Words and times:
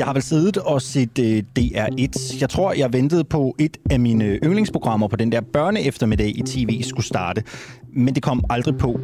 Jeg 0.00 0.06
har 0.06 0.12
vel 0.12 0.22
siddet 0.22 0.56
og 0.56 0.82
set 0.82 1.18
uh, 1.18 1.24
øh, 1.24 1.42
DR1. 1.58 2.40
Jeg 2.40 2.50
tror, 2.50 2.72
jeg 2.72 2.92
ventede 2.92 3.24
på 3.24 3.54
et 3.58 3.76
af 3.90 4.00
mine 4.00 4.24
yndlingsprogrammer 4.24 5.08
på 5.08 5.16
den 5.16 5.32
der 5.32 5.40
børneeftermiddag 5.40 6.38
i 6.38 6.42
tv 6.42 6.82
skulle 6.82 7.06
starte. 7.06 7.42
Men 7.92 8.14
det 8.14 8.22
kom 8.22 8.44
aldrig 8.50 8.78
på. 8.78 9.00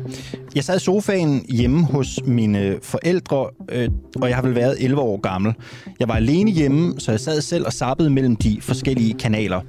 Jeg 0.54 0.64
sad 0.64 0.76
i 0.76 0.80
sofaen 0.80 1.44
hjemme 1.48 1.84
hos 1.84 2.20
mine 2.24 2.78
forældre, 2.82 3.46
øh, 3.68 3.88
og 4.22 4.28
jeg 4.28 4.36
har 4.36 4.42
vel 4.42 4.54
været 4.54 4.76
11 4.80 5.00
år 5.00 5.20
gammel. 5.20 5.54
Jeg 6.00 6.08
var 6.08 6.14
alene 6.14 6.50
hjemme, 6.50 7.00
så 7.00 7.10
jeg 7.10 7.20
sad 7.20 7.40
selv 7.40 7.66
og 7.66 7.72
sappede 7.72 8.10
mellem 8.10 8.36
de 8.36 8.58
forskellige 8.60 9.14
kanaler 9.14 9.60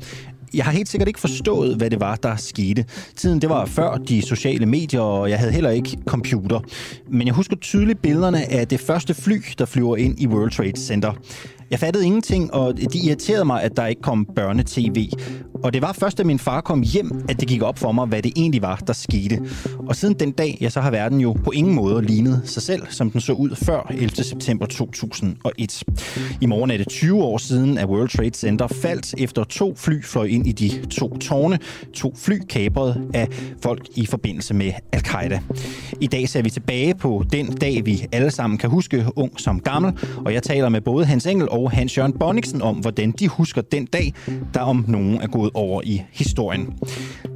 jeg 0.54 0.66
har 0.66 0.72
helt 0.72 0.90
sikkert 0.90 1.08
ikke 1.08 1.20
forstået, 1.20 1.76
hvad 1.76 1.90
det 1.90 2.00
var, 2.00 2.16
der 2.16 2.36
skete. 2.36 2.86
Tiden, 3.16 3.42
det 3.42 3.50
var 3.50 3.66
før 3.66 3.98
de 3.98 4.22
sociale 4.22 4.66
medier, 4.66 5.02
og 5.02 5.30
jeg 5.30 5.40
havde 5.40 5.52
heller 5.52 5.70
ikke 5.70 5.98
computer. 6.06 6.60
Men 7.10 7.28
jeg 7.28 7.36
husker 7.36 7.56
tydeligt 7.56 8.02
billederne 8.02 8.52
af 8.52 8.68
det 8.68 8.80
første 8.80 9.14
fly, 9.14 9.42
der 9.58 9.66
flyver 9.66 9.98
ind 9.98 10.20
i 10.20 10.28
World 10.28 10.52
Trade 10.52 10.78
Center. 10.80 11.14
Jeg 11.72 11.80
fattede 11.80 12.06
ingenting, 12.06 12.54
og 12.54 12.78
det 12.78 12.96
irriterede 12.96 13.46
mig, 13.46 13.64
at 13.64 13.78
der 13.78 13.86
ikke 13.86 14.02
kom 14.02 14.26
børnetv. 14.36 14.98
Og 15.64 15.74
det 15.74 15.82
var 15.82 15.94
først, 15.94 16.18
da 16.18 16.24
min 16.24 16.40
far 16.40 16.62
kom 16.62 16.82
hjem, 16.82 17.26
at 17.30 17.40
det 17.40 17.48
gik 17.48 17.62
op 17.62 17.80
for 17.80 17.92
mig, 17.92 18.08
hvad 18.08 18.22
det 18.22 18.32
egentlig 18.36 18.62
var, 18.62 18.76
der 18.88 18.94
skete. 18.94 19.40
Og 19.88 19.96
siden 19.96 20.16
den 20.20 20.32
dag, 20.32 20.58
ja, 20.62 20.70
så 20.70 20.82
har 20.82 20.92
verden 20.92 21.20
jo 21.22 21.34
på 21.44 21.52
ingen 21.52 21.76
måde 21.76 22.02
lignet 22.02 22.42
sig 22.46 22.64
selv, 22.64 22.82
som 22.90 23.12
den 23.12 23.22
så 23.22 23.34
ud 23.34 23.56
før 23.56 23.92
11. 23.92 24.10
september 24.10 24.66
2001. 24.66 25.84
I 26.42 26.46
morgen 26.46 26.72
er 26.72 26.78
det 26.78 26.88
20 26.88 27.24
år 27.24 27.38
siden, 27.38 27.78
at 27.78 27.86
World 27.86 28.10
Trade 28.10 28.34
Center 28.34 28.68
faldt 28.68 29.16
efter 29.18 29.44
to 29.44 29.76
fly 29.76 30.04
fløj 30.04 30.26
ind 30.26 30.48
i 30.48 30.52
de 30.52 30.86
to 30.86 31.18
tårne. 31.18 31.60
To 31.94 32.14
fly 32.18 32.40
kapret 32.50 33.02
af 33.14 33.28
folk 33.62 33.88
i 33.96 34.06
forbindelse 34.06 34.54
med 34.54 34.72
al-Qaida. 34.92 35.40
I 36.02 36.08
dag 36.08 36.30
ser 36.30 36.42
vi 36.42 36.50
tilbage 36.50 36.96
på 36.96 37.24
den 37.32 37.46
dag, 37.46 37.86
vi 37.86 38.06
alle 38.12 38.32
sammen 38.32 38.58
kan 38.58 38.70
huske, 38.70 39.06
ung 39.16 39.40
som 39.40 39.60
gammel. 39.60 39.94
Og 40.26 40.34
jeg 40.34 40.44
taler 40.44 40.70
med 40.70 40.82
både 40.82 41.06
Hans 41.06 41.26
Engel 41.26 41.50
og 41.58 41.72
Hans 41.72 41.98
Jørgen 41.98 42.14
Bonniksen 42.14 42.62
om, 42.62 42.76
hvordan 42.76 43.12
de 43.12 43.28
husker 43.28 43.62
den 43.62 43.86
dag, 43.86 44.14
der 44.54 44.60
om 44.60 44.86
nogen 44.88 45.22
er 45.22 45.28
gået 45.28 45.52
over 45.54 45.82
i 45.86 46.02
historien. 46.12 46.74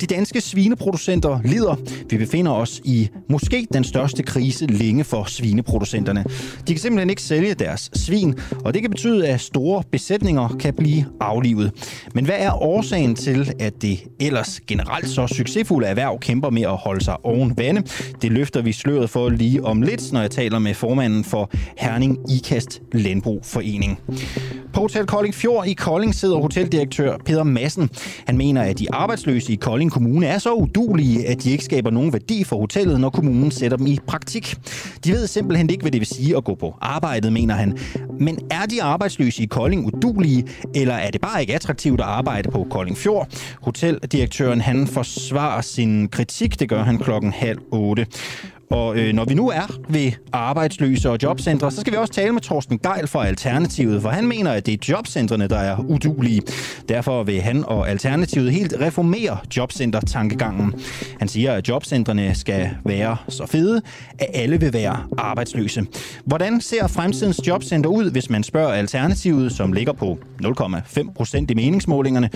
De 0.02 0.06
danske 0.06 0.42
svineproducenter 0.42 1.40
lider. 1.46 1.76
Vi 2.10 2.18
befinder 2.18 2.52
os 2.52 2.82
i 2.86 3.10
måske 3.30 3.68
den 3.74 3.84
største 3.84 4.24
krise 4.24 4.66
længe 4.66 5.04
for 5.04 5.24
svineproducenterne. 5.24 6.24
De 6.68 6.74
kan 6.74 6.78
simpelthen 6.78 7.10
ikke 7.10 7.22
sælge 7.22 7.54
deres 7.54 7.90
svin, 7.94 8.36
og 8.66 8.74
det 8.74 8.82
kan 8.82 8.92
betyde, 8.92 9.28
at 9.28 9.42
store 9.42 9.84
besætninger 9.92 10.48
kan 10.60 10.74
blive 10.74 11.06
aflivet. 11.20 11.72
Men 12.16 12.26
hvad 12.26 12.36
er 12.40 12.64
årsagen 12.64 13.16
til, 13.16 13.54
at 13.60 13.82
det 13.82 14.04
ellers 14.20 14.60
generelt 14.68 15.10
så 15.10 15.28
succesfulde 15.28 15.88
erhverv 15.88 16.20
kæmper 16.20 16.50
med 16.50 16.62
at 16.62 16.78
holde 16.78 17.04
sig 17.04 17.26
oven 17.26 17.54
vande? 17.58 17.84
Det 18.22 18.32
løfter 18.32 18.62
vi 18.62 18.72
sløret 18.72 19.10
for 19.10 19.30
lige 19.30 19.66
om 19.66 19.82
lidt, 19.82 20.14
når 20.14 20.22
jeg 20.22 20.32
taler 20.32 20.60
med 20.60 20.74
formanden 20.74 21.24
for 21.24 21.52
Herning 21.78 22.18
Ikast 22.32 22.82
Landbrugforening. 22.94 24.00
På 24.74 24.82
Hotel 24.82 25.06
Kolding 25.06 25.36
Fjord 25.36 25.68
i 25.68 25.74
Kolding 25.74 26.16
sidder 26.16 26.38
hoteldirektør 26.38 27.18
Peter 27.26 27.44
Madsen. 27.44 27.90
Han 28.28 28.38
mener, 28.38 28.62
at 28.62 28.80
de 28.80 28.92
arbejdsløse 28.94 29.54
i 29.54 29.56
Kolding 29.56 29.92
Kommune 29.92 30.28
er 30.28 30.38
så 30.38 30.54
udulige, 30.54 31.28
at 31.28 31.44
de 31.44 31.52
ikke 31.52 31.64
skaber 31.64 31.90
nogen 31.90 32.14
værdi 32.14 32.44
for 32.44 32.60
hotellet, 32.60 33.00
når 33.00 33.10
kommunen 33.10 33.52
sætter 33.52 33.78
dem 33.78 33.88
i 33.88 33.98
praktik. 34.08 34.56
De 35.06 35.12
ved 35.12 35.28
simpelthen 35.28 35.70
ikke, 35.70 35.82
hvad 35.82 35.92
det 35.92 36.00
vil 36.00 36.08
sige 36.08 36.38
at 36.38 36.44
gå 36.44 36.56
på 36.56 36.76
arbejdet, 36.82 37.34
mener 37.34 37.56
han. 37.56 37.78
Men 38.20 38.40
er 38.52 38.66
de 38.66 38.84
arbejdsløse 38.84 39.44
i 39.44 39.46
Kolding 39.46 39.86
udulige, 39.86 40.48
eller 40.76 40.94
er 40.94 41.12
det 41.12 41.22
bare 41.22 41.42
ikke 41.42 41.56
attraktivt 41.56 42.02
at 42.02 42.08
arbejde 42.08 42.52
på 42.52 42.68
Kolding 42.70 42.98
Fjord? 42.98 43.28
Hoteldirektøren 43.62 44.62
han 44.62 44.88
forsvarer 44.88 45.62
sin 45.62 46.08
kritik. 46.08 46.60
Det 46.60 46.70
gør 46.70 46.84
han 46.84 46.98
klokken 46.98 47.32
halv 47.32 47.60
otte. 47.72 48.08
Og 48.72 48.98
øh, 48.98 49.14
når 49.14 49.26
vi 49.26 49.34
nu 49.34 49.50
er 49.50 49.80
ved 49.90 50.12
arbejdsløse 50.32 51.10
og 51.10 51.18
jobcentre, 51.24 51.72
så 51.72 51.82
skal 51.82 51.94
vi 51.94 51.98
også 51.98 52.14
tale 52.14 52.32
med 52.32 52.42
Torsten 52.42 52.80
Geil 52.80 53.08
fra 53.08 53.28
Alternativet, 53.28 54.02
for 54.02 54.10
han 54.10 54.28
mener, 54.28 54.52
at 54.52 54.66
det 54.66 54.74
er 54.74 54.78
jobcentrene, 54.90 55.48
der 55.48 55.58
er 55.58 55.80
udulige. 55.80 56.42
Derfor 56.90 57.24
vil 57.24 57.42
han 57.42 57.66
og 57.66 57.90
Alternativet 57.90 58.52
helt 58.52 58.74
reformere 58.82 59.38
jobcenter-tankegangen. 59.58 60.74
Han 61.20 61.28
siger, 61.28 61.54
at 61.54 61.70
jobcentrene 61.70 62.36
skal 62.36 62.70
være 62.86 63.18
så 63.30 63.46
fede, 63.46 63.82
at 64.20 64.28
alle 64.34 64.60
vil 64.60 64.74
være 64.74 64.98
arbejdsløse. 65.18 65.86
Hvordan 66.26 66.62
ser 66.62 66.88
fremtidens 66.88 67.48
jobcenter 67.48 67.90
ud, 67.90 68.12
hvis 68.12 68.30
man 68.30 68.44
spørger 68.44 68.74
Alternativet, 68.74 69.52
som 69.52 69.74
ligger 69.74 69.94
på 69.94 70.18
0,5 70.44 71.14
procent 71.14 71.52
i 71.52 71.54
meningsmålingerne? 71.54 72.30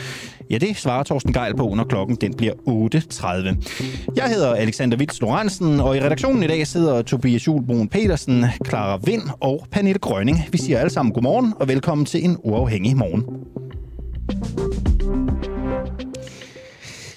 Ja, 0.49 0.57
det 0.57 0.77
svarer 0.77 1.03
Torsten 1.03 1.33
Geil 1.33 1.55
på, 1.55 1.73
når 1.75 1.83
klokken 1.83 2.15
den 2.21 2.33
bliver 2.33 2.53
8.30. 2.53 4.13
Jeg 4.15 4.25
hedder 4.25 4.53
Alexander 4.53 4.97
Vils 4.97 5.21
Lorentzen, 5.21 5.79
og 5.79 5.97
i 5.97 5.99
redaktionen 6.01 6.24
i 6.25 6.47
dag 6.47 6.67
sidder 6.67 7.01
Tobias 7.01 7.47
Julbrun 7.47 7.87
Petersen, 7.87 8.45
Clara 8.67 8.99
Vind 9.03 9.21
og 9.39 9.67
Pernille 9.71 9.99
Grønning. 9.99 10.37
Vi 10.51 10.57
siger 10.57 10.79
alle 10.79 10.89
sammen 10.89 11.13
godmorgen 11.13 11.53
og 11.59 11.67
velkommen 11.67 12.05
til 12.05 12.25
en 12.25 12.37
uafhængig 12.43 12.97
morgen. 12.97 13.23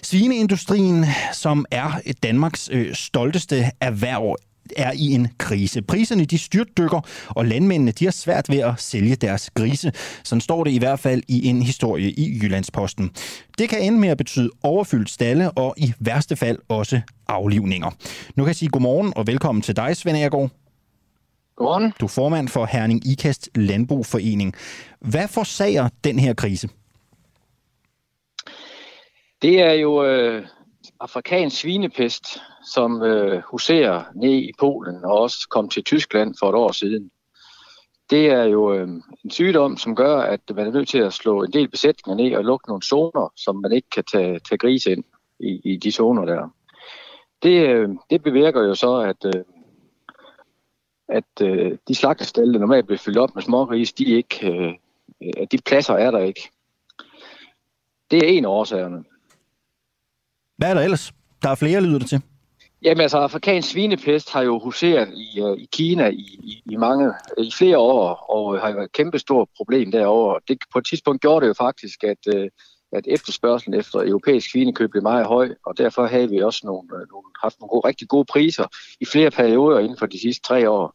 Svineindustrien, 0.03 1.05
som 1.33 1.65
er 1.71 2.01
Danmarks 2.23 2.71
øh, 2.73 2.95
stolteste 2.95 3.65
erhverv, 3.81 4.37
er 4.77 4.93
i 4.95 5.13
en 5.13 5.29
krise. 5.39 5.83
Priserne 5.83 6.25
de 6.25 6.39
styrtdykker, 6.39 7.01
og 7.29 7.47
landmændene 7.47 7.93
de 7.93 8.05
har 8.05 8.13
svært 8.13 8.49
ved 8.49 8.59
at 8.59 8.75
sælge 8.77 9.17
deres 9.17 9.51
grise. 9.51 9.93
Sådan 10.25 10.41
står 10.41 10.65
det 10.65 10.71
i 10.71 10.79
hvert 10.79 11.01
fald 11.01 11.23
i 11.29 11.47
en 11.47 11.63
historie 11.63 12.11
i 12.11 12.39
Jyllandsposten. 12.43 13.11
Det 13.59 13.69
kan 13.69 13.83
ende 13.83 13.99
med 13.99 14.09
at 14.09 14.19
betyde 14.19 14.51
overfyldt 14.63 15.11
stalle 15.11 15.51
og 15.51 15.75
i 15.77 15.93
værste 15.99 16.37
fald 16.37 16.59
også 16.69 17.01
aflivninger. 17.29 17.91
Nu 18.35 18.45
kan 18.45 18.47
jeg 18.47 18.57
sige 18.57 18.69
godmorgen 18.69 19.13
og 19.17 19.27
velkommen 19.27 19.63
til 19.63 19.77
dig, 19.77 19.97
Svend 19.97 20.19
Agergaard. 20.19 20.51
Godmorgen. 21.57 21.93
Du 22.01 22.05
er 22.05 22.09
formand 22.09 22.49
for 22.49 22.67
Herning 22.67 23.07
Ikast 23.07 23.51
Landbrugforening. 23.55 24.55
Hvad 25.01 25.29
forsager 25.29 25.89
den 26.05 26.19
her 26.19 26.35
krise? 26.35 26.69
Det 29.43 29.61
er 29.61 29.73
jo 29.73 30.05
øh, 30.05 30.47
afrikansk 31.01 31.57
svinepest, 31.57 32.39
som 32.73 33.03
øh, 33.03 33.43
huserer 33.51 34.05
ned 34.15 34.35
i 34.35 34.53
Polen 34.59 35.05
og 35.05 35.19
også 35.19 35.49
kom 35.49 35.69
til 35.69 35.85
Tyskland 35.85 36.35
for 36.39 36.49
et 36.49 36.55
år 36.55 36.73
siden. 36.73 37.11
Det 38.11 38.27
er 38.31 38.45
jo 38.45 38.75
øh, 38.75 38.89
en 39.25 39.31
sygdom, 39.31 39.77
som 39.77 39.97
gør, 39.97 40.17
at 40.21 40.41
man 40.55 40.67
er 40.67 40.71
nødt 40.71 40.89
til 40.89 40.99
at 40.99 41.13
slå 41.13 41.43
en 41.43 41.53
del 41.53 41.69
besætninger 41.69 42.25
ned 42.25 42.37
og 42.37 42.45
lukke 42.45 42.69
nogle 42.69 42.83
zoner, 42.83 43.33
som 43.37 43.57
man 43.57 43.73
ikke 43.73 43.91
kan 43.91 44.05
tage, 44.13 44.39
tage 44.39 44.59
gris 44.59 44.87
ind 44.87 45.05
i, 45.41 45.61
i 45.65 45.77
de 45.77 45.93
zoner 45.93 46.25
der. 46.25 46.49
Det, 47.43 47.69
øh, 47.69 47.89
det 48.11 48.23
bevirker 48.23 48.63
jo 48.63 48.75
så, 48.75 48.97
at, 48.97 49.37
øh, 49.37 49.45
at 51.09 51.43
øh, 51.43 51.79
de 51.89 51.95
slagtestalle, 51.95 52.53
der 52.53 52.61
normalt 52.61 52.87
bliver 52.87 52.99
fyldt 52.99 53.19
op 53.19 53.35
med 53.35 53.43
smågris, 53.43 53.93
de, 53.93 54.05
ikke, 54.05 54.53
øh, 54.53 55.47
de 55.53 55.59
pladser 55.67 55.95
er 55.95 56.11
der 56.11 56.19
ikke. 56.19 56.51
Det 58.11 58.19
er 58.19 58.29
en 58.29 58.45
af 58.45 58.49
årsagerne. 58.49 59.05
Hvad 60.57 60.71
er 60.71 60.75
der 60.75 60.81
ellers? 60.81 61.13
Der 61.43 61.49
er 61.49 61.55
flere, 61.55 61.81
lyder 61.81 61.99
det 61.99 62.09
til. 62.09 62.23
Jamen 62.83 63.01
altså, 63.01 63.19
afrikansk 63.19 63.71
svinepest 63.71 64.31
har 64.33 64.43
jo 64.43 64.59
huseret 64.59 65.09
i, 65.15 65.41
uh, 65.41 65.59
i 65.59 65.69
Kina 65.73 66.09
i, 66.09 66.39
i, 66.43 66.63
i, 66.71 66.77
mange, 66.77 67.13
i 67.39 67.51
flere 67.59 67.79
år, 67.79 68.09
og 68.09 68.55
øh, 68.55 68.63
har 68.63 68.73
været 68.73 68.85
et 68.85 68.93
kæmpestort 68.93 69.49
problem 69.57 69.93
derovre. 69.93 70.41
Det, 70.49 70.59
på 70.73 70.79
et 70.79 70.87
tidspunkt 70.87 71.23
gjorde 71.23 71.41
det 71.41 71.49
jo 71.49 71.55
faktisk, 71.55 72.05
at, 72.05 72.35
uh, 72.37 72.47
at 72.93 73.05
efterspørgselen 73.07 73.81
efter 73.81 73.99
europæisk 73.99 74.51
svinekøb 74.51 74.91
blev 74.91 75.03
meget 75.03 75.27
høj, 75.27 75.55
og 75.67 75.79
derfor 75.79 76.07
havde 76.07 76.31
vi 76.31 76.43
også 76.43 76.61
nogle, 76.65 76.89
uh, 76.93 76.99
nogle, 77.11 77.27
haft 77.43 77.61
nogle 77.61 77.71
gode, 77.71 77.89
rigtig 77.89 78.09
gode 78.09 78.25
priser 78.25 78.67
i 79.01 79.05
flere 79.05 79.31
perioder 79.31 79.79
inden 79.79 79.99
for 79.99 80.07
de 80.07 80.21
sidste 80.21 80.43
tre 80.43 80.71
år. 80.71 80.95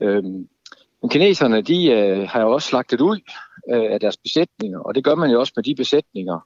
Øhm, 0.00 0.48
men 1.02 1.10
kineserne, 1.10 1.60
de 1.60 1.78
uh, 1.92 2.28
har 2.28 2.40
jo 2.40 2.52
også 2.52 2.68
slagtet 2.68 3.00
ud 3.00 3.18
uh, 3.72 3.92
af 3.92 4.00
deres 4.00 4.16
besætninger, 4.16 4.78
og 4.78 4.94
det 4.94 5.04
gør 5.04 5.14
man 5.14 5.30
jo 5.30 5.40
også 5.40 5.52
med 5.56 5.64
de 5.64 5.74
besætninger, 5.74 6.40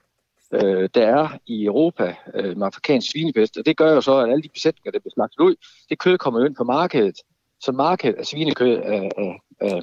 øh, 0.54 0.88
der 0.94 1.06
er 1.06 1.28
i 1.46 1.64
Europa 1.64 2.14
øh, 2.34 2.56
med 2.56 2.66
afrikansk 2.66 3.10
svinepest. 3.10 3.56
Og 3.56 3.66
det 3.66 3.76
gør 3.76 3.94
jo 3.94 4.00
så, 4.00 4.18
at 4.18 4.30
alle 4.30 4.42
de 4.42 4.48
besætninger, 4.54 4.90
der 4.90 4.98
bliver 4.98 5.14
slagtet 5.14 5.40
ud, 5.40 5.54
det 5.88 5.98
kød 5.98 6.18
kommer 6.18 6.40
jo 6.40 6.46
ind 6.46 6.54
på 6.54 6.64
markedet. 6.64 7.16
Så 7.60 7.72
markedet 7.72 8.14
af 8.14 8.26
svinekød 8.26 8.76
er, 8.76 9.08
er, 9.18 9.32
er, 9.60 9.80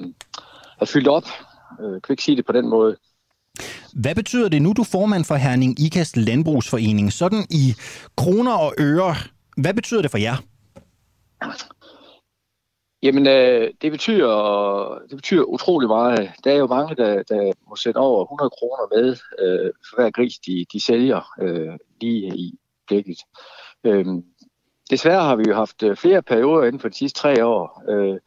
er 0.80 0.84
fyldt 0.84 1.08
op. 1.08 1.24
Øh, 1.80 2.02
kan 2.02 2.12
ikke 2.12 2.22
sige 2.22 2.36
det 2.36 2.46
på 2.46 2.52
den 2.52 2.68
måde. 2.68 2.96
Hvad 3.92 4.14
betyder 4.14 4.48
det 4.48 4.62
nu, 4.62 4.72
du 4.72 4.84
formand 4.84 5.24
for 5.24 5.34
Herning 5.34 5.80
Ikast 5.80 6.16
Landbrugsforening? 6.16 7.12
Sådan 7.12 7.46
i 7.50 7.74
kroner 8.16 8.52
og 8.52 8.74
øre, 8.78 9.14
hvad 9.56 9.74
betyder 9.74 10.02
det 10.02 10.10
for 10.10 10.18
jer? 10.18 10.36
Jamen, 13.02 13.26
øh, 13.26 13.70
det, 13.82 13.92
betyder, 13.92 14.98
det 15.08 15.16
betyder 15.16 15.44
utrolig 15.44 15.88
meget. 15.88 16.30
Der 16.44 16.52
er 16.52 16.56
jo 16.56 16.66
mange, 16.66 16.94
der, 16.96 17.22
der 17.22 17.52
må 17.68 17.76
sætte 17.76 17.98
over 17.98 18.24
100 18.24 18.50
kroner 18.50 18.96
med 18.96 19.16
øh, 19.38 19.72
for 19.88 19.96
hver 19.96 20.10
gris, 20.10 20.38
de, 20.38 20.66
de 20.72 20.84
sælger 20.84 21.32
øh, 21.40 21.78
lige 22.00 22.36
i 22.36 22.58
blikket. 22.86 23.18
Øh, 23.84 24.06
desværre 24.90 25.22
har 25.22 25.36
vi 25.36 25.44
jo 25.48 25.54
haft 25.54 25.82
øh, 25.82 25.96
flere 25.96 26.22
perioder 26.22 26.66
inden 26.66 26.80
for 26.80 26.88
de 26.88 26.94
sidste 26.94 27.20
tre 27.20 27.46
år. 27.46 27.82
Øh, 27.88 28.18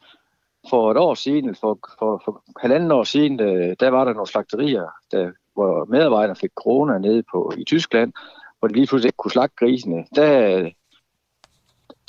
for 0.70 0.90
et 0.90 0.96
år 0.96 1.14
siden, 1.14 1.54
for, 1.54 1.78
for, 1.98 2.22
for 2.24 2.42
halvanden 2.60 2.90
år 2.92 3.04
siden, 3.04 3.40
øh, 3.40 3.76
der 3.80 3.88
var 3.88 4.04
der 4.04 4.12
nogle 4.12 4.26
slagterier, 4.26 4.86
der, 5.12 5.32
hvor 5.54 5.84
medarbejdere 5.84 6.36
fik 6.36 6.50
corona 6.54 6.98
nede 6.98 7.22
på, 7.32 7.52
i 7.58 7.64
Tyskland, 7.64 8.12
hvor 8.58 8.68
de 8.68 8.74
lige 8.74 8.86
pludselig 8.86 9.08
ikke 9.08 9.16
kunne 9.16 9.30
slagte 9.30 9.56
grisene. 9.56 10.06
Der, 10.14 10.70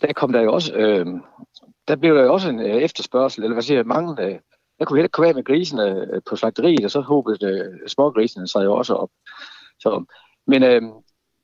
der 0.01 0.13
kom 0.13 0.31
der 0.31 0.41
jo 0.41 0.53
også, 0.53 0.73
øh, 0.73 1.05
der 1.88 1.95
blev 1.95 2.16
der 2.16 2.24
jo 2.24 2.34
også 2.34 2.50
en 2.50 2.60
øh, 2.60 2.75
efterspørgsel, 2.75 3.44
eller 3.44 3.56
hvad 3.56 3.63
siger 3.63 3.78
jeg, 3.78 3.86
mangel 3.86 4.19
øh, 4.19 4.39
kunne 4.80 4.86
kunne 4.86 5.00
ikke 5.00 5.10
komme 5.10 5.28
af 5.28 5.36
med 5.36 5.44
grisene 5.44 6.07
øh, 6.13 6.22
på 6.30 6.36
slagteriet, 6.36 6.86
og 6.86 6.92
så 6.92 7.01
håbede 7.01 7.45
øh, 7.45 7.88
smågrisene 7.88 8.48
sig 8.48 8.66
jo 8.66 8.75
også 8.75 8.94
op. 8.94 9.10
Så, 9.80 10.04
men 10.48 10.63
øh, 10.63 10.81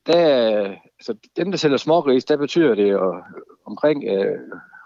der, 0.08 0.76
så 1.02 1.16
dem, 1.38 1.52
der 1.52 1.58
sælger 1.58 1.78
smågris, 1.78 2.26
der 2.26 2.38
betyder 2.38 2.76
det 2.76 2.92
jo 2.92 3.22
omkring 3.66 4.04
øh, 4.04 4.40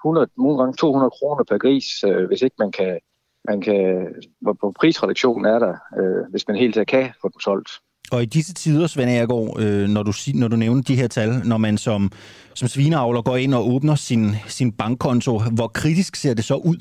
100, 0.06 0.28
nogle 0.38 0.58
gange 0.58 0.74
200 0.74 1.12
kroner 1.12 1.44
per 1.44 1.58
gris, 1.58 2.04
øh, 2.04 2.28
hvis 2.28 2.42
ikke 2.42 2.56
man 2.60 2.72
kan, 2.72 3.00
man 3.46 3.62
kan, 3.62 4.08
hvor 4.42 4.54
på 4.54 4.74
prisreduktionen 4.80 5.46
er 5.46 5.60
der, 5.60 5.76
øh, 6.00 6.32
hvis 6.32 6.48
man 6.48 6.58
helt 6.58 6.88
kan 6.88 7.14
få 7.22 7.28
dem 7.28 7.40
solgt. 7.40 7.70
Og 8.12 8.24
i 8.24 8.26
disse 8.26 8.54
tider, 8.54 8.88
Svend 8.88 9.10
Agergaard, 9.10 9.60
øh, 9.60 9.88
når, 9.88 10.04
du, 10.04 10.12
når 10.34 10.48
du 10.48 10.56
nævner 10.56 10.82
de 10.82 10.96
her 10.96 11.08
tal, 11.08 11.30
når 11.46 11.58
man 11.58 11.78
som, 11.78 12.12
som 12.54 12.68
svineavler 12.68 13.22
går 13.22 13.38
ind 13.38 13.54
og 13.54 13.70
åbner 13.70 13.96
sin, 13.96 14.36
sin 14.48 14.72
bankkonto, 14.72 15.42
hvor 15.56 15.68
kritisk 15.68 16.16
ser 16.16 16.34
det 16.34 16.46
så 16.46 16.56
ud? 16.56 16.78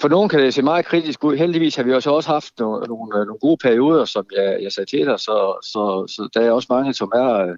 For 0.00 0.08
nogen 0.08 0.28
kan 0.28 0.40
det 0.40 0.54
se 0.54 0.62
meget 0.62 0.86
kritisk 0.86 1.24
ud. 1.24 1.36
Heldigvis 1.36 1.76
har 1.76 1.82
vi 1.82 1.92
også, 1.92 2.10
også 2.10 2.28
haft 2.28 2.58
nogle, 2.58 2.86
nogle, 2.86 3.10
nogle 3.10 3.38
gode 3.40 3.56
perioder, 3.56 4.04
som 4.04 4.26
jeg, 4.36 4.58
jeg 4.62 4.72
sagde 4.72 4.90
til 4.90 5.06
dig, 5.06 5.20
så, 5.20 5.58
så, 5.62 6.04
så 6.08 6.28
der 6.34 6.40
er 6.40 6.50
også 6.50 6.66
mange, 6.70 6.94
som 6.94 7.12
er 7.14 7.54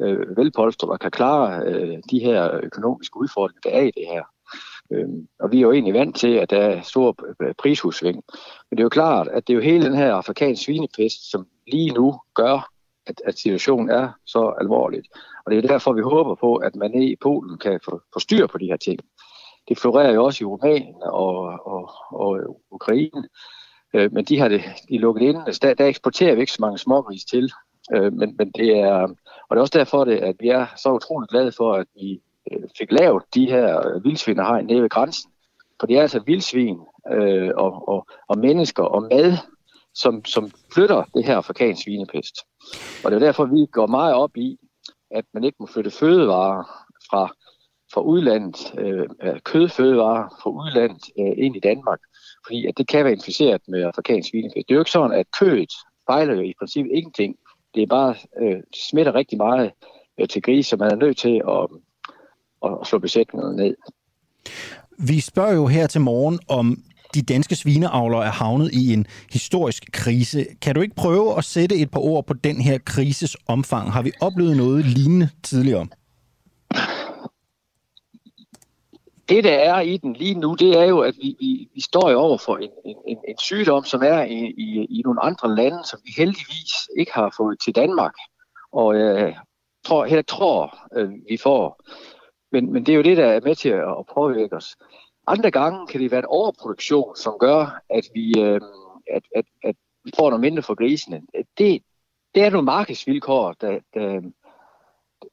øh, 0.00 0.10
øh 0.10 0.36
velpolstret 0.36 0.90
og 0.90 1.00
kan 1.00 1.10
klare 1.10 1.62
øh, 1.66 1.98
de 2.10 2.18
her 2.18 2.60
økonomiske 2.62 3.16
udfordringer, 3.16 3.60
der 3.64 3.70
er 3.70 3.82
i 3.82 3.90
det 3.96 4.06
her. 4.12 4.22
Øh, 4.92 5.08
og 5.40 5.52
vi 5.52 5.56
er 5.56 5.62
jo 5.62 5.72
egentlig 5.72 5.94
vant 5.94 6.16
til, 6.16 6.34
at 6.34 6.50
der 6.50 6.58
er 6.58 6.82
stor 6.82 7.16
øh, 7.42 7.54
prishusving. 7.54 8.24
Men 8.70 8.76
det 8.76 8.80
er 8.80 8.84
jo 8.84 8.88
klart, 8.88 9.28
at 9.28 9.46
det 9.46 9.52
er 9.52 9.56
jo 9.56 9.62
hele 9.62 9.84
den 9.84 9.94
her 9.94 10.14
afrikanske 10.14 10.64
svinepest, 10.64 11.30
som 11.30 11.46
lige 11.66 11.90
nu 11.90 12.20
gør, 12.34 12.70
at, 13.06 13.22
at 13.24 13.38
situationen 13.38 13.90
er 13.90 14.08
så 14.26 14.54
alvorligt. 14.60 15.08
Og 15.46 15.52
det 15.52 15.64
er 15.64 15.68
derfor, 15.68 15.92
vi 15.92 16.02
håber 16.02 16.34
på, 16.34 16.56
at 16.56 16.76
man 16.76 17.02
i 17.02 17.16
Polen 17.16 17.58
kan 17.58 17.80
få, 17.84 18.00
få 18.12 18.18
styr 18.20 18.46
på 18.46 18.58
de 18.58 18.66
her 18.66 18.76
ting. 18.76 19.00
Det 19.68 19.78
florerer 19.78 20.12
jo 20.12 20.24
også 20.24 20.44
i 20.44 20.46
Rumænien 20.46 21.02
og, 21.02 21.36
og, 21.66 21.90
og 22.10 22.58
Ukraine, 22.70 23.28
øh, 23.94 24.12
men 24.12 24.24
de 24.24 24.38
har 24.38 24.48
det 24.48 24.62
de 24.88 24.94
er 24.94 25.00
lukket 25.00 25.22
ind. 25.22 25.60
Der, 25.62 25.74
der 25.74 25.86
eksporterer 25.86 26.34
vi 26.34 26.40
ikke 26.40 26.52
så 26.52 26.60
mange 26.60 26.78
smågris 26.78 27.24
til, 27.24 27.52
øh, 27.94 28.12
men, 28.12 28.36
men 28.38 28.50
det 28.50 28.78
er, 28.78 28.94
og 29.48 29.50
det 29.50 29.56
er 29.56 29.60
også 29.60 29.78
derfor, 29.78 30.04
det, 30.04 30.16
at 30.16 30.36
vi 30.40 30.48
er 30.48 30.66
så 30.76 30.92
utroligt 30.92 31.30
glade 31.30 31.52
for, 31.52 31.72
at 31.72 31.86
vi 31.94 32.20
Øh, 32.52 32.62
fik 32.78 32.92
lavet 32.92 33.22
de 33.34 33.46
her 33.46 33.88
øh, 33.88 34.04
vildsvinehegn 34.04 34.66
nede 34.66 34.82
ved 34.82 34.88
grænsen. 34.88 35.30
For 35.80 35.86
det 35.86 35.96
er 35.96 36.02
altså 36.02 36.20
vildsvin 36.26 36.78
øh, 37.12 37.50
og, 37.56 37.88
og, 37.88 38.06
og 38.28 38.38
mennesker 38.38 38.82
og 38.82 39.02
mad, 39.02 39.36
som, 39.94 40.24
som 40.24 40.50
flytter 40.74 41.04
det 41.14 41.24
her 41.24 41.36
afrikansk 41.36 41.82
svinepest. 41.82 42.34
Og 43.04 43.10
det 43.10 43.16
er 43.16 43.26
derfor, 43.26 43.44
vi 43.44 43.66
går 43.72 43.86
meget 43.86 44.14
op 44.14 44.36
i, 44.36 44.58
at 45.10 45.24
man 45.34 45.44
ikke 45.44 45.56
må 45.60 45.66
flytte 45.66 45.90
fødevarer 45.90 46.64
fra, 47.10 47.32
fra 47.92 48.00
udlandet, 48.00 48.74
øh, 48.78 49.08
kødfødevarer 49.44 50.28
fra 50.42 50.50
udlandet 50.50 51.04
øh, 51.18 51.44
ind 51.44 51.56
i 51.56 51.60
Danmark, 51.60 52.00
fordi 52.46 52.66
at 52.66 52.78
det 52.78 52.88
kan 52.88 53.04
være 53.04 53.12
inficeret 53.12 53.60
med 53.68 53.82
afrikansk 53.82 54.30
svinepest. 54.30 54.68
Det 54.68 54.74
er 54.74 54.74
jo 54.74 54.80
ikke 54.80 54.90
sådan, 54.90 55.12
at 55.12 55.26
kødet 55.40 55.72
fejler 56.10 56.34
jo 56.34 56.40
i 56.40 56.54
princippet 56.58 56.92
ingenting. 56.94 57.36
Det 57.74 57.82
er 57.82 57.86
bare, 57.86 58.14
øh, 58.42 58.62
smitter 58.74 59.14
rigtig 59.14 59.38
meget 59.38 59.70
øh, 60.20 60.28
til 60.28 60.42
gris, 60.42 60.66
så 60.66 60.76
man 60.76 60.90
er 60.90 60.96
nødt 60.96 61.16
til 61.16 61.42
at, 61.48 61.66
at 62.64 62.86
slå 62.86 62.98
besætningerne 62.98 63.56
ned. 63.56 63.76
Vi 64.98 65.20
spørger 65.20 65.54
jo 65.54 65.66
her 65.66 65.86
til 65.86 66.00
morgen, 66.00 66.38
om 66.48 66.82
de 67.14 67.22
danske 67.22 67.56
svineavlere 67.56 68.24
er 68.24 68.30
havnet 68.30 68.72
i 68.72 68.92
en 68.92 69.06
historisk 69.32 69.92
krise. 69.92 70.46
Kan 70.62 70.74
du 70.74 70.80
ikke 70.80 70.94
prøve 70.94 71.38
at 71.38 71.44
sætte 71.44 71.76
et 71.76 71.90
par 71.90 72.00
ord 72.00 72.26
på 72.26 72.34
den 72.34 72.60
her 72.60 72.78
krises 72.78 73.36
omfang? 73.48 73.92
Har 73.92 74.02
vi 74.02 74.12
oplevet 74.20 74.56
noget 74.56 74.84
lignende 74.84 75.28
tidligere? 75.42 75.86
Det, 79.28 79.44
der 79.44 79.52
er 79.52 79.80
i 79.80 79.96
den 79.96 80.12
lige 80.12 80.34
nu, 80.34 80.54
det 80.54 80.78
er 80.78 80.84
jo, 80.84 81.00
at 81.00 81.14
vi, 81.22 81.36
vi, 81.40 81.68
vi 81.74 81.80
står 81.80 82.10
jo 82.10 82.18
over 82.18 82.38
for 82.38 82.56
en, 82.56 82.70
en, 82.84 83.18
en 83.28 83.38
sygdom, 83.38 83.84
som 83.84 84.02
er 84.02 84.22
i, 84.22 84.54
i, 84.58 84.86
i 84.98 85.02
nogle 85.04 85.22
andre 85.22 85.56
lande, 85.56 85.78
som 85.84 86.00
vi 86.04 86.12
heldigvis 86.16 86.88
ikke 86.98 87.12
har 87.14 87.34
fået 87.36 87.60
til 87.64 87.74
Danmark. 87.74 88.14
Og 88.72 88.98
jeg 88.98 89.26
øh, 89.26 89.34
tror, 89.84 90.04
jeg 90.04 90.26
tror 90.26 90.78
øh, 90.96 91.10
vi 91.30 91.36
får. 91.36 91.82
Men, 92.52 92.72
men 92.72 92.86
det 92.86 92.92
er 92.92 92.96
jo 92.96 93.02
det, 93.02 93.16
der 93.16 93.26
er 93.26 93.40
med 93.40 93.54
til 93.54 93.68
at 93.68 94.06
påvirke 94.14 94.56
os. 94.56 94.76
Andre 95.26 95.50
gange 95.50 95.86
kan 95.86 96.00
det 96.00 96.10
være 96.10 96.18
en 96.18 96.26
overproduktion, 96.26 97.16
som 97.16 97.36
gør, 97.40 97.80
at 97.90 98.04
vi, 98.14 98.40
øh, 98.40 98.60
at, 99.10 99.22
at, 99.36 99.44
at 99.64 99.76
vi 100.04 100.10
får 100.16 100.30
noget 100.30 100.40
mindre 100.40 100.62
for 100.62 100.74
grisene. 100.74 101.22
Det, 101.58 101.82
det 102.34 102.44
er 102.44 102.50
nogle 102.50 102.64
markedsvilkår, 102.64 103.52
der, 103.52 103.78
der, 103.94 104.20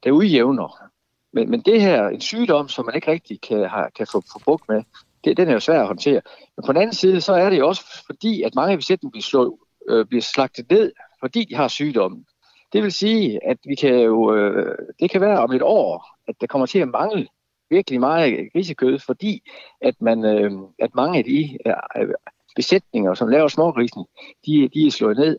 der 0.03 0.11
udjævner. 0.11 0.89
Men, 1.33 1.49
men 1.49 1.61
det 1.61 1.81
her, 1.81 2.07
en 2.07 2.21
sygdom, 2.21 2.67
som 2.67 2.85
man 2.85 2.95
ikke 2.95 3.11
rigtig 3.11 3.41
kan, 3.41 3.69
har, 3.69 3.89
kan 3.89 4.07
få, 4.11 4.21
få 4.33 4.39
brugt 4.43 4.69
med, 4.69 4.83
det, 5.23 5.37
den 5.37 5.47
er 5.47 5.53
jo 5.53 5.59
svær 5.59 5.81
at 5.81 5.87
håndtere. 5.87 6.21
Men 6.57 6.65
på 6.65 6.73
den 6.73 6.81
anden 6.81 6.95
side, 6.95 7.21
så 7.21 7.33
er 7.33 7.49
det 7.49 7.59
jo 7.59 7.67
også 7.67 8.03
fordi, 8.05 8.41
at 8.41 8.55
mange 8.55 8.71
af 8.71 8.77
besætningen 8.77 9.11
bliver, 9.11 9.23
slået, 9.23 9.53
øh, 9.89 10.05
bliver 10.05 10.21
slagtet 10.21 10.71
ned, 10.71 10.91
fordi 11.19 11.45
de 11.45 11.55
har 11.55 11.67
sygdommen. 11.67 12.25
Det 12.73 12.83
vil 12.83 12.91
sige, 12.91 13.39
at 13.47 13.57
vi 13.65 13.75
kan 13.75 13.99
jo, 13.99 14.35
øh, 14.35 14.77
det 14.99 15.09
kan 15.09 15.21
være 15.21 15.39
om 15.39 15.51
et 15.51 15.61
år, 15.61 16.16
at 16.27 16.35
der 16.41 16.47
kommer 16.47 16.65
til 16.65 16.79
at 16.79 16.87
mangle 16.87 17.27
virkelig 17.69 17.99
meget 17.99 18.49
grisekød, 18.53 18.99
fordi 18.99 19.41
at, 19.81 19.95
man, 20.01 20.25
øh, 20.25 20.51
at 20.79 20.95
mange 20.95 21.17
af 21.17 21.23
de 21.23 21.57
øh, 21.65 22.07
besætninger, 22.55 23.13
som 23.13 23.27
laver 23.27 23.47
smågrisen, 23.47 24.05
de, 24.45 24.69
de 24.73 24.87
er 24.87 24.91
slået 24.91 25.17
ned. 25.17 25.37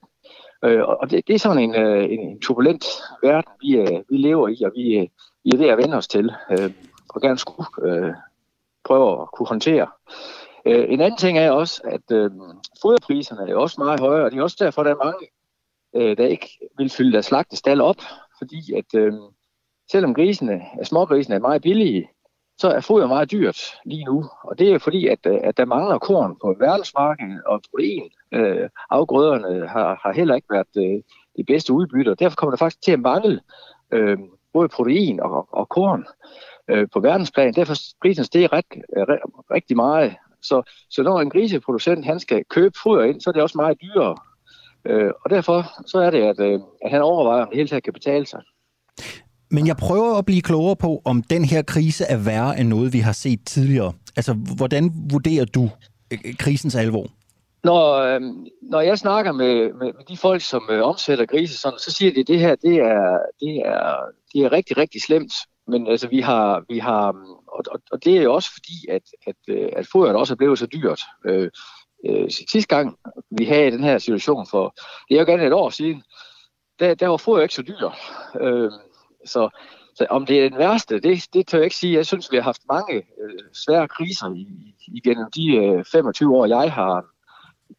Øh, 0.64 0.82
og 0.82 1.11
det, 1.11 1.26
det 1.26 1.35
er 1.35 1.38
sådan 1.38 1.62
en, 1.62 1.75
øh, 1.75 2.05
en 2.11 2.40
turbulent 2.40 2.85
verden, 3.23 3.52
vi, 3.61 3.76
øh, 3.76 4.02
vi 4.11 4.17
lever 4.17 4.49
i, 4.49 4.62
og 4.64 4.73
vi, 4.75 4.99
øh, 4.99 5.06
vi 5.44 5.50
er 5.50 5.58
ved 5.58 5.69
at 5.69 5.79
vende 5.79 5.96
os 5.96 6.08
til, 6.08 6.32
øh, 6.50 6.70
og 7.08 7.20
gerne 7.20 7.38
skulle 7.38 7.69
øh, 7.82 8.14
prøve 8.84 9.23
at 9.23 9.29
kunne 9.32 9.49
håndtere. 9.49 9.87
Øh, 10.67 10.87
en 10.88 11.00
anden 11.00 11.19
ting 11.19 11.38
er 11.38 11.50
også, 11.50 11.82
at 11.84 12.17
øh, 12.17 12.31
foderpriserne 12.82 13.50
er 13.50 13.56
også 13.56 13.76
meget 13.79 14.00
højere, 14.00 14.25
og 14.25 14.31
det 14.31 14.38
er 14.38 14.43
også 14.43 14.56
derfor, 14.61 14.82
der 14.82 14.91
er 14.91 15.05
mange, 15.05 15.26
øh, 15.96 16.17
der 16.17 16.27
ikke 16.27 16.48
vil 16.79 16.91
fylde 16.91 17.13
deres 17.13 17.27
slagtestal 17.27 17.81
op, 17.81 18.01
fordi 18.39 18.72
at 18.72 18.94
øh, 18.94 19.13
selvom 19.91 20.15
grisene, 20.15 20.63
smågrisene 20.85 21.37
er 21.37 21.41
meget 21.41 21.63
billige, 21.63 22.09
så 22.59 22.69
er 22.69 22.81
foder 22.81 23.07
meget 23.07 23.31
dyrt 23.31 23.59
lige 23.85 24.05
nu. 24.05 24.25
Og 24.45 24.59
det 24.59 24.73
er 24.73 24.79
fordi, 24.79 25.07
at, 25.07 25.19
øh, 25.27 25.39
at 25.45 25.57
der 25.57 25.65
mangler 25.65 25.99
korn 25.99 26.37
på 26.43 26.57
verdensmarkedet, 26.61 27.43
og 27.47 27.63
protein. 27.71 28.11
Øh, 28.33 28.69
afgrøderne 28.91 29.69
har, 29.69 30.01
har 30.03 30.13
heller 30.13 30.35
ikke 30.35 30.51
været 30.51 30.77
øh, 30.77 31.03
de 31.37 31.45
bedste 31.47 31.73
udbytter. 31.73 32.15
Derfor 32.15 32.37
kommer 32.37 32.51
der 32.51 32.59
faktisk 32.59 32.83
til 32.83 32.93
at 32.93 33.01
mangle 33.01 33.41
øh, 33.93 34.19
både 34.53 34.69
protein 34.69 35.21
og, 35.21 35.49
og 35.53 35.69
korn 35.69 36.05
øh, 36.69 36.89
på 36.93 37.01
verdensplan. 37.01 37.55
Derfor 37.55 37.75
prisen 38.03 38.25
stiger 38.25 38.53
ret, 38.53 38.65
øh, 38.97 39.07
rigtig 39.51 39.77
meget. 39.77 40.17
Så, 40.43 40.63
så 40.91 41.03
når 41.03 41.21
en 41.21 41.31
griseproducent 41.31 42.05
han 42.05 42.21
skal 42.21 42.45
købe 42.51 42.75
foder 42.83 43.05
ind, 43.05 43.21
så 43.21 43.31
er 43.31 43.33
det 43.33 43.43
også 43.43 43.59
meget 43.59 43.81
dyrere. 43.83 44.17
Øh, 44.85 45.13
og 45.25 45.31
derfor 45.31 45.65
så 45.87 45.99
er 45.99 46.11
det, 46.11 46.23
at, 46.23 46.41
øh, 46.41 46.61
at 46.85 46.91
han 46.91 47.03
overvejer, 47.03 47.43
om 47.43 47.49
det 47.49 47.57
hele 47.57 47.69
taget 47.69 47.85
kan 47.85 47.93
betale 47.93 48.27
sig. 48.27 48.43
Men 49.50 49.67
jeg 49.67 49.76
prøver 49.76 50.19
at 50.19 50.26
blive 50.26 50.43
klogere 50.43 50.76
på, 50.76 51.02
om 51.05 51.22
den 51.22 51.44
her 51.44 51.62
krise 51.62 52.05
er 52.05 52.17
værre 52.17 52.60
end 52.60 52.69
noget, 52.69 52.93
vi 52.93 52.98
har 52.98 53.12
set 53.12 53.40
tidligere. 53.46 53.93
Altså, 54.17 54.32
hvordan 54.56 54.93
vurderer 55.10 55.44
du 55.44 55.70
øh, 56.12 56.19
øh, 56.24 56.36
krisens 56.36 56.74
alvor? 56.74 57.06
Når, 57.64 57.94
øh, 57.94 58.20
når 58.62 58.81
jeg 58.81 58.98
snakker 58.98 59.32
med, 59.32 59.55
med, 59.72 59.93
med 59.93 60.05
de 60.08 60.17
folk, 60.17 60.43
som 60.43 60.69
øh, 60.70 60.82
omsætter 60.82 61.26
grise, 61.26 61.58
sådan, 61.58 61.78
så 61.78 61.90
siger 61.90 62.12
de, 62.14 62.20
at 62.20 62.28
det 62.28 62.40
her 62.40 62.55
det 62.55 62.76
er, 62.76 63.19
det 63.40 63.56
er, 63.56 63.96
det 64.32 64.44
er 64.44 64.52
rigtig, 64.52 64.76
rigtig 64.76 65.02
slemt. 65.02 65.32
Men 65.67 65.86
altså, 65.86 66.08
vi 66.08 66.20
har, 66.20 66.64
vi 66.69 66.78
har 66.78 67.06
og, 67.48 67.64
og, 67.70 67.81
og 67.93 68.05
det 68.05 68.17
er 68.17 68.22
jo 68.22 68.34
også 68.34 68.50
fordi, 68.52 68.86
at, 68.88 69.02
at, 69.26 69.36
øh, 69.48 69.69
at 69.76 69.86
fodret 69.93 70.17
også 70.17 70.34
er 70.34 70.36
blevet 70.36 70.58
så 70.58 70.67
dyrt. 70.67 71.00
Øh, 71.26 71.50
øh, 72.08 72.31
sidste 72.31 72.76
gang, 72.76 72.96
vi 73.31 73.44
havde 73.44 73.70
den 73.70 73.84
her 73.84 73.98
situation 73.98 74.46
for, 74.46 74.74
det 75.08 75.14
er 75.14 75.20
jo 75.20 75.26
gerne 75.26 75.46
et 75.46 75.52
år 75.52 75.70
siden, 75.70 76.02
der, 76.81 76.94
der 76.94 77.08
var 77.08 77.17
foder 77.17 77.43
ikke 77.43 77.55
så 77.55 77.62
dyr. 77.62 77.90
Øh, 78.40 78.70
så, 79.25 79.48
så 79.94 80.06
om 80.10 80.27
det 80.27 80.44
er 80.44 80.48
den 80.48 80.58
værste, 80.58 81.01
det, 81.01 81.27
det 81.32 81.46
tør 81.46 81.58
jeg 81.58 81.65
ikke 81.65 81.77
sige. 81.77 81.96
Jeg 81.96 82.06
synes, 82.06 82.32
vi 82.32 82.37
har 82.37 82.43
haft 82.43 82.63
mange 82.69 82.96
øh, 82.96 83.44
svære 83.53 83.89
kriser 83.89 84.34
i, 84.34 84.75
igennem 84.87 85.31
de 85.31 85.56
øh, 85.56 85.84
25 85.84 86.37
år, 86.37 86.46
jeg 86.46 86.72
har, 86.72 87.05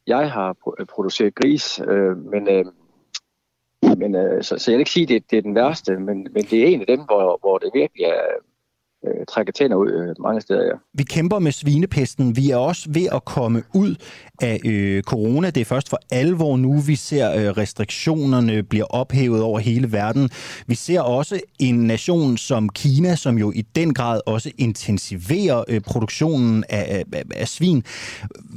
jeg 0.07 0.31
har 0.31 0.55
øh, 0.79 0.85
produceret 0.85 1.35
gris. 1.35 1.79
Øh, 1.79 2.17
men 2.17 2.47
øh, 2.47 2.65
men 3.97 4.15
øh, 4.15 4.43
så, 4.43 4.57
så 4.57 4.71
jeg 4.71 4.77
vil 4.77 4.81
ikke 4.81 4.91
sige, 4.91 5.03
at 5.03 5.09
det, 5.09 5.31
det 5.31 5.37
er 5.37 5.41
den 5.41 5.55
værste, 5.55 5.99
men, 5.99 6.27
men 6.33 6.43
det 6.43 6.53
er 6.53 6.67
en 6.67 6.81
af 6.81 6.87
dem, 6.87 6.99
hvor, 6.99 7.37
hvor 7.41 7.57
det 7.57 7.71
virkelig 7.73 8.03
er, 8.03 8.21
øh, 9.07 9.25
trækker 9.29 9.53
tænder 9.53 9.77
ud 9.77 9.91
øh, 9.91 10.15
mange 10.19 10.41
steder, 10.41 10.63
ja. 10.63 10.71
Vi 10.93 11.03
kæmper 11.03 11.39
med 11.39 11.51
svinepesten. 11.51 12.35
Vi 12.35 12.49
er 12.51 12.57
også 12.57 12.89
ved 12.93 13.07
at 13.11 13.25
komme 13.25 13.63
ud 13.75 13.95
af 14.41 14.59
øh, 14.65 15.03
corona. 15.03 15.49
Det 15.49 15.61
er 15.61 15.65
først 15.65 15.89
for 15.89 15.99
alvor 16.11 16.57
nu, 16.57 16.79
vi 16.79 16.95
ser 16.95 17.31
øh, 17.31 17.57
restriktionerne 17.57 18.63
bliver 18.63 18.85
ophævet 18.85 19.41
over 19.41 19.59
hele 19.59 19.91
verden. 19.91 20.29
Vi 20.67 20.75
ser 20.75 21.01
også 21.01 21.39
en 21.59 21.75
nation 21.75 22.37
som 22.37 22.69
Kina, 22.69 23.15
som 23.15 23.37
jo 23.37 23.51
i 23.55 23.61
den 23.61 23.93
grad 23.93 24.21
også 24.25 24.51
intensiverer 24.57 25.63
øh, 25.67 25.81
produktionen 25.81 26.63
af, 26.69 27.03
af, 27.13 27.23
af 27.35 27.47
svin. 27.47 27.83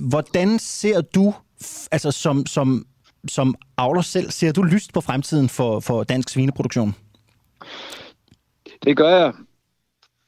Hvordan 0.09 0.59
ser 0.59 1.01
du, 1.01 1.35
altså 1.93 2.11
som, 2.11 2.47
som, 2.47 2.87
som 3.29 3.55
avler 3.77 4.03
selv, 4.03 4.31
ser 4.31 4.53
du 4.53 4.63
lyst 4.63 4.93
på 4.93 5.01
fremtiden 5.01 5.49
for, 5.49 5.81
for 5.81 6.05
dansk 6.05 6.29
svineproduktion? 6.29 6.95
Det 8.85 8.97
gør 8.97 9.09
jeg. 9.09 9.33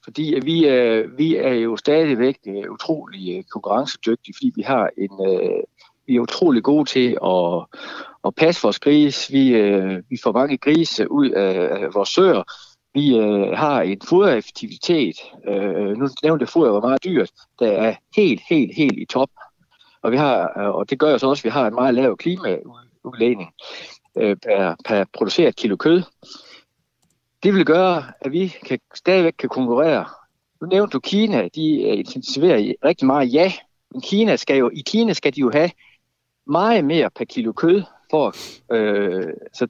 Fordi 0.04 0.40
vi, 0.42 0.68
øh, 0.68 1.18
vi 1.18 1.37
er 1.37 1.52
jo 1.52 1.76
stadigvæk 1.76 2.38
øh, 2.46 2.70
utrolig 2.70 3.37
øh, 3.37 3.44
konkurrencedygtige, 3.44 4.34
fordi 4.37 4.52
vi 4.56 4.62
har 4.62 4.90
en, 4.99 5.11
øh, 5.28 5.62
vi 6.06 6.16
er 6.16 6.20
utrolig 6.20 6.62
gode 6.62 6.84
til 6.84 7.18
at, 7.25 7.66
at 8.26 8.34
passe 8.34 8.62
vores 8.62 8.78
gris. 8.78 9.32
Vi, 9.32 9.49
øh, 9.49 10.02
vi 10.11 10.18
får 10.23 10.32
mange 10.32 10.58
grise 10.58 11.11
ud 11.11 11.30
af, 11.30 11.94
vores 11.94 12.08
søer. 12.08 12.42
Vi 12.94 13.16
øh, 13.16 13.56
har 13.56 13.82
en 13.82 14.00
fodereffektivitet. 14.08 15.16
Øh, 15.49 15.96
nu 15.99 16.08
nævnte 16.23 16.42
jeg, 16.42 16.49
foder 16.49 16.73
var 16.73 16.80
meget 16.80 17.04
dyrt. 17.04 17.30
Der 17.58 17.66
er 17.66 17.94
helt, 18.16 18.40
helt, 18.50 18.75
helt 18.76 18.99
i 18.99 19.04
top. 19.04 19.30
Og, 20.02 20.12
vi 20.12 20.16
har, 20.16 20.52
øh, 20.58 20.75
og 20.75 20.90
det 20.90 20.99
gør 20.99 21.11
jo 21.11 21.18
så 21.18 21.26
også, 21.28 21.40
at 21.40 21.44
vi 21.44 21.50
har 21.50 21.66
en 21.66 21.75
meget 21.75 21.94
lav 21.94 22.16
klimaudlægning 22.16 23.50
øh, 24.16 24.37
per, 24.37 24.75
per 24.84 25.04
produceret 25.12 25.56
kilo 25.56 25.76
kød. 25.76 26.02
Det 27.44 27.54
vil 27.54 27.64
gøre, 27.64 28.04
at 28.20 28.32
vi 28.32 28.54
kan, 28.66 28.78
stadigvæk 28.94 29.34
kan 29.38 29.48
konkurrere. 29.48 30.04
Nu 30.60 30.66
nævnte 30.66 30.92
du 30.92 31.00
Kina, 31.00 31.48
de 31.54 31.78
intensiverer 31.78 32.74
rigtig 32.84 33.06
meget, 33.06 33.32
ja, 33.32 33.52
men 33.90 34.00
Kina 34.00 34.36
skal 34.36 34.56
jo, 34.56 34.70
i 34.70 34.82
Kina 34.86 35.12
skal 35.12 35.34
de 35.34 35.40
jo 35.40 35.50
have 35.54 35.70
meget 36.46 36.84
mere 36.84 37.10
per 37.10 37.24
kilo 37.24 37.52
kød, 37.52 37.82
for, 38.10 38.34
øh, 38.74 39.32
så 39.52 39.66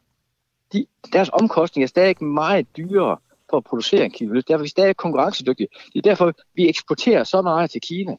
de, 0.72 0.86
deres 1.12 1.30
omkostning 1.32 1.82
er 1.82 1.86
stadig 1.86 2.24
meget 2.24 2.76
dyrere 2.76 3.16
for 3.50 3.56
at 3.56 3.64
producere 3.64 4.04
en 4.04 4.10
kilo 4.10 4.32
kød. 4.32 4.42
Derfor 4.42 4.58
er 4.60 4.62
vi 4.62 4.68
stadig 4.68 4.96
konkurrencedygtige. 4.96 5.68
Det 5.92 5.98
er 5.98 6.02
derfor, 6.02 6.32
vi 6.54 6.68
eksporterer 6.68 7.24
så 7.24 7.42
meget 7.42 7.70
til 7.70 7.80
Kina. 7.80 8.16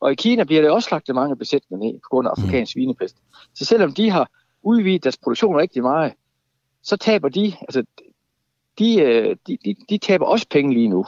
Og 0.00 0.12
i 0.12 0.14
Kina 0.14 0.44
bliver 0.44 0.62
det 0.62 0.70
også 0.70 0.88
lagt 0.92 1.14
mange 1.14 1.36
besætninger 1.36 1.86
ned 1.86 1.94
på 1.94 2.08
grund 2.10 2.28
af 2.28 2.30
afrikansk 2.30 2.76
mm. 2.76 2.80
svinepest. 2.80 3.16
Så 3.54 3.64
selvom 3.64 3.92
de 3.92 4.10
har 4.10 4.30
udvidet 4.62 5.04
deres 5.04 5.16
produktion 5.16 5.56
rigtig 5.56 5.82
meget, 5.82 6.12
så 6.82 6.96
taber 6.96 7.28
de, 7.28 7.52
altså 7.60 7.84
de, 8.78 9.00
øh, 9.00 9.36
de, 9.46 9.58
de, 9.64 9.76
de 9.88 9.98
taber 9.98 10.26
også 10.26 10.46
penge 10.50 10.74
lige 10.74 10.88
nu. 10.88 11.06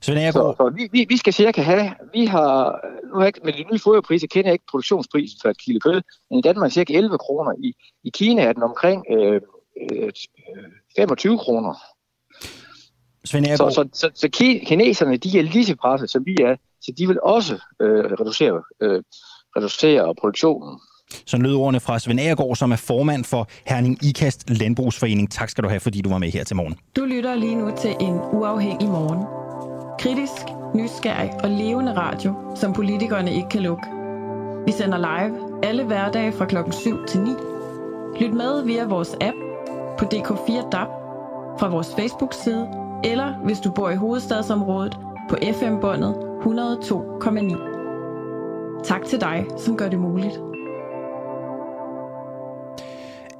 Svend 0.00 0.32
så, 0.32 0.54
så 0.56 0.72
vi, 0.76 0.88
vi, 0.92 1.06
vi 1.08 1.16
skal 1.16 1.32
cirka 1.32 1.62
have, 1.62 1.94
vi 2.12 2.24
har, 2.24 2.80
nu 3.08 3.14
har 3.14 3.20
jeg 3.20 3.26
ikke, 3.26 3.40
med 3.44 3.52
de 3.52 3.64
nye 3.72 3.78
foderpriser 3.78 4.26
kender 4.26 4.48
jeg 4.48 4.52
ikke 4.52 4.64
produktionsprisen 4.70 5.38
for 5.42 5.48
et 5.48 5.58
kilo 5.58 5.78
kød, 5.78 6.02
men 6.30 6.38
i 6.38 6.42
Danmark 6.42 6.66
er 6.66 6.72
cirka 6.72 6.92
11 6.92 7.18
kroner. 7.18 7.52
I, 7.58 7.74
i 8.04 8.10
Kina 8.10 8.42
er 8.42 8.52
den 8.52 8.62
omkring 8.62 9.04
øh, 9.10 9.40
øh, 9.92 10.12
25 10.96 11.38
kroner. 11.38 11.74
Svend 13.24 13.56
så, 13.56 13.70
så, 13.70 13.88
så, 13.92 14.10
så 14.14 14.28
kineserne, 14.66 15.16
de 15.16 15.38
er 15.38 15.42
lige 15.42 15.66
så 15.66 15.76
presset, 15.76 16.10
som 16.10 16.26
vi 16.26 16.36
er, 16.40 16.56
så 16.80 16.92
de 16.98 17.06
vil 17.06 17.20
også 17.22 17.54
øh, 17.80 18.04
reducere, 18.04 18.62
øh, 18.80 19.02
reducere 19.56 20.14
produktionen. 20.14 20.80
Så 21.26 21.36
lød 21.36 21.54
ordene 21.54 21.80
fra 21.80 21.98
Svend 21.98 22.20
Agergaard, 22.20 22.56
som 22.56 22.72
er 22.72 22.76
formand 22.76 23.24
for 23.24 23.48
Herning 23.66 24.04
Ikast 24.04 24.50
Landbrugsforening. 24.50 25.30
Tak 25.30 25.50
skal 25.50 25.64
du 25.64 25.68
have, 25.68 25.80
fordi 25.80 26.00
du 26.00 26.10
var 26.10 26.18
med 26.18 26.30
her 26.30 26.44
til 26.44 26.56
morgen. 26.56 26.76
Du 26.96 27.04
lytter 27.04 27.34
lige 27.34 27.54
nu 27.54 27.70
til 27.78 27.96
en 28.00 28.14
uafhængig 28.32 28.88
morgen. 28.88 29.24
Kritisk, 29.98 30.42
nysgerrig 30.74 31.30
og 31.42 31.50
levende 31.50 31.96
radio, 31.96 32.34
som 32.56 32.72
politikerne 32.72 33.34
ikke 33.34 33.48
kan 33.48 33.62
lukke. 33.62 33.86
Vi 34.66 34.72
sender 34.72 34.98
live 34.98 35.64
alle 35.64 35.84
hverdage 35.84 36.32
fra 36.32 36.46
klokken 36.46 36.72
7 36.72 37.06
til 37.06 37.20
9. 37.20 37.30
Lyt 38.20 38.34
med 38.34 38.64
via 38.64 38.86
vores 38.86 39.16
app 39.20 39.36
på 39.98 40.04
DK4 40.04 40.70
DAB, 40.70 40.88
fra 41.60 41.68
vores 41.68 41.94
Facebook-side, 41.98 42.68
eller 43.04 43.34
hvis 43.44 43.60
du 43.60 43.70
bor 43.70 43.90
i 43.90 43.96
hovedstadsområdet 43.96 44.98
på 45.30 45.36
FM-båndet 45.52 46.14
102,9. 46.14 48.82
Tak 48.84 49.04
til 49.04 49.20
dig, 49.20 49.46
som 49.58 49.76
gør 49.76 49.88
det 49.88 49.98
muligt. 49.98 50.40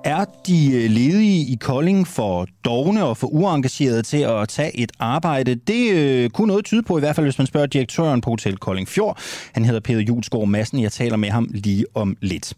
Er 0.09 0.25
de 0.47 0.73
øh, 0.73 0.91
ledige 0.91 1.53
i 1.53 1.57
Kolding 1.61 2.07
for 2.07 2.47
dogne 2.65 3.05
og 3.05 3.17
for 3.17 3.27
uengagerede 3.27 4.03
til 4.03 4.17
at 4.17 4.49
tage 4.49 4.77
et 4.77 4.93
arbejde? 4.99 5.55
Det 5.55 5.93
øh, 5.93 6.31
kunne 6.31 6.47
noget 6.47 6.65
tyde 6.65 6.83
på, 6.83 6.97
i 6.97 7.01
hvert 7.01 7.17
fald 7.17 7.27
hvis 7.27 7.39
man 7.39 7.47
spørger 7.47 7.67
direktøren 7.67 8.21
på 8.21 8.31
Hotel 8.31 8.57
Kolding 8.57 8.89
Fjord. 8.89 9.19
Han 9.53 9.65
hedder 9.65 9.81
Peter 9.81 10.01
Julesgaard 10.01 10.49
Madsen. 10.49 10.83
Jeg 10.83 10.93
taler 10.93 11.17
med 11.17 11.31
ham 11.31 11.49
lige 11.55 11.85
om 11.95 12.17
lidt. 12.21 12.55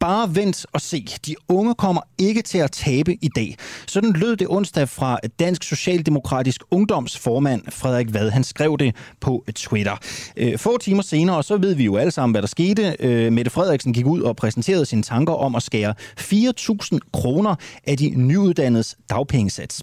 Bare 0.00 0.34
vent 0.34 0.66
og 0.72 0.80
se. 0.80 1.06
De 1.26 1.34
unge 1.48 1.74
kommer 1.74 2.00
ikke 2.18 2.42
til 2.42 2.58
at 2.58 2.72
tabe 2.72 3.14
i 3.14 3.28
dag. 3.36 3.56
Sådan 3.86 4.12
lød 4.12 4.36
det 4.36 4.46
onsdag 4.50 4.88
fra 4.88 5.18
Dansk 5.38 5.62
Socialdemokratisk 5.62 6.62
Ungdomsformand 6.70 7.62
Frederik 7.70 8.14
Vad. 8.14 8.30
Han 8.30 8.44
skrev 8.44 8.76
det 8.78 8.96
på 9.20 9.44
Twitter. 9.54 9.96
Øh, 10.36 10.58
få 10.58 10.78
timer 10.78 11.02
senere, 11.02 11.42
så 11.42 11.56
ved 11.56 11.74
vi 11.74 11.84
jo 11.84 11.96
alle 11.96 12.10
sammen, 12.10 12.34
hvad 12.34 12.42
der 12.42 12.48
skete. 12.48 12.96
Øh, 13.00 13.32
Mette 13.32 13.50
Frederiksen 13.50 13.92
gik 13.92 14.06
ud 14.06 14.20
og 14.20 14.36
præsenterede 14.36 14.86
sine 14.86 15.02
tanker 15.02 15.32
om 15.32 15.54
at 15.54 15.62
skære 15.62 15.94
4.000 16.20 16.98
kroner 17.12 17.54
af 17.86 17.96
de 17.96 18.10
nyuddannedes 18.16 18.96
dagpengesats 19.10 19.82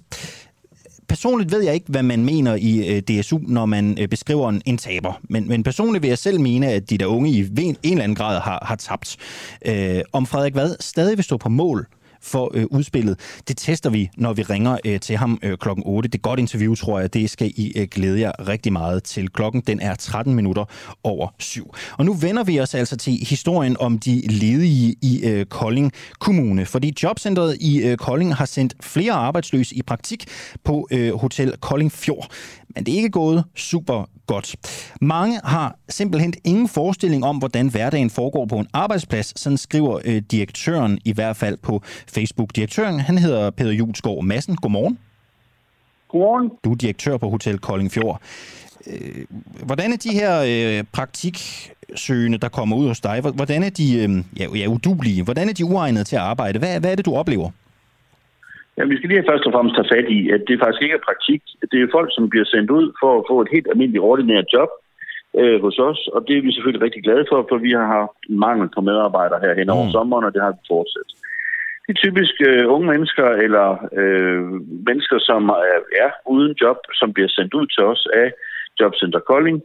personligt 1.12 1.51
ved 1.51 1.63
jeg 1.63 1.74
ikke, 1.74 1.86
hvad 1.89 2.03
man 2.03 2.25
mener 2.25 2.56
i 2.56 2.96
øh, 2.96 3.01
DSU, 3.01 3.39
når 3.48 3.65
man 3.65 3.98
øh, 4.01 4.08
beskriver 4.08 4.50
en, 4.50 4.62
en 4.65 4.77
taber. 4.77 5.20
Men, 5.30 5.48
men 5.48 5.63
personligt 5.63 6.01
vil 6.01 6.08
jeg 6.08 6.18
selv 6.18 6.39
mene, 6.39 6.68
at 6.68 6.89
de 6.89 6.98
der 6.98 7.06
unge 7.06 7.30
i 7.30 7.39
en, 7.39 7.58
en 7.58 7.77
eller 7.84 8.03
anden 8.03 8.15
grad 8.15 8.39
har, 8.39 8.63
har 8.65 8.75
tabt. 8.75 9.18
Øh, 9.65 10.01
om 10.13 10.25
Frederik 10.25 10.56
Vad 10.56 10.75
stadig 10.80 11.18
vil 11.18 11.24
stå 11.24 11.38
på 11.38 11.50
mål 11.50 11.88
for 12.22 12.51
øh, 12.54 12.66
udspillet. 12.72 13.20
Det 13.48 13.58
tester 13.58 13.90
vi, 13.90 14.10
når 14.18 14.34
vi 14.34 14.42
ringer 14.42 14.78
øh, 14.86 15.00
til 15.00 15.18
ham 15.18 15.40
øh, 15.44 15.58
klokken 15.58 15.84
8. 15.88 16.10
Det 16.10 16.18
er 16.18 16.22
godt 16.22 16.40
interview, 16.40 16.75
tror 16.75 17.00
jeg. 17.00 17.13
Det 17.13 17.30
skal 17.30 17.51
I 17.56 17.74
øh, 17.75 17.88
glæde 17.92 18.20
jer 18.20 18.48
rigtig 18.48 18.74
meget 18.74 19.04
til. 19.04 19.30
Klokken 19.30 19.62
den 19.68 19.80
er 19.80 19.96
13 19.96 20.36
minutter 20.36 20.66
over 21.04 21.28
syv. 21.40 21.74
Og 21.98 22.06
nu 22.06 22.13
vender 22.13 22.44
vi 22.44 22.60
os 22.60 22.75
altså 22.75 22.98
til 22.98 23.13
historien 23.13 23.78
om 23.80 24.00
de 24.00 24.22
ledige 24.28 24.96
i 25.01 25.22
øh, 25.24 25.46
Kolding 25.46 25.92
Kommune. 26.20 26.66
Fordi 26.66 26.94
Jobcentret 27.04 27.58
i 27.60 27.82
øh, 27.82 27.98
Kolding 27.98 28.36
har 28.36 28.46
sendt 28.46 28.75
flere 28.82 29.13
arbejdsløse 29.13 29.75
i 29.75 29.82
praktik 29.82 30.25
på 30.63 30.88
øh, 30.92 31.13
Hotel 31.13 31.54
Kolding 31.62 31.92
Fjord. 31.92 32.32
Men 32.75 32.86
det 32.86 32.92
er 32.92 32.98
ikke 32.98 33.10
gået 33.10 33.44
super 33.56 34.10
godt. 34.34 34.56
Mange 35.02 35.40
har 35.44 35.76
simpelthen 35.90 36.34
ingen 36.44 36.68
forestilling 36.68 37.26
om, 37.26 37.38
hvordan 37.38 37.68
hverdagen 37.68 38.10
foregår 38.10 38.46
på 38.46 38.56
en 38.56 38.68
arbejdsplads, 38.74 39.40
sådan 39.40 39.58
skriver 39.58 40.00
øh, 40.06 40.22
direktøren 40.32 41.00
i 41.06 41.14
hvert 41.14 41.36
fald 41.36 41.58
på 41.58 41.82
Facebook. 41.86 42.56
Direktøren, 42.56 43.00
han 43.00 43.18
hedder 43.18 43.50
Peter 43.50 43.72
Julesgaard 43.72 44.24
Madsen. 44.24 44.56
Godmorgen. 44.56 45.00
Godmorgen. 46.08 46.52
Du 46.64 46.72
er 46.72 46.76
direktør 46.76 47.18
på 47.18 47.30
Hotel 47.30 47.60
Kolding 47.60 47.92
Fjord. 47.92 48.22
Øh, 48.88 49.26
hvordan 49.64 49.94
er 49.94 49.98
de 49.98 50.14
her 50.14 50.44
øh, 50.48 50.84
praktiksøgende, 50.92 52.38
der 52.38 52.50
kommer 52.50 52.76
ud 52.76 52.88
hos 52.88 53.00
dig, 53.00 53.22
hvordan 53.22 53.64
er 53.64 53.70
de 53.70 53.96
øh, 53.96 54.24
ja, 54.40 54.48
ja, 54.56 54.68
udulige? 54.68 55.24
Hvordan 55.24 55.50
er 55.50 55.54
de 55.54 55.66
uegnede 55.66 56.04
til 56.04 56.16
at 56.16 56.22
arbejde? 56.22 56.60
Hvad, 56.60 56.80
hvad 56.80 56.92
er 56.92 56.96
det, 56.96 57.06
du 57.06 57.16
oplever? 57.16 57.50
Ja, 58.78 58.84
vi 58.92 58.98
skal 58.98 59.10
lige 59.10 59.30
først 59.30 59.46
og 59.48 59.54
fremmest 59.54 59.75
tage 59.75 59.92
fat 59.94 60.08
i, 60.18 60.20
at 60.36 60.42
det 60.48 60.62
faktisk 60.62 60.82
ikke 60.84 60.98
er 61.00 61.08
praktik. 61.10 61.42
Det 61.72 61.78
er 61.82 61.96
folk, 61.98 62.10
som 62.13 62.30
bliver 62.30 62.48
sendt 62.54 62.70
ud 62.78 62.86
for 63.01 63.12
at 63.20 63.25
få 63.30 63.36
et 63.42 63.54
helt 63.56 63.68
almindeligt 63.72 64.08
ordinært 64.12 64.54
job 64.56 64.70
øh, 65.40 65.58
hos 65.66 65.78
os, 65.90 66.00
og 66.16 66.20
det 66.28 66.34
er 66.38 66.42
vi 66.46 66.51
selvfølgelig 66.51 66.86
rigtig 66.86 67.04
glade 67.04 67.25
for, 67.30 67.46
for 67.50 67.58
vi 67.58 67.72
har 67.72 67.88
haft 67.98 68.20
mangel 68.46 68.68
på 68.75 68.82
medarbejdere 68.90 69.44
her 69.46 69.54
hen 69.60 69.70
over 69.75 69.86
mm. 69.86 69.96
sommeren, 69.96 70.25
og 70.28 70.34
det 70.34 70.42
har 70.42 70.51
vi 70.51 70.62
fortsat. 70.74 71.10
Det 71.86 71.92
er 71.94 72.04
typisk 72.06 72.36
øh, 72.50 72.63
unge 72.74 72.88
mennesker 72.94 73.28
eller 73.46 73.68
øh, 74.01 74.44
mennesker, 74.88 75.18
som 75.30 75.42
er, 75.50 75.80
er 76.06 76.12
uden 76.34 76.54
job, 76.62 76.78
som 77.00 77.13
bliver 77.13 77.32
sendt 77.38 77.54
ud 77.54 77.68
til 77.68 77.84
os 77.84 78.08
af 78.13 78.28
Jobcenter 78.80 79.20
Kolding, 79.20 79.60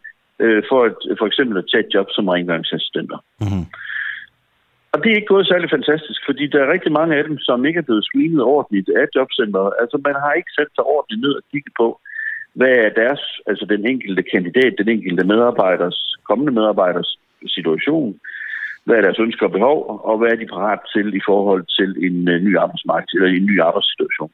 øh, 0.44 0.62
for, 0.68 0.80
at, 0.88 0.96
for 1.18 1.26
eksempel 1.26 1.58
at 1.58 1.68
tage 1.70 1.84
et 1.86 1.94
job 1.94 2.06
som 2.10 2.28
rengøringsassistenter. 2.28 3.18
Mm. 3.40 3.66
Og 4.96 5.02
det 5.02 5.10
er 5.10 5.16
ikke 5.16 5.34
gået 5.34 5.46
særlig 5.46 5.70
fantastisk, 5.70 6.20
fordi 6.28 6.44
der 6.46 6.60
er 6.60 6.72
rigtig 6.74 6.92
mange 6.92 7.16
af 7.16 7.24
dem, 7.24 7.38
som 7.38 7.64
ikke 7.64 7.78
er 7.78 7.88
blevet 7.88 8.04
screenet 8.04 8.42
ordentligt 8.42 8.88
af 9.00 9.06
jobcenteret. 9.16 9.72
Altså 9.80 9.96
man 10.06 10.16
har 10.22 10.32
ikke 10.32 10.56
sat 10.58 10.70
sig 10.74 10.84
ordentligt 10.94 11.22
ned 11.24 11.32
og 11.38 11.42
kigget 11.50 11.74
på, 11.80 11.88
hvad 12.58 12.74
er 12.84 12.90
deres, 13.02 13.22
altså 13.50 13.64
den 13.74 13.82
enkelte 13.92 14.22
kandidat, 14.22 14.74
den 14.78 14.88
enkelte 14.88 15.24
medarbejders, 15.32 15.98
kommende 16.28 16.52
medarbejders 16.58 17.10
situation, 17.56 18.20
hvad 18.84 18.96
er 18.96 19.00
deres 19.00 19.22
ønsker 19.24 19.46
og 19.46 19.52
behov, 19.52 19.78
og 20.08 20.18
hvad 20.18 20.30
er 20.32 20.38
de 20.40 20.52
parat 20.54 20.82
til 20.94 21.06
i 21.20 21.22
forhold 21.30 21.64
til 21.78 21.90
en 22.06 22.28
øh, 22.28 22.42
ny 22.46 22.58
arbejdsmarked 22.58 23.14
eller 23.14 23.28
en 23.28 23.46
ny 23.50 23.56
arbejdssituation. 23.68 24.30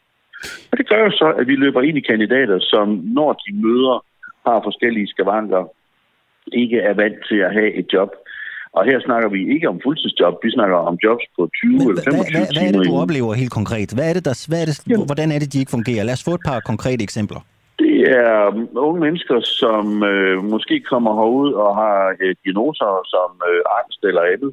Og 0.71 0.79
det 0.79 0.89
gør 0.89 1.01
jo 1.07 1.11
så, 1.11 1.29
at 1.41 1.47
vi 1.47 1.55
løber 1.57 1.83
ind 1.83 1.99
i 1.99 2.09
kandidater, 2.11 2.59
som 2.61 2.87
når 3.19 3.33
de 3.33 3.51
møder, 3.67 4.05
har 4.47 4.61
forskellige 4.65 5.09
skavanker, 5.13 5.63
ikke 6.53 6.79
er 6.79 6.95
vant 6.95 7.19
til 7.29 7.39
at 7.47 7.53
have 7.53 7.73
et 7.73 7.93
job, 7.93 8.11
og 8.77 8.83
her 8.89 8.99
snakker 9.07 9.29
vi 9.37 9.41
ikke 9.55 9.69
om 9.73 9.81
fuldtidsjob, 9.85 10.35
vi 10.45 10.51
snakker 10.51 10.77
om 10.91 10.97
jobs 11.05 11.25
på 11.37 11.43
20 11.57 11.73
Men, 11.73 11.89
eller 11.89 12.03
25 12.03 12.13
hvad, 12.13 12.25
hvad, 12.35 12.47
hvad 12.55 12.67
er 12.69 12.73
det, 12.75 12.89
du 12.91 12.95
oplever 13.05 13.33
helt 13.43 13.55
konkret? 13.61 13.89
Hvad 13.97 14.07
er 14.11 14.15
det, 14.19 14.25
der, 14.29 14.35
hvad 14.51 14.61
er 14.63 14.67
det, 14.71 14.77
Jamen. 14.91 15.07
hvordan 15.11 15.29
er 15.35 15.39
det, 15.43 15.49
de 15.53 15.61
ikke 15.63 15.77
fungerer? 15.79 16.03
Lad 16.05 16.15
os 16.19 16.25
få 16.29 16.35
et 16.39 16.45
par 16.51 16.59
konkrete 16.71 17.03
eksempler. 17.09 17.41
Det 17.85 17.99
er 18.21 18.33
unge 18.89 19.01
mennesker, 19.07 19.39
som 19.61 19.85
øh, 20.13 20.37
måske 20.55 20.75
kommer 20.93 21.13
herud 21.21 21.53
og 21.65 21.71
har 21.83 21.99
øh, 22.23 22.35
diagnoser 22.45 22.91
som 23.15 23.31
øh, 23.51 23.61
angst 23.79 24.01
eller 24.11 24.25
andet. 24.33 24.53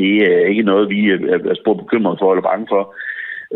Det 0.00 0.14
er 0.32 0.40
ikke 0.50 0.64
noget, 0.70 0.84
vi 0.94 1.00
er, 1.10 1.38
er 1.52 1.58
spurgt 1.62 1.82
bekymret 1.84 2.18
for 2.20 2.28
eller 2.32 2.48
bange 2.50 2.66
for. 2.72 2.82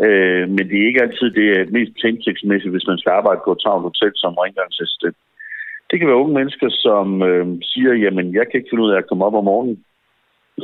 Øh, 0.05 0.45
men 0.55 0.63
det 0.69 0.77
er 0.77 0.87
ikke 0.89 1.03
altid 1.05 1.29
det 1.41 1.71
mest 1.77 1.95
hensigtsmæssigt, 2.07 2.73
hvis 2.73 2.89
man 2.91 2.97
skal 2.97 3.11
arbejde 3.19 3.41
på 3.45 3.51
et 3.51 3.61
travlt 3.63 3.87
hotel 3.89 4.11
som 4.23 4.33
rengøringsassistent. 4.43 5.17
Det 5.95 6.01
kan 6.01 6.11
være 6.11 6.23
unge 6.23 6.37
mennesker, 6.39 6.69
som 6.87 7.07
øh, 7.29 7.45
siger, 7.71 7.93
jamen 8.03 8.25
jeg 8.37 8.45
kan 8.45 8.57
ikke 8.57 8.71
finde 8.71 8.85
ud 8.85 8.91
af 8.93 8.97
at 8.97 9.07
komme 9.09 9.25
op 9.27 9.35
om 9.39 9.45
morgenen, 9.51 9.77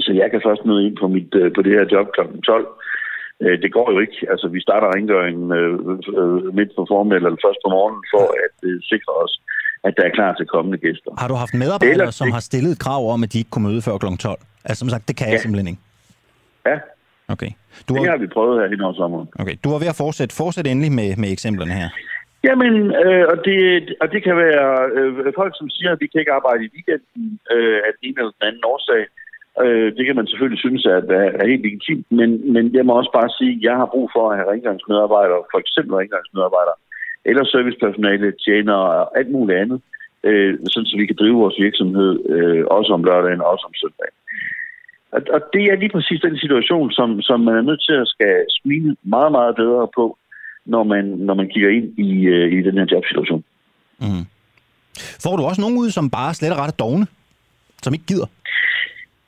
så 0.03 0.11
jeg 0.21 0.27
kan 0.31 0.41
først 0.47 0.65
møde 0.65 0.85
ind 0.87 0.97
på, 1.01 1.07
mit, 1.15 1.31
øh, 1.41 1.53
på 1.55 1.61
det 1.65 1.73
her 1.77 1.85
job 1.93 2.07
kl. 2.15 2.21
12. 2.45 2.67
Øh, 3.43 3.55
det 3.63 3.69
går 3.77 3.87
jo 3.93 3.99
ikke. 4.05 4.17
Altså, 4.31 4.47
vi 4.55 4.59
starter 4.67 4.87
rengøringen 4.95 5.47
øh, 5.59 5.73
øh, 6.19 6.55
midt 6.57 6.71
på 6.75 6.81
formiddag 6.91 7.17
eller 7.17 7.45
først 7.47 7.59
på 7.65 7.69
morgenen 7.75 8.03
for 8.13 8.25
at 8.45 8.55
øh, 8.69 8.77
sikre 8.91 9.13
os, 9.23 9.33
at 9.87 9.93
der 9.97 10.03
er 10.09 10.13
klar 10.17 10.31
til 10.33 10.45
kommende 10.55 10.77
gæster. 10.85 11.11
Har 11.21 11.27
du 11.31 11.37
haft 11.43 11.53
medarbejdere, 11.53 11.91
eller, 11.91 12.19
som 12.21 12.31
har 12.37 12.43
stillet 12.49 12.71
et 12.75 12.79
krav 12.85 13.01
om, 13.13 13.23
at 13.25 13.29
de 13.33 13.37
ikke 13.41 13.51
kunne 13.53 13.67
møde 13.69 13.81
før 13.87 13.97
kl. 13.97 14.07
12? 14.19 14.39
Altså, 14.67 14.79
som 14.79 14.89
sagt, 14.93 15.03
det 15.07 15.15
kan 15.17 15.27
ja. 15.27 15.31
jeg 15.33 15.39
simpelthen 15.45 15.67
ikke. 15.73 15.81
Ja. 16.69 16.77
Okay. 17.33 17.51
Du 17.87 17.93
det 17.93 18.09
har 18.13 18.17
vi 18.17 18.27
prøvet 18.27 18.55
her 18.61 18.67
hen 18.73 18.81
over 18.81 18.95
sommeren. 19.01 19.27
Okay. 19.41 19.55
Du 19.63 19.67
var 19.73 19.79
ved 19.83 19.89
at 19.93 19.97
fortsætte. 20.03 20.35
Fortsæt 20.35 20.67
endelig 20.67 20.91
med, 20.99 21.09
med 21.21 21.29
eksemplerne 21.31 21.73
her. 21.81 21.89
Jamen, 22.47 22.75
øh, 23.03 23.25
og, 23.31 23.37
det, 23.45 23.59
og 24.01 24.07
det 24.13 24.23
kan 24.23 24.35
være 24.45 24.69
øh, 24.97 25.33
folk, 25.35 25.53
som 25.57 25.69
siger, 25.69 25.91
at 25.91 26.01
vi 26.01 26.07
kan 26.07 26.19
ikke 26.19 26.37
arbejde 26.39 26.65
i 26.65 26.73
weekenden 26.75 27.39
øh, 27.53 27.79
af 27.85 27.91
den 27.95 28.03
ene 28.07 28.17
eller 28.19 28.37
den 28.37 28.47
anden 28.49 28.63
årsag. 28.73 29.03
Øh, 29.63 29.87
det 29.97 30.03
kan 30.05 30.15
man 30.15 30.27
selvfølgelig 30.27 30.63
synes 30.65 30.85
er, 30.85 30.99
er 31.41 31.47
helt 31.51 31.65
legitimt, 31.67 32.05
men, 32.19 32.53
men 32.53 32.63
jeg 32.77 32.85
må 32.85 32.93
også 32.93 33.11
bare 33.19 33.29
sige, 33.37 33.53
at 33.57 33.63
jeg 33.67 33.75
har 33.81 33.93
brug 33.93 34.07
for 34.15 34.23
at 34.29 34.37
have 34.37 34.51
rengøringsmedarbejdere, 34.51 35.41
for 35.51 35.59
eksempel 35.63 35.93
rengøringsmedarbejdere, 35.95 36.77
eller 37.29 37.43
servicepersonale, 37.45 38.33
tjener 38.45 38.73
og 38.73 39.17
alt 39.19 39.31
muligt 39.31 39.59
andet, 39.59 39.79
øh, 40.23 40.53
sådan 40.71 40.89
så 40.89 40.97
vi 40.97 41.05
kan 41.05 41.19
drive 41.19 41.41
vores 41.43 41.57
virksomhed 41.65 42.11
øh, 42.35 42.63
også 42.77 42.93
om 42.93 43.03
lørdagen 43.03 43.41
og 43.41 43.49
også 43.53 43.65
om 43.69 43.75
søndagen. 43.81 44.17
Og, 45.15 45.21
og 45.35 45.41
det 45.53 45.63
er 45.65 45.75
lige 45.75 45.95
præcis 45.95 46.21
den 46.21 46.37
situation, 46.37 46.91
som, 46.91 47.21
som 47.21 47.39
man 47.39 47.55
er 47.57 47.67
nødt 47.69 47.83
til 47.87 47.95
at 48.01 48.07
skal 48.07 48.45
smile 48.49 48.95
meget, 49.03 49.31
meget 49.31 49.55
bedre 49.55 49.87
på, 49.95 50.17
når 50.65 50.83
man, 50.83 51.05
når 51.05 51.33
man 51.33 51.47
kigger 51.49 51.69
ind 51.69 51.99
i, 51.99 52.25
øh, 52.25 52.53
i 52.53 52.61
den 52.61 52.77
her 52.77 52.85
jobsituation. 52.91 53.43
Mm. 53.99 54.25
Får 55.23 55.35
du 55.35 55.43
også 55.43 55.61
nogen 55.61 55.77
ud, 55.77 55.89
som 55.89 56.09
bare 56.09 56.33
slet 56.33 56.51
og 56.51 56.57
ret 56.57 56.79
dogne, 56.79 57.07
som 57.83 57.93
ikke 57.93 58.05
gider? 58.05 58.27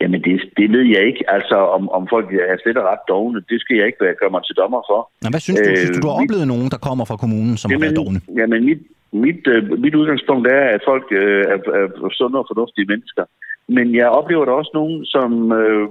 Jamen, 0.01 0.21
det, 0.27 0.33
det 0.57 0.71
ved 0.75 0.85
jeg 0.95 1.01
ikke. 1.09 1.23
Altså, 1.35 1.55
om, 1.55 1.89
om 1.89 2.03
folk 2.13 2.27
er 2.33 2.57
slet 2.63 2.77
og 2.77 2.85
ret 2.91 3.03
dogne, 3.07 3.37
det 3.49 3.57
skal 3.61 3.75
jeg 3.77 3.85
ikke 3.85 4.01
være 4.05 4.15
gøre 4.21 4.33
mig 4.35 4.43
til 4.45 4.55
dommer 4.55 4.81
for. 4.89 4.99
Nå, 5.21 5.29
hvad 5.29 5.39
synes 5.39 5.59
du? 5.65 5.69
Øh, 5.69 5.77
synes 5.77 5.97
du, 5.97 6.01
du 6.01 6.07
har 6.09 6.17
oplevet 6.21 6.47
mit, 6.47 6.53
nogen, 6.53 6.69
der 6.73 6.79
kommer 6.87 7.05
fra 7.05 7.17
kommunen, 7.23 7.57
som 7.57 7.71
jamen, 7.71 7.89
er 7.89 7.93
dogne? 8.01 8.19
Jamen, 8.39 8.59
mit, 8.69 8.81
mit, 9.25 9.41
øh, 9.53 9.79
mit 9.85 9.95
udgangspunkt 9.95 10.45
er, 10.47 10.63
at 10.75 10.81
folk 10.91 11.05
øh, 11.11 11.43
er, 11.53 11.57
er 11.79 12.09
sunde 12.19 12.37
og 12.41 12.47
fornuftige 12.51 12.87
mennesker. 12.93 13.23
Men 13.67 13.95
jeg 13.95 14.07
oplever 14.19 14.45
der 14.45 14.51
også 14.51 14.71
nogen, 14.73 15.05
som, 15.05 15.31
øh, 15.51 15.87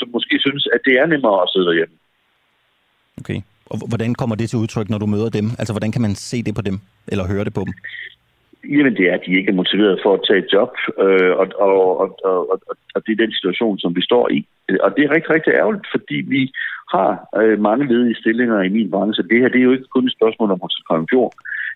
som 0.00 0.08
måske 0.16 0.34
synes, 0.46 0.64
at 0.74 0.80
det 0.86 0.94
er 1.00 1.06
nemmere 1.06 1.42
at 1.42 1.50
sidde 1.52 1.66
derhjemme. 1.66 1.96
Okay. 3.20 3.40
Og 3.70 3.76
hvordan 3.88 4.14
kommer 4.14 4.36
det 4.36 4.50
til 4.50 4.58
udtryk, 4.58 4.90
når 4.90 4.98
du 4.98 5.06
møder 5.06 5.30
dem? 5.30 5.46
Altså, 5.58 5.72
hvordan 5.74 5.92
kan 5.92 6.02
man 6.02 6.14
se 6.14 6.42
det 6.42 6.54
på 6.54 6.62
dem, 6.62 6.76
eller 7.08 7.24
høre 7.32 7.44
det 7.44 7.54
på 7.54 7.62
dem? 7.66 7.74
Jamen, 8.76 8.94
det 8.98 9.04
er, 9.10 9.14
at 9.14 9.24
de 9.26 9.38
ikke 9.38 9.50
er 9.50 9.60
motiveret 9.62 10.00
for 10.04 10.14
at 10.14 10.24
tage 10.28 10.38
et 10.44 10.52
job, 10.52 10.72
øh, 11.04 11.32
og, 11.40 11.46
og, 11.66 12.00
og, 12.00 12.08
og, 12.52 12.58
og 12.94 13.00
det 13.04 13.12
er 13.12 13.24
den 13.24 13.32
situation, 13.32 13.78
som 13.78 13.96
vi 13.96 14.02
står 14.02 14.24
i. 14.36 14.38
Og 14.84 14.90
det 14.96 15.02
er 15.04 15.14
rigtig, 15.16 15.30
rigtig 15.36 15.52
ærgerligt, 15.60 15.86
fordi 15.94 16.18
vi 16.34 16.42
har 16.94 17.10
øh, 17.40 17.60
mange 17.68 17.84
ledige 17.92 18.20
stillinger 18.22 18.60
i 18.62 18.68
min 18.76 18.90
branche. 18.90 19.22
Det 19.30 19.40
her 19.40 19.48
det 19.48 19.60
er 19.60 19.68
jo 19.68 19.76
ikke 19.76 19.94
kun 19.94 20.06
et 20.06 20.16
spørgsmål 20.18 20.50
om 20.50 20.60
Hotel 20.64 20.84
Konjunktur. 20.88 21.32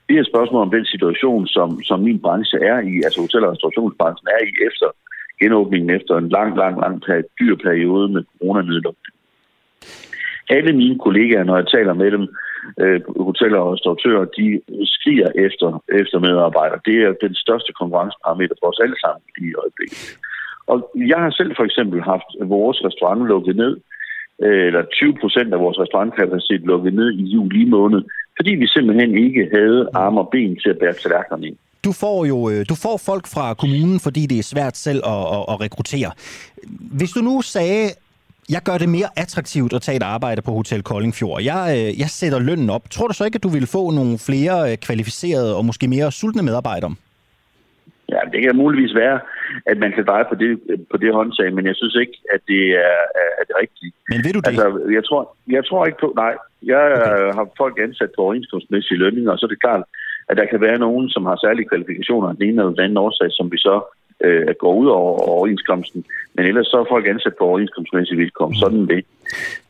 Det 0.08 0.16
er 0.16 0.20
et 0.20 0.32
spørgsmål 0.32 0.62
om 0.62 0.70
den 0.70 0.86
situation, 0.94 1.46
som, 1.46 1.82
som 1.82 1.98
min 2.00 2.20
branche 2.24 2.58
er 2.70 2.78
i, 2.92 2.94
altså 3.06 3.20
hotel- 3.20 3.44
og 3.44 3.52
restaurationsbranchen 3.52 4.28
er 4.36 4.42
i 4.48 4.52
efter 4.68 4.88
genåbningen 5.42 5.90
efter 5.90 6.14
en 6.16 6.28
lang, 6.28 6.56
lang, 6.56 6.74
lang 6.84 6.94
dyr 7.40 7.54
periode 7.66 8.08
med 8.14 8.22
coronanedlukning. 8.38 9.14
Alle 10.56 10.72
mine 10.72 10.98
kollegaer, 10.98 11.44
når 11.44 11.56
jeg 11.56 11.66
taler 11.66 11.94
med 11.94 12.10
dem, 12.10 12.24
øh, 12.82 13.00
hoteller 13.28 13.58
og 13.58 13.72
restauratører, 13.72 14.24
de 14.38 14.46
skriger 14.94 15.28
efter, 15.46 15.68
efter 16.00 16.18
medarbejdere. 16.18 16.80
Det 16.88 16.96
er 17.06 17.12
den 17.26 17.34
største 17.34 17.72
konkurrenceparameter 17.80 18.54
for 18.60 18.68
os 18.70 18.80
alle 18.84 18.98
sammen 19.04 19.22
i 19.46 19.48
øjeblikket. 19.62 20.18
Og 20.72 20.76
jeg 21.12 21.18
har 21.24 21.30
selv 21.30 21.52
for 21.56 21.64
eksempel 21.68 21.98
haft 22.12 22.28
vores 22.54 22.78
restaurant 22.86 23.22
lukket 23.32 23.56
ned, 23.56 23.74
øh, 24.44 24.66
eller 24.68 24.82
20 24.92 25.16
procent 25.20 25.54
af 25.54 25.60
vores 25.60 25.78
restaurantkapacitet 25.78 26.60
lukket 26.60 26.94
ned 26.94 27.10
i 27.12 27.22
juli 27.34 27.64
måned, 27.64 28.02
fordi 28.36 28.52
vi 28.54 28.66
simpelthen 28.66 29.18
ikke 29.26 29.42
havde 29.54 29.88
arme 29.94 30.20
og 30.20 30.28
ben 30.32 30.56
til 30.62 30.70
at 30.70 30.78
bære 30.78 30.92
tallerkenerne 30.92 31.46
ind. 31.46 31.56
Du 31.84 31.92
får 31.92 32.24
jo 32.32 32.38
øh, 32.50 32.60
du 32.68 32.74
får 32.84 32.96
folk 33.10 33.26
fra 33.34 33.54
kommunen, 33.54 34.00
fordi 34.00 34.22
det 34.26 34.38
er 34.38 34.42
svært 34.54 34.76
selv 34.76 35.00
at, 35.14 35.22
at, 35.36 35.44
at 35.52 35.56
rekruttere. 35.64 36.10
Hvis 36.98 37.10
du 37.10 37.20
nu 37.20 37.42
sagde, 37.42 37.84
jeg 38.54 38.62
gør 38.68 38.76
det 38.82 38.88
mere 38.88 39.10
attraktivt 39.16 39.72
at 39.72 39.82
tage 39.82 39.96
et 39.96 40.02
arbejde 40.02 40.42
på 40.42 40.50
Hotel 40.50 40.82
Koldingfjord. 40.82 41.42
Jeg, 41.42 41.62
øh, 41.76 41.88
jeg 42.02 42.10
sætter 42.20 42.38
lønnen 42.48 42.70
op. 42.70 42.84
Tror 42.90 43.06
du 43.08 43.14
så 43.14 43.24
ikke, 43.24 43.38
at 43.40 43.46
du 43.48 43.52
vil 43.58 43.66
få 43.76 43.82
nogle 43.98 44.14
flere 44.28 44.56
øh, 44.68 44.76
kvalificerede 44.86 45.56
og 45.58 45.64
måske 45.64 45.88
mere 45.88 46.12
sultne 46.12 46.42
medarbejdere? 46.42 46.94
Ja, 48.14 48.20
det 48.32 48.40
kan 48.42 48.56
muligvis 48.56 48.94
være, 48.94 49.18
at 49.70 49.78
man 49.84 49.92
kan 49.96 50.04
dreje 50.10 50.26
på 50.30 50.34
det, 50.42 50.50
på 50.90 50.96
det 51.02 51.10
håndtag, 51.18 51.48
men 51.56 51.66
jeg 51.66 51.76
synes 51.80 51.96
ikke, 52.02 52.16
at 52.34 52.40
det 52.52 52.62
er, 52.86 52.98
er 53.40 53.44
det 53.48 53.56
rigtige. 53.62 53.92
Men 54.10 54.18
vil 54.24 54.34
du 54.34 54.40
det? 54.40 54.48
Altså, 54.48 54.66
jeg 54.96 55.04
tror, 55.08 55.22
jeg 55.56 55.64
tror 55.68 55.86
ikke 55.86 56.00
på, 56.04 56.12
nej. 56.16 56.34
Jeg 56.72 56.84
okay. 56.92 57.34
har 57.36 57.46
folk 57.62 57.76
ansat 57.86 58.10
på 58.16 58.22
overenskomstmæssige 58.22 58.98
lønninger, 58.98 59.30
og 59.32 59.38
så 59.38 59.46
er 59.46 59.52
det 59.52 59.64
klart, 59.66 59.82
at 60.30 60.36
der 60.36 60.46
kan 60.52 60.60
være 60.60 60.78
nogen, 60.78 61.08
som 61.14 61.26
har 61.26 61.36
særlige 61.36 61.68
kvalifikationer 61.68 62.28
af 62.28 62.34
den 62.36 62.44
ene 62.48 62.58
eller 62.60 62.74
den 62.76 62.84
anden 62.84 63.04
årsag, 63.06 63.28
som 63.30 63.46
vi 63.52 63.58
så 63.58 63.74
øh, 64.24 64.54
går 64.58 64.74
ud 64.74 64.86
over 64.86 65.18
overenskomsten. 65.18 66.04
Men 66.34 66.46
ellers 66.46 66.66
så 66.66 66.76
er 66.76 66.84
folk 66.88 67.06
ansat 67.06 67.32
på 67.38 67.44
overenskomstmæssige 67.44 68.16
vilkår. 68.16 68.52
Sådan 68.54 68.86
det. 68.86 69.04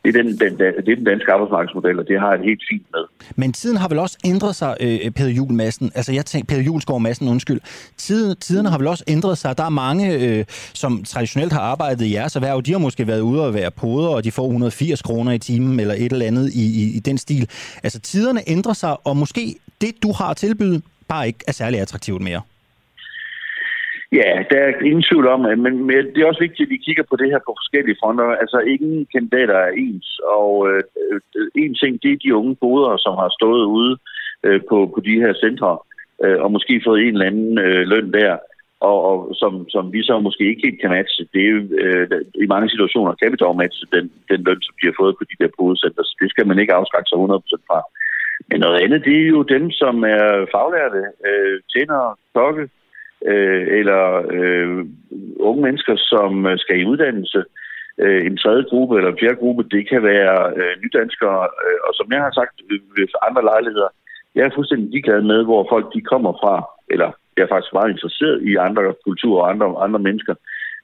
Det 0.03 0.15
er 0.15 0.23
den, 0.23 0.37
den, 0.37 0.57
det 0.59 0.91
er 0.91 0.95
den 0.95 1.03
danske 1.03 1.31
arbejdsmarkedsmodel, 1.31 1.99
og 1.99 2.07
det 2.07 2.19
har 2.19 2.31
jeg 2.31 2.43
helt 2.43 2.63
fint 2.69 2.85
med. 2.93 3.03
Men 3.35 3.53
tiden 3.53 3.77
har 3.77 3.87
vel 3.87 3.99
også 3.99 4.17
ændret 4.25 4.55
sig, 4.55 4.77
øh, 4.79 5.11
Peder 5.11 5.29
Juhl 5.29 5.53
Madsen. 5.53 5.91
Altså, 5.95 6.13
jeg 6.13 6.25
tænker, 6.25 6.45
Peder 6.45 6.63
Julesgaard 6.63 7.01
Madsen, 7.01 7.27
undskyld. 7.27 7.59
Tiden, 7.97 8.37
tiderne 8.37 8.69
har 8.69 8.77
vel 8.77 8.87
også 8.87 9.03
ændret 9.07 9.37
sig. 9.37 9.57
Der 9.57 9.63
er 9.63 9.69
mange, 9.69 10.05
øh, 10.13 10.45
som 10.73 11.03
traditionelt 11.03 11.53
har 11.53 11.61
arbejdet 11.61 12.05
i 12.05 12.13
jeres 12.13 12.35
erhverv. 12.35 12.61
De 12.61 12.71
har 12.71 12.79
måske 12.79 13.07
været 13.07 13.21
ude 13.21 13.45
og 13.45 13.53
være 13.53 13.71
poder, 13.71 14.09
og 14.09 14.23
de 14.23 14.31
får 14.31 14.43
180 14.43 15.01
kroner 15.01 15.31
i 15.31 15.39
timen, 15.39 15.79
eller 15.79 15.93
et 15.93 16.11
eller 16.11 16.25
andet 16.25 16.49
i, 16.53 16.83
i, 16.83 16.97
i 16.97 16.99
den 16.99 17.17
stil. 17.17 17.49
Altså, 17.83 17.99
tiderne 17.99 18.41
ændrer 18.47 18.73
sig, 18.73 18.97
og 19.07 19.17
måske 19.17 19.55
det, 19.81 20.03
du 20.03 20.11
har 20.11 20.29
at 20.29 20.37
tilbyde, 20.37 20.81
bare 21.07 21.27
ikke 21.27 21.39
er 21.47 21.51
særlig 21.51 21.79
attraktivt 21.79 22.21
mere. 22.21 22.41
Ja, 24.11 24.43
der 24.51 24.59
er 24.59 24.83
ingen 24.89 25.03
tvivl 25.09 25.27
om, 25.27 25.39
men, 25.39 25.89
det 25.89 26.17
er 26.17 26.25
også 26.25 26.45
vigtigt, 26.47 26.67
at 26.67 26.69
vi 26.69 26.85
kigger 26.85 27.03
på 27.09 27.15
det 27.15 27.29
her 27.31 27.39
på 27.39 27.53
forskellige 27.59 27.99
fronter. 28.01 28.25
Altså, 28.43 28.59
ingen 28.59 29.07
kandidater 29.13 29.55
er 29.55 29.71
ens, 29.85 30.19
og 30.39 30.51
øh, 30.69 30.83
en 31.55 31.75
ting, 31.75 32.03
det 32.03 32.11
er 32.11 32.23
de 32.23 32.35
unge 32.35 32.55
boder, 32.55 32.97
som 32.97 33.13
har 33.21 33.29
stået 33.39 33.65
ude 33.65 33.97
øh, 34.43 34.61
på, 34.69 34.77
på 34.93 34.99
de 35.07 35.15
her 35.23 35.33
centre, 35.33 35.77
øh, 36.23 36.37
og 36.43 36.51
måske 36.51 36.81
fået 36.85 37.01
en 37.01 37.13
eller 37.13 37.25
anden 37.31 37.57
øh, 37.59 37.81
løn 37.91 38.11
der, 38.13 38.37
og, 38.79 38.97
og 39.09 39.35
som, 39.35 39.69
som 39.69 39.93
vi 39.93 40.01
så 40.03 40.19
måske 40.19 40.43
ikke 40.49 40.65
helt 40.65 40.81
kan 40.81 40.89
matche. 40.89 41.27
Det 41.33 41.43
er 41.49 41.55
øh, 41.83 42.21
i 42.43 42.47
mange 42.53 42.69
situationer 42.69 43.19
kan 43.21 43.31
vi 43.31 43.37
dog 43.43 43.55
matche 43.55 43.85
den, 43.95 44.05
den 44.31 44.39
løn, 44.47 44.61
som 44.61 44.75
de 44.79 44.87
har 44.89 44.95
fået 45.01 45.15
på 45.17 45.23
de 45.29 45.39
der 45.41 45.49
bodecenter, 45.57 46.03
så 46.03 46.15
det 46.21 46.29
skal 46.29 46.47
man 46.47 46.59
ikke 46.59 46.73
afskrække 46.73 47.09
sig 47.09 47.17
100% 47.17 47.67
fra. 47.69 47.79
Men 48.49 48.59
noget 48.59 48.81
andet, 48.83 49.05
det 49.05 49.15
er 49.23 49.27
jo 49.35 49.41
dem, 49.55 49.71
som 49.71 50.03
er 50.03 50.25
faglærte, 50.53 51.01
øh, 51.27 51.55
tjenere, 51.73 52.15
klokke, 52.33 52.69
øh, 53.25 53.67
eller 53.79 54.03
øh, 54.37 54.85
unge 55.39 55.61
mennesker, 55.61 55.95
som 55.95 56.45
øh, 56.45 56.57
skal 56.59 56.79
i 56.79 56.85
uddannelse. 56.85 57.43
Øh, 57.97 58.25
en 58.25 58.37
tredje 58.37 58.63
gruppe 58.69 58.97
eller 58.97 59.11
en 59.11 59.19
fjerde 59.19 59.35
gruppe, 59.35 59.63
det 59.63 59.89
kan 59.89 60.03
være 60.03 60.53
øh, 60.57 60.73
nydanskere. 60.83 61.41
Øh, 61.63 61.79
og 61.87 61.93
som 61.93 62.07
jeg 62.11 62.21
har 62.21 62.31
sagt 62.31 62.55
ved 62.97 63.07
andre 63.27 63.43
lejligheder, 63.51 63.89
jeg 64.35 64.45
er 64.45 64.55
fuldstændig 64.55 64.89
ligeglad 64.89 65.21
med, 65.21 65.43
hvor 65.43 65.67
folk 65.69 65.93
de 65.93 66.01
kommer 66.01 66.33
fra, 66.43 66.55
eller 66.93 67.09
jeg 67.37 67.43
er 67.43 67.53
faktisk 67.53 67.73
meget 67.73 67.89
interesseret 67.89 68.43
i 68.49 68.55
andre 68.55 68.83
kulturer 69.07 69.41
og 69.43 69.49
andre, 69.51 69.67
andre 69.85 69.99
mennesker. 69.99 70.35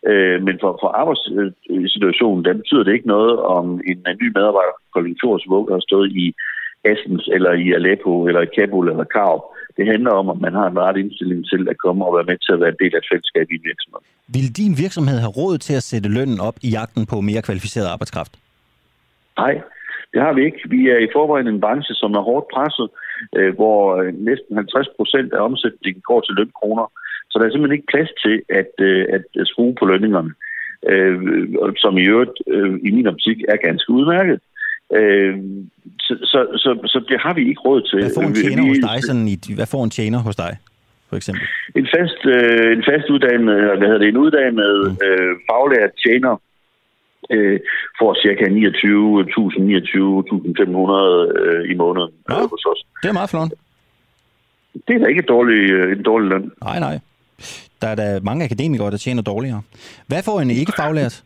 Øh, 0.10 0.44
men 0.44 0.56
for, 0.62 0.72
for 0.82 0.90
arbejdssituationen, 1.02 2.46
der 2.46 2.54
betyder 2.54 2.84
det 2.84 2.94
ikke 2.94 3.08
noget, 3.08 3.40
om 3.40 3.66
en, 3.90 4.00
en 4.12 4.18
ny 4.22 4.28
medarbejder 4.38 4.74
på 4.78 4.88
konjunkturets 4.94 5.46
har 5.76 5.84
stået 5.90 6.12
i 6.12 6.26
Assens, 6.92 7.30
eller 7.36 7.52
i 7.52 7.72
Aleppo, 7.72 8.28
eller 8.28 8.42
i 8.42 8.54
Kabul, 8.56 8.90
eller 8.90 9.04
Kav. 9.04 9.55
Det 9.78 9.86
handler 9.92 10.12
om, 10.12 10.30
at 10.30 10.40
man 10.46 10.54
har 10.54 10.68
en 10.68 10.80
ret 10.80 10.98
indstilling 10.98 11.42
til 11.52 11.62
at 11.72 11.78
komme 11.78 12.06
og 12.06 12.16
være 12.18 12.30
med 12.32 12.38
til 12.46 12.54
at 12.54 12.60
være 12.60 12.74
en 12.76 12.82
del 12.84 12.94
af 12.96 13.02
et 13.04 13.10
fællesskab 13.12 13.48
i 13.52 13.56
en 13.56 13.66
virksomhed. 13.72 14.02
Vil 14.36 14.48
din 14.62 14.74
virksomhed 14.84 15.18
have 15.24 15.38
råd 15.42 15.58
til 15.58 15.76
at 15.80 15.88
sætte 15.92 16.10
lønnen 16.18 16.40
op 16.48 16.58
i 16.68 16.70
jagten 16.78 17.04
på 17.12 17.16
mere 17.30 17.42
kvalificeret 17.48 17.88
arbejdskraft? 17.94 18.34
Nej, 19.38 19.54
det 20.14 20.22
har 20.26 20.34
vi 20.34 20.42
ikke. 20.46 20.62
Vi 20.76 20.82
er 20.96 21.00
i 21.02 21.14
forvejen 21.16 21.48
en 21.48 21.62
branche, 21.62 21.94
som 22.02 22.12
er 22.20 22.24
hårdt 22.30 22.48
presset, 22.56 22.88
øh, 23.38 23.52
hvor 23.58 23.80
øh, 24.02 24.14
næsten 24.30 24.56
50 24.56 24.88
procent 24.98 25.34
af 25.34 25.42
omsætningen 25.50 26.02
går 26.10 26.22
til 26.22 26.36
lønkroner. 26.40 26.88
Så 27.30 27.34
der 27.40 27.46
er 27.46 27.52
simpelthen 27.52 27.78
ikke 27.78 27.94
plads 27.94 28.12
til 28.24 28.36
at, 28.60 28.72
øh, 28.88 29.06
at 29.16 29.48
skrue 29.52 29.76
på 29.80 29.86
lønningerne, 29.86 30.34
som 31.84 31.98
i 31.98 32.08
øvrigt 32.14 32.38
i 32.88 32.90
min 32.98 33.08
optik 33.08 33.38
er 33.54 33.66
ganske 33.68 33.90
udmærket. 33.98 34.40
Øh, 34.94 35.38
så, 36.00 36.14
så, 36.32 36.40
så, 36.64 36.70
så 36.86 37.06
det 37.10 37.20
har 37.20 37.34
vi 37.34 37.50
ikke 37.50 37.62
råd 37.62 37.82
til. 37.82 38.00
Hvad 38.00 38.12
får 38.16 38.22
en 38.22 38.36
tjener 38.36 38.64
vi, 38.64 38.70
hos 38.70 38.78
dig? 38.78 39.04
Sådan 39.04 39.28
i, 39.28 39.38
hvad 39.56 39.66
får 39.66 39.84
en 39.84 39.90
tjener 39.90 40.20
hos 40.20 40.36
dig, 40.36 40.58
for 41.10 41.16
eksempel? 41.16 41.48
En 41.76 41.88
fast, 41.96 42.26
øh, 42.26 42.78
en 42.78 42.84
fast 42.90 43.10
uddannet, 43.10 43.78
hvad 43.78 43.88
hedder 43.88 43.98
det, 43.98 44.08
en 44.08 44.18
uddannet 44.18 44.92
mm. 44.92 44.98
øh, 45.08 45.36
faglært 45.50 45.92
tjener 46.06 46.42
øh, 47.30 47.60
får 48.00 48.12
cirka 48.24 48.46
29.000, 48.46 48.50
29.500 51.30 51.40
øh, 51.40 51.72
i 51.72 51.74
måneden 51.84 52.12
ja, 52.30 52.42
øh, 52.42 52.50
hos 52.52 52.66
os. 52.72 52.80
Det 53.04 53.10
er 53.10 53.14
meget 53.14 53.30
flot. 53.30 53.52
Det 54.88 54.96
er 54.96 55.00
da 55.00 55.06
ikke 55.06 55.20
et 55.20 55.28
dårlig, 55.28 55.72
øh, 55.72 55.98
en 55.98 56.04
dårlig 56.04 56.30
løn. 56.30 56.52
Nej, 56.64 56.80
nej. 56.80 57.00
Der 57.82 57.88
er 57.88 57.96
da 57.96 58.20
mange 58.24 58.46
akademikere, 58.46 58.92
der 58.92 58.98
tjener 58.98 59.22
dårligere. 59.22 59.62
Hvad 60.08 60.24
får 60.24 60.42
en 60.42 60.50
ikke 60.50 60.74
faglært? 60.78 61.24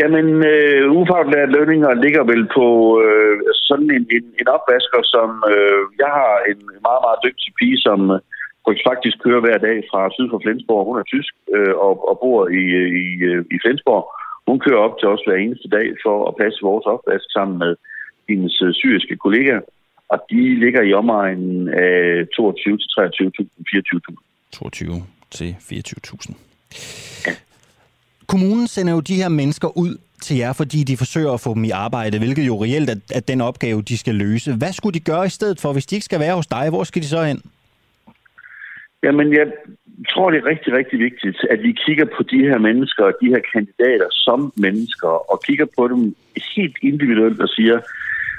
Jamen, 0.00 0.26
øh, 0.52 0.84
ufaglært 0.98 1.50
lønninger 1.56 2.02
ligger 2.04 2.24
vel 2.32 2.44
på 2.56 2.66
øh, 3.04 3.36
sådan 3.68 3.90
en, 3.96 4.04
en, 4.16 4.24
en 4.40 4.48
opvasker, 4.56 5.02
som 5.14 5.28
øh, 5.54 5.80
jeg 6.02 6.10
har 6.20 6.34
en 6.50 6.60
meget, 6.86 7.02
meget 7.06 7.20
dygtig 7.26 7.50
pige, 7.58 7.78
som 7.86 8.00
øh, 8.14 8.76
faktisk 8.88 9.16
kører 9.24 9.44
hver 9.44 9.58
dag 9.66 9.76
fra 9.90 10.00
syd 10.14 10.28
for 10.30 10.40
Flensborg. 10.44 10.86
Hun 10.88 10.98
er 11.00 11.06
tysk 11.14 11.32
øh, 11.56 11.74
og, 11.86 11.94
og 12.08 12.14
bor 12.22 12.40
i, 12.60 12.62
i, 13.02 13.04
i 13.54 13.56
Flensborg. 13.62 14.04
Hun 14.48 14.58
kører 14.64 14.84
op 14.86 14.96
til 14.98 15.08
os 15.14 15.22
hver 15.26 15.38
eneste 15.44 15.68
dag 15.76 15.86
for 16.04 16.16
at 16.28 16.34
passe 16.42 16.58
vores 16.68 16.86
opvask 16.94 17.26
sammen 17.36 17.56
med 17.64 17.72
hendes 18.28 18.54
øh, 18.66 18.72
syriske 18.80 19.16
kollegaer. 19.24 19.62
Og 20.12 20.18
de 20.30 20.40
ligger 20.64 20.82
i 20.82 20.92
omegnen 20.92 21.68
af 21.68 22.26
22 22.36 22.78
til 22.78 22.88
23.000, 22.98 23.46
24.000. 23.70 24.14
22 24.52 25.02
til 25.30 25.50
24.000. 25.60 26.34
Ja. 27.26 27.32
Kommunen 28.26 28.66
sender 28.66 28.92
jo 28.92 29.00
de 29.00 29.14
her 29.14 29.28
mennesker 29.28 29.78
ud 29.78 29.96
til 30.22 30.36
jer, 30.36 30.52
fordi 30.52 30.84
de 30.84 30.96
forsøger 30.96 31.32
at 31.32 31.40
få 31.40 31.54
dem 31.54 31.64
i 31.64 31.70
arbejde, 31.70 32.18
hvilket 32.18 32.46
jo 32.46 32.64
reelt 32.64 32.90
er, 32.90 32.98
er 33.14 33.20
den 33.20 33.40
opgave, 33.40 33.82
de 33.82 33.98
skal 33.98 34.14
løse. 34.14 34.56
Hvad 34.56 34.72
skulle 34.72 34.94
de 34.98 35.04
gøre 35.10 35.26
i 35.26 35.36
stedet 35.38 35.60
for, 35.60 35.72
hvis 35.72 35.86
de 35.86 35.96
ikke 35.96 36.04
skal 36.04 36.20
være 36.20 36.34
hos 36.34 36.46
dig? 36.46 36.70
Hvor 36.70 36.84
skal 36.84 37.02
de 37.02 37.08
så 37.08 37.22
hen? 37.22 37.42
Jamen, 39.02 39.32
jeg 39.32 39.46
tror, 40.10 40.30
det 40.30 40.38
er 40.38 40.46
rigtig, 40.52 40.72
rigtig 40.72 40.98
vigtigt, 40.98 41.38
at 41.50 41.62
vi 41.62 41.72
kigger 41.86 42.06
på 42.16 42.22
de 42.22 42.38
her 42.48 42.58
mennesker 42.58 43.04
og 43.04 43.12
de 43.20 43.28
her 43.28 43.42
kandidater 43.52 44.08
som 44.10 44.52
mennesker, 44.56 45.08
og 45.32 45.42
kigger 45.46 45.66
på 45.78 45.88
dem 45.88 46.14
helt 46.56 46.76
individuelt 46.82 47.40
og 47.40 47.48
siger, 47.48 47.78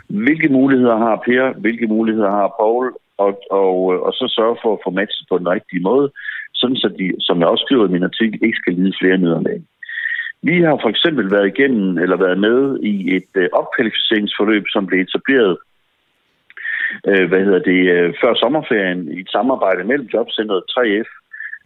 hvilke 0.08 0.50
muligheder 0.50 0.98
har 0.98 1.16
Per, 1.26 1.60
hvilke 1.60 1.88
muligheder 1.88 2.32
har 2.32 2.50
Paul, 2.60 2.94
og, 3.18 3.42
og, 3.52 3.76
og 4.06 4.14
så 4.14 4.26
sørge 4.38 4.58
for 4.64 4.74
at 4.74 4.84
få 4.86 4.90
matchet 4.90 5.26
på 5.30 5.38
den 5.38 5.48
rigtige 5.48 5.82
måde, 5.82 6.12
sådan 6.54 6.76
så 6.76 6.88
de, 7.00 7.14
som 7.20 7.40
jeg 7.40 7.48
også 7.48 7.64
skriver 7.68 7.88
i 7.88 7.92
min 7.92 8.04
artikel, 8.04 8.40
ikke 8.44 8.58
skal 8.62 8.74
lide 8.74 8.94
flere 9.02 9.18
nederlag. 9.18 9.62
Vi 10.50 10.56
har 10.62 10.78
for 10.84 10.90
eksempel 10.90 11.32
været 11.32 11.48
igennem 11.54 11.98
eller 12.04 12.18
været 12.26 12.40
med 12.48 12.60
i 12.94 13.16
et 13.18 13.32
øh, 13.36 13.50
opkvalificeringsforløb, 13.60 14.64
som 14.74 14.86
blev 14.88 15.00
etableret 15.02 15.58
øh, 17.10 17.26
hvad 17.30 17.42
hedder 17.46 17.64
det, 17.72 17.82
øh, 17.96 18.14
før 18.22 18.34
sommerferien 18.34 19.02
i 19.16 19.20
et 19.20 19.30
samarbejde 19.36 19.84
mellem 19.84 20.08
Jobcentret 20.14 20.64
3F 20.74 21.10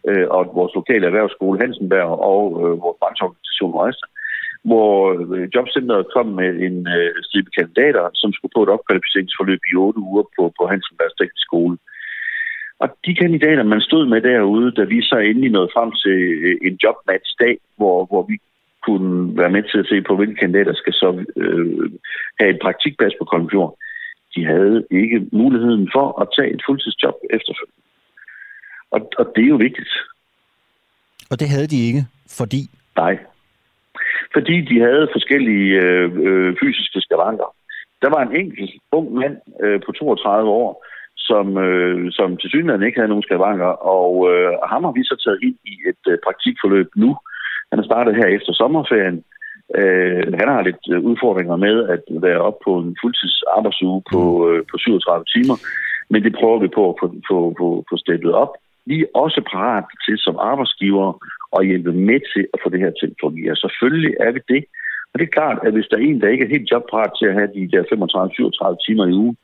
øh, 0.08 0.26
og 0.36 0.42
vores 0.58 0.74
lokale 0.74 1.06
erhvervsskole 1.06 1.60
Hansenberg 1.62 2.10
og 2.32 2.44
øh, 2.62 2.74
vores 2.84 2.98
brancheorganisation 3.00 3.74
Rejse, 3.80 4.04
hvor 4.68 4.92
øh, 5.34 5.48
Jobcentret 5.54 6.12
kom 6.14 6.26
med 6.40 6.50
en 6.66 6.76
øh, 6.96 7.10
stribe 7.26 7.50
kandidater, 7.58 8.04
som 8.14 8.32
skulle 8.32 8.54
på 8.56 8.62
et 8.62 8.74
opkvalificeringsforløb 8.76 9.60
i 9.70 9.74
otte 9.84 10.00
uger 10.08 10.24
på, 10.36 10.42
på 10.58 10.62
Hansenbergs 10.72 11.16
Teknisk 11.16 11.46
Skole. 11.48 11.76
Og 12.82 12.88
de 13.06 13.12
kandidater, 13.22 13.62
man 13.62 13.80
stod 13.88 14.04
med 14.12 14.20
derude, 14.20 14.70
da 14.78 14.82
vi 14.92 14.98
så 15.02 15.16
endelig 15.18 15.50
nåede 15.50 15.74
frem 15.74 15.90
til 16.02 16.18
øh, 16.46 16.56
en 16.66 16.74
jobmatch-dag, 16.82 17.56
hvor, 17.78 17.98
hvor 18.10 18.22
vi 18.30 18.36
kunne 18.86 19.36
være 19.40 19.50
med 19.50 19.62
til 19.62 19.78
at 19.78 19.86
se 19.86 20.02
på, 20.02 20.16
hvilke 20.16 20.34
kandidater 20.34 20.74
skal 20.74 20.92
så 20.92 21.24
øh, 21.36 21.90
have 22.40 22.50
et 22.54 22.60
praktikplads 22.62 23.12
på 23.18 23.24
Kolmfjord. 23.24 23.76
De 24.34 24.44
havde 24.44 24.86
ikke 24.90 25.26
muligheden 25.32 25.90
for 25.94 26.20
at 26.22 26.28
tage 26.36 26.54
et 26.54 26.62
fuldtidsjob 26.66 27.14
efterfølgende. 27.30 27.82
Og, 28.90 29.00
og 29.18 29.32
det 29.34 29.44
er 29.44 29.48
jo 29.48 29.56
vigtigt. 29.56 29.92
Og 31.30 31.40
det 31.40 31.48
havde 31.48 31.66
de 31.66 31.86
ikke, 31.88 32.02
fordi? 32.38 32.62
Nej. 32.96 33.18
Fordi 34.34 34.60
de 34.60 34.80
havde 34.80 35.08
forskellige 35.12 35.80
øh, 35.80 36.10
øh, 36.28 36.56
fysiske 36.60 37.00
skavanker. 37.00 37.54
Der 38.02 38.10
var 38.14 38.22
en 38.22 38.36
enkelt 38.36 38.70
ung 38.92 39.12
mand 39.14 39.36
øh, 39.64 39.80
på 39.86 39.92
32 39.92 40.50
år, 40.50 40.86
som, 41.16 41.46
øh, 41.58 42.12
som 42.12 42.36
til 42.36 42.50
synligheden 42.50 42.86
ikke 42.86 42.98
havde 42.98 43.12
nogen 43.14 43.28
skavanker, 43.28 43.72
og 43.96 44.12
øh, 44.30 44.52
ham 44.72 44.84
har 44.84 44.92
vi 44.98 45.02
så 45.04 45.16
taget 45.24 45.38
ind 45.46 45.56
i 45.72 45.74
et 45.90 46.04
øh, 46.12 46.18
praktikforløb 46.24 46.88
nu, 46.96 47.10
han 47.70 47.78
er 47.78 47.88
startet 47.90 48.16
her 48.16 48.26
efter 48.26 48.52
sommerferien. 48.52 49.18
Øh, 49.78 50.22
han 50.40 50.48
har 50.54 50.62
lidt 50.62 50.84
øh, 50.92 51.00
udfordringer 51.10 51.56
med 51.56 51.76
at 51.94 52.02
være 52.26 52.40
op 52.48 52.58
på 52.64 52.72
en 52.78 52.96
fuldtids 53.02 53.42
arbejdsuge 53.56 54.02
på, 54.12 54.20
mm. 54.38 54.48
øh, 54.48 54.60
på 54.70 54.76
37 54.78 55.24
timer, 55.34 55.56
men 56.12 56.24
det 56.24 56.32
prøver 56.38 56.58
vi 56.64 56.68
på 56.68 56.82
at 56.90 56.96
få, 57.00 57.06
få, 57.30 57.38
få, 57.60 57.68
få 57.90 57.96
steppet 57.96 58.32
op. 58.32 58.52
Vi 58.86 58.96
er 59.00 59.06
også 59.14 59.40
parat 59.52 59.84
til 60.06 60.18
som 60.18 60.36
arbejdsgiver 60.50 61.08
at 61.58 61.66
hjælpe 61.66 61.92
med 61.92 62.20
til 62.34 62.44
at 62.54 62.58
få 62.62 62.68
det 62.72 62.80
her 62.84 62.92
til 63.00 63.06
at 63.12 63.20
fungere. 63.24 63.56
Selvfølgelig 63.56 64.14
er 64.20 64.30
vi 64.32 64.40
det. 64.54 64.64
Og 65.10 65.14
det 65.18 65.24
er 65.24 65.36
klart, 65.38 65.58
at 65.66 65.72
hvis 65.72 65.88
der 65.90 65.96
er 65.96 66.06
en, 66.08 66.20
der 66.20 66.28
ikke 66.28 66.44
er 66.44 66.54
helt 66.54 66.70
jobparat 66.70 67.12
til 67.18 67.26
at 67.26 67.36
have 67.38 67.50
de 67.56 67.70
der 67.74 67.82
35-37 67.82 68.86
timer 68.86 69.06
i 69.06 69.14
ugen, 69.22 69.36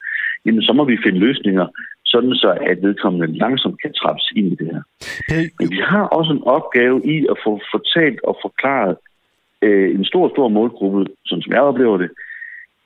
jamen 0.45 0.63
så 0.63 0.73
må 0.73 0.85
vi 0.85 1.03
finde 1.05 1.19
løsninger, 1.19 1.67
sådan 2.13 2.35
så 2.35 2.51
at 2.71 2.83
vedkommende 2.83 3.39
langsomt 3.39 3.83
kan 3.83 3.93
trappes 3.93 4.27
ind 4.37 4.47
i 4.53 4.57
det 4.61 4.67
her. 4.75 4.83
Men 5.59 5.71
vi 5.71 5.81
har 5.93 6.05
også 6.19 6.33
en 6.33 6.45
opgave 6.57 6.97
i 7.15 7.17
at 7.33 7.37
få 7.45 7.53
fortalt 7.73 8.21
og 8.29 8.35
forklaret 8.45 8.97
øh, 9.63 9.95
en 9.95 10.05
stor, 10.05 10.29
stor 10.35 10.49
målgruppe, 10.49 11.07
sådan 11.27 11.43
som 11.43 11.53
jeg 11.53 11.61
oplever 11.61 11.97
det, 11.99 12.11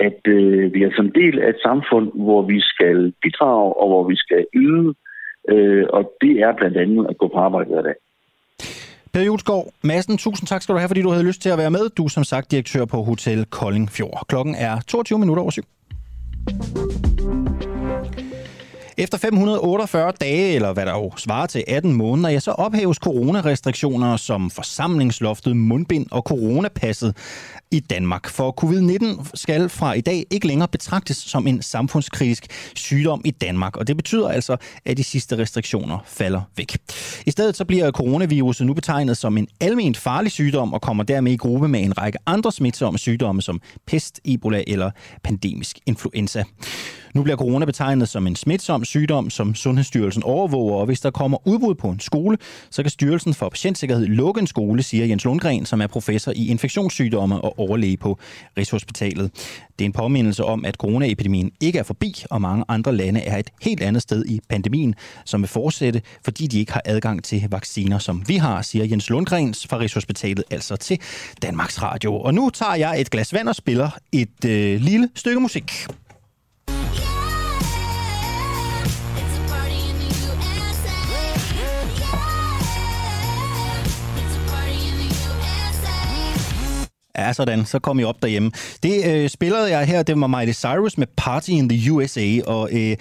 at 0.01 0.21
øh, 0.37 0.75
vi 0.75 0.83
er 0.83 0.91
som 0.97 1.13
del 1.21 1.39
af 1.45 1.49
et 1.49 1.61
samfund, 1.69 2.07
hvor 2.15 2.43
vi 2.43 2.61
skal 2.61 3.13
bidrage 3.23 3.73
og 3.81 3.87
hvor 3.89 4.05
vi 4.09 4.17
skal 4.17 4.47
yde, 4.55 4.95
øh, 5.53 5.87
og 5.97 6.13
det 6.21 6.35
er 6.47 6.53
blandt 6.57 6.77
andet 6.77 7.07
at 7.11 7.19
gå 7.19 7.29
på 7.29 7.39
arbejde 7.39 7.71
hver 7.71 7.83
dag. 7.83 7.95
Per 9.13 9.23
Julesgaard 9.23 9.67
Madsen, 9.85 10.19
tusind 10.19 10.47
tak 10.47 10.63
skal 10.63 10.73
du 10.75 10.79
have, 10.79 10.89
fordi 10.89 11.03
du 11.03 11.11
havde 11.11 11.27
lyst 11.27 11.43
til 11.43 11.51
at 11.51 11.59
være 11.59 11.71
med. 11.71 11.89
Du 11.97 12.05
er 12.05 12.09
som 12.09 12.25
sagt 12.25 12.51
direktør 12.51 12.85
på 12.85 12.97
Hotel 13.03 13.45
Koldingfjord. 13.45 14.25
Klokken 14.29 14.55
er 14.55 14.81
22 14.89 15.19
minutter 15.19 15.43
over 15.43 15.51
syv. 15.51 15.63
Efter 19.01 19.19
548 19.19 20.13
dage, 20.21 20.55
eller 20.55 20.73
hvad 20.73 20.87
der 20.87 20.93
jo 20.93 21.13
svarer 21.17 21.47
til 21.47 21.65
18 21.69 21.93
måneder, 21.93 22.29
ja, 22.29 22.41
så 22.41 22.51
ophæves 22.51 22.97
coronarestriktioner 22.97 24.17
som 24.17 24.51
forsamlingsloftet, 24.51 25.57
mundbind 25.57 26.07
og 26.11 26.23
coronapasset 26.23 27.17
i 27.71 27.81
Danmark. 27.81 28.29
For 28.29 28.55
covid-19 28.65 29.31
skal 29.35 29.69
fra 29.69 29.93
i 29.93 30.01
dag 30.01 30.27
ikke 30.31 30.47
længere 30.47 30.69
betragtes 30.69 31.17
som 31.17 31.47
en 31.47 31.63
samfundskritisk 31.63 32.47
sygdom 32.75 33.23
i 33.25 33.31
Danmark, 33.31 33.77
og 33.77 33.87
det 33.87 33.97
betyder 33.97 34.29
altså, 34.29 34.57
at 34.85 34.97
de 34.97 35.05
sidste 35.05 35.39
restriktioner 35.39 35.99
falder 36.07 36.41
væk. 36.57 36.77
I 37.27 37.31
stedet 37.31 37.57
så 37.57 37.65
bliver 37.65 37.91
coronaviruset 37.91 38.67
nu 38.67 38.75
betegnet 38.75 39.17
som 39.17 39.39
en 39.39 39.49
alment 39.61 39.97
farlig 39.97 40.33
sygdom 40.33 40.73
og 40.73 40.83
kommer 40.83 41.05
dermed 41.05 41.33
i 41.33 41.37
gruppe 41.37 41.69
med 41.69 41.81
en 41.81 41.99
række 41.99 42.19
andre 42.27 42.53
smitsomme 42.53 42.99
sygdomme 42.99 43.43
som 43.43 43.61
pest, 43.87 44.21
ebola 44.25 44.65
eller 44.67 44.91
pandemisk 45.23 45.79
influenza. 45.87 46.45
Nu 47.15 47.23
bliver 47.23 47.37
corona 47.37 47.65
betegnet 47.65 48.09
som 48.09 48.27
en 48.27 48.37
smitsom 48.37 48.85
sygdom, 48.85 49.31
som 49.31 49.55
Sundhedsstyrelsen 49.55 50.23
overvåger, 50.23 50.75
og 50.75 50.87
hvis 50.87 51.01
der 51.01 51.11
kommer 51.11 51.49
udbrud 51.49 51.75
på 51.75 51.89
en 51.89 52.01
skole, 52.01 52.39
så 52.71 52.83
kan 52.83 52.91
Styrelsen 52.91 53.35
for 53.35 53.49
Patientsikkerhed 53.49 54.07
lukke 54.07 54.41
en 54.41 54.47
skole, 54.47 54.83
siger 54.83 55.07
Jens 55.07 55.25
Lundgren, 55.25 55.67
som 55.67 55.81
er 55.81 55.87
professor 55.87 56.33
i 56.37 56.49
infektionssygdomme 56.49 57.41
og 57.41 57.60
overlæge 57.61 57.97
på 57.97 58.19
Rigshospitalet. 58.59 59.31
Det 59.79 59.85
er 59.85 59.87
en 59.87 59.93
påmindelse 59.93 60.45
om, 60.45 60.65
at 60.65 60.75
coronaepidemien 60.75 61.53
ikke 61.61 61.79
er 61.79 61.83
forbi, 61.83 62.25
og 62.31 62.41
mange 62.41 62.65
andre 62.69 62.97
lande 62.97 63.21
er 63.21 63.37
et 63.37 63.51
helt 63.63 63.83
andet 63.83 64.03
sted 64.03 64.25
i 64.27 64.41
pandemien, 64.49 64.95
som 65.25 65.41
vil 65.41 65.49
fortsætte, 65.49 66.03
fordi 66.25 66.47
de 66.47 66.59
ikke 66.59 66.73
har 66.73 66.83
adgang 66.85 67.25
til 67.25 67.47
vacciner, 67.51 67.99
som 67.99 68.29
vi 68.29 68.37
har, 68.37 68.63
siger 68.63 68.85
Jens 68.85 69.11
Lundgren 69.11 69.55
fra 69.55 69.79
Rigshospitalet, 69.79 70.45
altså 70.51 70.77
til 70.77 70.99
Danmarks 71.43 71.83
Radio. 71.83 72.21
Og 72.21 72.35
nu 72.35 72.51
tager 72.51 72.75
jeg 72.75 73.01
et 73.01 73.11
glas 73.11 73.33
vand 73.33 73.49
og 73.49 73.55
spiller 73.55 73.91
et 74.13 74.45
øh, 74.45 74.81
lille 74.81 75.09
stykke 75.15 75.41
musik. 75.41 75.87
Ja, 87.19 87.33
sådan. 87.33 87.67
Så 87.67 87.79
kom 87.79 88.01
I 88.01 88.05
op 88.05 88.23
derhjemme. 88.23 88.51
Det 88.83 89.07
øh, 89.07 89.29
spillede 89.29 89.71
jeg 89.71 89.87
her, 89.87 90.03
det 90.03 90.21
var 90.21 90.27
Miley 90.27 90.53
Cyrus 90.53 90.99
med 90.99 91.07
Party 91.17 91.51
in 91.51 91.69
the 91.69 91.93
USA, 91.93 92.41
og 92.47 92.69
øh, 92.73 92.97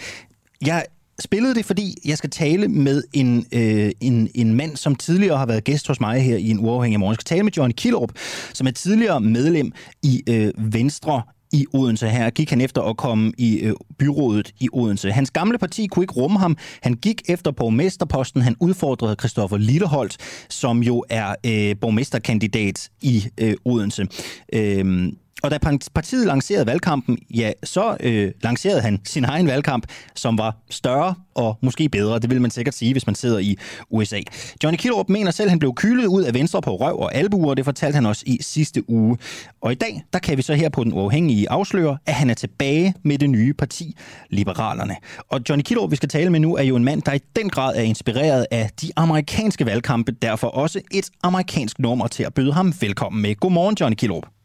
jeg 0.66 0.86
spillede 1.20 1.56
det, 1.56 1.66
fordi 1.66 1.96
jeg 2.06 2.18
skal 2.18 2.30
tale 2.30 2.68
med 2.68 3.04
en, 3.14 3.46
øh, 3.52 3.92
en, 4.02 4.30
en 4.36 4.54
mand, 4.54 4.78
som 4.78 4.96
tidligere 4.96 5.38
har 5.38 5.46
været 5.46 5.64
gæst 5.64 5.88
hos 5.88 6.00
mig 6.00 6.22
her 6.22 6.38
i 6.38 6.50
en 6.50 6.60
uafhængig 6.60 7.00
morgen. 7.00 7.12
Jeg 7.12 7.16
skal 7.16 7.36
tale 7.36 7.44
med 7.44 7.52
John 7.52 7.72
Killerup, 7.72 8.12
som 8.54 8.68
er 8.68 8.72
tidligere 8.72 9.22
medlem 9.22 9.72
i 10.04 10.24
øh, 10.30 10.54
Venstre 10.58 11.22
i 11.52 11.66
Odense. 11.74 12.10
Her 12.10 12.30
gik 12.30 12.50
han 12.50 12.62
efter 12.62 12.82
at 12.82 12.98
komme 12.98 13.32
i 13.38 13.60
øh, 13.60 13.74
byrådet 13.98 14.54
i 14.60 14.70
Odense. 14.74 15.12
Hans 15.12 15.32
gamle 15.32 15.58
parti 15.58 15.88
kunne 15.88 16.04
ikke 16.04 16.14
rumme 16.14 16.40
ham. 16.40 16.58
Han 16.82 16.94
gik 16.94 17.22
efter 17.30 17.52
borgmesterposten. 17.52 18.42
Han 18.42 18.56
udfordrede 18.60 19.16
Christoffer 19.20 19.58
Lilleholdt, 19.58 20.18
som 20.50 20.84
jo 20.84 21.06
er 21.10 21.30
øh, 21.46 21.76
borgmesterkandidat 21.82 22.90
i 23.02 23.26
øh, 23.38 23.54
Odense. 23.66 24.08
Øh, 24.54 25.12
og 25.44 25.52
da 25.52 25.58
partiet 25.94 26.28
lancerede 26.28 26.66
valgkampen, 26.66 27.18
ja, 27.36 27.52
så 27.64 27.98
øh, 28.00 28.32
lancerede 28.44 28.82
han 28.82 29.00
sin 29.04 29.26
egen 29.26 29.48
valgkamp, 29.48 29.86
som 30.16 30.38
var 30.38 30.58
større 30.70 31.16
og 31.36 31.58
måske 31.62 31.90
bedre. 31.90 32.20
Det 32.20 32.30
vil 32.30 32.42
man 32.42 32.52
sikkert 32.52 32.76
sige, 32.76 32.92
hvis 32.92 33.06
man 33.06 33.16
sidder 33.16 33.40
i 33.40 33.58
USA. 33.90 34.20
Johnny 34.64 34.78
Kilrup 34.78 35.10
mener 35.10 35.32
selv, 35.32 35.48
at 35.48 35.50
han 35.50 35.60
blev 35.60 35.74
kylet 35.76 36.06
ud 36.06 36.24
af 36.24 36.34
Venstre 36.34 36.62
på 36.62 36.76
røv 36.76 37.00
og 37.00 37.16
albuer, 37.16 37.54
det 37.54 37.66
fortalte 37.66 37.96
han 37.96 38.06
også 38.06 38.24
i 38.26 38.38
sidste 38.42 38.90
uge. 38.90 39.18
Og 39.62 39.72
i 39.72 39.76
dag, 39.76 40.04
der 40.14 40.20
kan 40.20 40.38
vi 40.38 40.42
så 40.42 40.54
her 40.54 40.70
på 40.70 40.84
Den 40.84 40.94
Uafhængige 40.94 41.50
afsløre, 41.50 41.98
at 42.06 42.14
han 42.14 42.30
er 42.30 42.34
tilbage 42.34 42.94
med 43.04 43.18
det 43.18 43.30
nye 43.30 43.54
parti, 43.54 43.96
Liberalerne. 44.30 44.96
Og 45.30 45.42
Johnny 45.50 45.64
Kilrup, 45.64 45.92
vi 45.92 45.96
skal 45.96 46.10
tale 46.10 46.30
med 46.30 46.40
nu, 46.40 46.56
er 46.56 46.64
jo 46.64 46.76
en 46.76 46.84
mand, 46.84 47.02
der 47.02 47.14
i 47.14 47.20
den 47.36 47.50
grad 47.50 47.76
er 47.76 47.82
inspireret 47.82 48.46
af 48.52 48.70
de 48.82 48.92
amerikanske 48.96 49.66
valgkampe, 49.66 50.12
derfor 50.12 50.48
også 50.48 50.82
et 50.92 51.10
amerikansk 51.24 51.80
nummer 51.80 52.08
til 52.08 52.24
at 52.24 52.34
byde 52.34 52.54
ham 52.54 52.74
velkommen 52.82 53.22
med. 53.22 53.36
Godmorgen, 53.36 53.78
Johnny 53.80 53.96
Kilrup. 53.96 54.39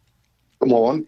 Godmorgen. 0.64 1.06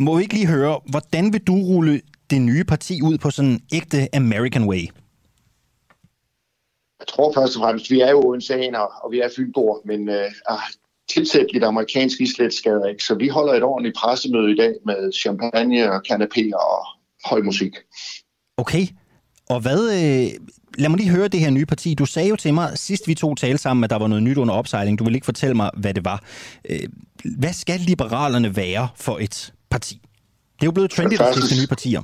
Må 0.00 0.16
vi 0.16 0.22
ikke 0.22 0.34
lige 0.34 0.46
høre, 0.46 0.80
hvordan 0.90 1.32
vil 1.32 1.40
du 1.40 1.54
rulle 1.54 2.00
det 2.30 2.40
nye 2.40 2.64
parti 2.64 3.02
ud 3.02 3.18
på 3.18 3.30
sådan 3.30 3.50
en 3.50 3.60
ægte 3.72 4.16
American 4.16 4.64
way? 4.68 4.84
Jeg 7.00 7.06
tror 7.08 7.32
først 7.32 7.56
og 7.56 7.60
fremmest, 7.62 7.90
vi 7.90 8.00
er 8.00 8.10
jo 8.10 8.20
odenseaner, 8.26 8.78
og 8.78 9.12
vi 9.12 9.20
er 9.20 9.28
fynboer, 9.36 9.78
men 9.84 10.08
øh, 10.08 10.30
ah, 10.48 10.58
tilsæt 11.08 11.46
lidt 11.52 11.64
amerikansk 11.64 12.20
islet 12.20 12.54
skader 12.54 12.86
ikke. 12.86 13.04
Så 13.04 13.14
vi 13.14 13.28
holder 13.28 13.54
et 13.54 13.62
ordentligt 13.62 13.96
pressemøde 13.96 14.52
i 14.52 14.56
dag 14.56 14.74
med 14.86 15.12
champagne 15.12 15.92
og 15.92 16.00
kanapéer 16.08 16.54
og 16.54 16.86
høj 17.24 17.40
musik. 17.42 17.74
Okay. 18.56 18.86
Og 19.48 19.60
hvad, 19.60 19.80
øh, 19.98 20.30
lad 20.80 20.88
mig 20.88 20.98
lige 20.98 21.10
høre 21.10 21.28
det 21.28 21.40
her 21.40 21.50
nye 21.50 21.66
parti. 21.66 21.94
Du 21.94 22.06
sagde 22.06 22.28
jo 22.28 22.36
til 22.36 22.54
mig, 22.54 22.78
sidst 22.78 23.08
vi 23.08 23.14
to 23.14 23.34
talte 23.34 23.58
sammen, 23.58 23.84
at 23.84 23.90
der 23.90 23.98
var 23.98 24.06
noget 24.06 24.22
nyt 24.22 24.38
under 24.38 24.54
opsejling. 24.54 24.98
Du 24.98 25.04
vil 25.04 25.14
ikke 25.14 25.24
fortælle 25.24 25.54
mig, 25.54 25.70
hvad 25.76 25.94
det 25.94 26.04
var. 26.04 26.24
Øh, 26.70 26.80
hvad 27.38 27.52
skal 27.52 27.80
liberalerne 27.80 28.56
være 28.56 28.88
for 28.96 29.18
et 29.18 29.52
parti? 29.70 30.00
Det 30.54 30.62
er 30.62 30.66
jo 30.66 30.70
blevet 30.70 30.90
trendy, 30.90 31.12
at 31.12 31.60
nye 31.60 31.66
partier. 31.66 32.02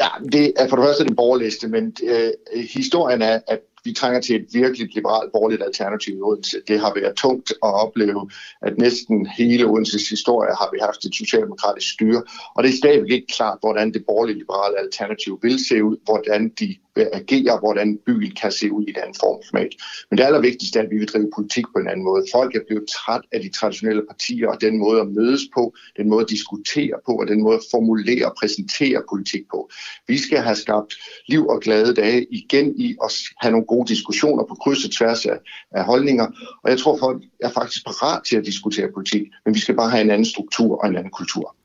Ja, 0.00 0.08
det 0.32 0.52
er 0.56 0.68
for 0.68 0.76
det 0.76 0.84
første 0.84 1.04
den 1.04 1.16
borgerliste, 1.16 1.68
men 1.68 1.96
øh, 2.04 2.30
historien 2.74 3.22
er, 3.22 3.40
at 3.48 3.60
vi 3.84 3.92
trænger 3.92 4.20
til 4.20 4.36
et 4.36 4.46
virkelig 4.52 4.94
liberalt 4.94 5.32
borgerligt 5.32 5.62
alternativ 5.62 6.14
i 6.16 6.20
Odense. 6.20 6.56
Det 6.68 6.80
har 6.80 6.92
været 6.94 7.14
tungt 7.16 7.50
at 7.50 7.72
opleve, 7.84 8.30
at 8.62 8.78
næsten 8.78 9.26
hele 9.26 9.64
Odenses 9.64 10.08
historie 10.08 10.52
har 10.60 10.68
vi 10.72 10.78
haft 10.82 11.04
et 11.04 11.14
socialdemokratisk 11.14 11.92
styre, 11.92 12.22
og 12.54 12.64
det 12.64 12.70
er 12.70 12.76
stadigvæk 12.76 13.10
ikke 13.10 13.26
klart, 13.26 13.58
hvordan 13.60 13.92
det 13.92 14.02
borgerlige 14.06 14.38
liberale 14.38 14.78
alternativ 14.84 15.38
vil 15.42 15.66
se 15.68 15.84
ud, 15.84 15.96
hvordan 16.04 16.52
de 16.60 16.76
Øh, 16.96 17.06
agere, 17.12 17.58
hvordan 17.58 17.98
byen 18.06 18.30
kan 18.30 18.52
se 18.52 18.72
ud 18.72 18.84
i 18.86 18.90
et 18.90 18.96
andet 18.96 19.16
formformat. 19.20 19.72
Men 20.10 20.18
det 20.18 20.24
allervigtigste 20.24 20.78
er, 20.78 20.82
at 20.82 20.90
vi 20.90 20.98
vil 20.98 21.08
drive 21.08 21.30
politik 21.34 21.64
på 21.74 21.78
en 21.78 21.88
anden 21.88 22.04
måde. 22.04 22.24
Folk 22.32 22.54
er 22.54 22.60
blevet 22.66 22.84
træt 22.96 23.20
af 23.32 23.40
de 23.40 23.48
traditionelle 23.48 24.04
partier, 24.10 24.48
og 24.48 24.60
den 24.60 24.78
måde 24.78 25.00
at 25.00 25.08
mødes 25.08 25.42
på, 25.54 25.74
den 25.96 26.08
måde 26.08 26.22
at 26.22 26.30
diskutere 26.30 26.96
på, 27.06 27.12
og 27.12 27.26
den 27.26 27.42
måde 27.42 27.56
at 27.56 27.66
formulere 27.70 28.26
og 28.26 28.34
præsentere 28.40 29.02
politik 29.10 29.42
på. 29.50 29.70
Vi 30.08 30.18
skal 30.18 30.38
have 30.38 30.56
skabt 30.56 30.94
liv 31.28 31.46
og 31.46 31.60
glade 31.60 31.94
dage 31.94 32.26
igen 32.30 32.74
i 32.76 32.96
at 33.04 33.12
have 33.40 33.52
nogle 33.52 33.66
gode 33.66 33.88
diskussioner 33.88 34.44
på 34.44 34.54
kryds 34.54 34.84
og 34.84 34.90
tværs 34.90 35.26
af, 35.26 35.38
af 35.70 35.84
holdninger. 35.84 36.26
Og 36.62 36.70
jeg 36.70 36.78
tror, 36.78 36.98
folk 36.98 37.22
er 37.40 37.50
faktisk 37.50 37.84
parat 37.84 38.22
til 38.28 38.36
at 38.36 38.46
diskutere 38.46 38.88
politik, 38.94 39.22
men 39.44 39.54
vi 39.54 39.60
skal 39.60 39.76
bare 39.76 39.90
have 39.90 40.02
en 40.02 40.10
anden 40.10 40.30
struktur 40.34 40.78
og 40.82 40.88
en 40.88 40.96
anden 40.96 41.12
kultur. 41.12 41.56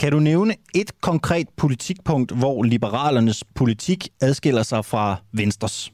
Kan 0.00 0.12
du 0.12 0.20
nævne 0.20 0.54
et 0.74 1.00
konkret 1.00 1.48
politikpunkt, 1.56 2.32
hvor 2.32 2.62
liberalernes 2.62 3.44
politik 3.54 4.08
adskiller 4.20 4.62
sig 4.62 4.84
fra 4.84 5.16
Venstres 5.32 5.92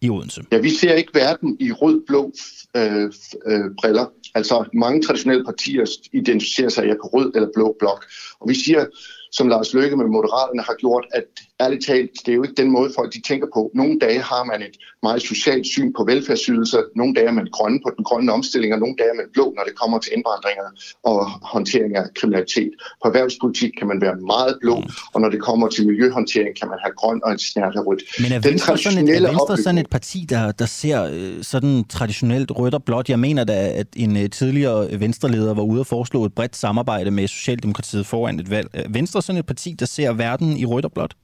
i 0.00 0.10
Odense? 0.10 0.42
Ja, 0.52 0.58
vi 0.58 0.70
ser 0.70 0.94
ikke 0.94 1.10
verden 1.14 1.56
i 1.60 1.72
rød-blå 1.72 2.32
øh, 2.76 3.12
øh, 3.46 3.64
briller. 3.78 4.06
Altså 4.34 4.64
mange 4.74 5.02
traditionelle 5.02 5.44
partier 5.44 5.84
identificerer 6.12 6.68
sig 6.68 6.86
ja, 6.86 6.94
på 6.94 7.08
rød 7.12 7.32
eller 7.34 7.48
blå 7.54 7.76
blok. 7.78 8.04
Og 8.40 8.48
vi 8.48 8.54
siger, 8.54 8.86
som 9.32 9.48
Lars 9.48 9.74
Løkke 9.74 9.96
med 9.96 10.06
Moderaterne 10.06 10.62
har 10.62 10.74
gjort, 10.78 11.06
at 11.12 11.24
ærligt 11.60 11.86
talt, 11.86 12.10
det 12.24 12.32
er 12.32 12.36
jo 12.36 12.42
ikke 12.42 12.62
den 12.62 12.70
måde, 12.70 12.90
folk 12.96 13.12
de 13.14 13.20
tænker 13.30 13.48
på. 13.56 13.70
Nogle 13.74 13.98
dage 13.98 14.20
har 14.20 14.44
man 14.44 14.62
et 14.62 14.76
meget 15.02 15.22
socialt 15.22 15.66
syn 15.66 15.92
på 15.96 16.04
velfærdsydelser, 16.04 16.80
nogle 16.96 17.14
dage 17.14 17.26
er 17.26 17.36
man 17.40 17.48
grønne 17.52 17.80
på 17.84 17.90
den 17.96 18.04
grønne 18.04 18.32
omstilling, 18.32 18.74
og 18.74 18.80
nogle 18.80 18.96
dage 18.98 19.10
er 19.14 19.18
man 19.22 19.28
blå, 19.32 19.46
når 19.56 19.64
det 19.68 19.74
kommer 19.82 19.98
til 19.98 20.12
indvandringer 20.16 20.66
og 21.10 21.18
håndtering 21.52 21.96
af 21.96 22.04
kriminalitet. 22.18 22.72
På 23.02 23.08
erhvervspolitik 23.08 23.72
kan 23.78 23.86
man 23.92 24.00
være 24.00 24.16
meget 24.32 24.54
blå, 24.60 24.76
og 25.14 25.20
når 25.20 25.28
det 25.34 25.40
kommer 25.48 25.68
til 25.68 25.86
miljøhåndtering, 25.86 26.52
kan 26.60 26.68
man 26.68 26.78
have 26.84 26.94
grøn 27.00 27.20
og 27.24 27.32
et 27.32 27.40
snært 27.40 27.74
af 27.76 27.86
rødt. 27.86 28.02
Men 28.22 28.32
er 28.32 28.40
Venstre, 28.50 28.78
sådan 28.78 29.08
et, 29.08 29.16
er 29.16 29.28
Venstre 29.28 29.56
sådan 29.56 29.78
et 29.78 29.90
parti, 29.90 30.26
der, 30.28 30.52
der 30.52 30.66
ser 30.66 30.98
øh, 31.12 31.42
sådan 31.42 31.84
traditionelt 31.84 32.50
rødt 32.50 32.74
og 32.74 32.84
blåt? 32.84 33.08
Jeg 33.08 33.18
mener 33.18 33.44
da, 33.44 33.58
at 33.80 33.86
en 33.96 34.16
øh, 34.16 34.30
tidligere 34.30 35.00
venstreleder 35.00 35.54
var 35.54 35.62
ude 35.62 35.80
og 35.80 35.86
foreslå 35.86 36.24
et 36.24 36.34
bredt 36.34 36.56
samarbejde 36.56 37.10
med 37.10 37.28
Socialdemokratiet 37.28 38.06
foran 38.06 38.40
et 38.40 38.50
valg. 38.50 38.68
Venstre 38.88 39.22
sådan 39.22 39.38
et 39.38 39.46
parti, 39.46 39.76
der 39.78 39.86
ser 39.86 40.12
verden 40.12 40.56
i 40.56 40.64
rødt 40.64 40.84
og 40.84 40.92
blåt? 40.92 41.14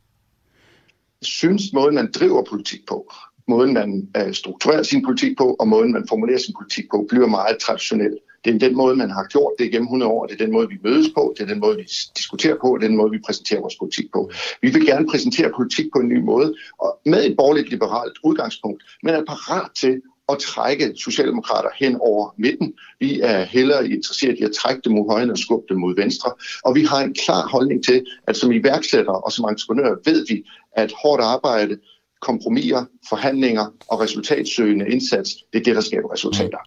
Synes, 1.23 1.63
måden 1.73 1.95
man 1.95 2.11
driver 2.13 2.43
politik 2.51 2.81
på, 2.89 3.13
måden 3.49 3.75
man 3.75 4.09
øh, 4.17 4.35
strukturerer 4.35 4.83
sin 4.83 5.05
politik 5.05 5.37
på, 5.39 5.57
og 5.61 5.69
måden 5.69 5.93
man 5.93 6.09
formulerer 6.09 6.39
sin 6.39 6.55
politik 6.59 6.85
på, 6.91 7.07
bliver 7.09 7.27
meget 7.27 7.59
traditionel. 7.59 8.19
Det 8.45 8.55
er 8.55 8.59
den 8.59 8.77
måde, 8.77 8.97
man 8.97 9.11
har 9.11 9.27
gjort 9.27 9.53
det 9.59 9.73
gennem 9.73 9.87
100 9.87 10.13
år. 10.13 10.27
Det 10.27 10.41
er 10.41 10.45
den 10.45 10.53
måde, 10.53 10.69
vi 10.69 10.79
mødes 10.83 11.09
på. 11.15 11.35
Det 11.37 11.43
er 11.43 11.47
den 11.47 11.61
måde, 11.61 11.77
vi 11.77 11.83
diskuterer 12.17 12.57
på. 12.61 12.77
Det 12.79 12.85
er 12.85 12.89
den 12.89 12.97
måde, 12.97 13.11
vi 13.11 13.19
præsenterer 13.27 13.61
vores 13.61 13.77
politik 13.79 14.07
på. 14.13 14.31
Vi 14.63 14.71
vil 14.71 14.87
gerne 14.87 15.07
præsentere 15.07 15.51
politik 15.57 15.87
på 15.93 15.99
en 15.99 16.09
ny 16.09 16.21
måde, 16.21 16.55
og 16.79 16.99
med 17.07 17.25
et 17.27 17.37
borgerligt 17.37 17.71
liberalt 17.71 18.19
udgangspunkt, 18.25 18.83
men 19.03 19.15
er 19.15 19.25
parat 19.25 19.71
til 19.75 20.03
at 20.29 20.39
trække 20.39 20.93
socialdemokrater 20.97 21.69
hen 21.79 21.97
over 22.01 22.35
midten. 22.39 22.73
Vi 23.01 23.21
er 23.21 23.45
hellere 23.45 23.89
interesseret 23.89 24.39
i 24.39 24.43
at 24.43 24.53
trække 24.53 24.81
dem 24.85 24.93
mod 24.93 25.11
højre 25.11 25.31
og 25.31 25.39
skubbe 25.39 25.67
dem 25.69 25.79
mod 25.79 25.97
venstre. 25.97 26.31
Og 26.65 26.75
vi 26.75 26.85
har 26.85 27.01
en 27.01 27.15
klar 27.15 27.49
holdning 27.49 27.85
til, 27.85 28.05
at 28.29 28.37
som 28.37 28.53
iværksættere 28.53 29.21
og 29.21 29.33
som 29.33 29.45
entreprenører 29.45 29.97
ved 30.05 30.27
vi, 30.29 30.45
at 30.77 30.93
hårdt 31.03 31.23
arbejde, 31.23 31.79
kompromiser, 32.21 32.85
forhandlinger 33.09 33.67
og 33.89 34.01
resultatsøgende 34.01 34.89
indsats, 34.89 35.31
det 35.53 35.61
er 35.61 35.65
det, 35.65 35.75
der 35.75 35.81
skaber 35.81 36.13
resultater. 36.13 36.59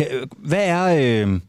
Øh, 0.00 0.26
hvad 0.38 0.66
er, 0.66 0.84
øh, 1.26 1.40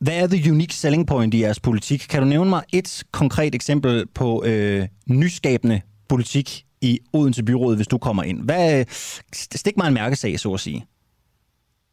hvad 0.00 0.22
er 0.22 0.26
the 0.26 0.50
unique 0.50 0.74
selling 0.74 1.06
point 1.06 1.34
i 1.34 1.40
jeres 1.40 1.60
politik? 1.60 2.06
Kan 2.10 2.22
du 2.22 2.28
nævne 2.28 2.50
mig 2.50 2.62
et 2.72 3.02
konkret 3.12 3.54
eksempel 3.54 4.06
på 4.06 4.44
øh, 4.44 4.86
nyskabende 5.08 5.80
politik 6.08 6.64
i 6.80 6.98
Odense 7.12 7.42
Byråd, 7.42 7.76
hvis 7.76 7.86
du 7.86 7.98
kommer 7.98 8.22
ind? 8.22 8.42
Hvad, 8.42 8.78
øh, 8.78 8.86
stik 9.32 9.76
mig 9.76 9.88
en 9.88 9.94
mærkesag, 9.94 10.40
så 10.40 10.52
at 10.52 10.60
sige. 10.60 10.86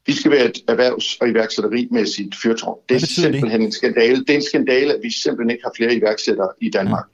Vi 0.08 0.14
skal 0.14 0.32
være 0.32 0.46
et 0.46 0.58
erhvervs- 0.68 1.18
og 1.22 1.30
iværksætterimæssigt 1.30 2.36
fyrtårn. 2.36 2.80
Det 2.90 2.96
er 2.96 3.06
simpelthen 3.06 3.60
det? 3.62 3.66
en 3.66 3.72
skandale. 3.72 4.20
Det 4.20 4.30
er 4.30 4.36
en 4.36 4.46
skandale, 4.46 4.94
at 4.94 5.00
vi 5.04 5.12
simpelthen 5.12 5.50
ikke 5.50 5.64
har 5.64 5.72
flere 5.78 5.94
iværksættere 5.94 6.50
i 6.62 6.70
Danmark. 6.70 7.06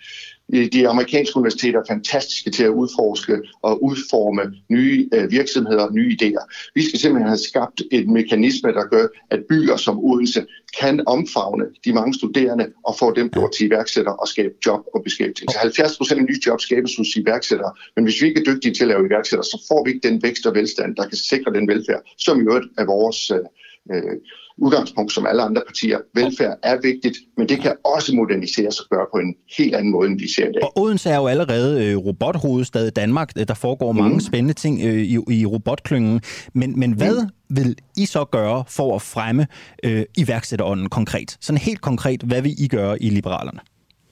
De 0.52 0.88
amerikanske 0.88 1.38
universiteter 1.38 1.80
er 1.80 1.84
fantastiske 1.88 2.52
til 2.52 2.64
at 2.64 2.70
udforske 2.70 3.42
og 3.62 3.84
udforme 3.84 4.54
nye 4.70 5.10
øh, 5.14 5.32
virksomheder 5.32 5.84
og 5.84 5.94
nye 5.94 6.18
idéer. 6.22 6.72
Vi 6.76 6.82
skal 6.82 7.00
simpelthen 7.00 7.28
have 7.28 7.38
skabt 7.38 7.82
et 7.92 8.08
mekanisme, 8.08 8.70
der 8.74 8.84
gør, 8.84 9.08
at 9.32 9.40
byer 9.50 9.76
som 9.76 10.00
Odense 10.00 10.46
kan 10.80 11.04
omfavne 11.08 11.66
de 11.86 11.94
mange 11.94 12.14
studerende 12.14 12.68
og 12.84 12.96
få 13.00 13.14
dem 13.14 13.30
gjort 13.30 13.52
til 13.52 13.68
iværksættere 13.68 14.16
og 14.16 14.28
skabe 14.28 14.54
job 14.66 14.82
og 14.94 15.04
beskæftigelse. 15.04 15.58
70 15.60 15.98
procent 15.98 16.20
af 16.20 16.26
nye 16.26 16.42
job 16.48 16.62
skabes 16.62 16.98
hos 16.98 17.16
iværksættere, 17.16 17.72
men 17.96 18.04
hvis 18.04 18.22
vi 18.22 18.28
ikke 18.28 18.40
er 18.40 18.54
dygtige 18.54 18.74
til 18.74 18.84
at 18.84 18.88
lave 18.88 19.06
iværksættere, 19.08 19.44
så 19.44 19.66
får 19.68 19.84
vi 19.84 19.92
ikke 19.92 20.08
den 20.10 20.24
vækst 20.24 20.46
og 20.46 20.56
velstand, 20.56 20.96
der 20.96 21.08
kan 21.08 21.18
sikre 21.18 21.54
den 21.54 21.68
velfærd, 21.68 22.02
som 22.18 22.40
i 22.40 22.44
øvrigt 22.44 22.68
er 22.78 22.86
vores 22.86 23.32
øh, 23.32 23.46
øh 23.92 24.18
udgangspunkt 24.58 25.14
som 25.14 25.26
alle 25.26 25.42
andre 25.42 25.62
partier. 25.68 25.98
Velfærd 26.14 26.58
er 26.64 26.78
vigtigt, 26.82 27.18
men 27.38 27.50
det 27.50 27.60
kan 27.62 27.74
også 27.86 28.16
moderniseres 28.16 28.80
og 28.80 28.86
gøre 28.90 29.06
på 29.14 29.18
en 29.18 29.36
helt 29.58 29.76
anden 29.76 29.92
måde, 29.92 30.10
end 30.10 30.20
vi 30.20 30.28
ser 30.28 30.50
i 30.50 30.52
dag. 30.52 30.64
Og 30.64 30.78
Odense 30.78 31.10
er 31.10 31.18
jo 31.18 31.28
allerede 31.28 31.86
øh, 31.86 31.98
robothovedstad 31.98 32.88
i 32.88 32.90
Danmark. 32.90 33.48
Der 33.48 33.54
foregår 33.54 33.92
mm. 33.92 33.98
mange 33.98 34.22
spændende 34.22 34.54
ting 34.54 34.82
øh, 34.84 35.02
i, 35.02 35.18
i 35.30 35.46
robotklyngen. 35.46 36.22
Men, 36.54 36.80
men 36.80 36.92
hvad 36.92 37.22
mm. 37.22 37.58
vil 37.58 37.76
I 37.98 38.06
så 38.06 38.26
gøre 38.26 38.64
for 38.68 38.96
at 38.96 39.02
fremme 39.02 39.48
øh, 39.84 40.04
iværksætterånden 40.18 40.90
konkret? 40.90 41.38
Sådan 41.42 41.60
helt 41.60 41.82
konkret, 41.82 42.22
hvad 42.22 42.42
vil 42.42 42.54
I 42.58 42.68
gøre 42.68 43.04
i 43.04 43.10
Liberalerne? 43.10 43.60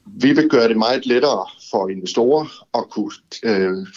Vi 0.05 0.33
vil 0.33 0.49
gøre 0.49 0.67
det 0.67 0.77
meget 0.77 1.05
lettere 1.05 1.45
for 1.71 1.89
investorer 1.89 2.45
at 2.73 2.83
kunne 2.89 3.11
øh, 3.43 3.87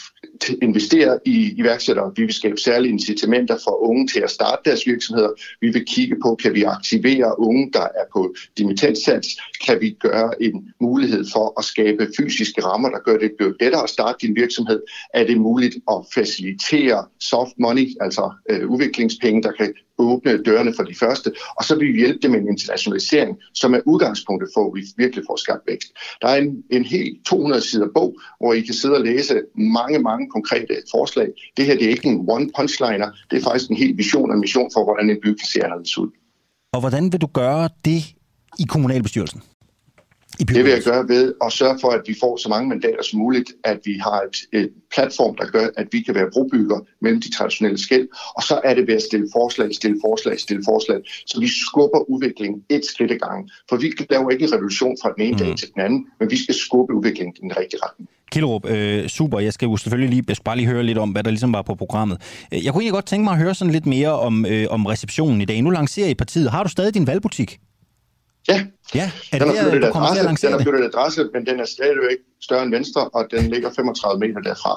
investere 0.62 1.18
i 1.24 1.54
iværksættere. 1.56 2.12
Vi 2.16 2.22
vil 2.22 2.34
skabe 2.34 2.58
særlige 2.58 2.92
incitamenter 2.92 3.56
for 3.64 3.88
unge 3.88 4.06
til 4.06 4.20
at 4.20 4.30
starte 4.30 4.62
deres 4.64 4.86
virksomheder. 4.86 5.30
Vi 5.60 5.68
vil 5.68 5.84
kigge 5.86 6.16
på, 6.22 6.34
kan 6.42 6.54
vi 6.54 6.62
aktivere 6.62 7.38
unge, 7.38 7.70
der 7.72 7.82
er 7.82 8.06
på 8.12 8.34
dimittenssats? 8.58 9.28
Kan 9.66 9.80
vi 9.80 9.90
gøre 9.90 10.42
en 10.42 10.72
mulighed 10.80 11.24
for 11.32 11.58
at 11.58 11.64
skabe 11.64 12.08
fysiske 12.18 12.64
rammer, 12.64 12.88
der 12.90 12.98
gør 12.98 13.18
det 13.18 13.30
lettere 13.60 13.82
at 13.82 13.90
starte 13.90 14.26
din 14.26 14.36
virksomhed? 14.36 14.82
Er 15.14 15.24
det 15.26 15.40
muligt 15.40 15.76
at 15.90 15.98
facilitere 16.14 17.06
soft 17.20 17.52
money, 17.58 17.86
altså 18.00 18.32
øh, 18.50 18.70
udviklingspenge, 18.70 19.42
der 19.42 19.52
kan 19.52 19.74
åbne 19.98 20.42
dørene 20.42 20.74
for 20.76 20.82
de 20.82 20.94
første, 20.94 21.32
og 21.56 21.64
så 21.64 21.76
vil 21.76 21.92
vi 21.92 21.98
hjælpe 21.98 22.18
dem 22.22 22.30
med 22.30 22.40
en 22.40 22.48
internationalisering, 22.48 23.36
som 23.54 23.74
er 23.74 23.80
udgangspunktet 23.86 24.48
for, 24.54 24.66
at 24.66 24.72
vi 24.74 24.82
virkelig 24.96 25.24
får 25.28 25.36
skabt 25.36 25.62
vækst. 25.66 25.88
Der 26.22 26.28
er 26.28 26.36
en, 26.36 26.64
en 26.70 26.84
helt 26.84 27.26
200 27.26 27.62
sider 27.64 27.88
bog, 27.94 28.16
hvor 28.40 28.52
I 28.52 28.60
kan 28.60 28.74
sidde 28.74 28.94
og 28.94 29.04
læse 29.04 29.42
mange, 29.54 29.98
mange 29.98 30.30
konkrete 30.30 30.74
forslag. 30.90 31.28
Det 31.56 31.66
her 31.66 31.74
det 31.74 31.84
er 31.84 31.90
ikke 31.90 32.08
en 32.08 32.24
one 32.28 32.50
punchliner, 32.56 33.10
det 33.30 33.36
er 33.38 33.42
faktisk 33.42 33.70
en 33.70 33.76
hel 33.76 33.96
vision 33.96 34.30
og 34.30 34.38
mission 34.38 34.70
for, 34.74 34.84
hvordan 34.84 35.10
en 35.10 35.20
by 35.22 35.30
kan 35.40 35.48
se 35.52 35.64
anderledes 35.64 35.98
ud. 35.98 36.10
Og 36.72 36.80
hvordan 36.80 37.12
vil 37.12 37.20
du 37.20 37.26
gøre 37.26 37.68
det 37.84 38.00
i 38.58 38.64
kommunalbestyrelsen? 38.68 39.40
Det 40.38 40.64
vil 40.64 40.72
jeg 40.72 40.82
gøre 40.82 41.08
ved 41.08 41.34
at 41.44 41.52
sørge 41.52 41.78
for, 41.80 41.90
at 41.90 42.00
vi 42.06 42.14
får 42.20 42.36
så 42.36 42.48
mange 42.48 42.68
mandater 42.68 43.02
som 43.02 43.18
muligt, 43.18 43.52
at 43.64 43.78
vi 43.84 43.94
har 44.02 44.20
et, 44.20 44.36
et 44.60 44.70
platform, 44.94 45.36
der 45.36 45.46
gør, 45.46 45.66
at 45.76 45.86
vi 45.92 46.00
kan 46.00 46.14
være 46.14 46.28
brobygger 46.32 46.80
mellem 47.00 47.20
de 47.20 47.30
traditionelle 47.30 47.78
skæld, 47.78 48.08
og 48.36 48.42
så 48.42 48.60
er 48.64 48.74
det 48.74 48.86
ved 48.86 48.94
at 48.94 49.02
stille 49.02 49.28
forslag, 49.32 49.74
stille 49.74 49.98
forslag, 50.04 50.40
stille 50.40 50.62
forslag, 50.64 50.98
så 51.26 51.40
vi 51.40 51.48
skubber 51.48 52.10
udviklingen 52.10 52.62
et 52.70 52.84
skridt 52.84 53.12
ad 53.12 53.18
gangen. 53.18 53.50
For 53.68 53.76
vi 53.76 53.92
laver 54.10 54.30
ikke 54.30 54.44
en 54.44 54.52
revolution 54.52 54.96
fra 55.02 55.12
den 55.16 55.22
ene 55.26 55.32
mm. 55.32 55.38
dag 55.38 55.56
til 55.56 55.68
den 55.74 55.80
anden, 55.82 56.06
men 56.20 56.30
vi 56.30 56.36
skal 56.36 56.54
skubbe 56.54 56.94
udviklingen 56.94 57.34
i 57.36 57.40
den 57.40 57.56
rigtige 57.56 57.80
retning. 57.82 58.08
Kilderup, 58.32 58.66
øh, 58.66 59.08
super. 59.08 59.40
Jeg 59.40 59.52
skal 59.52 59.66
jo 59.66 59.76
selvfølgelig 59.76 60.10
lige, 60.10 60.24
jeg 60.28 60.36
skal 60.36 60.44
bare 60.44 60.56
lige 60.56 60.68
høre 60.68 60.82
lidt 60.82 60.98
om, 60.98 61.10
hvad 61.10 61.22
der 61.22 61.30
ligesom 61.30 61.52
var 61.52 61.62
på 61.62 61.74
programmet. 61.74 62.20
Jeg 62.52 62.60
kunne 62.72 62.82
egentlig 62.82 62.92
godt 62.92 63.06
tænke 63.06 63.24
mig 63.24 63.32
at 63.32 63.38
høre 63.38 63.54
sådan 63.54 63.72
lidt 63.72 63.86
mere 63.86 64.12
om, 64.12 64.46
øh, 64.46 64.66
om 64.70 64.86
receptionen 64.86 65.40
i 65.40 65.44
dag. 65.44 65.62
Nu 65.62 65.70
lancerer 65.70 66.08
I 66.08 66.14
partiet. 66.14 66.50
Har 66.50 66.62
du 66.62 66.68
stadig 66.68 66.94
din 66.94 67.06
valgbutik? 67.06 67.58
Ja, 68.48 68.66
ja 68.94 69.10
er 69.32 69.38
den, 69.38 69.48
det 69.48 69.58
har 69.58 69.70
flyttet 69.70 69.88
adresse, 69.88 70.46
den 70.46 70.52
har 70.52 70.62
flyttet 70.62 70.84
adresse, 70.84 71.28
men 71.34 71.46
den 71.46 71.60
er 71.60 71.64
stadigvæk 71.64 72.18
større 72.42 72.62
end 72.62 72.70
Venstre, 72.70 73.08
og 73.08 73.26
den 73.30 73.50
ligger 73.50 73.70
35 73.70 74.20
meter 74.20 74.40
derfra. 74.40 74.74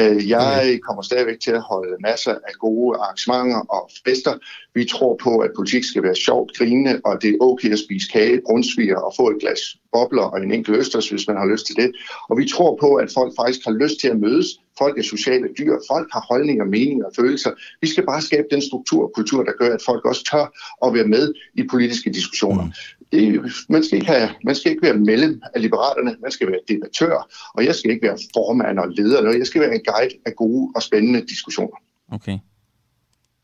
Øh, 0.00 0.28
jeg 0.28 0.78
kommer 0.86 1.02
stadigvæk 1.02 1.40
til 1.40 1.50
at 1.50 1.62
holde 1.62 1.96
masser 2.00 2.34
af 2.48 2.54
gode 2.60 2.98
arrangementer 2.98 3.60
og 3.76 3.90
fester. 4.06 4.34
Vi 4.74 4.84
tror 4.84 5.18
på, 5.22 5.38
at 5.38 5.50
politik 5.56 5.84
skal 5.84 6.02
være 6.02 6.14
sjovt, 6.14 6.56
grinende, 6.56 7.00
og 7.04 7.22
det 7.22 7.30
er 7.30 7.36
okay 7.40 7.70
at 7.72 7.78
spise 7.78 8.08
kage, 8.12 8.40
brunsviger 8.46 8.96
og 8.96 9.12
få 9.16 9.30
et 9.30 9.36
glas 9.40 9.60
bobler 9.92 10.22
og 10.22 10.42
en 10.42 10.52
enkelt 10.52 10.76
østers, 10.76 11.08
hvis 11.08 11.28
man 11.28 11.36
har 11.36 11.46
lyst 11.46 11.66
til 11.66 11.76
det. 11.76 11.92
Og 12.28 12.38
vi 12.38 12.48
tror 12.48 12.78
på, 12.80 12.94
at 12.94 13.08
folk 13.14 13.32
faktisk 13.40 13.60
har 13.64 13.72
lyst 13.82 14.00
til 14.00 14.08
at 14.08 14.20
mødes. 14.20 14.46
Folk 14.78 14.98
er 14.98 15.02
sociale 15.02 15.48
dyr. 15.58 15.74
Folk 15.92 16.08
har 16.12 16.24
holdninger, 16.30 16.64
meninger 16.64 17.06
og 17.06 17.12
følelser. 17.16 17.50
Vi 17.80 17.88
skal 17.88 18.06
bare 18.06 18.22
skabe 18.22 18.46
den 18.50 18.62
struktur 18.62 19.02
og 19.04 19.12
kultur, 19.14 19.44
der 19.44 19.52
gør, 19.58 19.74
at 19.74 19.82
folk 19.86 20.04
også 20.04 20.24
tør 20.30 20.46
at 20.86 20.94
være 20.94 21.08
med 21.14 21.34
i 21.54 21.62
politiske 21.70 22.12
diskussioner. 22.12 22.64
Mm. 22.64 22.72
Det, 23.12 23.52
man, 23.68 23.84
skal 23.84 23.98
ikke 23.98 24.12
have, 24.12 24.30
man 24.44 24.54
skal 24.54 24.70
ikke 24.72 24.82
være 24.82 24.98
mellem 24.98 25.42
af 25.54 25.62
liberalerne. 25.62 26.16
Man 26.22 26.30
skal 26.30 26.46
være 26.46 26.60
debattør. 26.68 27.30
Og 27.54 27.64
jeg 27.64 27.74
skal 27.74 27.90
ikke 27.90 28.06
være 28.06 28.18
formand 28.34 28.78
og 28.78 28.88
leder. 28.88 29.32
Jeg 29.32 29.46
skal 29.46 29.60
være 29.60 29.74
en 29.74 29.84
guide 29.84 30.14
af 30.26 30.36
gode 30.36 30.72
og 30.76 30.82
spændende 30.82 31.20
diskussioner. 31.20 31.76
Okay. 32.12 32.38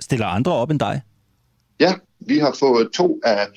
Stiller 0.00 0.26
andre 0.26 0.52
op 0.52 0.70
end 0.70 0.80
dig? 0.80 1.02
Ja, 1.80 1.94
vi 2.20 2.38
har 2.38 2.56
fået 2.60 2.90
to 2.92 3.20
af 3.24 3.48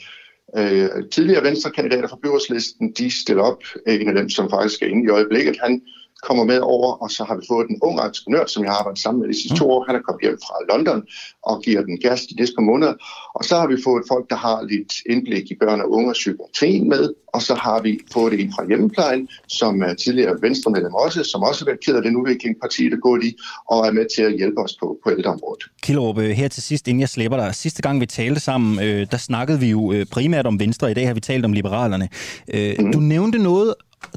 øh, 0.58 0.90
tidligere 1.12 1.44
venstrekandidater 1.44 2.08
fra 2.08 2.18
byrådslisten. 2.24 2.94
De 2.98 3.12
stiller 3.22 3.44
op. 3.44 3.64
En 3.88 4.08
af 4.10 4.16
dem, 4.16 4.30
som 4.30 4.50
faktisk 4.50 4.82
er 4.82 4.88
inde 4.88 5.04
i 5.06 5.10
øjeblikket, 5.10 5.58
han 5.64 5.82
kommer 6.24 6.44
med 6.44 6.60
over, 6.60 6.92
og 7.04 7.12
så 7.12 7.24
har 7.24 7.36
vi 7.36 7.44
fået 7.48 7.68
en 7.70 7.80
ung 7.82 8.00
entreprenør, 8.00 8.46
som 8.46 8.64
jeg 8.64 8.72
har 8.72 8.80
arbejdet 8.80 9.02
sammen 9.02 9.22
med 9.22 9.30
de 9.30 9.42
sidste 9.42 9.58
to 9.58 9.66
mm. 9.66 9.72
år. 9.72 9.86
Han 9.88 9.96
er 9.96 10.02
kommet 10.02 10.22
hjem 10.22 10.38
fra 10.46 10.56
London 10.72 11.04
og 11.44 11.62
giver 11.62 11.82
den 11.82 11.98
gas 12.06 12.22
de 12.30 12.36
næste 12.40 12.56
par 12.58 12.64
måneder. 12.72 12.94
Og 13.38 13.44
så 13.46 13.56
har 13.62 13.68
vi 13.68 13.78
fået 13.84 14.04
folk, 14.08 14.30
der 14.30 14.36
har 14.36 14.58
lidt 14.72 14.94
indblik 15.10 15.52
i 15.52 15.56
børn 15.62 15.82
og 15.82 15.92
unge 15.92 16.10
og 16.10 16.14
psykiatrien 16.14 16.90
med, 16.90 17.04
og 17.34 17.42
så 17.42 17.54
har 17.56 17.82
vi 17.82 18.00
fået 18.14 18.34
en 18.42 18.54
fra 18.56 18.68
hjemmeplejen, 18.68 19.30
som 19.48 19.82
er 19.82 19.94
tidligere 19.94 20.36
venstremedlem 20.42 20.94
også, 20.94 21.24
som 21.24 21.44
også 21.44 21.62
har 21.62 21.66
været 21.66 21.80
ked 21.86 21.96
af 21.96 22.04
den 22.04 22.16
udvikling, 22.16 22.56
partiet 22.62 22.94
er 22.94 22.98
gået 22.98 23.24
i, 23.24 23.36
og 23.72 23.88
er 23.88 23.92
med 23.92 24.06
til 24.16 24.22
at 24.22 24.34
hjælpe 24.38 24.62
os 24.62 24.78
på, 24.80 24.98
på 25.04 25.12
ældreområdet. 25.12 25.64
Kilderup, 25.84 26.18
øh, 26.18 26.30
her 26.30 26.48
til 26.48 26.64
sidst, 26.64 26.88
inden 26.88 27.02
jeg 27.02 27.10
slipper 27.10 27.38
dig. 27.38 27.56
Sidste 27.56 27.82
gang 27.82 28.02
vi 28.02 28.06
talte 28.06 28.40
sammen, 28.40 28.84
øh, 28.84 29.08
der 29.12 29.18
snakkede 29.18 29.60
vi 29.60 29.70
jo 29.70 29.92
øh, 29.92 30.06
primært 30.06 30.48
om 30.48 30.60
Venstre, 30.60 30.92
i 30.92 30.94
dag 30.94 31.08
har 31.08 31.14
vi 31.14 31.20
talt 31.20 31.46
om 31.46 31.54
liberalerne. 31.54 32.10
mm. 32.54 32.92
Du 32.92 33.00
nævnte 33.00 33.38
noget, 33.38 33.74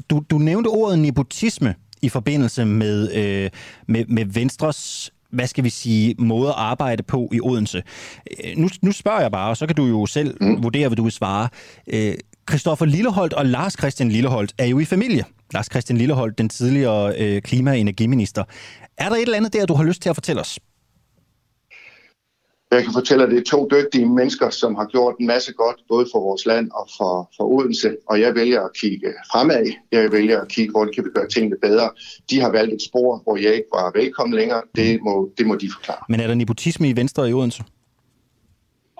du, 0.09 0.23
du 0.29 0.37
nævnte 0.37 0.67
ordet 0.67 0.99
nepotisme 0.99 1.75
i 2.01 2.09
forbindelse 2.09 2.65
med, 2.65 3.11
øh, 3.13 3.49
med, 3.87 4.05
med 4.05 4.25
Venstres 4.25 5.11
hvad 5.31 5.47
skal 5.47 5.63
vi 5.63 5.69
sige, 5.69 6.15
måde 6.17 6.49
at 6.49 6.55
arbejde 6.57 7.03
på 7.03 7.29
i 7.33 7.39
Odense. 7.41 7.83
Øh, 8.43 8.57
nu, 8.57 8.69
nu 8.81 8.91
spørger 8.91 9.21
jeg 9.21 9.31
bare, 9.31 9.49
og 9.49 9.57
så 9.57 9.67
kan 9.67 9.75
du 9.75 9.85
jo 9.85 10.05
selv 10.05 10.37
mm. 10.41 10.63
vurdere, 10.63 10.87
hvad 10.87 10.95
du 10.95 11.03
vil 11.03 11.11
svare. 11.11 11.49
Øh, 11.87 12.13
Christoffer 12.49 12.85
Lilleholdt 12.85 13.33
og 13.33 13.45
Lars 13.45 13.73
Christian 13.73 14.09
Lilleholdt 14.09 14.53
er 14.57 14.65
jo 14.65 14.79
i 14.79 14.85
familie. 14.85 15.23
Lars 15.53 15.65
Christian 15.71 15.97
Lilleholdt, 15.97 16.37
den 16.37 16.49
tidligere 16.49 17.15
øh, 17.17 17.41
klima- 17.41 17.71
og 17.71 17.79
energiminister. 17.79 18.43
Er 18.97 19.09
der 19.09 19.15
et 19.15 19.21
eller 19.21 19.37
andet 19.37 19.53
der, 19.53 19.65
du 19.65 19.73
har 19.73 19.83
lyst 19.83 20.01
til 20.01 20.09
at 20.09 20.15
fortælle 20.15 20.41
os? 20.41 20.59
Jeg 22.71 22.83
kan 22.83 22.93
fortælle, 22.93 23.23
at 23.23 23.29
det 23.29 23.37
er 23.37 23.43
to 23.43 23.67
dygtige 23.71 24.05
mennesker, 24.05 24.49
som 24.49 24.75
har 24.75 24.85
gjort 24.85 25.15
en 25.19 25.27
masse 25.27 25.53
godt, 25.53 25.79
både 25.89 26.05
for 26.11 26.19
vores 26.19 26.45
land 26.45 26.71
og 26.71 26.89
for, 26.97 27.29
for 27.37 27.43
Odense. 27.43 27.97
Og 28.09 28.21
jeg 28.21 28.35
vælger 28.35 28.61
at 28.61 28.73
kigge 28.81 29.07
fremad. 29.31 29.65
Jeg 29.91 30.11
vælger 30.11 30.41
at 30.41 30.47
kigge, 30.47 30.71
hvor 30.71 30.85
kan 30.95 31.03
vi 31.05 31.09
gøre 31.15 31.27
tingene 31.27 31.55
bedre. 31.61 31.89
De 32.29 32.39
har 32.41 32.51
valgt 32.51 32.73
et 32.73 32.81
spor, 32.81 33.21
hvor 33.23 33.37
jeg 33.37 33.53
ikke 33.53 33.67
var 33.73 33.91
velkommen 33.95 34.35
længere. 34.39 34.61
Det 34.75 34.99
må, 35.01 35.31
det 35.37 35.45
må 35.47 35.55
de 35.55 35.69
forklare. 35.75 36.03
Men 36.09 36.19
er 36.19 36.27
der 36.27 36.35
nepotisme 36.35 36.89
i 36.89 36.95
Venstre 36.95 37.29
i 37.29 37.33
Odense? 37.33 37.63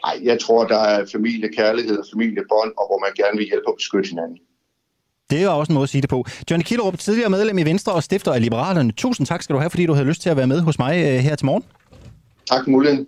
Nej, 0.05 0.19
jeg 0.23 0.39
tror, 0.39 0.67
der 0.67 0.79
er 0.79 1.05
familiekærlighed 1.11 1.97
og 1.97 2.05
familiebånd, 2.13 2.71
og 2.77 2.85
hvor 2.89 2.99
man 3.05 3.11
gerne 3.15 3.37
vil 3.37 3.45
hjælpe 3.45 3.67
og 3.67 3.75
beskytte 3.77 4.09
hinanden. 4.09 4.37
Det 5.29 5.43
er 5.43 5.49
også 5.49 5.71
en 5.71 5.73
måde 5.73 5.83
at 5.83 5.89
sige 5.89 6.01
det 6.01 6.09
på. 6.09 6.25
Johnny 6.49 6.63
Killerup, 6.63 6.97
tidligere 6.99 7.29
medlem 7.29 7.57
i 7.57 7.63
Venstre 7.63 7.93
og 7.93 8.03
stifter 8.03 8.31
af 8.33 8.41
Liberalerne. 8.41 8.91
Tusind 8.91 9.27
tak 9.27 9.41
skal 9.43 9.53
du 9.53 9.59
have, 9.59 9.69
fordi 9.69 9.85
du 9.85 9.93
havde 9.93 10.07
lyst 10.07 10.21
til 10.21 10.29
at 10.29 10.37
være 10.37 10.47
med 10.47 10.61
hos 10.61 10.79
mig 10.79 10.93
øh, 10.97 11.19
her 11.19 11.35
til 11.35 11.45
morgen. 11.45 11.63
Tak 12.45 12.63
for 12.63 12.71
muligheden. 12.71 13.07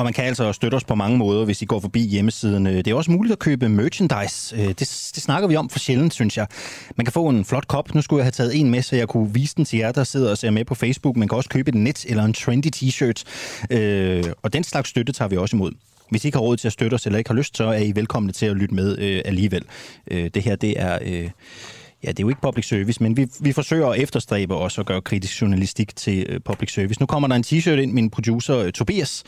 Og 0.00 0.04
man 0.04 0.12
kan 0.12 0.24
altså 0.24 0.52
støtte 0.52 0.74
os 0.74 0.84
på 0.84 0.94
mange 0.94 1.18
måder, 1.18 1.44
hvis 1.44 1.62
I 1.62 1.64
går 1.64 1.80
forbi 1.80 2.00
hjemmesiden. 2.00 2.66
Øh, 2.66 2.74
det 2.74 2.86
er 2.86 2.94
også 2.94 3.10
muligt 3.10 3.32
at 3.32 3.38
købe 3.38 3.68
merchandise. 3.68 4.56
Øh, 4.56 4.68
det, 4.68 4.78
det 5.14 5.22
snakker 5.22 5.48
vi 5.48 5.56
om 5.56 5.70
for 5.70 5.78
sjældent, 5.78 6.14
synes 6.14 6.36
jeg. 6.36 6.46
Man 6.96 7.04
kan 7.04 7.12
få 7.12 7.28
en 7.28 7.44
flot 7.44 7.68
kop. 7.68 7.94
Nu 7.94 8.02
skulle 8.02 8.18
jeg 8.18 8.24
have 8.24 8.30
taget 8.30 8.60
en 8.60 8.70
med, 8.70 8.82
så 8.82 8.96
jeg 8.96 9.08
kunne 9.08 9.34
vise 9.34 9.56
den 9.56 9.64
til 9.64 9.78
jer, 9.78 9.92
der 9.92 10.04
sidder 10.04 10.30
og 10.30 10.38
ser 10.38 10.50
med 10.50 10.64
på 10.64 10.74
Facebook. 10.74 11.16
Man 11.16 11.28
kan 11.28 11.36
også 11.36 11.48
købe 11.48 11.68
et 11.68 11.74
net 11.74 12.04
eller 12.08 12.24
en 12.24 12.32
trendy 12.32 12.66
t-shirt. 12.76 13.22
Øh, 13.70 14.24
og 14.42 14.52
den 14.52 14.64
slags 14.64 14.90
støtte 14.90 15.12
tager 15.12 15.28
vi 15.28 15.36
også 15.36 15.56
imod. 15.56 15.72
Hvis 16.10 16.24
I 16.24 16.28
ikke 16.28 16.38
har 16.38 16.42
råd 16.42 16.56
til 16.56 16.68
at 16.68 16.72
støtte 16.72 16.94
os, 16.94 17.06
eller 17.06 17.18
ikke 17.18 17.30
har 17.30 17.36
lyst, 17.36 17.56
så 17.56 17.64
er 17.64 17.78
I 17.78 17.92
velkomne 17.94 18.32
til 18.32 18.46
at 18.46 18.56
lytte 18.56 18.74
med 18.74 18.98
øh, 18.98 19.22
alligevel. 19.24 19.64
Øh, 20.10 20.30
det 20.34 20.42
her, 20.42 20.56
det 20.56 20.80
er... 20.80 20.98
Øh, 21.02 21.30
ja, 22.04 22.08
det 22.08 22.18
er 22.18 22.22
jo 22.22 22.28
ikke 22.28 22.40
public 22.40 22.68
service, 22.68 23.02
men 23.02 23.16
vi, 23.16 23.26
vi 23.40 23.52
forsøger 23.52 23.88
at 23.88 24.00
efterstræbe 24.00 24.54
også 24.54 24.80
at 24.80 24.86
gøre 24.86 25.00
kritisk 25.00 25.40
journalistik 25.40 25.96
til 25.96 26.26
øh, 26.28 26.40
public 26.40 26.72
service. 26.72 27.00
Nu 27.00 27.06
kommer 27.06 27.28
der 27.28 27.36
en 27.36 27.44
t-shirt 27.46 27.70
ind, 27.70 27.92
min 27.92 28.10
producer 28.10 28.56
øh, 28.56 28.72
Tobias 28.72 29.24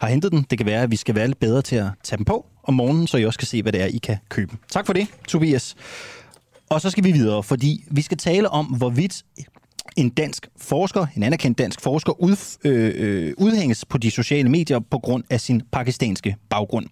har 0.00 0.08
hentet 0.08 0.32
den. 0.32 0.46
Det 0.50 0.58
kan 0.58 0.66
være, 0.66 0.82
at 0.82 0.90
vi 0.90 0.96
skal 0.96 1.14
være 1.14 1.26
lidt 1.26 1.40
bedre 1.40 1.62
til 1.62 1.76
at 1.76 1.88
tage 2.04 2.16
dem 2.16 2.24
på 2.24 2.46
om 2.64 2.74
morgenen, 2.74 3.06
så 3.06 3.16
I 3.16 3.24
også 3.24 3.38
kan 3.38 3.48
se, 3.48 3.62
hvad 3.62 3.72
det 3.72 3.82
er, 3.82 3.86
I 3.86 3.98
kan 3.98 4.16
købe. 4.28 4.56
Tak 4.70 4.86
for 4.86 4.92
det, 4.92 5.06
Tobias. 5.28 5.76
Og 6.70 6.80
så 6.80 6.90
skal 6.90 7.04
vi 7.04 7.12
videre, 7.12 7.42
fordi 7.42 7.84
vi 7.90 8.02
skal 8.02 8.18
tale 8.18 8.50
om, 8.50 8.66
hvorvidt 8.66 9.22
en 9.96 10.08
dansk 10.08 10.48
forsker, 10.56 11.06
en 11.16 11.22
anerkendt 11.22 11.58
dansk 11.58 11.80
forsker, 11.80 12.22
ud, 12.22 12.36
øh, 12.64 12.92
øh, 12.96 13.34
udhænges 13.38 13.84
på 13.84 13.98
de 13.98 14.10
sociale 14.10 14.48
medier 14.48 14.80
på 14.90 14.98
grund 14.98 15.24
af 15.30 15.40
sin 15.40 15.62
pakistanske 15.72 16.36
baggrund. 16.50 16.86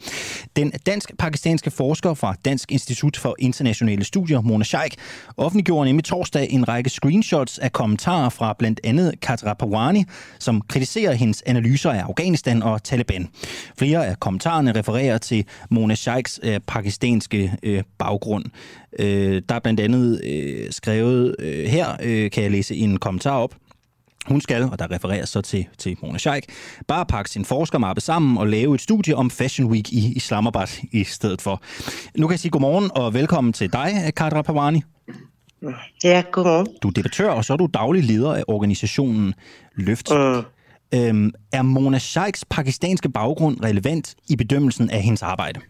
Den 0.56 0.72
dansk-pakistanske 0.86 1.70
forsker 1.70 2.14
fra 2.14 2.34
Dansk 2.44 2.72
Institut 2.72 3.16
for 3.16 3.36
Internationale 3.38 4.04
Studier, 4.04 4.40
Mona 4.40 4.64
Scheik, 4.64 4.94
offentliggjorde 5.36 5.88
nemlig 5.88 6.04
torsdag 6.04 6.50
en 6.50 6.68
række 6.68 6.90
screenshots 6.90 7.58
af 7.58 7.72
kommentarer 7.72 8.28
fra 8.28 8.54
blandt 8.58 8.80
andet 8.84 9.20
Katra 9.20 9.54
Pawani, 9.54 10.04
som 10.38 10.60
kritiserer 10.60 11.12
hendes 11.12 11.42
analyser 11.46 11.90
af 11.90 12.02
Afghanistan 12.02 12.62
og 12.62 12.82
Taliban. 12.82 13.28
Flere 13.78 14.06
af 14.06 14.20
kommentarerne 14.20 14.72
refererer 14.72 15.18
til 15.18 15.44
Mona 15.70 15.94
Scheiks 15.94 16.40
øh, 16.42 16.60
pakistanske 16.66 17.56
øh, 17.62 17.82
baggrund. 17.98 18.44
Øh, 18.98 19.42
der 19.48 19.54
er 19.54 19.58
blandt 19.58 19.80
andet 19.80 20.20
øh, 20.24 20.72
skrevet 20.72 21.36
øh, 21.38 21.64
her, 21.64 21.96
øh, 22.02 22.30
kan 22.30 22.42
jeg 22.42 22.50
læse 22.50 22.74
en 22.76 22.98
kommentar 22.98 23.38
op. 23.38 23.54
Hun 24.28 24.40
skal, 24.40 24.62
og 24.62 24.78
der 24.78 24.90
refereres 24.90 25.28
så 25.28 25.40
til, 25.40 25.66
til 25.78 25.96
Mona 26.02 26.18
Sheikh, 26.18 26.48
bare 26.88 27.06
pakke 27.06 27.30
sin 27.30 27.44
forskermappe 27.44 28.00
sammen 28.00 28.38
og 28.38 28.46
lave 28.46 28.74
et 28.74 28.80
studie 28.80 29.16
om 29.16 29.30
Fashion 29.30 29.70
Week 29.70 29.92
i 29.92 30.12
Islamabad 30.12 30.82
i 30.92 31.04
stedet 31.04 31.42
for. 31.42 31.62
Nu 32.16 32.26
kan 32.26 32.32
jeg 32.32 32.40
sige 32.40 32.50
godmorgen 32.50 32.90
og 32.94 33.14
velkommen 33.14 33.52
til 33.52 33.72
dig, 33.72 34.12
Kadra 34.16 34.42
Pawani. 34.42 34.82
Ja, 36.04 36.22
godmorgen. 36.32 36.66
Du 36.82 36.88
er 36.88 36.92
debattør, 36.92 37.30
og 37.30 37.44
så 37.44 37.52
er 37.52 37.56
du 37.56 37.68
daglig 37.74 38.04
leder 38.04 38.34
af 38.34 38.44
organisationen 38.48 39.34
Løft. 39.74 40.10
Mm. 40.10 40.42
Øhm, 40.94 41.32
er 41.52 41.62
Mona 41.62 41.98
Sheikhs 41.98 42.44
pakistanske 42.50 43.10
baggrund 43.10 43.64
relevant 43.64 44.14
i 44.28 44.36
bedømmelsen 44.36 44.90
af 44.90 45.02
hendes 45.02 45.22
arbejde? 45.22 45.60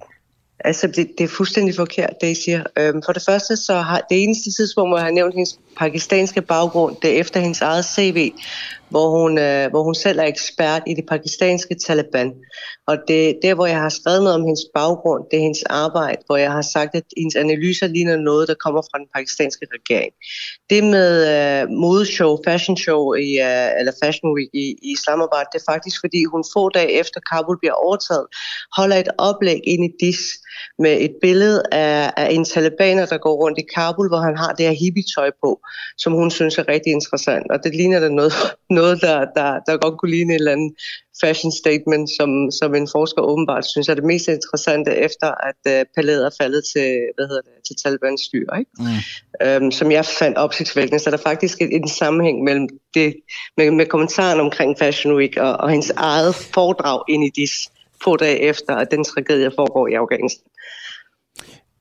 Altså, 0.64 0.86
det, 0.86 1.10
det 1.18 1.24
er 1.24 1.28
fuldstændig 1.28 1.74
forkert, 1.74 2.20
det 2.20 2.30
I 2.30 2.34
siger. 2.34 2.64
Øhm, 2.78 3.02
for 3.02 3.12
det 3.12 3.22
første, 3.22 3.56
så 3.56 3.74
har 3.74 4.00
det 4.10 4.22
eneste 4.22 4.52
tidspunkt, 4.52 4.90
hvor 4.90 4.98
jeg 4.98 5.04
har 5.04 5.12
nævnt 5.12 5.34
hendes 5.34 5.58
pakistanske 5.76 6.42
baggrund, 6.42 6.96
det 7.02 7.16
er 7.16 7.20
efter 7.20 7.40
hendes 7.40 7.60
eget 7.60 7.84
CV, 7.84 8.32
hvor 8.88 9.08
hun, 9.18 9.38
øh, 9.38 9.70
hvor 9.70 9.82
hun 9.82 9.94
selv 9.94 10.18
er 10.18 10.24
ekspert 10.24 10.82
i 10.86 10.94
det 10.94 11.06
pakistanske 11.08 11.74
Taliban. 11.74 12.32
Og 12.86 12.96
det 13.08 13.38
der, 13.42 13.54
hvor 13.54 13.66
jeg 13.66 13.80
har 13.80 13.88
skrevet 13.88 14.22
noget 14.22 14.34
om 14.34 14.44
hendes 14.44 14.64
baggrund, 14.74 15.24
det 15.30 15.36
er 15.36 15.42
hendes 15.42 15.62
arbejde, 15.62 16.22
hvor 16.26 16.36
jeg 16.36 16.52
har 16.52 16.62
sagt, 16.62 16.94
at 16.94 17.02
hendes 17.16 17.36
analyser 17.36 17.86
ligner 17.86 18.16
noget, 18.16 18.48
der 18.48 18.54
kommer 18.64 18.82
fra 18.82 18.98
den 18.98 19.06
pakistanske 19.14 19.66
regering. 19.76 20.12
Det 20.70 20.84
med 20.84 21.12
øh, 21.34 21.68
modeshow, 21.68 22.38
fashion 22.48 22.76
show, 22.76 23.14
i, 23.14 23.30
øh, 23.48 23.70
eller 23.78 23.92
fashion 24.04 24.28
week 24.36 24.50
i, 24.54 24.66
i 24.82 24.92
Islamabad, 24.92 25.44
det 25.52 25.58
er 25.60 25.72
faktisk, 25.72 25.96
fordi 26.04 26.24
hun 26.24 26.44
få 26.54 26.68
dage 26.68 26.92
efter 27.00 27.20
Kabul 27.30 27.58
bliver 27.58 27.76
overtaget, 27.84 28.26
holder 28.76 28.96
et 28.96 29.08
oplæg 29.18 29.60
ind 29.64 29.84
i 29.84 29.90
DIS 30.00 30.22
med 30.78 31.00
et 31.00 31.14
billede 31.22 31.62
af, 31.72 32.12
af 32.16 32.28
en 32.30 32.44
talibaner, 32.44 33.06
der 33.06 33.18
går 33.18 33.34
rundt 33.42 33.58
i 33.58 33.66
Kabul, 33.74 34.08
hvor 34.08 34.22
han 34.28 34.36
har 34.36 34.52
det 34.52 34.66
her 34.66 34.74
hippie-tøj 34.82 35.30
på, 35.42 35.60
som 35.98 36.12
hun 36.12 36.30
synes 36.30 36.58
er 36.58 36.68
rigtig 36.68 36.92
interessant. 36.92 37.46
Og 37.50 37.58
det 37.64 37.74
ligner 37.74 38.00
da 38.00 38.08
noget, 38.08 38.32
noget 38.80 38.94
der, 39.06 39.18
der, 39.38 39.50
der 39.66 39.82
godt 39.84 39.96
kunne 39.98 40.14
ligne 40.16 40.32
et 40.34 40.38
eller 40.38 40.52
andet 40.56 40.72
fashion 41.20 41.52
statement, 41.62 42.06
som, 42.18 42.30
som 42.60 42.74
en 42.74 42.88
forsker 42.94 43.22
åbenbart 43.22 43.64
synes 43.72 43.88
er 43.88 43.94
det 43.94 44.04
mest 44.12 44.28
interessante 44.28 44.90
efter, 45.06 45.28
at 45.50 45.60
uh, 45.72 45.86
palæet 45.96 46.26
er 46.26 46.30
faldet 46.40 46.62
til, 46.72 46.88
hvad 47.16 47.26
hedder 47.30 47.44
det, 47.48 47.56
til 47.66 47.76
Talibans 47.82 48.20
styr. 48.28 48.48
Ikke? 48.60 48.70
Mm. 48.78 49.64
Um, 49.64 49.70
som 49.78 49.92
jeg 49.96 50.04
fandt 50.20 50.36
opsigtsvækkende, 50.38 50.98
så 50.98 51.10
der 51.10 51.16
er 51.16 51.28
faktisk 51.30 51.60
en, 51.60 51.72
en 51.72 51.88
sammenhæng 51.88 52.44
mellem 52.44 52.68
det, 52.94 53.16
med, 53.56 53.70
med 53.70 53.86
kommentaren 53.86 54.40
omkring 54.40 54.78
Fashion 54.78 55.16
Week 55.16 55.36
og, 55.36 55.52
og 55.56 55.70
hendes 55.70 55.90
eget 55.90 56.34
foredrag 56.34 57.00
ind 57.08 57.24
i 57.24 57.30
dis 57.40 57.54
få 58.04 58.16
dage 58.16 58.38
efter, 58.40 58.76
at 58.76 58.88
den 58.90 59.04
tragedie 59.04 59.50
foregår 59.56 59.86
i 59.88 59.94
Afghanistan. 59.94 60.46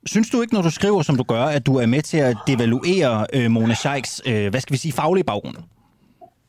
Synes 0.06 0.30
du 0.30 0.42
ikke, 0.42 0.54
når 0.54 0.62
du 0.62 0.72
skriver, 0.72 1.02
som 1.02 1.16
du 1.18 1.24
gør, 1.24 1.44
at 1.44 1.66
du 1.66 1.76
er 1.76 1.86
med 1.86 2.02
til 2.02 2.18
at 2.18 2.38
devaluere 2.48 3.28
øh, 3.34 3.52
Mona 3.52 3.74
Sheiks, 3.74 4.22
øh, 4.26 4.48
hvad 4.50 4.62
skal 4.62 4.74
vi 4.74 4.78
sige, 4.78 4.92
faglige 4.92 5.24
baggrund? 5.24 5.56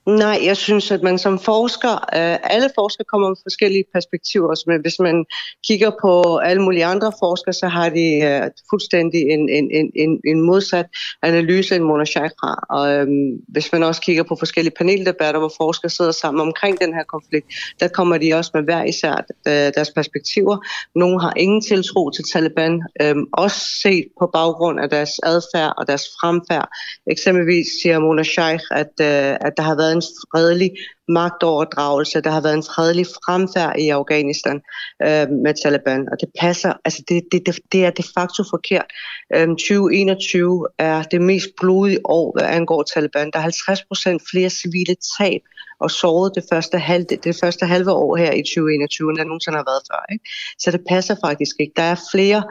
Nej, 0.07 0.39
jeg 0.45 0.57
synes, 0.57 0.91
at 0.91 1.03
man 1.03 1.19
som 1.19 1.39
forsker, 1.39 1.93
øh, 1.93 2.53
alle 2.55 2.71
forskere 2.75 3.05
kommer 3.05 3.29
med 3.29 3.37
forskellige 3.43 3.85
perspektiver, 3.95 4.63
men 4.67 4.81
hvis 4.81 4.99
man 4.99 5.25
kigger 5.67 5.91
på 6.03 6.37
alle 6.37 6.63
mulige 6.63 6.85
andre 6.85 7.13
forskere, 7.19 7.53
så 7.53 7.69
har 7.69 7.89
de 7.89 8.07
øh, 8.29 8.51
fuldstændig 8.71 9.21
en, 9.21 9.49
en, 9.49 9.91
en, 9.95 10.21
en 10.25 10.41
modsat 10.41 10.87
analyse 11.23 11.77
end 11.77 11.85
Mona 11.85 12.05
Sheikh 12.05 12.35
har. 12.45 12.67
Og 12.71 12.93
øhm, 12.93 13.31
hvis 13.49 13.73
man 13.73 13.83
også 13.83 14.01
kigger 14.01 14.23
på 14.23 14.37
forskellige 14.39 14.75
paneldebatter, 14.79 15.41
hvor 15.41 15.53
forskere 15.57 15.91
sidder 15.91 16.13
sammen 16.13 16.41
omkring 16.41 16.81
den 16.81 16.95
her 16.95 17.05
konflikt, 17.05 17.47
der 17.81 17.89
kommer 17.89 18.19
de 18.19 18.35
også 18.35 18.51
med 18.55 18.63
hver 18.63 18.85
især 18.85 19.15
øh, 19.49 19.73
deres 19.77 19.91
perspektiver. 19.91 20.57
Nogle 20.95 21.21
har 21.21 21.33
ingen 21.37 21.61
tiltro 21.61 22.11
til 22.11 22.25
Taliban, 22.33 22.83
øhm, 23.03 23.27
også 23.33 23.61
set 23.83 24.05
på 24.21 24.31
baggrund 24.33 24.81
af 24.81 24.91
deres 24.91 25.11
adfærd 25.23 25.75
og 25.79 25.87
deres 25.87 26.05
fremfærd. 26.21 26.69
Eksempelvis 27.11 27.67
siger 27.83 27.99
Mona 27.99 28.23
Sheikh, 28.23 28.65
at, 28.71 29.01
at 29.47 29.53
der 29.57 29.63
har 29.63 29.77
været 29.77 29.96
en 29.97 30.03
fredelig 30.03 30.71
magtoverdragelse, 31.09 32.21
der 32.21 32.31
har 32.31 32.41
været 32.41 32.55
en 32.55 32.63
fredelig 32.75 33.07
fremfærd 33.07 33.79
i 33.79 33.89
Afghanistan 33.89 34.61
øh, 35.03 35.29
med 35.45 35.63
Taliban, 35.63 36.09
og 36.13 36.21
det 36.21 36.29
passer, 36.41 36.73
altså 36.85 37.03
det, 37.09 37.23
det, 37.33 37.47
det, 37.47 37.59
det 37.73 37.85
er 37.85 37.91
de 37.91 38.03
facto 38.15 38.43
forkert. 38.51 38.87
Øh, 39.35 39.49
2021 39.49 40.69
er 40.79 41.03
det 41.03 41.21
mest 41.21 41.49
blodige 41.61 42.01
år, 42.05 42.39
hvad 42.39 42.49
angår 42.49 42.83
Taliban. 42.83 43.31
Der 43.33 43.39
er 43.39 43.43
50 43.43 43.85
procent 43.85 44.23
flere 44.31 44.51
civile 44.51 44.97
tab 45.19 45.41
og 45.81 45.91
såret 45.91 46.33
det 46.35 46.45
første, 46.53 46.79
halve, 46.79 47.05
det 47.25 47.37
første 47.41 47.67
halve 47.67 47.93
år 47.93 48.17
her 48.17 48.33
i 48.33 48.43
2021, 48.43 49.11
end 49.11 49.19
der 49.19 49.25
nogensinde 49.25 49.59
har 49.59 49.65
været 49.73 49.83
før. 49.91 50.13
Ikke? 50.13 50.25
Så 50.59 50.71
det 50.71 50.81
passer 50.89 51.17
faktisk 51.25 51.57
ikke. 51.61 51.73
Der 51.77 51.83
er 51.83 52.01
flere 52.13 52.43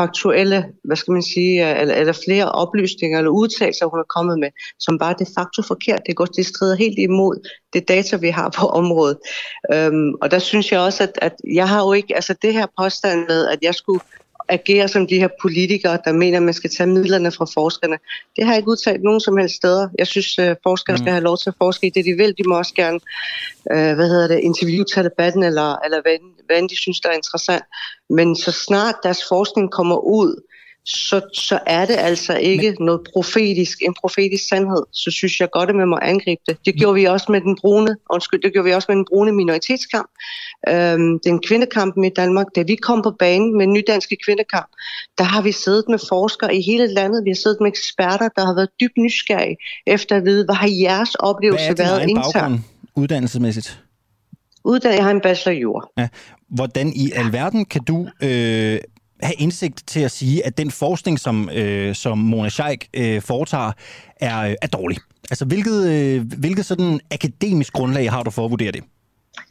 faktuelle, 0.00 0.64
hvad 0.84 0.96
skal 0.96 1.12
man 1.12 1.22
sige, 1.22 1.70
øh, 1.70 1.80
eller, 1.80 1.94
eller 1.94 2.12
flere 2.24 2.52
oplysninger 2.52 3.18
eller 3.18 3.30
udtalelser, 3.30 3.86
hun 3.86 4.00
er 4.00 4.14
kommet 4.16 4.38
med, 4.38 4.50
som 4.78 4.98
bare 4.98 5.14
de 5.18 5.26
facto 5.36 5.62
forkert. 5.62 6.00
Det, 6.06 6.16
går, 6.16 6.24
det 6.24 6.46
strider 6.46 6.76
helt 6.76 6.98
imod 6.98 7.48
det 7.72 7.88
data, 7.88 8.16
vi 8.16 8.28
har 8.28 8.48
på 8.58 8.66
området. 8.66 9.18
Øhm, 9.72 10.14
og 10.22 10.30
der 10.30 10.38
synes 10.38 10.72
jeg 10.72 10.80
også, 10.80 11.02
at, 11.02 11.18
at 11.22 11.34
jeg 11.54 11.68
har 11.68 11.80
jo 11.86 11.92
ikke, 11.92 12.14
altså 12.14 12.34
det 12.42 12.52
her 12.52 12.66
påstand 12.80 13.26
med, 13.28 13.48
at 13.48 13.58
jeg 13.62 13.74
skulle 13.74 14.00
agere 14.48 14.88
som 14.88 15.06
de 15.06 15.18
her 15.18 15.28
politikere, 15.42 15.98
der 16.04 16.12
mener, 16.12 16.36
at 16.36 16.42
man 16.42 16.54
skal 16.54 16.70
tage 16.70 16.86
midlerne 16.86 17.30
fra 17.32 17.46
forskerne. 17.54 17.98
Det 18.36 18.44
har 18.44 18.52
jeg 18.52 18.58
ikke 18.58 18.70
udtalt 18.70 19.02
nogen 19.02 19.20
som 19.20 19.36
helst 19.36 19.54
steder. 19.54 19.88
Jeg 19.98 20.06
synes, 20.06 20.38
at 20.38 20.58
forskere 20.62 20.96
skal 20.96 21.08
mm. 21.08 21.12
have 21.12 21.24
lov 21.24 21.38
til 21.38 21.50
at 21.50 21.54
forske 21.58 21.86
i 21.86 21.90
det, 21.90 22.04
de 22.04 22.12
vil. 22.12 22.34
De 22.38 22.48
må 22.48 22.58
også 22.58 22.74
gerne 22.74 23.00
øh, 23.72 23.94
hvad 23.94 24.08
hedder 24.08 24.28
det, 24.28 24.40
interviewe 24.40 24.84
debatten, 24.84 25.42
eller, 25.42 25.76
eller 25.84 26.02
hvad, 26.02 26.16
hvad 26.46 26.68
de 26.68 26.80
synes, 26.80 27.00
der 27.00 27.08
er 27.08 27.14
interessant. 27.14 27.64
Men 28.10 28.36
så 28.36 28.52
snart 28.52 28.94
deres 29.02 29.22
forskning 29.28 29.70
kommer 29.70 29.96
ud, 29.96 30.42
så, 30.84 31.20
så 31.34 31.58
er 31.66 31.86
det 31.86 31.96
altså 31.98 32.34
ikke 32.36 32.70
Men... 32.78 32.86
noget 32.86 33.00
profetisk, 33.12 33.82
en 33.82 33.94
profetisk 33.94 34.48
sandhed. 34.48 34.82
Så 34.92 35.10
synes 35.10 35.40
jeg 35.40 35.48
godt, 35.52 35.68
at 35.68 35.74
man 35.76 35.88
må 35.88 35.98
angribe 36.02 36.40
det. 36.48 36.56
Det 36.66 36.74
gjorde 36.74 36.94
vi 36.94 37.04
også 37.04 37.32
med 37.32 37.40
den 37.40 37.56
brune, 37.60 37.96
undskyld, 38.10 38.42
det 38.42 38.52
gjorde 38.52 38.68
vi 38.68 38.74
også 38.74 38.86
med 38.88 38.96
den 38.96 39.04
brune 39.04 39.32
minoritetskamp. 39.32 40.10
Øhm, 40.68 41.18
den 41.24 41.40
kvindekampen 41.40 42.04
i 42.04 42.08
Danmark, 42.08 42.46
da 42.56 42.62
vi 42.62 42.74
kom 42.74 43.02
på 43.02 43.10
banen 43.10 43.58
med 43.58 43.66
den 43.66 43.82
danske 43.86 44.16
kvindekamp, 44.24 44.70
der 45.18 45.24
har 45.24 45.42
vi 45.42 45.52
siddet 45.52 45.84
med 45.88 45.98
forskere 46.08 46.56
i 46.56 46.62
hele 46.62 46.86
landet, 46.86 47.24
vi 47.24 47.30
har 47.30 47.40
siddet 47.42 47.60
med 47.60 47.68
eksperter, 47.68 48.28
der 48.36 48.46
har 48.46 48.54
været 48.54 48.68
dybt 48.80 48.96
nysgerrige 48.96 49.56
efter 49.86 50.16
at 50.16 50.24
vide, 50.24 50.44
hvad 50.44 50.54
har 50.54 50.68
jeres 50.82 51.14
oplevelse 51.14 51.78
været 51.78 52.08
internt? 52.08 52.60
uddannelsesmæssigt? 52.96 53.82
Uddannet, 54.64 54.96
jeg 54.96 55.04
har 55.04 55.10
en 55.10 55.20
bachelor 55.20 55.56
i 55.56 55.60
jord. 55.60 55.92
Ja. 55.98 56.08
Hvordan 56.48 56.88
i 56.88 57.10
alverden 57.14 57.64
kan 57.64 57.84
du 57.84 58.08
øh, 58.22 58.78
have 59.22 59.34
indsigt 59.34 59.82
til 59.86 60.00
at 60.00 60.10
sige, 60.10 60.46
at 60.46 60.58
den 60.58 60.70
forskning, 60.70 61.20
som, 61.20 61.50
øh, 61.50 61.94
som 61.94 62.18
Mona 62.18 62.48
Scheik 62.48 62.88
øh, 62.94 63.22
foretager, 63.22 63.72
er, 64.16 64.40
øh, 64.40 64.54
er 64.62 64.66
dårlig? 64.66 64.98
Altså, 65.30 65.44
hvilket, 65.44 65.88
øh, 65.90 66.32
hvilket 66.38 66.66
sådan 66.66 67.00
akademisk 67.10 67.72
grundlag 67.72 68.10
har 68.10 68.22
du 68.22 68.30
for 68.30 68.44
at 68.44 68.50
vurdere 68.50 68.72
det? 68.72 68.84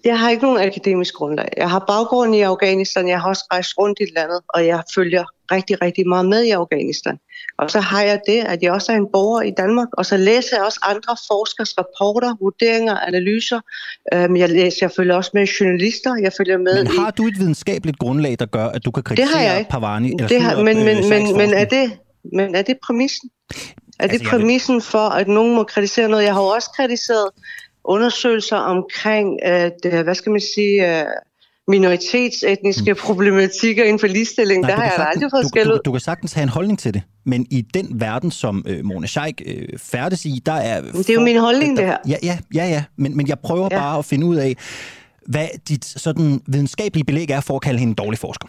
Jeg 0.06 0.20
har 0.20 0.30
ikke 0.30 0.44
nogen 0.44 0.68
akademisk 0.68 1.14
grundlag. 1.14 1.50
Jeg 1.58 1.70
har 1.70 1.80
baggrund 1.88 2.36
i 2.36 2.42
Afghanistan, 2.42 3.08
jeg 3.08 3.22
har 3.22 3.30
også 3.30 3.46
rejst 3.52 3.78
rundt 3.78 4.00
i 4.00 4.06
landet, 4.18 4.40
og 4.50 4.68
jeg 4.68 4.84
følger 4.96 5.26
rigtig, 5.52 5.82
rigtig 5.82 6.08
meget 6.08 6.26
med 6.26 6.44
i 6.44 6.50
Afghanistan. 6.50 7.18
Og 7.58 7.72
så 7.72 7.80
har 7.80 8.02
jeg 8.02 8.20
det, 8.28 8.40
at 8.40 8.64
jeg 8.64 8.72
også 8.72 8.92
er 8.92 8.96
en 8.96 9.08
borger 9.14 9.42
i 9.42 9.52
Danmark, 9.58 9.88
og 9.94 10.06
så 10.06 10.18
læser 10.18 10.56
jeg 10.58 10.66
også 10.66 10.80
andre 10.84 11.16
forskers 11.28 11.74
rapporter, 11.78 12.36
vurderinger, 12.42 12.96
analyser. 13.00 13.60
Øhm, 14.14 14.36
jeg 14.36 14.50
læser, 14.50 14.78
jeg 14.82 14.92
følger 14.92 15.16
også 15.16 15.32
med 15.34 15.46
journalister, 15.48 16.16
jeg 16.16 16.32
følger 16.38 16.58
med 16.58 16.84
Men 16.84 16.88
har 16.88 17.10
i... 17.10 17.12
du 17.18 17.28
et 17.28 17.40
videnskabeligt 17.40 18.00
grundlag, 18.00 18.36
der 18.40 18.46
gør, 18.46 18.66
at 18.66 18.86
du 18.86 18.92
kan 18.92 19.04
kritisere 19.04 19.28
det 19.28 19.36
har 19.36 19.44
jeg 19.44 19.60
ikke. 19.60 19.72
Pavani? 19.72 20.12
Eller 20.12 20.28
det 20.28 20.42
har, 20.42 20.56
men, 20.64 20.78
øh, 20.78 20.86
men, 20.86 20.96
men, 20.96 21.04
Scheiks 21.04 21.32
men, 21.38 21.54
er 21.54 21.66
det, 21.66 21.92
men 22.34 22.56
er 22.56 22.62
det 22.62 22.78
præmissen? 22.84 23.30
Er 24.00 24.08
det 24.08 24.14
Altså, 24.14 24.30
præmissen 24.30 24.82
for, 24.82 25.10
at 25.10 25.28
nogen 25.28 25.56
må 25.56 25.64
kritisere 25.64 26.08
noget? 26.08 26.24
Jeg 26.24 26.34
har 26.34 26.42
jo 26.42 26.48
også 26.48 26.70
kritiseret 26.78 27.30
undersøgelser 27.84 28.56
omkring, 28.58 29.40
øh, 29.46 29.72
det, 29.84 30.04
hvad 30.04 30.16
skal 30.16 30.32
man 30.32 30.42
sige, 30.56 31.00
øh, 31.00 31.06
minoritetsetniske 31.68 32.96
problematikker 32.96 33.84
inden 33.84 34.00
for 34.00 34.08
ligestilling. 34.08 34.62
Nej, 34.62 34.70
der 34.70 34.76
du 34.76 34.82
har 34.82 34.88
jeg 34.88 34.94
sagtens- 34.98 35.16
aldrig 35.24 35.32
fået 35.54 35.66
du, 35.66 35.70
du, 35.70 35.76
ud. 35.76 35.80
du 35.86 35.92
kan 35.92 36.00
sagtens 36.02 36.34
have 36.34 36.44
en 36.44 36.50
holdning 36.50 36.80
til 36.80 36.94
det, 36.94 37.02
men 37.26 37.48
i 37.52 37.62
den 37.62 37.88
verden, 38.02 38.32
som 38.32 38.66
øh, 38.68 38.86
Mona 38.86 39.08
Scheik 39.08 39.42
øh, 39.46 39.68
færdes 39.78 40.26
i, 40.26 40.42
der 40.46 40.52
er... 40.54 40.82
det 40.82 41.10
er 41.10 41.14
jo 41.14 41.20
min 41.22 41.38
holdning, 41.38 41.78
det 41.78 41.86
her. 41.86 41.98
Ja, 42.08 42.16
ja, 42.24 42.38
ja, 42.56 42.66
ja. 42.66 42.84
Men, 42.98 43.18
men 43.18 43.28
jeg 43.28 43.40
prøver 43.40 43.68
ja. 43.72 43.78
Bare 43.80 43.98
at 44.00 44.06
finde 44.06 44.26
ud 44.26 44.36
af, 44.36 44.56
hvad 45.28 45.48
dit 45.70 45.86
sådan 45.86 46.42
videnskabelige 46.48 47.06
belæg 47.06 47.30
er 47.30 47.42
for 47.42 47.56
at 47.56 47.62
kalde 47.62 47.80
hende 47.80 47.92
en 47.92 47.96
dårlig 47.96 48.20
forsker. 48.20 48.48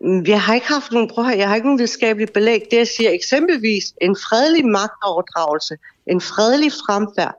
Mm, 0.00 0.24
Jeg 0.26 0.40
har 0.40 0.54
ikke 0.54 0.66
haft 0.66 0.92
nogen, 0.92 1.08
prøv 1.08 1.24
jeg 1.38 1.48
har 1.48 1.54
ikke 1.54 1.66
nogen 1.66 1.78
videnskabelig 1.78 2.28
belæg. 2.34 2.60
Det 2.70 2.76
jeg 2.76 2.86
siger 2.86 3.10
eksempelvis 3.10 3.84
en 4.02 4.16
fredelig 4.16 4.66
magtoverdragelse, 4.66 5.74
en 6.06 6.20
fredelig 6.20 6.72
fremfærd, 6.72 7.34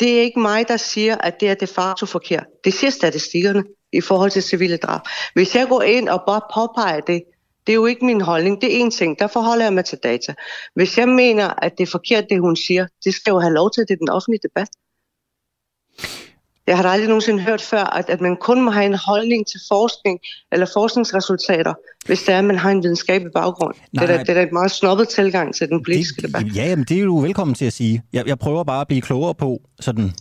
det 0.00 0.18
er 0.18 0.22
ikke 0.22 0.40
mig, 0.40 0.68
der 0.68 0.76
siger, 0.76 1.16
at 1.16 1.40
det 1.40 1.48
er 1.48 1.54
de 1.54 1.66
facto 1.66 2.06
forkert. 2.06 2.46
Det 2.64 2.74
siger 2.74 2.90
statistikkerne 2.90 3.64
i 3.92 4.00
forhold 4.00 4.30
til 4.30 4.42
civile 4.42 4.76
drab. 4.76 5.00
Hvis 5.34 5.54
jeg 5.54 5.68
går 5.68 5.82
ind 5.82 6.08
og 6.08 6.22
bare 6.26 6.40
påpeger 6.54 7.00
det, 7.00 7.22
det 7.66 7.72
er 7.72 7.74
jo 7.74 7.86
ikke 7.86 8.04
min 8.04 8.20
holdning. 8.20 8.60
Det 8.60 8.76
er 8.76 8.80
en 8.80 8.90
ting. 8.90 9.18
Der 9.18 9.26
forholder 9.26 9.64
jeg 9.64 9.72
mig 9.72 9.84
til 9.84 9.98
data. 10.02 10.34
Hvis 10.74 10.98
jeg 10.98 11.08
mener, 11.08 11.64
at 11.64 11.72
det 11.78 11.82
er 11.82 11.90
forkert, 11.90 12.24
det 12.30 12.40
hun 12.40 12.56
siger, 12.56 12.86
det 13.04 13.14
skal 13.14 13.30
jo 13.30 13.38
have 13.38 13.54
lov 13.54 13.70
til, 13.70 13.80
det 13.88 13.94
er 13.94 13.98
den 13.98 14.08
offentlige 14.08 14.40
debat. 14.42 14.68
Jeg 16.70 16.78
har 16.78 16.82
da 16.82 16.88
aldrig 16.88 17.08
nogensinde 17.08 17.42
hørt 17.42 17.60
før, 17.60 17.84
at, 17.84 18.10
at 18.10 18.20
man 18.20 18.36
kun 18.36 18.62
må 18.62 18.70
have 18.70 18.86
en 18.86 18.94
holdning 18.94 19.46
til 19.46 19.60
forskning 19.68 20.18
eller 20.52 20.66
forskningsresultater, 20.72 21.74
hvis 22.06 22.22
det 22.22 22.34
er, 22.34 22.38
at 22.38 22.44
man 22.44 22.58
har 22.58 22.70
en 22.70 22.82
videnskabelig 22.82 23.32
baggrund. 23.32 23.74
Nej, 23.92 24.06
det, 24.06 24.12
er 24.12 24.16
da, 24.16 24.22
det 24.22 24.28
er 24.30 24.34
da 24.34 24.42
et 24.42 24.52
meget 24.52 24.70
snobbet 24.70 25.08
tilgang 25.08 25.54
til 25.54 25.68
den 25.68 25.82
politiske 25.84 26.22
debat. 26.22 26.44
det, 26.44 26.56
ja, 26.56 26.64
jamen, 26.64 26.84
det 26.88 27.00
er 27.00 27.04
du 27.04 27.20
velkommen 27.20 27.54
til 27.54 27.64
at 27.64 27.72
sige. 27.72 28.02
Jeg, 28.12 28.26
jeg 28.26 28.38
prøver 28.38 28.64
bare 28.64 28.80
at 28.80 28.88
blive 28.88 29.02
klogere 29.02 29.34
på, 29.34 29.60
sådan, 29.80 30.12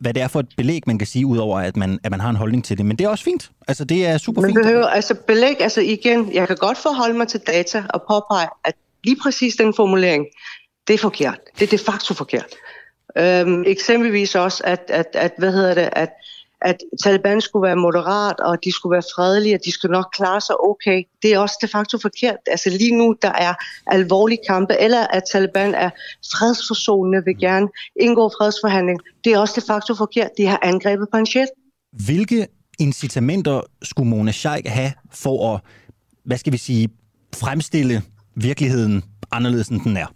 hvad 0.00 0.14
det 0.14 0.22
er 0.22 0.28
for 0.28 0.40
et 0.40 0.46
belæg, 0.56 0.82
man 0.86 0.98
kan 0.98 1.06
sige, 1.06 1.26
udover 1.26 1.58
at 1.58 1.76
man, 1.76 1.98
at 2.04 2.10
man 2.10 2.20
har 2.20 2.30
en 2.30 2.36
holdning 2.36 2.64
til 2.64 2.78
det. 2.78 2.86
Men 2.86 2.98
det 2.98 3.04
er 3.04 3.08
også 3.08 3.24
fint. 3.24 3.50
Altså, 3.68 3.84
det 3.84 4.06
er 4.06 4.18
super 4.18 4.40
Man 4.40 4.50
fint. 4.50 4.62
behøver 4.62 4.86
altså 4.86 5.14
belæg, 5.26 5.60
altså 5.60 5.80
igen, 5.80 6.34
jeg 6.34 6.46
kan 6.46 6.56
godt 6.56 6.78
forholde 6.78 7.18
mig 7.18 7.28
til 7.28 7.40
data 7.46 7.84
og 7.94 8.02
påpege, 8.08 8.48
at 8.64 8.74
lige 9.04 9.16
præcis 9.22 9.56
den 9.56 9.74
formulering, 9.74 10.26
det 10.88 10.94
er 10.94 10.98
forkert. 10.98 11.38
Det 11.58 11.72
er 11.72 11.76
de 11.76 11.84
facto 11.84 12.14
forkert. 12.14 12.46
Øhm, 13.18 13.64
eksempelvis 13.66 14.34
også, 14.34 14.62
at, 14.66 14.80
at, 14.88 15.06
at, 15.14 15.32
hvad 15.38 15.52
hedder 15.52 15.74
det, 15.74 15.88
at, 15.92 16.10
at 16.62 16.76
Taliban 17.02 17.40
skulle 17.40 17.66
være 17.66 17.76
moderat, 17.76 18.40
og 18.40 18.64
de 18.64 18.72
skulle 18.72 18.92
være 18.92 19.02
fredelige, 19.14 19.54
og 19.54 19.60
de 19.64 19.72
skulle 19.72 19.92
nok 19.92 20.06
klare 20.12 20.40
sig 20.40 20.60
okay. 20.60 21.02
Det 21.22 21.34
er 21.34 21.38
også 21.38 21.58
de 21.62 21.68
facto 21.68 21.98
forkert. 21.98 22.36
Altså 22.46 22.70
lige 22.70 22.96
nu, 22.96 23.16
der 23.22 23.32
er 23.32 23.54
alvorlige 23.86 24.40
kampe, 24.48 24.76
eller 24.80 25.06
at 25.06 25.22
Taliban 25.32 25.74
er 25.74 25.90
fredsforsonende, 26.32 27.22
vil 27.24 27.38
gerne 27.38 27.68
indgå 28.00 28.30
fredsforhandling. 28.38 29.00
Det 29.24 29.32
er 29.32 29.38
også 29.38 29.60
de 29.60 29.66
facto 29.66 29.94
forkert. 29.94 30.30
De 30.36 30.46
har 30.46 30.58
angrebet 30.62 31.08
Panjshir. 31.12 31.46
Hvilke 32.06 32.46
incitamenter 32.78 33.60
skulle 33.82 34.08
Mona 34.08 34.32
Sheikh 34.32 34.70
have 34.70 34.92
for 35.12 35.54
at, 35.54 35.60
hvad 36.24 36.38
skal 36.38 36.52
vi 36.52 36.58
sige, 36.58 36.88
fremstille 37.34 38.02
virkeligheden 38.34 39.04
anderledes, 39.32 39.68
end 39.68 39.80
den 39.80 39.96
er? 39.96 40.06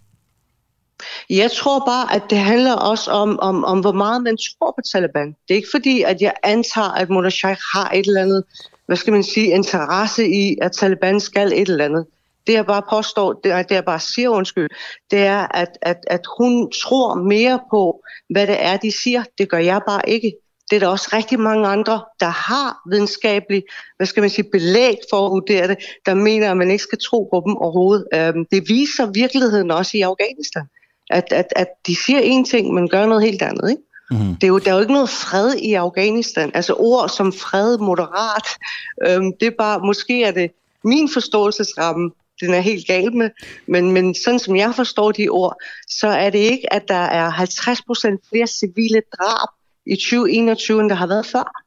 Jeg 1.31 1.51
tror 1.51 1.79
bare, 1.87 2.15
at 2.15 2.23
det 2.31 2.39
handler 2.39 2.73
også 2.73 3.11
om, 3.11 3.39
om, 3.41 3.65
om 3.65 3.81
hvor 3.81 3.93
meget 3.93 4.23
man 4.23 4.37
tror 4.37 4.73
på 4.77 4.83
Taliban. 4.93 5.27
Det 5.27 5.55
er 5.55 5.55
ikke 5.55 5.69
fordi, 5.71 6.03
at 6.03 6.23
jeg 6.23 6.35
antager, 6.43 6.91
at 6.91 7.11
Mullah 7.11 7.33
Sheikh 7.33 7.61
har 7.75 7.91
et 7.95 8.07
eller 8.07 8.23
andet, 8.23 8.45
hvad 8.87 8.97
skal 8.97 9.13
man 9.13 9.25
sige, 9.25 9.47
interesse 9.47 10.29
i, 10.29 10.57
at 10.63 10.73
Taliban 10.73 11.21
skal 11.21 11.53
et 11.53 11.69
eller 11.69 11.85
andet. 11.85 12.07
Det 12.47 12.53
jeg 12.53 12.67
bare 12.67 12.83
påstår, 12.91 13.33
det 13.33 13.69
det 13.69 13.75
jeg 13.75 13.85
bare 13.85 14.01
siger 14.01 14.29
undskyld, 14.29 14.69
det 15.11 15.19
er, 15.19 15.57
at, 15.57 15.79
at, 15.83 15.97
at 16.07 16.21
hun 16.39 16.71
tror 16.71 17.15
mere 17.15 17.61
på, 17.71 18.03
hvad 18.31 18.47
det 18.47 18.57
er, 18.59 18.77
de 18.77 18.93
siger. 19.03 19.25
Det 19.39 19.49
gør 19.49 19.59
jeg 19.59 19.81
bare 19.87 20.09
ikke. 20.09 20.33
Det 20.71 20.77
er 20.77 20.81
der 20.81 20.89
også 20.89 21.11
rigtig 21.13 21.41
mange 21.41 21.69
andre, 21.69 22.05
der 22.21 22.27
har 22.27 22.77
videnskabelig, 22.91 23.63
hvad 23.97 24.07
skal 24.07 24.21
man 24.21 24.31
sige, 24.31 24.51
belæg 24.53 24.97
for 25.11 25.27
at 25.27 25.33
vurdere 25.33 25.69
det, 25.69 25.79
der 26.07 26.15
mener, 26.15 26.51
at 26.51 26.57
man 26.57 26.71
ikke 26.71 26.83
skal 26.83 26.99
tro 26.99 27.29
på 27.33 27.43
dem 27.47 27.57
overhovedet. 27.57 28.07
Øhm, 28.15 28.47
det 28.51 28.69
viser 28.69 29.11
virkeligheden 29.13 29.71
også 29.71 29.97
i 29.97 30.01
Afghanistan 30.01 30.67
at, 31.11 31.33
at, 31.33 31.47
at 31.57 31.69
de 31.87 31.97
siger 32.07 32.21
én 32.21 32.51
ting, 32.51 32.75
men 32.75 32.89
gør 32.89 33.07
noget 33.07 33.25
helt 33.25 33.43
andet. 33.43 33.71
Ikke? 33.71 33.83
Mm. 34.11 34.35
Det 34.35 34.45
er 34.45 34.49
jo, 34.49 34.59
der 34.59 34.71
er 34.71 34.75
jo 34.75 34.81
ikke 34.81 34.93
noget 34.93 35.11
fred 35.11 35.55
i 35.55 35.75
Afghanistan. 35.75 36.51
Altså 36.55 36.75
ord 36.75 37.09
som 37.09 37.33
fred, 37.33 37.79
moderat, 37.79 38.49
øhm, 39.09 39.33
det 39.41 39.47
er 39.47 39.57
bare, 39.59 39.81
måske 39.81 40.25
er 40.25 40.31
det 40.31 40.51
min 40.85 41.09
forståelsesramme, 41.13 42.11
den 42.41 42.55
er 42.55 42.61
helt 42.61 42.87
gal 42.87 43.17
med, 43.17 43.31
men, 43.69 43.93
men 43.93 44.15
sådan 44.15 44.39
som 44.39 44.57
jeg 44.57 44.75
forstår 44.75 45.13
de 45.13 45.29
ord, 45.29 45.57
så 45.89 46.09
er 46.09 46.31
det 46.31 46.39
ikke, 46.39 46.73
at 46.73 46.89
der 46.89 46.95
er 46.95 47.31
50% 47.31 48.29
flere 48.29 48.47
civile 48.47 49.03
drab 49.19 49.49
i 49.87 49.97
2021, 49.97 50.81
end 50.81 50.91
der 50.91 50.97
har 50.97 51.07
været 51.07 51.27
før. 51.27 51.64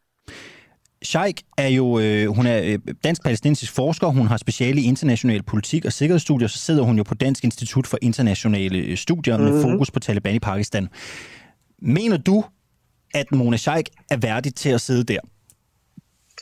Sheikh 1.04 1.44
er 1.58 1.68
jo 1.68 2.00
øh, 2.00 2.28
hun 2.28 2.46
er 2.48 2.62
øh, 2.64 2.80
dansk-palæstinensisk 3.04 3.74
forsker. 3.74 4.08
Hun 4.08 4.28
har 4.28 4.38
speciale 4.38 4.82
i 4.82 4.84
international 4.84 5.44
politik 5.44 5.86
og 5.86 5.94
sikkerhedsstudier. 5.94 6.48
Så 6.48 6.58
sidder 6.58 6.84
hun 6.84 6.98
jo 6.98 7.04
på 7.04 7.14
Dansk 7.14 7.44
Institut 7.44 7.88
for 7.88 7.98
Internationale 8.02 8.78
øh, 8.78 8.98
Studier 8.98 9.38
mm-hmm. 9.38 9.54
med 9.54 9.64
mhm. 9.64 9.72
fokus 9.72 9.92
på 9.92 10.00
Taliban 10.00 10.36
i 10.36 10.40
Pakistan. 10.40 10.90
Mener 11.82 12.18
du, 12.18 12.44
at 13.14 13.32
Mona 13.32 13.58
Sheikh 13.58 13.92
er 14.12 14.18
værdig 14.18 14.56
til 14.56 14.70
at 14.70 14.82
sidde 14.82 15.04
der? 15.04 15.20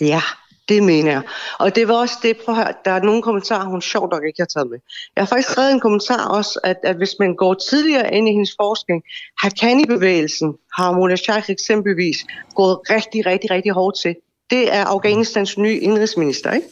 Ja, 0.01 0.21
det 0.69 0.83
mener 0.83 1.11
jeg. 1.11 1.21
Og 1.59 1.75
det 1.75 1.87
var 1.87 1.93
også 1.93 2.15
det, 2.23 2.37
prøv 2.45 2.55
at 2.55 2.63
høre, 2.63 2.73
der 2.85 2.91
er 2.91 3.01
nogle 3.01 3.21
kommentarer, 3.21 3.65
hun 3.65 3.81
sjovt 3.81 4.11
nok 4.11 4.23
ikke 4.27 4.41
har 4.41 4.45
taget 4.45 4.69
med. 4.69 4.79
Jeg 5.15 5.21
har 5.21 5.27
faktisk 5.27 5.49
skrevet 5.49 5.71
en 5.71 5.79
kommentar 5.79 6.27
også, 6.27 6.59
at, 6.63 6.77
at 6.83 6.95
hvis 6.95 7.15
man 7.19 7.35
går 7.35 7.53
tidligere 7.53 8.13
ind 8.13 8.29
i 8.29 8.31
hendes 8.31 8.53
forskning, 8.61 9.03
Haqqani-bevægelsen 9.41 10.53
har 10.77 10.91
Mona 10.91 11.15
Sheikh 11.15 11.49
eksempelvis 11.49 12.17
gået 12.55 12.79
rigtig, 12.89 13.25
rigtig, 13.25 13.51
rigtig 13.51 13.71
hårdt 13.71 13.97
til 14.01 14.15
det 14.49 14.73
er 14.73 14.85
Afghanistans 14.85 15.57
nye 15.57 15.79
indrigsminister, 15.79 16.51
ikke? 16.51 16.67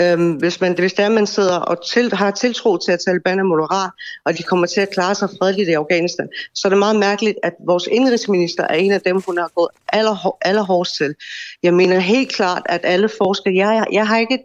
Øhm, 0.00 0.32
hvis, 0.32 0.60
man, 0.60 0.74
hvis 0.78 0.92
det 0.92 1.04
er, 1.04 1.08
man 1.08 1.26
sidder 1.26 1.56
og 1.56 1.86
til, 1.86 2.12
har 2.12 2.30
tiltro 2.30 2.76
til, 2.76 2.92
at 2.92 3.00
Taliban 3.06 3.38
er 3.38 3.42
moderat, 3.42 3.90
og 4.24 4.38
de 4.38 4.42
kommer 4.42 4.66
til 4.66 4.80
at 4.80 4.90
klare 4.90 5.14
sig 5.14 5.28
fredeligt 5.38 5.68
i 5.68 5.72
Afghanistan, 5.72 6.28
så 6.54 6.68
er 6.68 6.70
det 6.70 6.78
meget 6.78 6.96
mærkeligt, 6.96 7.38
at 7.42 7.52
vores 7.66 7.88
indrigsminister 7.90 8.64
er 8.70 8.74
en 8.74 8.92
af 8.92 9.00
dem, 9.00 9.20
hun 9.26 9.38
har 9.38 9.50
gået 9.54 9.68
aller, 9.88 10.36
allerhårdest 10.42 10.96
til. 10.96 11.14
Jeg 11.62 11.74
mener 11.74 11.98
helt 11.98 12.32
klart, 12.32 12.62
at 12.66 12.80
alle 12.84 13.08
forskere... 13.08 13.54
Jeg, 13.54 13.74
jeg, 13.74 13.86
jeg 13.92 14.06
har 14.06 14.18
ikke 14.18 14.38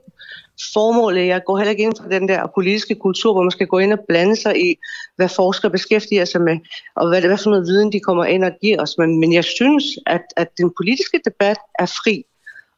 formålet, 0.73 1.27
jeg 1.27 1.41
går 1.45 1.57
heller 1.57 1.71
ikke 1.71 1.83
ind 1.83 1.93
for 2.01 2.09
den 2.09 2.27
der 2.27 2.47
politiske 2.55 2.95
kultur, 2.95 3.33
hvor 3.33 3.43
man 3.43 3.51
skal 3.51 3.67
gå 3.67 3.77
ind 3.79 3.93
og 3.93 3.99
blande 4.07 4.35
sig 4.35 4.69
i, 4.69 4.75
hvad 5.15 5.29
forskere 5.29 5.71
beskæftiger 5.71 6.25
sig 6.25 6.41
med, 6.41 6.57
og 6.95 7.09
hvad, 7.09 7.21
hvad 7.21 7.37
for 7.37 7.49
noget 7.49 7.65
viden 7.65 7.91
de 7.91 7.99
kommer 7.99 8.25
ind 8.25 8.43
og 8.43 8.51
giver 8.61 8.81
os. 8.81 8.97
Men, 8.97 9.19
men 9.19 9.33
jeg 9.33 9.43
synes, 9.43 9.83
at, 10.05 10.21
at 10.37 10.47
den 10.57 10.71
politiske 10.79 11.19
debat 11.25 11.57
er 11.79 11.85
fri, 11.85 12.25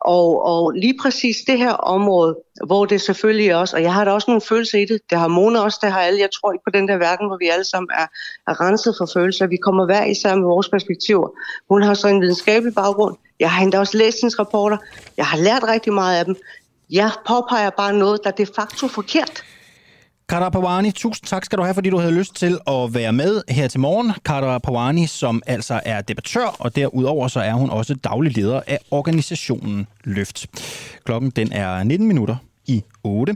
og, 0.06 0.45
og 0.45 0.72
lige 0.72 0.97
præcis 1.01 1.38
det 1.47 1.58
her 1.58 1.72
område, 1.72 2.36
hvor 2.66 2.86
det 2.86 3.01
selvfølgelig 3.01 3.56
også, 3.56 3.76
og 3.76 3.82
jeg 3.82 3.93
har 3.93 4.06
da 4.06 4.12
også 4.12 4.26
nogle 4.30 4.41
følelser 4.41 4.78
i 4.78 4.86
det, 4.86 5.01
det 5.10 5.18
har 5.18 5.28
Mona 5.28 5.60
også, 5.60 5.80
det 5.82 5.91
har 5.91 5.99
alle, 5.99 6.20
jeg 6.20 6.30
tror 6.32 6.51
ikke 6.51 6.64
på 6.64 6.72
den 6.78 6.88
der 6.88 6.97
verden, 6.97 7.28
hvor 7.28 7.38
vi 7.38 7.47
alle 7.47 7.66
sammen 7.66 7.89
er, 7.93 8.08
er 8.47 8.62
renset 8.62 8.95
for 8.97 9.10
følelser, 9.14 9.47
vi 9.47 9.58
kommer 9.58 9.86
hver 9.86 10.06
især 10.06 10.36
med 10.36 10.43
vores 10.43 10.70
perspektiver. 10.70 11.30
Hun 11.70 11.82
har 11.82 11.93
så 11.93 12.08
en 12.08 12.22
videnskabelig 12.22 12.76
baggrund, 12.76 13.16
jeg 13.39 13.51
har 13.51 13.64
endda 13.64 13.80
også 13.80 13.97
læst 13.97 14.18
hendes 14.22 14.39
rapporter, 14.39 14.78
jeg 15.18 15.26
har 15.26 15.38
lært 15.38 15.64
rigtig 15.64 15.93
meget 15.93 16.20
af 16.20 16.26
dem, 16.26 16.36
jeg 16.89 17.12
påpeger 17.28 17.70
bare 17.70 17.93
noget, 17.93 18.24
der 18.24 18.32
de 18.32 18.45
facto 18.45 18.88
forkert. 18.88 19.43
Karapawani, 20.30 20.91
tusind 20.91 21.28
tak 21.28 21.45
skal 21.45 21.57
du 21.57 21.63
have, 21.63 21.73
fordi 21.73 21.89
du 21.89 21.97
havde 21.97 22.13
lyst 22.13 22.36
til 22.36 22.59
at 22.67 22.93
være 22.93 23.13
med 23.13 23.41
her 23.49 23.67
til 23.67 23.80
morgen. 23.80 24.11
Karapawani, 24.26 25.07
som 25.07 25.41
altså 25.47 25.82
er 25.86 26.01
debattør, 26.01 26.55
og 26.59 26.76
derudover 26.76 27.28
så 27.28 27.39
er 27.39 27.53
hun 27.53 27.69
også 27.69 27.95
daglig 27.95 28.38
leder 28.38 28.61
af 28.67 28.80
organisationen 28.91 29.88
Løft. 30.03 30.47
Klokken 31.03 31.30
den 31.30 31.51
er 31.51 31.84
19 31.84 32.07
minutter 32.07 32.36
i 32.67 32.84
8. 33.03 33.36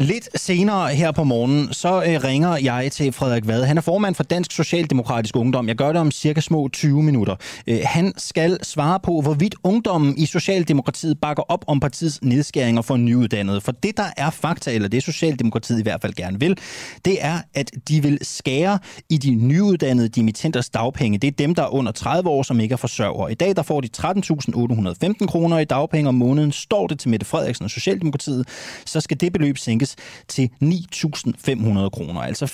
Lidt 0.00 0.40
senere 0.40 0.94
her 0.94 1.12
på 1.12 1.24
morgenen, 1.24 1.72
så 1.72 2.02
øh, 2.02 2.24
ringer 2.24 2.56
jeg 2.56 2.92
til 2.92 3.12
Frederik 3.12 3.46
Vad. 3.46 3.64
Han 3.64 3.76
er 3.76 3.80
formand 3.80 4.14
for 4.14 4.22
Dansk 4.22 4.52
Socialdemokratisk 4.52 5.36
Ungdom. 5.36 5.68
Jeg 5.68 5.76
gør 5.76 5.88
det 5.92 5.96
om 5.96 6.10
cirka 6.10 6.40
små 6.40 6.68
20 6.68 7.02
minutter. 7.02 7.36
Øh, 7.66 7.80
han 7.84 8.12
skal 8.16 8.58
svare 8.62 9.00
på, 9.00 9.20
hvorvidt 9.20 9.54
ungdommen 9.64 10.18
i 10.18 10.26
Socialdemokratiet 10.26 11.20
bakker 11.20 11.42
op 11.42 11.64
om 11.66 11.80
partiets 11.80 12.22
nedskæringer 12.22 12.82
for 12.82 12.96
nyuddannede. 12.96 13.60
For 13.60 13.72
det, 13.72 13.96
der 13.96 14.04
er 14.16 14.30
fakta, 14.30 14.72
eller 14.72 14.88
det 14.88 15.02
Socialdemokratiet 15.02 15.80
i 15.80 15.82
hvert 15.82 16.00
fald 16.00 16.14
gerne 16.14 16.40
vil, 16.40 16.58
det 17.04 17.16
er, 17.20 17.38
at 17.54 17.70
de 17.88 18.02
vil 18.02 18.18
skære 18.22 18.78
i 19.08 19.16
de 19.16 19.34
nyuddannede 19.34 20.08
dimittenters 20.08 20.70
dagpenge. 20.70 21.18
Det 21.18 21.28
er 21.28 21.32
dem, 21.32 21.54
der 21.54 21.62
er 21.62 21.74
under 21.74 21.92
30 21.92 22.30
år, 22.30 22.42
som 22.42 22.60
ikke 22.60 22.72
er 22.72 22.76
forsørger. 22.76 23.28
I 23.28 23.34
dag 23.34 23.56
der 23.56 23.62
får 23.62 23.80
de 23.80 23.88
13.815 23.98 25.26
kroner 25.26 25.58
i 25.58 25.64
dagpenge 25.64 26.08
om 26.08 26.14
måneden. 26.14 26.52
Står 26.52 26.86
det 26.86 26.98
til 26.98 27.10
Mette 27.10 27.26
Frederiksen 27.26 27.64
og 27.64 27.70
Socialdemokratiet, 27.70 28.48
så 28.86 29.00
skal 29.00 29.20
det 29.20 29.32
beløb 29.32 29.58
sænkes 29.58 29.89
sænkes 29.90 29.96
til 30.28 30.50
9.500 30.62 31.88
kroner. 31.88 32.20
Altså 32.20 32.44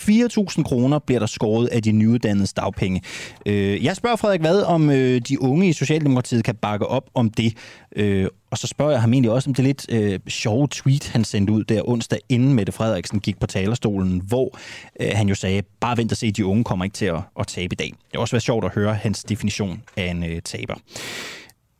4.000 0.58 0.62
kroner 0.62 0.98
bliver 0.98 1.18
der 1.18 1.26
skåret 1.26 1.66
af 1.66 1.82
de 1.82 1.92
nyuddannede 1.92 2.48
dagpenge. 2.56 3.02
Øh, 3.46 3.84
jeg 3.84 3.96
spørger 3.96 4.16
Frederik 4.16 4.40
hvad 4.40 4.62
om 4.62 4.90
øh, 4.90 5.20
de 5.20 5.42
unge 5.42 5.68
i 5.68 5.72
Socialdemokratiet 5.72 6.44
kan 6.44 6.54
bakke 6.54 6.86
op 6.86 7.10
om 7.14 7.30
det. 7.30 7.56
Øh, 7.96 8.28
og 8.50 8.58
så 8.58 8.66
spørger 8.66 8.92
jeg 8.92 9.00
ham 9.00 9.12
egentlig 9.12 9.30
også 9.30 9.50
om 9.50 9.54
det 9.54 9.64
lidt 9.64 9.86
øh, 9.88 10.20
sjove 10.28 10.68
tweet, 10.70 11.08
han 11.08 11.24
sendte 11.24 11.52
ud 11.52 11.64
der 11.64 11.88
onsdag, 11.88 12.18
inden 12.28 12.54
Mette 12.54 12.72
Frederiksen 12.72 13.20
gik 13.20 13.40
på 13.40 13.46
talerstolen, 13.46 14.22
hvor 14.26 14.58
øh, 15.00 15.10
han 15.14 15.28
jo 15.28 15.34
sagde, 15.34 15.62
bare 15.80 15.96
vent 15.96 16.12
og 16.12 16.18
se, 16.18 16.32
de 16.32 16.46
unge 16.46 16.64
kommer 16.64 16.84
ikke 16.84 16.94
til 16.94 17.06
at, 17.06 17.20
at 17.40 17.46
tabe 17.46 17.72
i 17.72 17.76
dag. 17.76 17.86
Det 17.86 18.14
har 18.14 18.20
også 18.20 18.34
været 18.34 18.42
sjovt 18.42 18.64
at 18.64 18.70
høre 18.74 18.94
hans 18.94 19.24
definition 19.24 19.82
af 19.96 20.10
en 20.10 20.24
øh, 20.24 20.42
taber. 20.42 20.74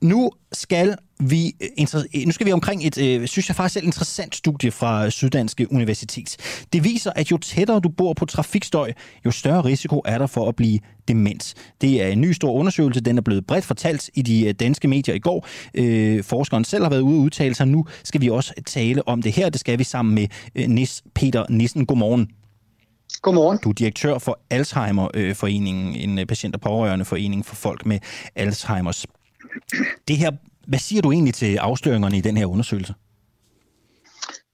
Nu 0.07 0.30
skal 0.52 0.96
vi, 1.20 1.54
øh, 1.61 2.26
nu 2.26 2.32
skal 2.32 2.46
vi 2.46 2.52
omkring 2.52 2.86
et, 2.86 2.98
øh, 2.98 3.26
synes 3.26 3.48
jeg 3.48 3.57
faktisk, 3.57 3.76
et 3.76 3.86
interessant 3.86 4.36
studie 4.36 4.70
fra 4.70 5.11
Syddanske 5.11 5.72
Universitet. 5.72 6.36
Det 6.72 6.84
viser, 6.84 7.12
at 7.16 7.30
jo 7.30 7.36
tættere 7.38 7.80
du 7.80 7.88
bor 7.88 8.12
på 8.12 8.24
trafikstøj, 8.24 8.92
jo 9.24 9.30
større 9.30 9.64
risiko 9.64 10.02
er 10.04 10.18
der 10.18 10.26
for 10.26 10.48
at 10.48 10.57
blive 10.57 10.78
dement. 11.09 11.54
Det 11.80 12.02
er 12.02 12.09
en 12.09 12.20
ny 12.20 12.32
stor 12.32 12.52
undersøgelse, 12.52 13.00
den 13.00 13.18
er 13.18 13.22
blevet 13.22 13.46
bredt 13.46 13.64
fortalt 13.64 14.11
i 14.14 14.22
de 14.22 14.46
øh, 14.46 14.54
danske 14.54 14.88
medier 14.88 15.14
i 15.14 15.18
går. 15.18 15.46
Øh, 15.74 16.24
forskeren 16.24 16.64
selv 16.64 16.82
har 16.82 16.90
været 16.90 17.00
ude 17.00 17.18
og 17.18 17.22
udtale 17.22 17.54
sig. 17.54 17.66
Nu 17.66 17.86
skal 18.04 18.20
vi 18.20 18.30
også 18.30 18.54
tale 18.66 19.09
om 19.09 19.22
det 19.22 19.32
her. 19.32 19.50
Det 19.50 19.61
skal 19.61 19.78
vi 19.78 19.84
sammen 19.84 20.14
med 20.14 20.26
øh, 20.54 20.68
Nis 20.68 21.02
Peter 21.14 21.44
Nissen. 21.50 21.86
Godmorgen. 21.86 22.28
Godmorgen. 23.22 23.59
Du 23.64 23.68
er 23.68 23.74
direktør 23.74 24.18
for 24.18 24.38
Alzheimer-foreningen, 24.50 25.94
en 25.94 26.18
øh, 26.18 26.26
patient- 26.26 26.54
og 26.54 26.61
pårørende 26.61 27.04
forening 27.04 27.46
for 27.46 27.54
folk 27.54 27.86
med 27.86 27.98
Alzheimers. 28.36 29.07
Det 30.09 30.16
her, 30.16 30.30
hvad 30.66 30.78
siger 30.78 31.02
du 31.02 31.12
egentlig 31.12 31.34
til 31.34 31.57
afsløringerne 31.57 32.18
i 32.18 32.20
den 32.20 32.36
her 32.36 32.46
undersøgelse? 32.46 32.94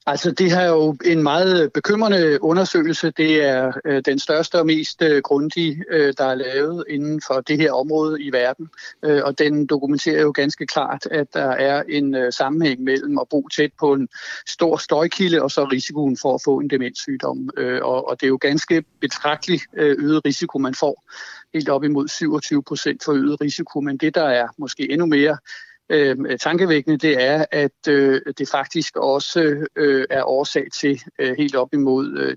Altså, 0.06 0.30
det 0.30 0.50
her 0.50 0.60
er 0.60 0.68
jo 0.68 0.96
en 1.04 1.22
meget 1.22 1.72
bekymrende 1.72 2.42
undersøgelse. 2.42 3.10
Det 3.10 3.44
er 3.44 3.72
øh, 3.84 4.02
den 4.04 4.18
største 4.18 4.58
og 4.58 4.66
mest 4.66 5.02
øh, 5.02 5.22
grundige, 5.22 5.84
øh, 5.90 6.14
der 6.18 6.24
er 6.24 6.34
lavet 6.34 6.84
inden 6.88 7.22
for 7.26 7.40
det 7.40 7.58
her 7.58 7.72
område 7.72 8.22
i 8.22 8.32
verden. 8.32 8.68
Øh, 9.04 9.20
og 9.24 9.38
den 9.38 9.66
dokumenterer 9.66 10.22
jo 10.22 10.32
ganske 10.34 10.66
klart, 10.66 11.06
at 11.10 11.34
der 11.34 11.50
er 11.50 11.82
en 11.88 12.14
øh, 12.14 12.32
sammenhæng 12.32 12.82
mellem 12.82 13.18
at 13.18 13.28
bo 13.30 13.48
tæt 13.48 13.70
på 13.80 13.92
en 13.92 14.08
stor 14.46 14.76
støjkilde 14.76 15.42
og 15.42 15.50
så 15.50 15.64
risikoen 15.64 16.16
for 16.22 16.34
at 16.34 16.40
få 16.44 16.58
en 16.58 16.70
demenssygdom. 16.70 17.50
Øh, 17.56 17.80
og, 17.82 18.08
og 18.08 18.20
det 18.20 18.26
er 18.26 18.30
jo 18.30 18.38
ganske 18.40 18.84
betragteligt 19.00 19.62
øh, 19.76 19.96
øget 19.98 20.24
risiko, 20.24 20.58
man 20.58 20.74
får. 20.74 21.04
Helt 21.54 21.68
op 21.68 21.84
imod 21.84 22.08
27 22.08 22.62
procent 22.62 23.04
forøget 23.04 23.40
risiko. 23.40 23.80
Men 23.80 23.96
det, 23.96 24.14
der 24.14 24.24
er 24.24 24.48
måske 24.58 24.92
endnu 24.92 25.06
mere 25.06 25.38
øh, 25.90 26.38
tankevækkende, 26.38 26.98
det 26.98 27.22
er, 27.22 27.44
at 27.50 27.88
øh, 27.88 28.20
det 28.38 28.48
faktisk 28.48 28.96
også 28.96 29.66
øh, 29.76 30.06
er 30.10 30.22
årsag 30.24 30.66
til 30.80 31.02
øh, 31.18 31.34
helt 31.38 31.56
op 31.56 31.68
imod 31.72 32.18
øh, 32.18 32.36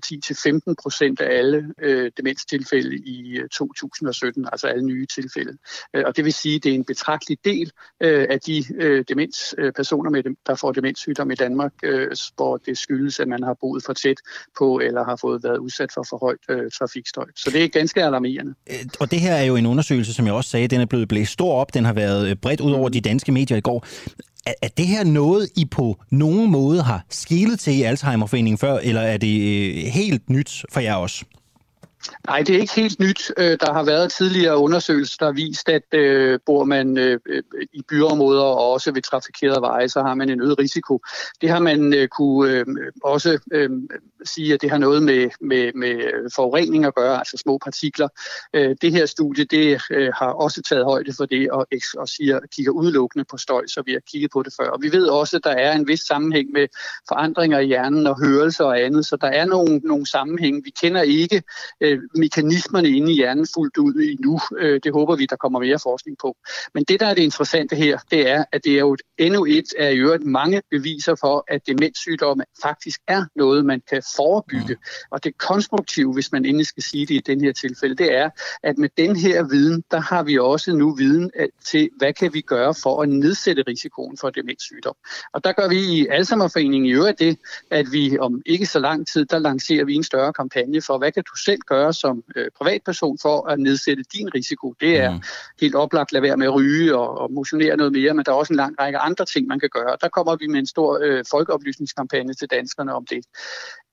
10-15 0.70 0.74
procent 0.82 1.20
af 1.20 1.38
alle 1.38 1.72
øh, 1.82 2.10
demenstilfælde 2.16 2.96
i 2.96 3.38
øh, 3.38 3.48
2017, 3.48 4.48
altså 4.52 4.66
alle 4.66 4.86
nye 4.86 5.06
tilfælde. 5.06 5.58
Øh, 5.94 6.04
og 6.06 6.16
det 6.16 6.24
vil 6.24 6.32
sige, 6.32 6.56
at 6.56 6.64
det 6.64 6.70
er 6.70 6.74
en 6.74 6.84
betragtelig 6.84 7.38
del 7.44 7.72
øh, 8.02 8.26
af 8.30 8.40
de 8.40 8.64
øh, 8.74 9.04
demens, 9.08 9.54
øh, 9.58 9.72
med 10.10 10.22
dem, 10.22 10.36
der 10.46 10.54
får 10.54 10.72
demenssygdom 10.72 11.30
i 11.30 11.34
Danmark, 11.34 11.72
øh, 11.82 12.16
hvor 12.36 12.56
det 12.56 12.78
skyldes, 12.78 13.20
at 13.20 13.28
man 13.28 13.42
har 13.42 13.56
boet 13.60 13.82
for 13.84 13.92
tæt 13.92 14.16
på 14.58 14.78
eller 14.78 15.04
har 15.04 15.16
fået 15.16 15.44
været 15.44 15.58
udsat 15.58 15.92
for 15.92 16.06
for 16.10 16.18
højt 16.18 16.38
øh, 16.50 16.70
trafikstøj. 16.70 17.26
Så 17.36 17.50
det 17.50 17.64
er 17.64 17.68
ganske 17.68 18.04
alarmerende. 18.04 18.54
Øh, 18.70 18.76
og 19.00 19.10
det 19.10 19.20
her 19.20 19.34
er 19.34 19.42
jo 19.44 19.56
en 19.56 19.66
undersøgelse, 19.66 20.14
som 20.14 20.26
jeg 20.26 20.34
også 20.34 20.50
sagde, 20.50 20.68
den 20.68 20.80
er 20.80 20.86
blevet 20.86 21.08
blæst 21.08 21.32
stor 21.32 21.54
op, 21.54 21.74
den 21.74 21.84
har 21.84 21.92
været 21.92 22.30
øh, 22.30 22.36
bredt 22.36 22.60
ud 22.60 22.72
over 22.72 22.88
mm. 22.88 22.92
de 22.92 23.00
danske 23.00 23.32
medier 23.38 23.56
i 23.56 23.60
går. 23.60 23.86
Er, 24.46 24.54
er 24.62 24.68
det 24.68 24.86
her 24.86 25.04
noget, 25.04 25.48
I 25.56 25.64
på 25.64 25.96
nogen 26.10 26.50
måde 26.50 26.82
har 26.82 27.04
skilet 27.10 27.60
til 27.60 27.74
i 27.78 27.82
Alzheimerforeningen 27.82 28.58
før, 28.58 28.78
eller 28.78 29.00
er 29.00 29.16
det 29.16 29.34
øh, 29.40 29.92
helt 29.92 30.30
nyt 30.30 30.64
for 30.72 30.80
jer 30.80 30.94
også? 30.94 31.24
Nej, 32.26 32.42
det 32.42 32.56
er 32.56 32.60
ikke 32.60 32.74
helt 32.74 33.00
nyt. 33.00 33.32
Øh, 33.36 33.58
der 33.60 33.72
har 33.72 33.84
været 33.84 34.12
tidligere 34.12 34.58
undersøgelser, 34.58 35.16
der 35.18 35.26
har 35.26 35.32
vist, 35.32 35.68
at 35.68 35.94
øh, 35.94 36.38
bor 36.46 36.64
man 36.64 36.98
øh, 36.98 37.20
øh, 37.26 37.42
i 37.72 37.82
byområder 37.88 38.42
og 38.42 38.72
også 38.72 38.92
ved 38.92 39.02
trafikerede 39.02 39.60
veje, 39.60 39.88
så 39.88 40.02
har 40.02 40.14
man 40.14 40.30
en 40.30 40.40
øget 40.40 40.58
risiko. 40.58 41.00
Det 41.40 41.50
har 41.50 41.58
man 41.58 41.94
øh, 41.94 42.08
kunne 42.08 42.50
øh, 42.50 42.66
også 43.04 43.38
øh, 43.52 43.70
sige, 44.24 44.54
at 44.54 44.62
det 44.62 44.70
har 44.70 44.78
noget 44.78 45.02
med, 45.02 45.30
med, 45.40 45.72
med 45.74 46.30
forurening 46.34 46.84
at 46.84 46.94
gøre, 46.94 47.18
altså 47.18 47.36
små 47.36 47.58
partikler. 47.58 48.08
Øh, 48.54 48.76
det 48.82 48.92
her 48.92 49.06
studie 49.06 49.44
det 49.44 49.82
øh, 49.90 50.12
har 50.14 50.32
også 50.32 50.62
taget 50.62 50.84
højde 50.84 51.12
for 51.16 51.26
det 51.26 51.50
og, 51.50 51.66
og 51.98 52.08
siger, 52.08 52.40
kigger 52.56 52.72
udelukkende 52.72 53.24
på 53.30 53.36
støj, 53.36 53.66
så 53.66 53.82
vi 53.86 53.92
har 53.92 54.00
kigget 54.10 54.30
på 54.30 54.42
det 54.42 54.52
før. 54.60 54.68
Og 54.68 54.82
vi 54.82 54.92
ved 54.92 55.06
også, 55.06 55.36
at 55.36 55.44
der 55.44 55.50
er 55.50 55.72
en 55.72 55.88
vis 55.88 56.00
sammenhæng 56.00 56.50
med 56.52 56.68
forandringer 57.08 57.58
i 57.58 57.66
hjernen 57.66 58.06
og 58.06 58.20
hørelse 58.20 58.64
og 58.64 58.80
andet, 58.80 59.06
så 59.06 59.16
der 59.16 59.26
er 59.26 59.44
nogle, 59.44 59.80
nogle 59.84 60.06
sammenhæng. 60.06 60.64
Vi 60.64 60.70
kender 60.70 61.02
ikke 61.02 61.42
øh, 61.80 61.95
mekanismerne 62.14 62.88
inde 62.88 63.12
i 63.12 63.14
hjernen 63.14 63.46
fuldt 63.54 63.76
ud 63.76 63.94
endnu. 63.94 64.40
Øh, 64.58 64.80
det 64.84 64.92
håber 64.92 65.16
vi, 65.16 65.26
der 65.26 65.36
kommer 65.36 65.58
mere 65.60 65.78
forskning 65.82 66.18
på. 66.18 66.36
Men 66.74 66.84
det, 66.88 67.00
der 67.00 67.06
er 67.06 67.14
det 67.14 67.22
interessante 67.22 67.76
her, 67.76 67.98
det 68.10 68.30
er, 68.30 68.44
at 68.52 68.64
det 68.64 68.72
er 68.72 68.78
jo 68.78 68.92
et, 68.92 69.02
endnu 69.18 69.44
et 69.44 69.74
af 69.78 69.92
i 69.92 69.96
øvrigt 69.96 70.24
mange 70.24 70.62
beviser 70.70 71.14
for, 71.14 71.44
at 71.48 71.66
demenssygdomme 71.66 72.44
faktisk 72.62 73.00
er 73.08 73.24
noget, 73.36 73.64
man 73.64 73.82
kan 73.90 74.02
forebygge. 74.16 74.74
Mm. 74.74 75.10
Og 75.10 75.24
det 75.24 75.38
konstruktive, 75.38 76.12
hvis 76.14 76.32
man 76.32 76.44
endelig 76.44 76.66
skal 76.66 76.82
sige 76.82 77.06
det 77.06 77.14
i 77.14 77.22
den 77.26 77.40
her 77.40 77.52
tilfælde, 77.52 77.94
det 77.94 78.14
er, 78.14 78.30
at 78.62 78.78
med 78.78 78.88
den 78.96 79.16
her 79.16 79.42
viden, 79.42 79.84
der 79.90 80.00
har 80.00 80.22
vi 80.22 80.38
også 80.38 80.72
nu 80.72 80.94
viden 80.94 81.30
til, 81.64 81.90
hvad 81.98 82.12
kan 82.12 82.34
vi 82.34 82.40
gøre 82.40 82.74
for 82.74 83.02
at 83.02 83.08
nedsætte 83.08 83.64
risikoen 83.68 84.16
for 84.20 84.30
demenssygdom. 84.30 84.94
Og 85.32 85.44
der 85.44 85.52
gør 85.52 85.68
vi 85.68 85.78
i 85.78 86.06
Alzheimerforeningen 86.06 86.86
i 86.86 86.92
øvrigt 86.92 87.18
det, 87.18 87.38
at 87.70 87.92
vi 87.92 88.18
om 88.18 88.42
ikke 88.46 88.66
så 88.66 88.78
lang 88.78 89.06
tid, 89.06 89.24
der 89.24 89.38
lancerer 89.38 89.84
vi 89.84 89.94
en 89.94 90.04
større 90.04 90.32
kampagne 90.32 90.82
for, 90.82 90.98
hvad 90.98 91.12
kan 91.12 91.22
du 91.22 91.36
selv 91.36 91.60
gøre 91.66 91.85
som 91.92 92.24
øh, 92.36 92.46
privatperson 92.58 93.18
for 93.22 93.48
at 93.48 93.58
nedsætte 93.58 94.02
din 94.02 94.34
risiko. 94.34 94.74
Det 94.80 94.98
er 94.98 95.10
mm. 95.10 95.22
helt 95.60 95.74
oplagt 95.74 96.08
at 96.08 96.12
lade 96.12 96.22
være 96.22 96.36
med 96.36 96.46
at 96.46 96.54
ryge 96.54 96.96
og, 96.96 97.18
og 97.18 97.32
motionere 97.32 97.76
noget 97.76 97.92
mere, 97.92 98.14
men 98.14 98.24
der 98.24 98.32
er 98.32 98.36
også 98.36 98.52
en 98.52 98.56
lang 98.56 98.74
række 98.80 98.98
andre 98.98 99.24
ting, 99.24 99.46
man 99.46 99.60
kan 99.60 99.68
gøre. 99.72 99.96
Der 100.00 100.08
kommer 100.08 100.36
vi 100.36 100.46
med 100.46 100.58
en 100.58 100.66
stor 100.66 100.98
øh, 101.02 101.24
folkeoplysningskampagne 101.30 102.34
til 102.34 102.48
danskerne 102.50 102.94
om 102.94 103.06
det. 103.06 103.24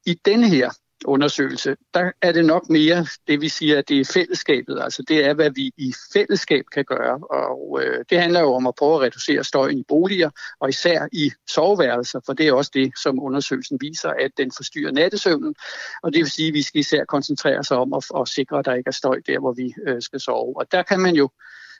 I 0.05 0.13
denne 0.25 0.49
her 0.49 0.69
undersøgelse, 1.05 1.75
der 1.93 2.11
er 2.21 2.31
det 2.31 2.45
nok 2.45 2.69
mere 2.69 3.05
det, 3.27 3.41
vi 3.41 3.49
siger, 3.49 3.77
at 3.77 3.89
det 3.89 3.99
er 3.99 4.11
fællesskabet. 4.13 4.79
Altså 4.81 5.03
det 5.07 5.25
er, 5.25 5.33
hvad 5.33 5.49
vi 5.49 5.71
i 5.77 5.93
fællesskab 6.13 6.65
kan 6.73 6.85
gøre. 6.85 7.19
Og 7.29 7.79
øh, 7.83 8.05
det 8.09 8.21
handler 8.21 8.39
jo 8.39 8.53
om 8.53 8.67
at 8.67 8.75
prøve 8.75 8.95
at 8.95 9.01
reducere 9.01 9.43
støjen 9.43 9.77
i 9.77 9.83
boliger, 9.87 10.29
og 10.59 10.69
især 10.69 11.07
i 11.11 11.31
soveværelser, 11.47 12.19
for 12.25 12.33
det 12.33 12.47
er 12.47 12.53
også 12.53 12.71
det, 12.73 12.91
som 13.03 13.23
undersøgelsen 13.23 13.77
viser, 13.81 14.09
at 14.09 14.31
den 14.37 14.51
forstyrrer 14.55 14.91
nattesøvnen. 14.91 15.55
Og 16.03 16.13
det 16.13 16.19
vil 16.19 16.31
sige, 16.31 16.47
at 16.47 16.53
vi 16.53 16.61
skal 16.61 16.79
især 16.79 17.05
koncentrere 17.05 17.59
os 17.59 17.71
om 17.71 17.93
at, 17.93 18.05
at 18.21 18.27
sikre, 18.27 18.59
at 18.59 18.65
der 18.65 18.73
ikke 18.73 18.87
er 18.87 18.91
støj 18.91 19.21
der, 19.27 19.39
hvor 19.39 19.51
vi 19.51 19.73
øh, 19.87 20.01
skal 20.01 20.19
sove. 20.19 20.57
Og 20.59 20.71
der 20.71 20.83
kan 20.83 20.99
man 20.99 21.15
jo 21.15 21.29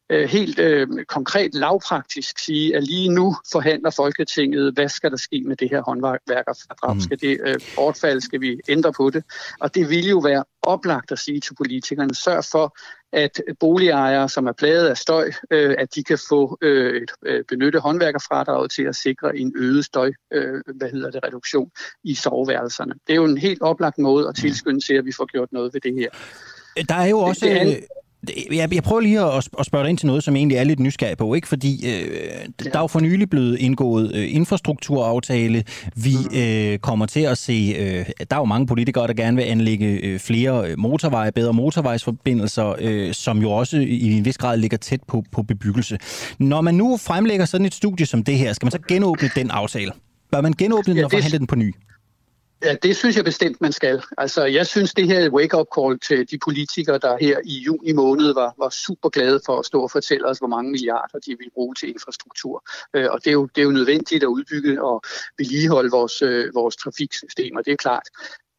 øh, 0.09 0.29
helt 0.29 0.59
øh, 0.59 0.87
konkret 1.07 1.55
lavpraktisk 1.55 2.39
sige, 2.39 2.75
at 2.75 2.83
lige 2.83 3.09
nu 3.09 3.35
forhandler 3.51 3.89
Folketinget, 3.89 4.73
hvad 4.73 4.89
skal 4.89 5.11
der 5.11 5.17
ske 5.17 5.43
med 5.45 5.55
det 5.55 5.69
her 5.69 5.81
håndværkerfradrag? 5.81 6.95
Mm. 6.95 7.01
Skal 7.01 7.19
det 7.21 7.37
øh, 7.45 7.59
bortfald? 7.75 8.21
Skal 8.21 8.41
vi 8.41 8.59
ændre 8.69 8.93
på 8.93 9.09
det? 9.09 9.23
Og 9.59 9.75
det 9.75 9.89
vil 9.89 10.09
jo 10.09 10.17
være 10.17 10.43
oplagt 10.61 11.11
at 11.11 11.19
sige 11.19 11.39
til 11.39 11.55
politikerne, 11.55 12.15
sørg 12.15 12.43
for, 12.51 12.77
at 13.13 13.41
boligejere, 13.59 14.29
som 14.29 14.47
er 14.47 14.51
plaget 14.51 14.87
af 14.87 14.97
støj, 14.97 15.31
øh, 15.51 15.75
at 15.77 15.95
de 15.95 16.03
kan 16.03 16.19
få 16.29 16.57
øh, 16.61 17.01
et, 17.01 17.11
øh, 17.25 17.43
benytte 17.49 17.79
håndværkerfradraget 17.79 18.71
til 18.71 18.83
at 18.83 18.95
sikre 18.95 19.37
en 19.37 19.53
øget 19.55 19.85
støj, 19.85 20.11
øh, 20.33 20.61
hvad 20.75 20.89
hedder 20.89 21.11
det, 21.11 21.23
reduktion 21.23 21.71
i 22.03 22.15
soveværelserne. 22.15 22.93
Det 23.07 23.13
er 23.13 23.15
jo 23.15 23.25
en 23.25 23.37
helt 23.37 23.61
oplagt 23.61 23.97
måde 23.97 24.27
at 24.27 24.35
tilskynde 24.35 24.79
til, 24.79 24.93
at 24.93 25.05
vi 25.05 25.11
får 25.11 25.25
gjort 25.25 25.51
noget 25.51 25.73
ved 25.73 25.81
det 25.81 25.93
her. 25.93 26.09
Der 26.89 26.95
er 26.95 27.07
jo 27.07 27.19
også... 27.19 27.45
Det, 27.45 27.61
det 27.61 27.87
jeg, 28.51 28.73
jeg 28.73 28.83
prøver 28.83 29.01
lige 29.01 29.19
at, 29.19 29.47
at 29.59 29.65
spørge 29.65 29.83
dig 29.83 29.89
ind 29.89 29.97
til 29.97 30.07
noget, 30.07 30.23
som 30.23 30.35
egentlig 30.35 30.57
er 30.57 30.63
lidt 30.63 30.79
nysgerrig 30.79 31.17
på, 31.17 31.33
ikke? 31.33 31.47
Fordi 31.47 31.87
øh, 31.87 32.07
ja. 32.65 32.69
der 32.69 32.77
er 32.77 32.79
jo 32.79 32.87
for 32.87 32.99
nylig 32.99 33.29
blevet 33.29 33.59
indgået 33.59 34.15
øh, 34.15 34.35
infrastrukturaftale. 34.35 35.63
Vi 35.95 36.15
mm. 36.31 36.37
øh, 36.37 36.79
kommer 36.79 37.05
til 37.05 37.19
at 37.19 37.37
se, 37.37 37.75
øh, 37.79 38.05
der 38.29 38.35
er 38.35 38.39
jo 38.39 38.45
mange 38.45 38.67
politikere, 38.67 39.07
der 39.07 39.13
gerne 39.13 39.37
vil 39.37 39.43
anlægge 39.43 39.87
øh, 39.87 40.19
flere 40.19 40.69
øh, 40.69 40.79
motorveje, 40.79 41.31
bedre 41.31 41.53
motorvejsforbindelser, 41.53 42.75
øh, 42.79 43.13
som 43.13 43.41
jo 43.41 43.51
også 43.51 43.77
i 43.77 44.11
en 44.11 44.25
vis 44.25 44.37
grad 44.37 44.57
ligger 44.57 44.77
tæt 44.77 45.03
på, 45.07 45.23
på 45.31 45.43
bebyggelse. 45.43 45.97
Når 46.39 46.61
man 46.61 46.75
nu 46.75 46.97
fremlægger 46.97 47.45
sådan 47.45 47.65
et 47.65 47.73
studie 47.73 48.05
som 48.05 48.23
det 48.23 48.37
her, 48.37 48.53
skal 48.53 48.65
man 48.65 48.71
så 48.71 48.79
genåbne 48.87 49.29
den 49.35 49.51
aftale? 49.51 49.91
Bør 50.31 50.41
man 50.41 50.53
genåbne 50.53 50.93
den 50.93 50.97
ja, 50.97 51.05
og 51.05 51.11
forhandle 51.11 51.39
den 51.39 51.47
på 51.47 51.55
ny? 51.55 51.73
Ja, 52.63 52.75
det 52.83 52.95
synes 52.95 53.15
jeg 53.15 53.25
bestemt, 53.25 53.61
man 53.61 53.71
skal. 53.71 54.03
Altså, 54.17 54.45
jeg 54.45 54.67
synes, 54.67 54.93
det 54.93 55.07
her 55.07 55.19
er 55.19 55.25
et 55.25 55.31
wake-up 55.31 55.67
call 55.77 55.99
til 55.99 56.31
de 56.31 56.37
politikere, 56.43 56.97
der 56.97 57.17
her 57.21 57.39
i 57.45 57.59
juni 57.65 57.91
måned 57.91 58.33
var, 58.33 58.53
var 58.57 58.69
super 58.69 59.09
glade 59.09 59.39
for 59.45 59.59
at 59.59 59.65
stå 59.65 59.81
og 59.81 59.91
fortælle 59.91 60.27
os, 60.27 60.37
hvor 60.37 60.47
mange 60.47 60.71
milliarder 60.71 61.19
de 61.19 61.35
vil 61.39 61.49
bruge 61.53 61.75
til 61.75 61.89
infrastruktur. 61.89 62.63
Øh, 62.93 63.07
og 63.11 63.19
det 63.23 63.27
er, 63.27 63.31
jo, 63.31 63.45
det 63.45 63.61
er 63.61 63.65
jo 63.65 63.71
nødvendigt 63.71 64.23
at 64.23 64.27
udbygge 64.27 64.83
og 64.83 65.01
vedligeholde 65.37 65.91
vores, 65.91 66.21
øh, 66.21 66.55
vores 66.55 66.75
trafiksystemer, 66.75 67.61
det 67.61 67.73
er 67.73 67.77
klart. 67.77 68.07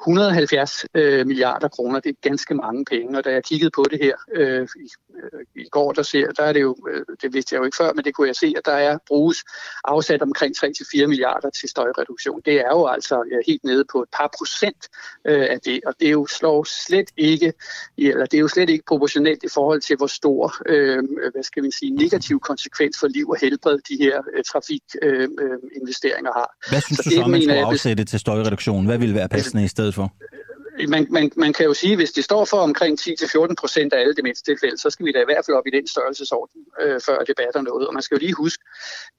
170 0.01 0.85
øh, 0.95 1.27
milliarder 1.27 1.69
kroner, 1.69 2.01
det 2.01 2.11
er 2.11 2.29
ganske 2.29 2.55
mange 2.55 2.85
penge, 2.85 3.19
og 3.19 3.25
da 3.25 3.31
jeg 3.33 3.45
kiggede 3.45 3.71
på 3.71 3.85
det 3.91 3.99
her 4.03 4.17
øh, 4.35 4.69
i, 5.15 5.37
øh, 5.37 5.65
i 5.65 5.69
går, 5.69 5.93
der, 5.93 6.03
ser, 6.03 6.33
der 6.33 6.43
er 6.43 6.53
det 6.53 6.61
jo, 6.61 6.77
øh, 6.91 7.05
det 7.23 7.35
vidste 7.35 7.55
jeg 7.55 7.61
jo 7.61 7.65
ikke 7.65 7.77
før, 7.77 7.93
men 7.93 8.05
det 8.05 8.15
kunne 8.15 8.27
jeg 8.27 8.37
se, 8.37 8.55
at 8.57 8.67
der 8.67 8.73
er 8.73 8.99
bruges 9.07 9.45
afsat 9.85 10.23
omkring 10.23 10.55
3-4 10.57 11.07
milliarder 11.07 11.51
til 11.51 11.69
støjreduktion. 11.69 12.41
Det 12.45 12.55
er 12.55 12.71
jo 12.73 12.87
altså 12.87 13.25
ja, 13.31 13.37
helt 13.47 13.65
nede 13.65 13.85
på 13.93 14.03
et 14.03 14.09
par 14.13 14.31
procent 14.39 14.89
øh, 15.25 15.47
af 15.51 15.61
det, 15.61 15.81
og 15.87 15.95
det 16.01 16.07
er 16.09 16.13
jo 16.13 16.27
slår 16.27 16.65
slet 16.87 17.11
ikke, 17.17 17.53
eller 17.99 18.27
det 18.27 18.35
er 18.35 18.41
jo 18.41 18.49
slet 18.49 18.71
ikke 18.71 18.85
proportionelt 18.87 19.43
i 19.43 19.49
forhold 19.55 19.81
til, 19.81 19.97
hvor 19.97 20.07
stor, 20.07 20.55
øh, 20.67 21.03
hvad 21.33 21.43
skal 21.43 21.63
vi 21.63 21.71
sige, 21.79 21.91
negativ 21.91 22.41
konsekvens 22.41 22.99
for 23.01 23.07
liv 23.07 23.29
og 23.29 23.37
helbred 23.41 23.79
de 23.89 23.97
her 24.05 24.23
øh, 24.35 24.45
trafikinvesteringer 24.45 26.31
øh, 26.31 26.41
har. 26.41 26.49
Hvad 26.71 26.81
synes 26.81 26.99
så 26.99 27.11
du 27.11 27.11
så, 27.11 27.27
man 27.27 27.43
skulle 27.43 27.65
afsætte 27.65 28.05
til 28.05 28.21
støjreduktion? 28.21 28.87
Hvad 28.87 28.99
ville 28.99 29.15
være 29.15 29.29
passende 29.29 29.65
i 29.65 29.69
stedet 29.69 29.95
for? 29.95 30.13
Man, 30.89 31.07
man, 31.11 31.31
man 31.37 31.53
kan 31.53 31.67
jo 31.67 31.75
sige, 31.75 31.93
at 31.93 31.99
hvis 31.99 32.13
det 32.13 32.25
står 32.25 32.45
for 32.45 32.57
omkring 32.57 32.99
10-14 33.01 33.55
procent 33.59 33.93
af 33.93 34.01
alle 34.01 34.15
demenstilfælde, 34.15 34.79
så 34.79 34.91
skal 34.91 35.07
vi 35.07 35.13
da 35.13 35.21
i 35.21 35.25
hvert 35.25 35.45
fald 35.47 35.57
op 35.57 35.67
i 35.67 35.71
den 35.71 35.87
størrelsesorden, 35.87 36.61
øh, 36.83 37.01
før 37.07 37.19
det 37.19 37.35
batter 37.37 37.63
noget. 37.63 37.89
Og 37.89 37.95
man 37.95 38.03
skal 38.03 38.15
jo 38.17 38.21
lige 38.21 38.35
huske, 38.35 38.65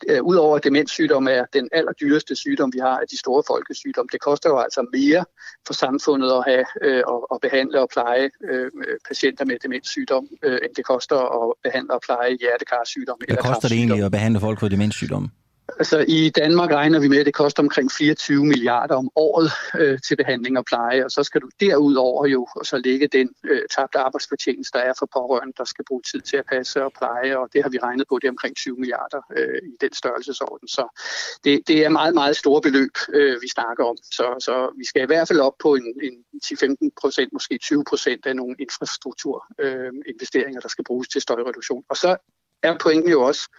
øh, 0.10 0.22
udover 0.24 0.56
at 0.58 0.64
demenssygdom 0.64 1.28
er 1.28 1.44
den 1.54 1.70
allerdyreste 1.72 2.36
sygdom, 2.36 2.74
vi 2.74 2.80
har 2.80 2.98
af 3.00 3.08
de 3.12 3.18
store 3.18 3.44
folkesygdomme, 3.48 4.10
det 4.12 4.22
koster 4.22 4.50
jo 4.50 4.58
altså 4.60 4.82
mere 4.94 5.26
for 5.68 5.74
samfundet 5.74 6.32
at 6.32 6.44
have 6.48 6.66
øh, 6.82 7.04
og, 7.08 7.32
og 7.32 7.42
behandle 7.42 7.82
og 7.82 7.90
pleje 7.90 8.30
øh, 8.50 8.72
patienter 9.08 9.46
med 9.46 9.56
demenssygdom, 9.64 10.28
øh, 10.44 10.60
end 10.64 10.76
det 10.76 10.86
koster 10.86 11.18
at 11.38 11.54
behandle 11.64 11.94
og 11.94 12.02
pleje 12.06 12.38
hjertekarsygdom. 12.42 13.18
Hvad 13.28 13.38
koster 13.38 13.68
det 13.68 13.78
egentlig 13.78 14.04
at 14.04 14.12
behandle 14.12 14.40
folk 14.40 14.60
for 14.60 14.68
demenssygdom? 14.68 15.32
Altså 15.68 16.06
i 16.08 16.30
Danmark 16.30 16.72
regner 16.72 17.00
vi 17.00 17.08
med, 17.08 17.18
at 17.18 17.26
det 17.26 17.34
koster 17.34 17.64
omkring 17.64 17.92
24 17.92 18.46
milliarder 18.46 18.96
om 18.96 19.10
året 19.16 19.52
øh, 19.82 20.00
til 20.08 20.16
behandling 20.16 20.58
og 20.58 20.66
pleje, 20.66 21.06
og 21.06 21.12
så 21.12 21.24
skal 21.24 21.42
du 21.42 21.50
derudover 21.60 22.28
jo 22.28 22.48
så 22.64 22.78
lægge 22.78 23.08
den 23.08 23.30
øh, 23.44 23.62
tabte 23.76 24.00
arbejdsfortjeneste, 24.00 24.78
der 24.78 24.84
er 24.84 24.94
for 25.00 25.10
pårørende, 25.14 25.54
der 25.58 25.64
skal 25.64 25.86
bruge 25.88 26.02
tid 26.12 26.22
til 26.22 26.38
at 26.38 26.46
passe 26.46 26.84
og 26.84 26.92
pleje, 26.98 27.38
og 27.38 27.50
det 27.54 27.64
har 27.64 27.70
vi 27.70 27.78
regnet 27.78 28.08
på, 28.10 28.20
det 28.22 28.28
er 28.28 28.32
omkring 28.32 28.56
20 28.56 28.78
milliarder 28.78 29.22
øh, 29.38 29.60
i 29.64 29.76
den 29.82 29.94
størrelsesorden. 29.94 30.68
Så 30.68 31.00
det, 31.44 31.62
det 31.68 31.86
er 31.86 31.90
meget, 31.90 32.14
meget 32.14 32.38
store 32.38 32.62
beløb, 32.62 32.98
øh, 33.14 33.42
vi 33.42 33.48
snakker 33.48 33.84
om. 33.84 33.98
Så, 34.04 34.36
så 34.40 34.74
vi 34.78 34.86
skal 34.86 35.04
i 35.04 35.06
hvert 35.06 35.28
fald 35.28 35.40
op 35.40 35.58
på 35.60 35.76
en, 35.76 35.94
en 36.04 36.24
10-15 36.46 36.90
procent, 37.02 37.34
måske 37.34 37.58
20 37.58 37.84
procent 37.90 38.26
af 38.26 38.36
nogle 38.36 38.56
infrastrukturinvesteringer, 38.60 40.60
øh, 40.60 40.64
der 40.64 40.70
skal 40.70 40.84
bruges 40.84 41.08
til 41.08 41.22
støjreduktion. 41.22 41.84
Og 41.90 41.98
så 41.98 42.18
er 42.64 42.78
pointen 42.78 43.12
jo 43.12 43.22
også, 43.22 43.50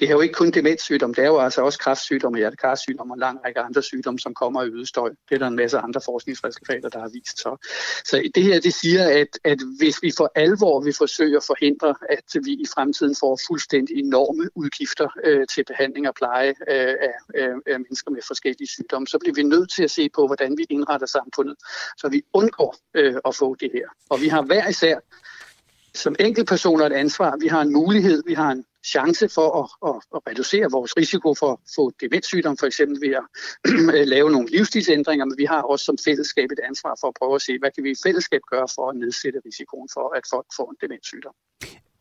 det 0.00 0.08
er 0.08 0.12
jo 0.12 0.20
ikke 0.20 0.34
kun 0.34 0.50
demenssygdom, 0.50 1.14
det 1.14 1.24
er 1.24 1.28
jo 1.28 1.38
altså 1.38 1.62
også 1.62 1.78
kræftsygdom, 1.78 2.34
hjertekarsygdom 2.34 3.10
og 3.10 3.14
en 3.14 3.20
lang 3.20 3.44
række 3.44 3.60
andre 3.60 3.82
sygdomme, 3.82 4.18
som 4.18 4.34
kommer 4.34 4.62
i 4.62 4.66
øget 4.66 4.88
støj. 4.88 5.08
Det 5.28 5.34
er 5.34 5.38
der 5.38 5.46
en 5.46 5.56
masse 5.56 5.78
andre 5.78 6.00
forskningsresultater, 6.04 6.88
der 6.88 7.00
har 7.00 7.08
vist. 7.08 7.38
Så, 7.38 7.56
så 8.04 8.30
det 8.34 8.42
her, 8.42 8.60
det 8.60 8.74
siger, 8.74 9.08
at, 9.20 9.38
at 9.44 9.58
hvis 9.78 10.02
vi 10.02 10.12
for 10.16 10.32
alvor 10.34 10.80
vil 10.80 10.94
forsøge 10.98 11.36
at 11.36 11.44
forhindre, 11.44 11.94
at 12.08 12.44
vi 12.44 12.52
i 12.52 12.66
fremtiden 12.74 13.16
får 13.20 13.40
fuldstændig 13.48 13.96
enorme 13.96 14.50
udgifter 14.54 15.08
øh, 15.24 15.46
til 15.46 15.64
behandling 15.64 16.08
og 16.08 16.14
pleje 16.14 16.48
øh, 16.48 16.94
af, 17.08 17.14
øh, 17.34 17.54
af 17.66 17.80
mennesker 17.80 18.10
med 18.10 18.22
forskellige 18.26 18.68
sygdomme, 18.68 19.06
så 19.06 19.18
bliver 19.18 19.34
vi 19.34 19.42
nødt 19.42 19.70
til 19.70 19.82
at 19.82 19.90
se 19.90 20.08
på, 20.14 20.26
hvordan 20.26 20.58
vi 20.58 20.66
indretter 20.70 21.06
samfundet, 21.06 21.56
så 21.96 22.08
vi 22.08 22.22
undgår 22.32 22.76
øh, 22.94 23.14
at 23.24 23.34
få 23.34 23.54
det 23.54 23.70
her. 23.74 23.86
Og 24.10 24.20
vi 24.20 24.28
har 24.28 24.42
hver 24.42 24.68
især 24.68 24.98
som 25.98 26.16
enkeltpersoner 26.20 26.86
et 26.86 26.92
ansvar. 26.92 27.36
Vi 27.40 27.48
har 27.48 27.62
en 27.62 27.72
mulighed, 27.72 28.22
vi 28.26 28.34
har 28.34 28.50
en 28.50 28.64
chance 28.86 29.28
for 29.28 29.48
at, 29.60 29.68
at, 29.88 30.00
at 30.14 30.20
reducere 30.30 30.66
vores 30.70 30.92
risiko 30.96 31.34
for 31.40 31.52
at 31.52 31.58
få 31.76 31.92
demenssygdom, 32.02 32.56
for 32.56 32.66
eksempel 32.66 32.96
ved 33.04 33.14
at 33.20 34.08
lave 34.14 34.30
nogle 34.30 34.48
livsstilsændringer, 34.50 35.24
men 35.24 35.36
vi 35.38 35.44
har 35.44 35.62
også 35.62 35.84
som 35.84 35.96
fællesskab 36.04 36.48
et 36.56 36.60
ansvar 36.68 36.92
for 37.00 37.08
at 37.08 37.14
prøve 37.20 37.34
at 37.34 37.42
se, 37.42 37.52
hvad 37.58 37.70
kan 37.74 37.84
vi 37.84 37.90
i 37.90 38.00
fællesskab 38.06 38.40
gøre 38.52 38.68
for 38.74 38.90
at 38.90 38.96
nedsætte 38.96 39.38
risikoen 39.46 39.88
for, 39.94 40.16
at 40.18 40.24
folk 40.32 40.46
får 40.56 40.66
en 40.72 40.76
demenssygdom. 40.82 41.34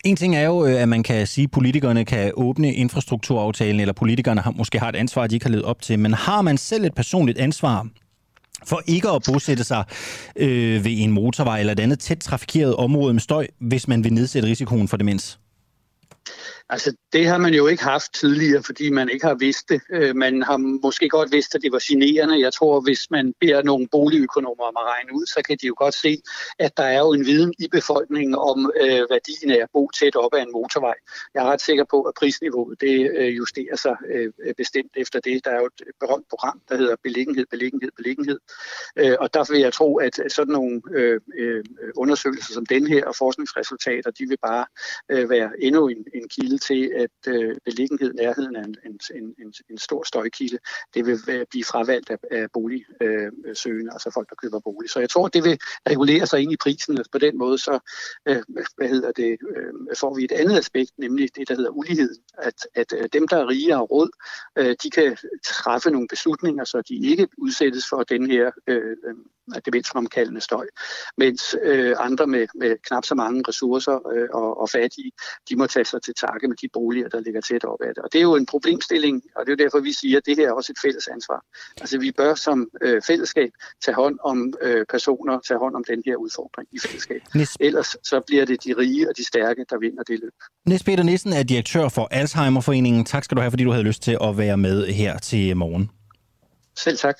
En 0.06 0.16
ting 0.16 0.36
er 0.36 0.46
jo, 0.46 0.66
øh, 0.66 0.82
at 0.82 0.90
man 0.90 1.04
kan 1.04 1.28
sige, 1.28 1.44
at 1.44 1.52
politikerne 1.52 2.06
kan 2.06 2.32
åbne 2.36 2.74
infrastrukturaftalen, 2.74 3.80
eller 3.80 3.94
politikerne 3.94 4.42
har, 4.42 4.52
måske 4.52 4.80
har 4.80 4.90
et 4.90 4.96
ansvar, 4.96 5.28
de 5.28 5.36
ikke 5.36 5.46
har 5.46 5.52
levet 5.52 5.66
op 5.66 5.82
til. 5.82 6.00
Men 6.00 6.14
har 6.14 6.42
man 6.42 6.58
selv 6.58 6.86
et 6.86 6.96
personligt 6.96 7.38
ansvar 7.38 7.88
for 8.66 8.82
ikke 8.88 9.10
at 9.10 9.22
bosætte 9.28 9.64
sig 9.64 9.84
øh, 10.36 10.86
ved 10.86 10.92
en 10.98 11.12
motorvej 11.12 11.60
eller 11.60 11.74
et 11.74 11.80
andet 11.80 12.00
tæt 12.00 12.18
trafikeret 12.18 12.76
område 12.76 13.14
med 13.14 13.22
støj, 13.22 13.48
hvis 13.60 13.88
man 13.88 14.04
vil 14.04 14.14
nedsætte 14.14 14.48
risikoen 14.48 14.88
for 14.88 14.98
demens? 14.98 15.40
Altså, 16.70 16.96
det 17.14 17.28
har 17.28 17.38
man 17.38 17.54
jo 17.54 17.68
ikke 17.68 17.84
haft 17.84 18.14
tidligere, 18.14 18.64
fordi 18.64 18.90
man 18.90 19.10
ikke 19.10 19.26
har 19.26 19.36
vidst 19.36 19.70
det. 19.70 19.82
Øh, 19.92 20.16
man 20.16 20.44
har 20.44 20.58
måske 20.58 21.10
godt 21.10 21.32
vidst, 21.32 21.56
at 21.56 21.62
det 21.62 21.72
var 21.72 21.84
generende. 21.88 22.40
Jeg 22.40 22.54
tror, 22.54 22.82
hvis 22.82 23.12
man 23.12 23.34
beder 23.42 23.64
nogle 23.64 23.88
boligøkonomer 23.92 24.64
om 24.64 24.78
at 24.78 24.86
regne 24.94 25.14
ud, 25.14 25.26
så 25.26 25.42
kan 25.48 25.58
de 25.62 25.68
jo 25.68 25.76
godt 25.78 25.94
se, 25.94 26.22
at 26.60 26.78
der 26.78 26.84
er 26.84 27.00
jo 27.00 27.14
en 27.14 27.26
viden 27.26 27.54
i 27.60 27.68
befolkningen 27.72 28.36
om 28.36 28.72
øh, 28.82 29.02
værdien 29.10 29.52
af 29.52 29.60
at 29.64 29.70
bo 29.74 29.90
tæt 30.00 30.16
op 30.16 30.34
ad 30.34 30.42
en 30.42 30.52
motorvej. 30.52 30.94
Jeg 31.34 31.46
er 31.46 31.52
ret 31.52 31.62
sikker 31.62 31.84
på, 31.84 32.02
at 32.02 32.14
prisniveauet 32.20 32.82
det 32.82 33.12
øh, 33.18 33.38
justerer 33.38 33.76
sig 33.76 33.96
øh, 34.14 34.32
bestemt 34.58 34.92
efter 34.98 35.20
det. 35.20 35.46
Der 35.46 35.52
er 35.52 35.60
jo 35.60 35.66
et 35.66 35.82
berømt 36.00 36.30
program, 36.30 36.62
der 36.70 36.78
hedder 36.78 36.96
beliggenhed, 37.04 37.46
beliggenhed, 37.50 37.92
beliggenhed. 37.98 38.40
Øh, 38.98 39.16
og 39.20 39.34
der 39.34 39.52
vil 39.52 39.62
jeg 39.62 39.74
tro, 39.74 39.98
at 39.98 40.20
sådan 40.30 40.54
nogle 40.54 40.82
øh, 40.92 41.20
øh, 41.40 41.64
undersøgelser 41.96 42.54
som 42.54 42.66
den 42.66 42.88
her 42.88 43.06
og 43.06 43.16
forskningsresultater, 43.16 44.12
de 44.12 44.26
vil 44.28 44.38
bare 44.42 44.66
øh, 45.12 45.30
være 45.30 45.52
endnu 45.60 45.88
en, 45.88 46.06
en 46.14 46.30
kilde 46.30 46.57
kilde 46.58 46.88
til, 46.88 46.92
at 46.96 47.34
øh, 47.34 47.56
beliggenhed 47.66 48.14
nærheden 48.14 48.56
er 48.56 48.64
en, 48.64 48.76
en, 49.16 49.36
en, 49.40 49.54
en 49.70 49.78
stor 49.78 50.04
støjkilde, 50.04 50.58
det 50.94 51.06
vil 51.06 51.20
øh, 51.30 51.46
blive 51.50 51.64
fravalgt 51.64 52.10
af, 52.10 52.18
af 52.32 52.52
boligsøgende, 52.54 53.90
øh, 53.90 53.94
altså 53.94 54.12
folk, 54.14 54.30
der 54.30 54.36
køber 54.36 54.60
bolig. 54.60 54.90
Så 54.90 55.00
jeg 55.00 55.10
tror, 55.10 55.28
det 55.28 55.44
vil 55.44 55.60
regulere 55.90 56.28
sig 56.28 56.42
ind 56.42 56.52
i 56.52 56.58
prisen, 56.58 56.98
og 56.98 57.06
på 57.12 57.18
den 57.18 57.38
måde 57.38 57.58
så 57.58 57.80
øh, 58.28 58.44
hvad 58.78 58.90
hedder 58.90 59.12
det, 59.12 59.38
øh, 59.56 59.96
får 60.00 60.16
vi 60.16 60.24
et 60.24 60.32
andet 60.32 60.58
aspekt, 60.58 60.92
nemlig 60.98 61.36
det, 61.36 61.50
der 61.50 61.56
hedder 61.56 61.72
ulighed. 61.72 62.16
At, 62.38 62.68
at 62.76 62.94
øh, 62.94 63.10
dem, 63.14 63.28
der 63.28 63.38
er 63.38 63.48
rige 63.48 63.78
og 63.78 63.92
råd, 63.92 64.10
øh, 64.58 64.76
de 64.84 64.90
kan 64.90 65.18
træffe 65.46 65.92
nogle 65.92 66.08
beslutninger, 66.08 66.64
så 66.64 66.82
de 66.82 66.96
ikke 66.96 67.28
udsættes 67.38 67.86
for 67.90 68.04
den 68.04 68.32
her 68.32 68.52
øh 68.68 68.98
demensfremkaldende 69.66 70.42
støj, 70.42 70.68
mens 71.18 71.56
øh, 71.64 71.96
andre 72.00 72.28
med, 72.28 72.48
med 72.56 72.76
knap 72.88 73.06
så 73.06 73.16
mange 73.16 73.44
ressourcer 73.48 73.98
øh, 74.14 74.28
og, 74.34 74.62
og 74.62 74.70
fattige, 74.70 75.12
de 75.50 75.56
må 75.56 75.68
tage 75.68 75.86
sig 75.86 76.02
til 76.02 76.14
takke 76.14 76.48
med 76.48 76.56
de 76.62 76.70
boliger, 76.74 77.10
der 77.10 77.20
ligger 77.20 77.42
tæt 77.42 77.64
op 77.64 77.82
ad 77.82 77.88
det. 77.88 77.98
Og 77.98 78.10
det 78.14 78.20
er 78.20 78.24
jo 78.24 78.36
en 78.36 78.46
problemstilling, 78.46 79.24
og 79.36 79.46
det 79.46 79.52
er 79.52 79.56
jo 79.60 79.64
derfor, 79.66 79.80
vi 79.80 79.94
siger, 79.94 80.18
at 80.18 80.26
det 80.26 80.38
her 80.38 80.48
er 80.48 80.52
også 80.52 80.72
et 80.72 80.80
fælles 80.86 81.08
ansvar. 81.08 81.40
Altså 81.82 82.00
vi 82.00 82.12
bør 82.12 82.36
som 82.36 82.70
øh, 82.82 83.02
fællesskab 83.08 83.52
tage 83.86 83.96
hånd 83.96 84.18
om 84.24 84.54
øh, 84.62 84.86
personer, 84.90 85.40
tage 85.48 85.60
hånd 85.60 85.76
om 85.76 85.84
den 85.84 86.04
her 86.06 86.16
udfordring 86.16 86.68
i 86.72 86.80
fællesskab. 86.80 87.22
Nis... 87.36 87.58
Ellers 87.60 87.96
så 88.04 88.22
bliver 88.28 88.46
det 88.46 88.64
de 88.64 88.74
rige 88.78 89.10
og 89.10 89.18
de 89.18 89.26
stærke, 89.26 89.66
der 89.70 89.78
vinder 89.78 90.04
det 90.04 90.20
løb. 90.20 90.34
Niels 90.66 90.84
Peter 90.84 91.04
Nissen 91.04 91.34
er 91.34 91.44
direktør 91.44 91.90
for 91.90 92.08
Alzheimerforeningen. 92.12 93.06
Tak 93.06 93.24
skal 93.24 93.38
du 93.38 93.42
have, 93.42 93.52
fordi 93.52 93.64
du 93.64 93.72
havde 93.72 93.84
lyst 93.84 94.02
til 94.02 94.18
at 94.22 94.38
være 94.38 94.58
med 94.58 94.88
her 94.88 95.18
til 95.18 95.58
morgen. 95.58 95.92
Selv 96.78 96.98
tak. 96.98 97.18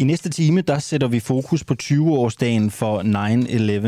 I 0.00 0.04
næste 0.04 0.30
time, 0.30 0.60
der 0.60 0.78
sætter 0.78 1.08
vi 1.08 1.20
fokus 1.20 1.64
på 1.64 1.74
20-årsdagen 1.82 2.70
for 2.70 3.02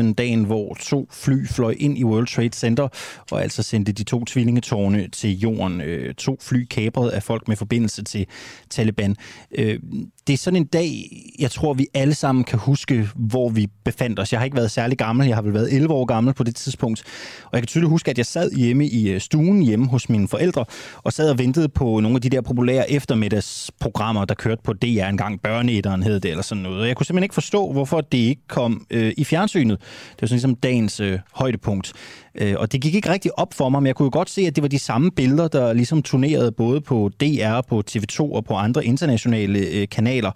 9-11, 0.09 0.13
dagen 0.13 0.43
hvor 0.43 0.77
to 0.79 1.07
fly 1.11 1.47
fløj 1.47 1.75
ind 1.79 1.97
i 1.97 2.03
World 2.03 2.27
Trade 2.27 2.53
Center 2.53 2.87
og 3.31 3.41
altså 3.41 3.63
sendte 3.63 3.91
de 3.91 4.03
to 4.03 4.25
tvillingetårne 4.25 5.07
til 5.07 5.39
jorden. 5.39 5.81
Øh, 5.81 6.13
to 6.13 6.37
fly 6.41 6.65
kapret 6.65 7.09
af 7.09 7.23
folk 7.23 7.47
med 7.47 7.55
forbindelse 7.55 8.03
til 8.03 8.25
Taliban. 8.69 9.15
Øh, 9.57 9.79
det 10.27 10.33
er 10.33 10.37
sådan 10.37 10.57
en 10.57 10.65
dag, 10.65 11.11
jeg 11.39 11.51
tror, 11.51 11.73
vi 11.73 11.87
alle 11.93 12.13
sammen 12.13 12.43
kan 12.43 12.59
huske, 12.59 13.09
hvor 13.15 13.49
vi 13.49 13.67
befandt 13.83 14.19
os. 14.19 14.31
Jeg 14.31 14.39
har 14.39 14.45
ikke 14.45 14.57
været 14.57 14.71
særlig 14.71 14.97
gammel, 14.97 15.27
jeg 15.27 15.35
har 15.35 15.41
vel 15.41 15.53
været 15.53 15.73
11 15.73 15.93
år 15.93 16.05
gammel 16.05 16.33
på 16.33 16.43
det 16.43 16.55
tidspunkt. 16.55 17.03
Og 17.43 17.49
jeg 17.53 17.61
kan 17.61 17.67
tydeligt 17.67 17.89
huske, 17.89 18.11
at 18.11 18.17
jeg 18.17 18.25
sad 18.25 18.51
hjemme 18.51 18.87
i 18.87 19.09
øh, 19.09 19.21
stuen 19.21 19.61
hjemme 19.61 19.87
hos 19.87 20.09
mine 20.09 20.27
forældre, 20.27 20.65
og 21.03 21.13
sad 21.13 21.29
og 21.29 21.37
ventede 21.37 21.69
på 21.69 21.99
nogle 21.99 22.15
af 22.15 22.21
de 22.21 22.29
der 22.29 22.41
populære 22.41 22.91
eftermiddagsprogrammer, 22.91 24.25
der 24.25 24.35
kørte 24.35 24.61
på 24.63 24.73
DR 24.73 24.85
engang. 24.85 25.41
Børneætteren 25.41 26.03
hed 26.03 26.19
det, 26.19 26.31
eller 26.31 26.43
sådan 26.43 26.63
noget. 26.63 26.81
Og 26.81 26.87
jeg 26.87 26.95
kunne 26.95 27.05
simpelthen 27.05 27.23
ikke 27.23 27.33
forstå, 27.33 27.71
hvorfor 27.71 28.01
det 28.01 28.17
ikke 28.17 28.47
kom 28.47 28.85
øh, 28.89 29.13
i 29.17 29.23
fjernsynet. 29.23 29.79
Det 29.79 30.21
var 30.21 30.27
sådan 30.27 30.35
ligesom 30.35 30.55
dagens 30.55 30.99
øh, 30.99 31.19
højdepunkt. 31.33 31.93
Øh, 32.37 32.55
og 32.57 32.71
det 32.71 32.81
gik 32.81 32.95
ikke 32.95 33.09
rigtig 33.09 33.39
op 33.39 33.53
for 33.53 33.69
mig, 33.69 33.81
men 33.81 33.87
jeg 33.87 33.95
kunne 33.95 34.05
jo 34.05 34.09
godt 34.13 34.29
se, 34.29 34.41
at 34.41 34.55
det 34.55 34.61
var 34.61 34.67
de 34.67 34.79
samme 34.79 35.11
billeder, 35.11 35.47
der 35.47 35.73
ligesom 35.73 36.03
turnerede 36.03 36.51
både 36.51 36.81
på 36.81 37.11
DR, 37.21 37.61
på 37.61 37.83
TV2 37.91 38.19
og 38.19 38.45
på 38.45 38.53
andre 38.53 38.85
internationale 38.85 39.59
øh, 39.59 39.87
kanaler. 39.89 40.31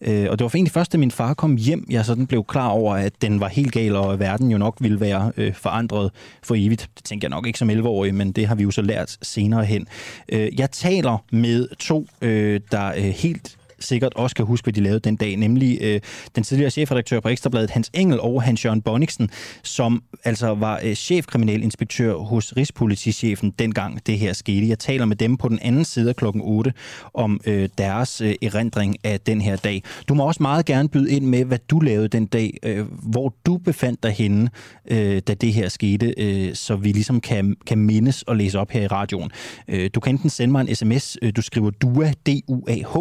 Øh, 0.00 0.26
og 0.30 0.38
det 0.38 0.44
var 0.44 0.50
egentlig 0.54 0.72
først, 0.72 0.92
da 0.92 0.98
min 0.98 1.10
far 1.10 1.34
kom 1.34 1.56
hjem, 1.56 1.86
jeg 1.90 2.04
sådan 2.04 2.26
blev 2.26 2.44
klar 2.44 2.68
over, 2.68 2.94
at 2.94 3.12
den 3.22 3.40
var 3.40 3.48
helt 3.48 3.72
gal, 3.72 3.96
og 3.96 4.12
at 4.12 4.18
verden 4.18 4.50
jo 4.50 4.58
nok 4.58 4.76
ville 4.80 5.00
være 5.00 5.32
øh, 5.36 5.54
forandret 5.54 6.10
for 6.42 6.54
evigt. 6.54 6.88
Det 6.96 7.04
tænker 7.04 7.28
jeg 7.28 7.30
nok 7.30 7.46
ikke 7.46 7.58
som 7.58 7.70
11-årig, 7.70 8.14
men 8.14 8.32
det 8.32 8.46
har 8.46 8.54
vi 8.54 8.62
jo 8.62 8.70
så 8.70 8.82
lært 8.82 9.16
senere 9.22 9.64
hen. 9.64 9.86
Øh, 10.28 10.60
jeg 10.60 10.70
taler 10.70 11.24
med 11.32 11.68
to, 11.78 12.06
øh, 12.22 12.60
der 12.70 12.86
øh, 12.96 13.02
helt 13.02 13.56
sikkert 13.82 14.14
også 14.14 14.36
kan 14.36 14.44
huske, 14.44 14.64
hvad 14.64 14.72
de 14.72 14.80
lavede 14.80 15.00
den 15.00 15.16
dag, 15.16 15.36
nemlig 15.36 15.78
øh, 15.80 16.00
den 16.34 16.44
tidligere 16.44 16.70
chefredaktør 16.70 17.20
på 17.20 17.28
Ekstrabladet, 17.28 17.70
Hans 17.70 17.90
Engel 17.94 18.20
og 18.20 18.42
Hans 18.42 18.64
Jørgen 18.64 18.82
Bonniksen, 18.82 19.30
som 19.62 20.02
altså 20.24 20.54
var 20.54 20.80
øh, 20.84 20.94
chefkriminalinspektør 20.94 22.14
hos 22.14 22.56
Rigspolitichefen 22.56 23.50
dengang 23.50 24.06
det 24.06 24.18
her 24.18 24.32
skete. 24.32 24.68
Jeg 24.68 24.78
taler 24.78 25.04
med 25.04 25.16
dem 25.16 25.36
på 25.36 25.48
den 25.48 25.58
anden 25.62 25.84
side 25.84 26.08
af 26.08 26.16
klokken 26.16 26.42
8 26.44 26.72
om 27.14 27.40
øh, 27.46 27.68
deres 27.78 28.20
øh, 28.20 28.34
erindring 28.42 28.96
af 29.04 29.20
den 29.20 29.40
her 29.40 29.56
dag. 29.56 29.82
Du 30.08 30.14
må 30.14 30.26
også 30.26 30.42
meget 30.42 30.66
gerne 30.66 30.88
byde 30.88 31.10
ind 31.10 31.26
med, 31.26 31.44
hvad 31.44 31.58
du 31.70 31.80
lavede 31.80 32.08
den 32.08 32.26
dag, 32.26 32.58
øh, 32.62 32.86
hvor 33.02 33.34
du 33.46 33.58
befandt 33.58 34.02
dig 34.02 34.10
henne, 34.10 34.50
øh, 34.90 35.22
da 35.26 35.34
det 35.34 35.52
her 35.52 35.68
skete, 35.68 36.14
øh, 36.18 36.54
så 36.54 36.76
vi 36.76 36.92
ligesom 36.92 37.20
kan, 37.20 37.56
kan 37.66 37.78
mindes 37.78 38.22
og 38.22 38.36
læse 38.36 38.58
op 38.58 38.70
her 38.70 38.82
i 38.82 38.86
radioen. 38.86 39.30
Øh, 39.68 39.90
du 39.94 40.00
kan 40.00 40.14
enten 40.14 40.30
sende 40.30 40.52
mig 40.52 40.60
en 40.60 40.74
sms, 40.74 41.18
øh, 41.22 41.32
du 41.36 41.42
skriver 41.42 41.70
DUA, 41.70 42.12
D-U-A-H, 42.26 42.96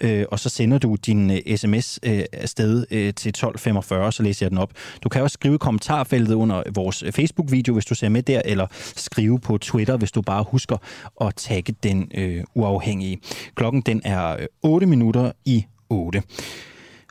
øh, 0.00 0.17
øh, 0.18 0.26
og 0.30 0.38
så 0.38 0.48
sender 0.48 0.78
du 0.78 0.94
din 0.94 1.30
øh, 1.30 1.56
sms 1.56 1.98
øh, 2.02 2.24
afsted 2.32 2.86
øh, 2.90 2.98
til 2.98 3.28
1245, 3.28 4.12
så 4.12 4.22
læser 4.22 4.46
jeg 4.46 4.50
den 4.50 4.58
op. 4.58 4.72
Du 5.02 5.08
kan 5.08 5.22
også 5.22 5.34
skrive 5.34 5.54
i 5.54 5.58
kommentarfeltet 5.58 6.34
under 6.34 6.62
vores 6.74 7.02
øh, 7.02 7.12
Facebook-video, 7.12 7.74
hvis 7.74 7.84
du 7.84 7.94
ser 7.94 8.08
med 8.08 8.22
der, 8.22 8.42
eller 8.44 8.66
skrive 8.96 9.40
på 9.40 9.58
Twitter, 9.58 9.96
hvis 9.96 10.12
du 10.12 10.22
bare 10.22 10.44
husker 10.48 10.76
at 11.20 11.34
tagge 11.34 11.74
den 11.82 12.10
øh, 12.14 12.44
uafhængige. 12.54 13.18
Klokken 13.54 13.82
den 13.82 14.00
er 14.04 14.32
øh, 14.32 14.46
8 14.62 14.86
minutter 14.86 15.32
i 15.44 15.64
8. 15.90 16.22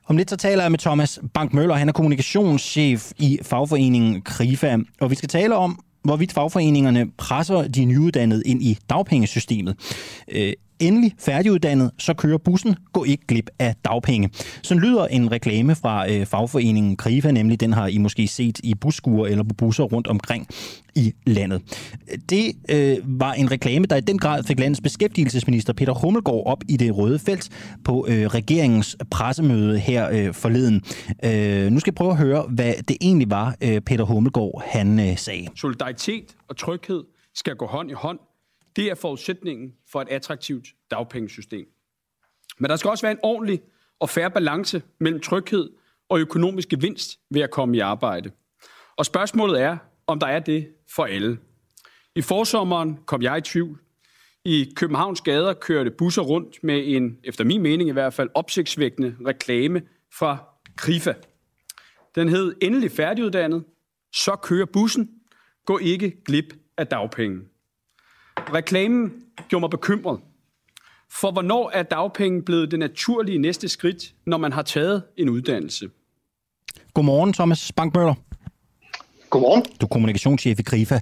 Om 0.05 0.17
lidt 0.17 0.29
så 0.29 0.35
taler 0.37 0.63
jeg 0.63 0.71
med 0.71 0.79
Thomas 0.79 1.19
Bankmøller. 1.33 1.75
Han 1.75 1.89
er 1.89 1.93
kommunikationschef 1.93 3.11
i 3.17 3.39
fagforeningen 3.41 4.21
KRIFA, 4.21 4.77
og 5.01 5.09
vi 5.09 5.15
skal 5.15 5.29
tale 5.29 5.55
om, 5.55 5.79
hvorvidt 6.03 6.33
fagforeningerne 6.33 7.11
presser 7.17 7.67
de 7.67 7.85
nyuddannede 7.85 8.43
ind 8.45 8.63
i 8.63 8.77
dagpengesystemet. 8.89 9.75
Øh, 10.31 10.53
Endelig 10.79 11.13
færdiguddannet, 11.19 11.91
så 11.97 12.13
kører 12.13 12.37
bussen. 12.37 12.75
Gå 12.93 13.03
ikke 13.03 13.27
glip 13.27 13.49
af 13.59 13.75
dagpenge. 13.85 14.29
Så 14.63 14.75
lyder 14.75 15.07
en 15.07 15.31
reklame 15.31 15.75
fra 15.75 16.11
øh, 16.11 16.25
fagforeningen 16.25 16.97
Krifa, 16.97 17.31
nemlig 17.31 17.59
den 17.59 17.73
har 17.73 17.87
I 17.87 17.97
måske 17.97 18.27
set 18.27 18.59
i 18.63 18.75
busskuer 18.75 19.27
eller 19.27 19.43
på 19.43 19.53
busser 19.53 19.83
rundt 19.83 20.07
omkring 20.07 20.47
i 20.95 21.13
landet. 21.25 21.61
Det 22.29 22.53
øh, 22.69 22.97
var 23.21 23.33
en 23.33 23.51
reklame, 23.51 23.85
der 23.85 23.95
i 23.95 24.01
den 24.01 24.17
grad 24.17 24.43
fik 24.43 24.59
landets 24.59 24.81
beskæftigelsesminister 24.81 25.73
Peter 25.73 25.93
Hummelgaard 25.93 26.43
op 26.45 26.63
i 26.69 26.77
det 26.77 26.97
røde 26.97 27.19
felt 27.19 27.49
på 27.83 28.05
øh, 28.09 28.25
regeringens 28.25 28.97
pressemøde 29.11 29.79
her 29.79 30.09
øh, 30.11 30.33
forleden. 30.33 30.81
Øh, 31.25 31.71
nu 31.71 31.79
skal 31.79 31.91
jeg 31.91 31.95
prøve 31.95 32.11
at 32.11 32.17
høre, 32.17 32.45
hvad 32.49 32.73
det 32.87 32.97
egentlig 33.01 33.29
var, 33.29 33.55
øh, 33.61 33.81
Peter 33.81 34.03
Hummelgaard 34.03 34.63
han 34.65 34.99
øh, 34.99 35.17
sagde. 35.17 35.47
Solidaritet 35.55 36.35
og 36.49 36.57
tryghed 36.57 37.03
skal 37.35 37.55
gå 37.55 37.65
hånd 37.65 37.89
i 37.91 37.93
hånd 37.93 38.19
det 38.77 38.85
er 38.85 38.95
forudsætningen 38.95 39.73
for 39.91 40.01
et 40.01 40.09
attraktivt 40.09 40.67
dagpengesystem. 40.91 41.67
Men 42.57 42.69
der 42.69 42.75
skal 42.75 42.89
også 42.89 43.05
være 43.05 43.11
en 43.11 43.19
ordentlig 43.23 43.61
og 43.99 44.09
færre 44.09 44.31
balance 44.31 44.83
mellem 44.99 45.21
tryghed 45.21 45.69
og 46.09 46.19
økonomisk 46.19 46.69
gevinst 46.69 47.19
ved 47.29 47.41
at 47.41 47.51
komme 47.51 47.77
i 47.77 47.79
arbejde. 47.79 48.31
Og 48.95 49.05
spørgsmålet 49.05 49.61
er, 49.61 49.77
om 50.07 50.19
der 50.19 50.27
er 50.27 50.39
det 50.39 50.67
for 50.95 51.05
alle. 51.05 51.37
I 52.15 52.21
forsommeren 52.21 52.99
kom 53.05 53.21
jeg 53.21 53.37
i 53.37 53.41
tvivl. 53.41 53.79
I 54.45 54.73
Københavns 54.75 55.21
gader 55.21 55.53
kørte 55.53 55.91
busser 55.91 56.21
rundt 56.21 56.63
med 56.63 56.83
en, 56.85 57.17
efter 57.23 57.43
min 57.43 57.61
mening 57.61 57.89
i 57.89 57.93
hvert 57.93 58.13
fald, 58.13 58.29
opsigtsvækkende 58.33 59.15
reklame 59.25 59.81
fra 60.13 60.37
Krifa. 60.75 61.13
Den 62.15 62.29
hed 62.29 62.55
Endelig 62.61 62.91
færdiguddannet. 62.91 63.63
Så 64.13 64.35
kører 64.35 64.65
bussen. 64.65 65.09
Gå 65.65 65.77
ikke 65.77 66.23
glip 66.25 66.53
af 66.77 66.87
dagpenge. 66.87 67.41
Reklamen 68.53 69.13
gjorde 69.49 69.61
mig 69.61 69.69
bekymret. 69.69 70.19
For 71.11 71.31
hvornår 71.31 71.71
er 71.73 71.83
dagpenge 71.83 72.41
blevet 72.41 72.71
det 72.71 72.79
naturlige 72.79 73.37
næste 73.37 73.69
skridt, 73.69 74.13
når 74.25 74.37
man 74.37 74.53
har 74.53 74.61
taget 74.61 75.03
en 75.17 75.29
uddannelse? 75.29 75.89
Godmorgen, 76.93 77.33
Thomas 77.33 77.71
Bankmøller. 77.71 78.13
Godmorgen. 79.29 79.63
Du 79.81 79.85
er 79.85 79.89
kommunikationschef 79.89 80.59
i 80.59 80.63
Grifa. 80.63 80.99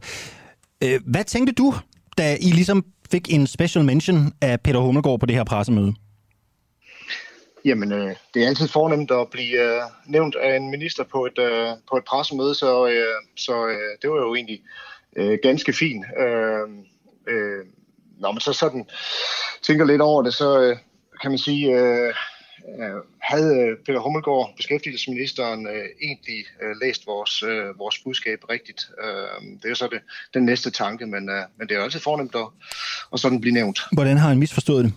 Øh, 0.83 0.99
hvad 1.05 1.23
tænkte 1.23 1.53
du, 1.53 1.73
da 2.17 2.35
I 2.35 2.51
ligesom 2.51 2.85
fik 3.11 3.33
en 3.33 3.47
special 3.47 3.85
mention 3.85 4.33
af 4.41 4.61
Peter 4.61 4.79
Hummelgaard 4.79 5.19
på 5.19 5.25
det 5.25 5.35
her 5.35 5.43
pressemøde? 5.43 5.93
Jamen, 7.65 7.91
øh, 7.91 8.15
det 8.33 8.43
er 8.43 8.47
altid 8.47 8.67
fornemt 8.67 9.11
at 9.11 9.27
blive 9.31 9.75
øh, 9.75 9.81
nævnt 10.07 10.35
af 10.35 10.55
en 10.55 10.71
minister 10.71 11.03
på 11.03 11.25
et, 11.25 11.39
øh, 11.39 11.67
på 11.89 11.97
et 11.97 12.03
pressemøde, 12.03 12.55
så, 12.55 12.87
øh, 12.87 13.15
så 13.35 13.67
øh, 13.67 13.97
det 14.01 14.09
var 14.09 14.17
jo 14.17 14.35
egentlig 14.35 14.61
øh, 15.15 15.39
ganske 15.43 15.73
fint. 15.73 16.05
Øh, 16.19 16.67
øh, 17.27 17.65
når 18.19 18.31
man 18.31 18.41
så 18.41 18.53
sådan 18.53 18.85
tænker 19.61 19.85
lidt 19.85 20.01
over 20.01 20.23
det, 20.23 20.33
så 20.33 20.61
øh, 20.61 20.77
kan 21.21 21.31
man 21.31 21.37
sige, 21.37 21.79
øh, 21.79 22.13
øh, 22.79 23.01
havde 23.21 23.75
Peter 23.85 23.99
Hummelgaard, 23.99 24.53
beskæftigelsesministeren, 24.57 25.67
øh, 25.67 25.85
egentlig 26.01 26.45
øh, 26.61 26.75
læst 26.81 27.07
vores, 27.07 27.43
øh, 27.43 27.79
vores 27.79 27.99
budskab 28.03 28.39
rigtigt. 28.49 28.89
Øh, 29.03 29.57
det 29.63 29.71
er 29.71 29.75
så 29.75 29.87
det, 29.91 30.01
den 30.33 30.45
næste 30.45 30.71
tanke, 30.71 31.05
men, 31.05 31.29
øh, 31.29 31.43
men 31.57 31.67
det 31.67 31.75
er 31.75 31.79
jo 31.79 31.83
altid 31.83 31.99
fornemt 31.99 32.35
at, 32.35 32.47
at 33.13 33.19
sådan 33.19 33.41
blive 33.41 33.53
nævnt. 33.53 33.79
Hvordan 33.91 34.17
har 34.17 34.27
han 34.27 34.39
misforstået 34.39 34.85
det? 34.85 34.93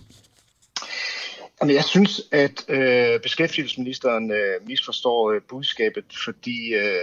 Jamen, 1.61 1.75
jeg 1.75 1.83
synes, 1.83 2.21
at 2.31 2.65
øh, 2.67 3.19
beskæftigelsesministeren 3.21 4.31
øh, 4.31 4.67
misforstår 4.67 5.31
øh, 5.31 5.41
budskabet, 5.49 6.05
fordi 6.25 6.73
øh, 6.73 7.01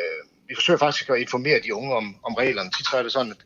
vi 0.48 0.54
forsøger 0.54 0.78
faktisk 0.78 1.10
at 1.10 1.18
informere 1.18 1.60
de 1.64 1.74
unge 1.74 1.94
om, 1.94 2.16
om 2.22 2.34
reglerne. 2.34 2.70
Tit 2.70 2.86
er 2.94 3.02
det 3.02 3.12
sådan, 3.12 3.32
at, 3.32 3.44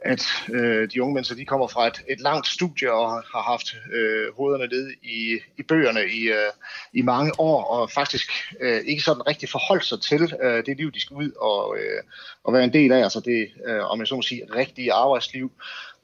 at 0.00 0.54
øh, 0.54 0.90
de 0.90 1.02
unge 1.02 1.14
mennesker 1.14 1.36
de 1.36 1.44
kommer 1.44 1.68
fra 1.68 1.86
et, 1.86 2.02
et 2.08 2.20
langt 2.20 2.46
studie 2.48 2.92
og 2.92 3.10
har 3.10 3.42
haft 3.42 3.76
øh, 3.92 4.34
hovederne 4.36 4.66
nede 4.66 4.94
i, 5.02 5.38
i 5.58 5.62
bøgerne 5.62 6.00
i, 6.00 6.22
øh, 6.28 6.50
i 6.92 7.02
mange 7.02 7.40
år, 7.40 7.64
og 7.64 7.90
faktisk 7.90 8.30
øh, 8.60 8.80
ikke 8.84 9.02
sådan 9.02 9.26
rigtig 9.26 9.48
forholdt 9.48 9.84
sig 9.84 10.00
til 10.00 10.34
øh, 10.42 10.66
det 10.66 10.76
liv, 10.76 10.92
de 10.92 11.00
skal 11.00 11.14
ud 11.16 11.30
og, 11.40 11.76
øh, 11.78 12.02
og 12.44 12.52
være 12.52 12.64
en 12.64 12.72
del 12.72 12.92
af, 12.92 13.02
altså 13.02 13.20
det, 13.20 13.50
øh, 13.66 13.90
om 13.90 14.00
jeg 14.00 14.06
så 14.06 14.16
må 14.16 14.22
sige, 14.22 14.42
rigtige 14.54 14.92
arbejdsliv. 14.92 15.52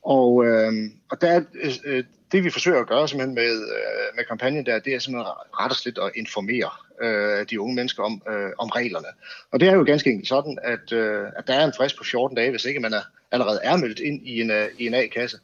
Og, 0.02 0.46
øh, 0.46 0.72
og 1.10 1.20
der, 1.20 1.42
øh, 1.54 1.72
øh 1.84 2.04
det 2.32 2.44
vi 2.44 2.50
forsøger 2.50 2.80
at 2.80 2.86
gøre 2.86 3.08
simpelthen 3.08 3.34
med, 3.34 3.52
øh, 3.62 4.16
med 4.16 4.24
kampagnen 4.24 4.66
der, 4.66 4.78
det 4.78 4.94
er 4.94 4.98
simpelthen 4.98 5.32
ret 5.60 5.70
og 5.70 5.76
slet 5.76 5.98
at 5.98 6.10
informere 6.14 6.70
øh, 7.02 7.46
de 7.50 7.60
unge 7.60 7.74
mennesker 7.74 8.02
om, 8.02 8.22
øh, 8.30 8.50
om 8.58 8.68
reglerne. 8.68 9.06
Og 9.50 9.60
det 9.60 9.68
er 9.68 9.74
jo 9.74 9.84
ganske 9.84 10.10
enkelt 10.10 10.28
sådan, 10.28 10.58
at, 10.62 10.92
øh, 10.92 11.26
at 11.36 11.46
der 11.46 11.54
er 11.54 11.64
en 11.64 11.72
frist 11.76 11.96
på 11.96 12.04
14 12.04 12.36
dage, 12.36 12.50
hvis 12.50 12.64
ikke 12.64 12.80
man 12.80 12.92
er, 12.92 13.02
allerede 13.30 13.60
er 13.62 13.76
meldt 13.76 13.98
ind 13.98 14.26
i 14.26 14.40
en, 14.40 14.50
øh, 14.50 14.68
i 14.78 14.86
en 14.86 14.94
A-kasse 14.94 15.38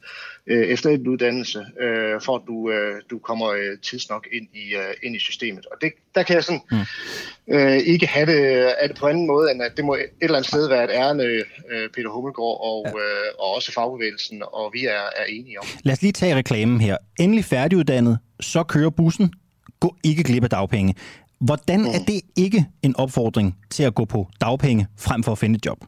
øh, 0.47 0.67
efter 0.67 0.91
en 0.91 1.09
uddannelse, 1.09 1.67
øh, 1.81 2.21
for 2.21 2.37
at 2.37 2.43
du, 2.47 2.71
øh, 2.71 3.03
du 3.11 3.19
kommer 3.19 3.47
øh, 3.47 3.79
tidsnok 3.83 4.27
ind 4.33 4.47
i, 4.55 4.75
øh, 4.75 4.95
ind 5.03 5.17
i 5.17 5.19
systemet. 5.19 5.67
Og 5.67 5.77
det, 5.81 5.93
der 6.15 6.23
kan 6.23 6.35
jeg 6.35 6.45
sådan 6.45 6.61
mm. 6.71 7.55
øh, 7.55 7.77
ikke 7.77 8.07
have 8.07 8.27
det, 8.27 8.43
have 8.81 8.89
det 8.89 8.97
på 9.01 9.07
anden 9.07 9.27
måde, 9.27 9.51
end 9.51 9.63
at 9.63 9.73
det 9.77 9.85
må 9.85 9.95
et 9.95 10.07
eller 10.21 10.37
andet 10.37 10.49
sted 10.49 10.69
være 10.69 10.85
et 10.85 10.91
ærende, 10.91 11.25
øh, 11.25 11.89
Peter 11.95 12.11
Hummelgaard 12.11 12.59
og, 12.63 12.87
ja. 12.87 12.91
øh, 12.91 13.33
og 13.39 13.55
også 13.55 13.73
fagbevægelsen, 13.73 14.43
og 14.53 14.71
vi 14.73 14.85
er, 14.85 15.07
er 15.17 15.25
enige 15.29 15.61
om. 15.61 15.67
Lad 15.85 15.93
os 15.93 16.03
lige 16.03 16.13
tage 16.13 16.37
reklamen 16.37 16.81
her. 16.81 16.97
Endelig 17.21 17.45
færdiguddannet, 17.45 18.19
så 18.41 18.63
kører 18.63 18.91
bussen. 18.91 19.33
Gå 19.81 19.97
ikke 20.05 20.23
glip 20.23 20.45
af 20.45 20.51
dagpenge. 20.51 20.95
Hvordan 21.41 21.81
mm. 21.81 21.87
er 21.87 21.99
det 22.07 22.21
ikke 22.37 22.67
en 22.83 22.97
opfordring 22.97 23.57
til 23.71 23.83
at 23.83 23.95
gå 23.95 24.05
på 24.05 24.29
dagpenge 24.41 24.87
frem 24.99 25.23
for 25.23 25.33
at 25.33 25.39
finde 25.39 25.57
et 25.57 25.67
job? 25.67 25.79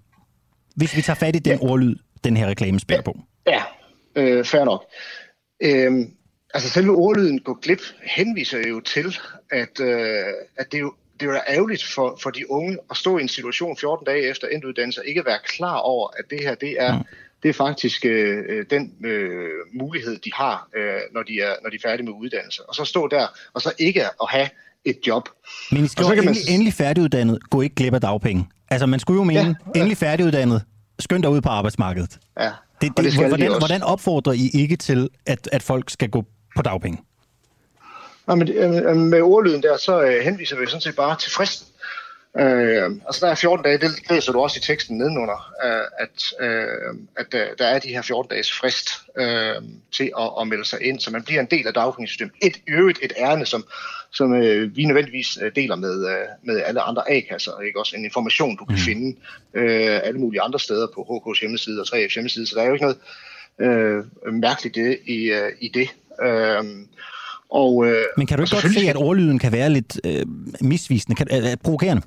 Hvis 0.76 0.96
vi 0.96 1.02
tager 1.02 1.14
fat 1.14 1.36
i 1.36 1.38
den 1.38 1.58
ja. 1.62 1.68
ordlyd, 1.70 1.96
den 2.24 2.36
her 2.36 2.46
reklame 2.46 2.80
spiller 2.80 3.02
på. 3.02 3.18
Ja, 3.46 3.62
øh, 4.18 4.44
fair 4.44 4.64
nok. 4.64 4.84
Øhm, 5.62 6.12
altså 6.54 6.70
selve 6.70 6.92
ordlyden 6.92 7.40
gå 7.40 7.54
glip 7.54 7.80
henviser 8.02 8.68
jo 8.68 8.80
til, 8.80 9.16
at, 9.50 9.80
øh, 9.80 10.24
at 10.56 10.72
det 10.72 10.80
jo 10.80 10.92
det 11.20 11.28
er 11.28 11.32
jo 11.32 11.40
ærgerligt 11.48 11.84
for, 11.84 12.18
for 12.22 12.30
de 12.30 12.50
unge 12.50 12.78
at 12.90 12.96
stå 12.96 13.18
i 13.18 13.22
en 13.22 13.28
situation 13.28 13.76
14 13.76 14.06
dage 14.06 14.30
efter 14.30 14.48
endt 14.48 14.64
uddannelse 14.64 15.00
og 15.00 15.06
ikke 15.06 15.24
være 15.26 15.38
klar 15.44 15.76
over, 15.76 16.08
at 16.18 16.24
det 16.30 16.38
her 16.42 16.54
det 16.54 16.76
er, 16.78 16.98
mm. 16.98 17.04
det 17.42 17.48
er 17.48 17.52
faktisk 17.52 18.04
øh, 18.04 18.64
den 18.70 18.92
øh, 19.04 19.48
mulighed, 19.74 20.18
de 20.18 20.30
har, 20.34 20.68
øh, 20.76 21.00
når, 21.12 21.22
de 21.22 21.40
er, 21.40 21.54
når 21.62 21.70
de 21.70 21.76
er 21.76 21.88
færdige 21.88 22.06
med 22.06 22.12
uddannelse. 22.12 22.62
Og 22.68 22.74
så 22.74 22.84
stå 22.84 23.08
der, 23.08 23.26
og 23.54 23.62
så 23.62 23.72
ikke 23.78 24.04
at 24.04 24.28
have 24.28 24.48
et 24.84 24.98
job. 25.06 25.28
Men 25.72 25.84
I 25.84 25.88
skal 25.88 26.02
jo 26.02 26.10
endelig, 26.10 26.24
man... 26.24 26.36
endelig 26.48 26.72
færdiguddannet, 26.72 27.50
gå 27.50 27.60
ikke 27.60 27.74
glip 27.74 27.94
af 27.94 28.00
dagpenge. 28.00 28.48
Altså 28.70 28.86
man 28.86 29.00
skulle 29.00 29.18
jo 29.18 29.24
mene, 29.24 29.40
ja, 29.40 29.46
ja. 29.46 29.54
endelig 29.74 29.96
færdiguddannet, 29.96 30.62
skynd 30.98 31.22
dig 31.22 31.30
ud 31.30 31.40
på 31.40 31.48
arbejdsmarkedet. 31.48 32.18
Ja, 32.40 32.50
det, 32.80 32.96
det, 32.96 33.04
det 33.04 33.28
hvordan, 33.28 33.50
de 33.50 33.58
hvordan 33.58 33.82
opfordrer 33.82 34.32
I 34.32 34.50
ikke 34.54 34.76
til, 34.76 35.08
at, 35.26 35.48
at 35.52 35.62
folk 35.62 35.90
skal 35.90 36.10
gå 36.10 36.24
på 36.56 36.62
dagpenge? 36.62 36.98
Ja, 38.28 38.34
men, 38.34 38.48
øh, 38.48 38.96
med 38.96 39.22
ordlyden 39.22 39.62
der, 39.62 39.76
så 39.76 40.02
øh, 40.02 40.24
henviser 40.24 40.60
vi 40.60 40.66
sådan 40.66 40.80
set 40.80 40.96
bare 40.96 41.16
til 41.16 41.32
fristen. 41.32 41.66
Øh, 42.38 42.90
altså 43.06 43.26
der 43.26 43.30
er 43.30 43.34
14 43.34 43.64
dage, 43.64 43.78
det 43.78 44.10
læser 44.10 44.32
du 44.32 44.40
også 44.40 44.58
i 44.58 44.60
teksten 44.60 44.98
nedenunder, 44.98 45.52
øh, 45.64 45.84
at, 45.98 46.46
øh, 46.48 46.94
at 47.16 47.34
øh, 47.34 47.46
der 47.58 47.66
er 47.66 47.78
de 47.78 47.88
her 47.88 48.02
14 48.02 48.30
dages 48.30 48.52
frist 48.52 48.88
øh, 49.18 49.54
til 49.92 50.12
at, 50.18 50.30
at 50.40 50.48
melde 50.48 50.64
sig 50.64 50.82
ind, 50.82 51.00
så 51.00 51.10
man 51.10 51.22
bliver 51.22 51.40
en 51.40 51.46
del 51.50 51.66
af 51.66 51.74
dagpengesystemet. 51.74 52.32
Et 52.42 52.56
øvrigt 52.68 52.98
et 53.02 53.12
ærne, 53.16 53.46
som, 53.46 53.66
som 54.12 54.34
øh, 54.34 54.76
vi 54.76 54.84
nødvendigvis 54.84 55.38
øh, 55.42 55.52
deler 55.56 55.76
med, 55.76 56.08
øh, 56.08 56.26
med 56.42 56.62
alle 56.62 56.80
andre 56.80 57.10
A-kasser, 57.10 57.60
ikke 57.60 57.80
også 57.80 57.96
en 57.96 58.04
information, 58.04 58.56
du 58.56 58.64
kan 58.64 58.74
mm. 58.74 58.80
finde 58.80 59.16
øh, 59.54 60.00
alle 60.04 60.20
mulige 60.20 60.42
andre 60.42 60.58
steder 60.60 60.86
på 60.94 61.00
HK's 61.00 61.40
hjemmeside 61.40 61.80
og 61.80 61.86
3F's 61.86 62.14
hjemmeside, 62.14 62.46
så 62.46 62.54
der 62.56 62.62
er 62.62 62.66
jo 62.66 62.72
ikke 62.72 62.84
noget 62.84 62.98
øh, 63.60 64.34
mærkeligt 64.34 64.74
det, 64.74 64.98
i, 65.06 65.30
øh, 65.30 65.52
i 65.60 65.68
det. 65.68 65.88
Øh, 66.22 66.64
og, 67.50 67.86
øh, 67.86 68.04
Men 68.16 68.26
kan 68.26 68.38
du 68.38 68.44
ikke 68.44 68.54
godt 68.54 68.74
se, 68.74 68.90
at 68.90 68.96
ordlyden 68.96 69.38
kan 69.38 69.52
være 69.52 69.70
lidt 69.70 70.00
øh, 70.04 70.26
misvisende, 70.60 71.16
kan, 71.16 71.26
øh, 71.32 71.56
provokerende? 71.64 72.02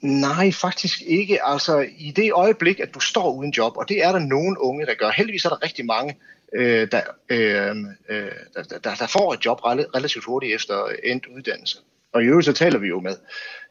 Nej, 0.00 0.52
faktisk 0.52 1.02
ikke. 1.06 1.44
Altså, 1.46 1.86
i 1.98 2.10
det 2.10 2.32
øjeblik, 2.32 2.80
at 2.80 2.94
du 2.94 3.00
står 3.00 3.32
uden 3.32 3.50
job, 3.50 3.76
og 3.76 3.88
det 3.88 4.04
er 4.04 4.12
der 4.12 4.18
nogen 4.18 4.56
unge, 4.58 4.86
der 4.86 4.94
gør. 4.94 5.10
Heldigvis 5.16 5.44
er 5.44 5.48
der 5.48 5.62
rigtig 5.62 5.86
mange, 5.86 6.16
øh, 6.54 6.88
der, 6.92 7.02
øh, 7.28 7.76
øh, 8.08 8.32
der, 8.54 8.78
der, 8.84 8.94
der 8.94 9.06
får 9.06 9.34
et 9.34 9.44
job 9.44 9.58
relativt 9.64 10.24
hurtigt 10.24 10.54
efter 10.54 10.88
endt 11.04 11.26
uddannelse. 11.26 11.78
Og 12.12 12.22
i 12.22 12.26
øvrigt 12.26 12.46
så 12.46 12.52
taler 12.52 12.78
vi 12.78 12.88
jo 12.88 13.00
med 13.00 13.16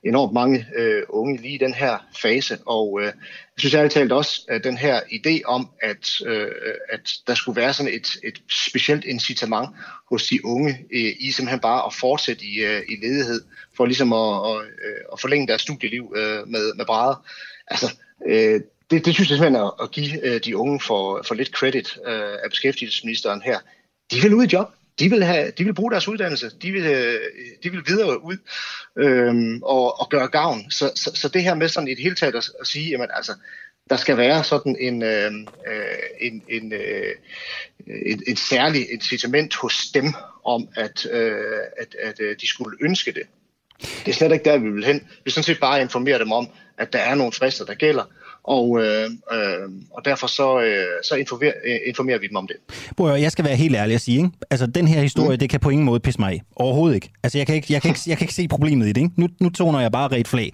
enormt 0.04 0.34
mange 0.34 0.68
øh, 0.76 1.04
unge 1.10 1.38
lige 1.42 1.56
i 1.56 1.58
den 1.58 1.74
her 1.74 1.98
fase, 2.22 2.58
og 2.66 3.00
øh, 3.02 3.06
jeg 3.06 3.14
synes 3.58 3.74
ærligt 3.74 3.94
talt 3.94 4.12
også, 4.12 4.42
at 4.50 4.64
den 4.64 4.78
her 4.78 5.00
idé 5.00 5.42
om, 5.46 5.70
at, 5.82 6.22
øh, 6.26 6.52
at 6.90 7.14
der 7.28 7.36
skulle 7.36 7.62
være 7.62 7.74
sådan 7.74 7.94
et, 7.94 8.08
et 8.24 8.42
specielt 8.50 9.06
incitament 9.06 9.70
hos 10.10 10.28
de 10.28 10.46
unge 10.46 10.86
øh, 10.94 11.14
i 11.20 11.32
simpelthen 11.32 11.60
bare 11.60 11.86
at 11.86 11.94
fortsætte 11.94 12.46
i, 12.46 12.60
øh, 12.60 12.82
i 12.90 12.96
ledighed, 13.06 13.42
for 13.78 13.86
ligesom 13.86 14.14
at, 14.14 14.52
at, 14.52 14.58
øh, 14.62 15.02
at 15.14 15.20
forlænge 15.20 15.48
deres 15.48 15.62
studieliv 15.62 16.14
øh, 16.16 16.48
med, 16.48 16.74
med 16.74 16.86
brædder. 16.86 17.26
Altså, 17.68 17.96
øh, 18.28 18.62
det, 18.92 19.06
det 19.06 19.14
synes 19.14 19.30
jeg 19.30 19.38
simpelthen 19.38 19.56
er 19.56 19.84
at 19.84 19.92
give 19.92 20.26
øh, 20.26 20.42
de 20.46 20.58
unge 20.58 20.80
for, 20.80 21.24
for 21.28 21.36
lidt 21.36 21.50
credit 21.50 21.98
øh, 22.08 22.34
af 22.44 22.50
beskæftigelsesministeren 22.50 23.42
her. 23.42 23.60
De 24.12 24.22
vil 24.22 24.34
ud 24.34 24.44
i 24.44 24.50
job 24.54 24.68
de 25.00 25.10
vil, 25.10 25.24
have, 25.24 25.52
de 25.58 25.64
vil 25.64 25.74
bruge 25.74 25.92
deres 25.92 26.08
uddannelse, 26.08 26.52
de 26.62 26.72
vil, 26.72 26.86
øh, 26.86 27.20
de 27.64 27.72
vil 27.72 27.82
videre 27.88 28.24
ud 28.24 28.38
øhm, 28.98 29.64
og, 29.64 30.00
og 30.00 30.10
gøre 30.10 30.28
gavn. 30.28 30.72
Så, 30.72 30.92
så, 30.96 31.12
så 31.16 31.28
det 31.28 31.44
her 31.44 31.56
med 31.56 31.68
sådan 31.68 31.90
et 31.90 32.00
hele 32.00 32.16
taget 32.16 32.36
at, 32.36 32.50
at 32.62 32.68
sige, 32.68 32.90
jamen 32.90 33.08
altså, 33.14 33.34
der 33.90 33.96
skal 33.96 34.18
være 34.18 34.44
sådan 34.44 34.76
en, 34.80 35.04
øhm, 35.04 35.48
øh, 35.68 35.86
en, 36.22 36.44
en, 36.50 36.74
øh, 36.74 37.16
et, 38.06 38.24
et 38.28 38.40
særligt 38.40 38.90
incitament 38.90 39.56
hos 39.56 39.76
dem 39.94 40.14
om, 40.46 40.68
at, 40.76 41.06
øh, 41.12 41.60
at, 41.78 41.96
at 42.00 42.20
øh, 42.20 42.36
de 42.42 42.48
skulle 42.48 42.78
ønske 42.82 43.12
det. 43.12 43.24
Det 43.80 44.12
er 44.12 44.14
slet 44.14 44.32
ikke 44.32 44.46
der, 44.46 44.58
vi 44.58 44.70
vil 44.70 44.86
hen. 44.86 45.08
Vi 45.26 45.32
sådan 45.32 45.44
set 45.44 45.60
bare 45.60 45.82
informere 45.82 46.20
dem 46.20 46.32
om, 46.32 46.48
at 46.78 46.94
der 46.94 47.00
er 47.00 47.16
nogle 47.16 47.34
frister, 47.34 47.66
der 47.66 47.74
gælder, 47.74 48.04
og, 48.44 48.80
øh, 48.84 49.10
øh, 49.32 49.70
og 49.92 50.06
derfor 50.06 50.28
så, 50.28 50.60
øh, 50.62 50.86
så 51.04 51.16
informerer, 51.16 51.54
øh, 51.66 51.80
informerer 51.86 52.20
vi 52.20 52.28
dem 52.28 52.36
om 52.36 52.48
det. 52.48 52.56
Bror, 52.98 53.10
jeg 53.16 53.32
skal 53.32 53.46
være 53.46 53.56
helt 53.56 53.76
ærlig 53.76 53.96
at 53.96 54.02
sige, 54.02 54.18
ikke? 54.18 54.30
altså 54.52 54.66
den 54.68 54.88
her 54.88 55.02
historie, 55.02 55.36
mm. 55.36 55.40
det 55.40 55.50
kan 55.50 55.60
på 55.60 55.70
ingen 55.70 55.86
måde 55.86 56.00
pisse 56.00 56.20
mig 56.20 56.34
af. 56.34 56.42
Overhovedet 56.56 56.96
ikke. 56.96 57.12
Altså 57.24 57.38
jeg 57.38 57.48
kan 57.48 57.56
ikke, 57.56 57.74
jeg 57.74 57.82
kan 57.82 57.90
ikke, 57.90 58.00
jeg 58.10 58.18
kan 58.18 58.26
ikke 58.26 58.34
se 58.34 58.48
problemet 58.48 58.86
i 58.86 58.92
det. 58.92 59.02
Ikke? 59.02 59.12
Nu, 59.18 59.28
nu 59.40 59.50
toner 59.50 59.80
jeg 59.80 59.92
bare 59.92 60.08
ret 60.08 60.28
flag. 60.28 60.52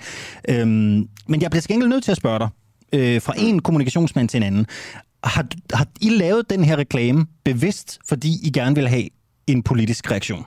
Øhm, 0.49 1.07
men 1.27 1.41
jeg 1.41 1.51
bliver 1.51 1.61
skængel 1.61 1.89
nødt 1.89 2.03
til 2.03 2.11
at 2.11 2.17
spørge 2.17 2.39
dig, 2.39 2.49
øh, 2.93 3.21
fra 3.21 3.33
en 3.37 3.61
kommunikationsmand 3.61 4.29
til 4.29 4.37
en 4.37 4.43
anden. 4.43 4.65
Har, 5.23 5.45
har 5.73 5.87
I 6.01 6.09
lavet 6.09 6.49
den 6.49 6.63
her 6.63 6.75
reklame 6.75 7.25
bevidst, 7.45 7.99
fordi 8.07 8.29
I 8.43 8.51
gerne 8.51 8.75
vil 8.75 8.87
have 8.87 9.07
en 9.47 9.63
politisk 9.63 10.11
reaktion? 10.11 10.45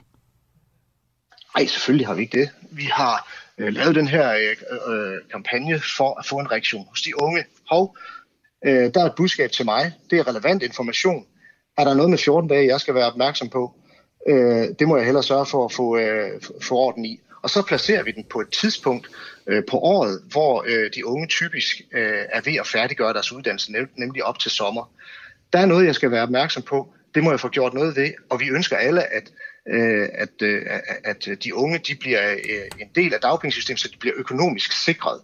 Nej, 1.57 1.65
selvfølgelig 1.67 2.07
har 2.07 2.13
vi 2.13 2.21
ikke 2.21 2.39
det. 2.39 2.49
Vi 2.71 2.83
har 2.91 3.42
øh, 3.57 3.73
lavet 3.73 3.95
den 3.95 4.07
her 4.07 4.33
øh, 4.33 4.93
øh, 4.93 5.17
kampagne 5.31 5.79
for 5.97 6.19
at 6.19 6.25
få 6.25 6.39
en 6.39 6.51
reaktion 6.51 6.85
hos 6.89 7.01
de 7.01 7.21
unge. 7.21 7.45
Hov, 7.69 7.97
Øh, 8.65 8.93
der 8.93 9.01
er 9.01 9.05
et 9.05 9.15
budskab 9.17 9.51
til 9.51 9.65
mig. 9.65 9.93
Det 10.09 10.19
er 10.19 10.27
relevant 10.27 10.63
information. 10.63 11.25
Er 11.77 11.83
der 11.83 11.93
noget 11.93 12.09
med 12.09 12.17
14 12.17 12.49
dage, 12.49 12.67
jeg 12.67 12.79
skal 12.79 12.95
være 12.95 13.07
opmærksom 13.07 13.49
på? 13.49 13.75
Øh, 14.27 14.67
det 14.79 14.87
må 14.87 14.97
jeg 14.97 15.05
hellere 15.05 15.23
sørge 15.23 15.45
for 15.45 15.65
at 15.65 15.73
få, 15.73 15.97
øh, 15.97 16.41
få 16.61 16.75
orden 16.75 17.05
i. 17.05 17.19
Og 17.43 17.49
så 17.49 17.61
placerer 17.61 18.03
vi 18.03 18.11
den 18.11 18.23
på 18.23 18.41
et 18.41 18.49
tidspunkt 18.49 19.07
øh, 19.47 19.63
på 19.69 19.77
året, 19.77 20.21
hvor 20.31 20.65
øh, 20.67 20.89
de 20.95 21.05
unge 21.05 21.27
typisk 21.27 21.81
øh, 21.93 22.23
er 22.29 22.41
ved 22.41 22.53
at 22.59 22.67
færdiggøre 22.67 23.13
deres 23.13 23.31
uddannelse, 23.31 23.71
nemlig 23.95 24.23
op 24.23 24.39
til 24.39 24.51
sommer. 24.51 24.91
Der 25.53 25.59
er 25.59 25.65
noget, 25.65 25.85
jeg 25.85 25.95
skal 25.95 26.11
være 26.11 26.23
opmærksom 26.23 26.63
på. 26.63 26.93
Det 27.15 27.23
må 27.23 27.29
jeg 27.29 27.39
få 27.39 27.49
gjort 27.49 27.73
noget 27.73 27.95
ved, 27.95 28.11
og 28.29 28.39
vi 28.39 28.49
ønsker 28.49 28.77
alle, 28.77 29.13
at, 29.13 29.31
øh, 29.67 30.09
at, 30.13 30.41
øh, 30.41 30.61
at 31.03 31.27
de 31.43 31.55
unge 31.55 31.77
de 31.77 31.95
bliver 31.95 32.31
øh, 32.31 32.79
en 32.79 32.89
del 32.95 33.13
af 33.13 33.21
dagpengesystemet, 33.21 33.79
så 33.79 33.89
de 33.93 33.97
bliver 33.97 34.15
økonomisk 34.17 34.71
sikret. 34.71 35.21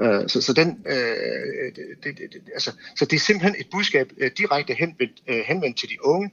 Øh, 0.00 0.28
så, 0.28 0.40
så, 0.40 0.52
den, 0.52 0.86
øh, 0.86 1.74
det, 1.76 2.04
det, 2.04 2.18
det, 2.18 2.42
altså, 2.54 2.72
så 2.98 3.04
det 3.04 3.16
er 3.16 3.20
simpelthen 3.20 3.60
et 3.60 3.66
budskab 3.70 4.12
øh, 4.18 4.30
direkte 4.38 4.74
henvendt, 4.74 5.22
øh, 5.28 5.40
henvendt 5.46 5.78
til 5.78 5.88
de 5.88 6.04
unge, 6.04 6.30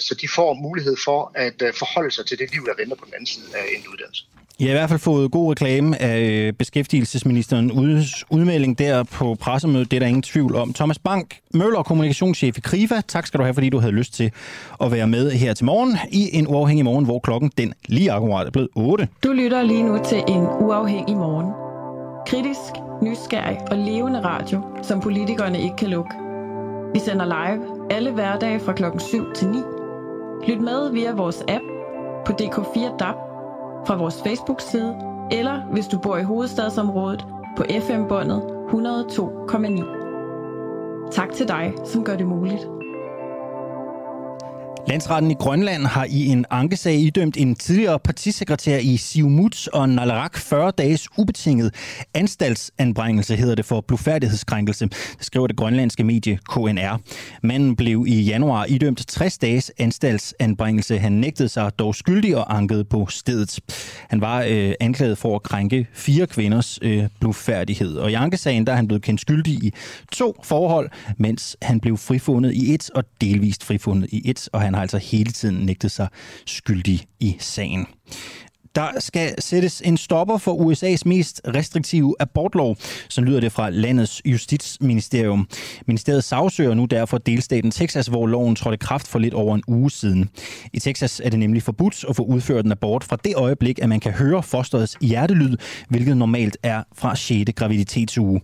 så 0.00 0.16
de 0.20 0.28
får 0.28 0.54
mulighed 0.54 0.96
for 1.04 1.32
at 1.34 1.62
øh, 1.62 1.74
forholde 1.74 2.10
sig 2.10 2.26
til 2.26 2.38
det 2.38 2.52
liv, 2.52 2.66
der 2.66 2.72
venter 2.78 2.96
på 2.96 3.04
den 3.04 3.14
anden 3.14 3.26
side 3.26 3.46
af 3.54 3.64
en 3.76 3.88
uddannelse. 3.92 4.24
I 4.58 4.64
har 4.64 4.70
i 4.70 4.74
hvert 4.74 4.88
fald 4.88 5.00
fået 5.00 5.30
god 5.30 5.50
reklame 5.50 6.02
af 6.02 6.52
beskæftigelsesministeren 6.58 7.72
udmelding 8.30 8.78
der 8.78 9.02
på 9.02 9.34
pressemødet. 9.34 9.90
Det 9.90 9.96
er 9.96 10.00
der 10.00 10.06
ingen 10.06 10.22
tvivl 10.22 10.56
om. 10.56 10.72
Thomas 10.72 10.98
Bank, 10.98 11.38
Møller, 11.54 11.82
kommunikationschef 11.82 12.58
i 12.58 12.60
Krifa. 12.60 13.00
Tak 13.08 13.26
skal 13.26 13.38
du 13.38 13.44
have, 13.44 13.54
fordi 13.54 13.68
du 13.68 13.78
havde 13.78 13.92
lyst 13.92 14.14
til 14.14 14.30
at 14.80 14.92
være 14.92 15.06
med 15.06 15.30
her 15.30 15.54
til 15.54 15.64
morgen 15.64 15.98
i 16.12 16.28
en 16.32 16.46
uafhængig 16.46 16.84
morgen, 16.84 17.04
hvor 17.04 17.18
klokken 17.18 17.52
den 17.58 17.74
lige 17.86 18.12
akkurat 18.12 18.46
er 18.46 18.50
blevet 18.50 18.68
8. 18.74 19.08
Du 19.24 19.32
lytter 19.32 19.62
lige 19.62 19.82
nu 19.82 19.98
til 20.08 20.18
en 20.28 20.42
uafhængig 20.60 21.16
morgen. 21.16 21.52
Kritisk, 22.26 22.72
nysgerrig 23.02 23.58
og 23.70 23.76
levende 23.78 24.20
radio, 24.24 24.62
som 24.82 25.00
politikerne 25.00 25.62
ikke 25.62 25.76
kan 25.76 25.88
lukke. 25.88 26.10
Vi 26.94 26.98
sender 26.98 27.24
live 27.24 27.75
alle 27.90 28.12
hverdage 28.12 28.60
fra 28.60 28.72
klokken 28.72 29.00
7 29.00 29.32
til 29.34 29.48
9. 29.48 29.58
Lyt 30.46 30.60
med 30.60 30.92
via 30.92 31.14
vores 31.14 31.44
app 31.48 31.64
på 32.26 32.32
DK4 32.32 32.96
DAB 32.96 33.16
fra 33.86 33.96
vores 33.96 34.22
Facebook-side, 34.22 34.96
eller 35.30 35.60
hvis 35.72 35.88
du 35.88 35.98
bor 35.98 36.16
i 36.16 36.22
hovedstadsområdet 36.22 37.26
på 37.56 37.64
FM-båndet 37.80 38.42
102,9. 38.68 41.10
Tak 41.10 41.32
til 41.32 41.48
dig, 41.48 41.74
som 41.84 42.04
gør 42.04 42.16
det 42.16 42.26
muligt. 42.26 42.68
Landsretten 44.88 45.30
i 45.30 45.34
Grønland 45.34 45.86
har 45.86 46.06
i 46.10 46.26
en 46.26 46.44
ankesag 46.50 46.94
idømt 46.94 47.36
en 47.36 47.54
tidligere 47.54 47.98
partisekretær 47.98 48.78
i 48.78 48.96
Siumut 48.96 49.68
og 49.68 49.88
Nalarak 49.88 50.36
40 50.36 50.72
dages 50.78 51.08
ubetinget 51.18 51.74
anstaltsanbringelse, 52.14 53.36
hedder 53.36 53.54
det 53.54 53.64
for 53.64 53.80
blufærdighedskrænkelse, 53.80 54.88
skriver 55.20 55.46
det 55.46 55.56
grønlandske 55.56 56.04
medie 56.04 56.38
KNR. 56.48 57.00
Manden 57.42 57.76
blev 57.76 58.04
i 58.08 58.22
januar 58.22 58.64
idømt 58.64 59.04
60 59.08 59.38
dages 59.38 59.72
anstaltsanbringelse. 59.78 60.98
Han 60.98 61.12
nægtede 61.12 61.48
sig 61.48 61.78
dog 61.78 61.94
skyldig 61.94 62.36
og 62.36 62.56
ankede 62.56 62.84
på 62.84 63.06
stedet. 63.08 63.60
Han 64.10 64.20
var 64.20 64.44
øh, 64.48 64.72
anklaget 64.80 65.18
for 65.18 65.36
at 65.36 65.42
krænke 65.42 65.86
fire 65.92 66.26
kvinders 66.26 66.78
øh, 66.82 67.04
blufærdighed. 67.20 67.96
Og 67.96 68.10
i 68.10 68.14
ankesagen 68.14 68.66
der 68.66 68.72
er 68.72 68.76
han 68.76 68.88
blevet 68.88 69.02
kendt 69.02 69.20
skyldig 69.20 69.52
i 69.52 69.72
to 70.12 70.36
forhold, 70.44 70.90
mens 71.18 71.56
han 71.62 71.80
blev 71.80 71.96
frifundet 71.96 72.54
i 72.54 72.74
et 72.74 72.90
og 72.90 73.04
delvist 73.20 73.64
frifundet 73.64 74.08
i 74.12 74.30
et, 74.30 74.48
og 74.52 74.60
han 74.60 74.75
har 74.76 74.82
altså 74.82 74.98
hele 74.98 75.32
tiden 75.32 75.66
nægtet 75.66 75.90
sig 75.90 76.08
skyldig 76.46 77.06
i 77.20 77.36
sagen. 77.38 77.86
Der 78.76 78.88
skal 78.98 79.42
sættes 79.42 79.82
en 79.84 79.96
stopper 79.96 80.38
for 80.38 80.52
USA's 80.52 81.02
mest 81.06 81.40
restriktive 81.46 82.14
abortlov, 82.20 82.76
så 83.08 83.20
lyder 83.20 83.40
det 83.40 83.52
fra 83.52 83.70
landets 83.70 84.22
justitsministerium. 84.24 85.48
Ministeriet 85.86 86.24
sagsøger 86.24 86.74
nu 86.74 86.84
derfor 86.84 87.18
delstaten 87.18 87.70
Texas, 87.70 88.06
hvor 88.06 88.26
loven 88.26 88.56
trådte 88.56 88.76
kraft 88.76 89.08
for 89.08 89.18
lidt 89.18 89.34
over 89.34 89.54
en 89.54 89.62
uge 89.68 89.90
siden. 89.90 90.30
I 90.72 90.78
Texas 90.78 91.20
er 91.24 91.30
det 91.30 91.38
nemlig 91.38 91.62
forbudt 91.62 92.04
at 92.08 92.16
få 92.16 92.22
udført 92.22 92.64
en 92.64 92.72
abort 92.72 93.04
fra 93.04 93.16
det 93.24 93.34
øjeblik, 93.36 93.78
at 93.82 93.88
man 93.88 94.00
kan 94.00 94.12
høre 94.12 94.42
fosterets 94.42 94.96
hjertelyd, 95.00 95.56
hvilket 95.88 96.16
normalt 96.16 96.56
er 96.62 96.82
fra 96.96 97.16
6. 97.16 97.50
graviditetsuge. 97.56 98.40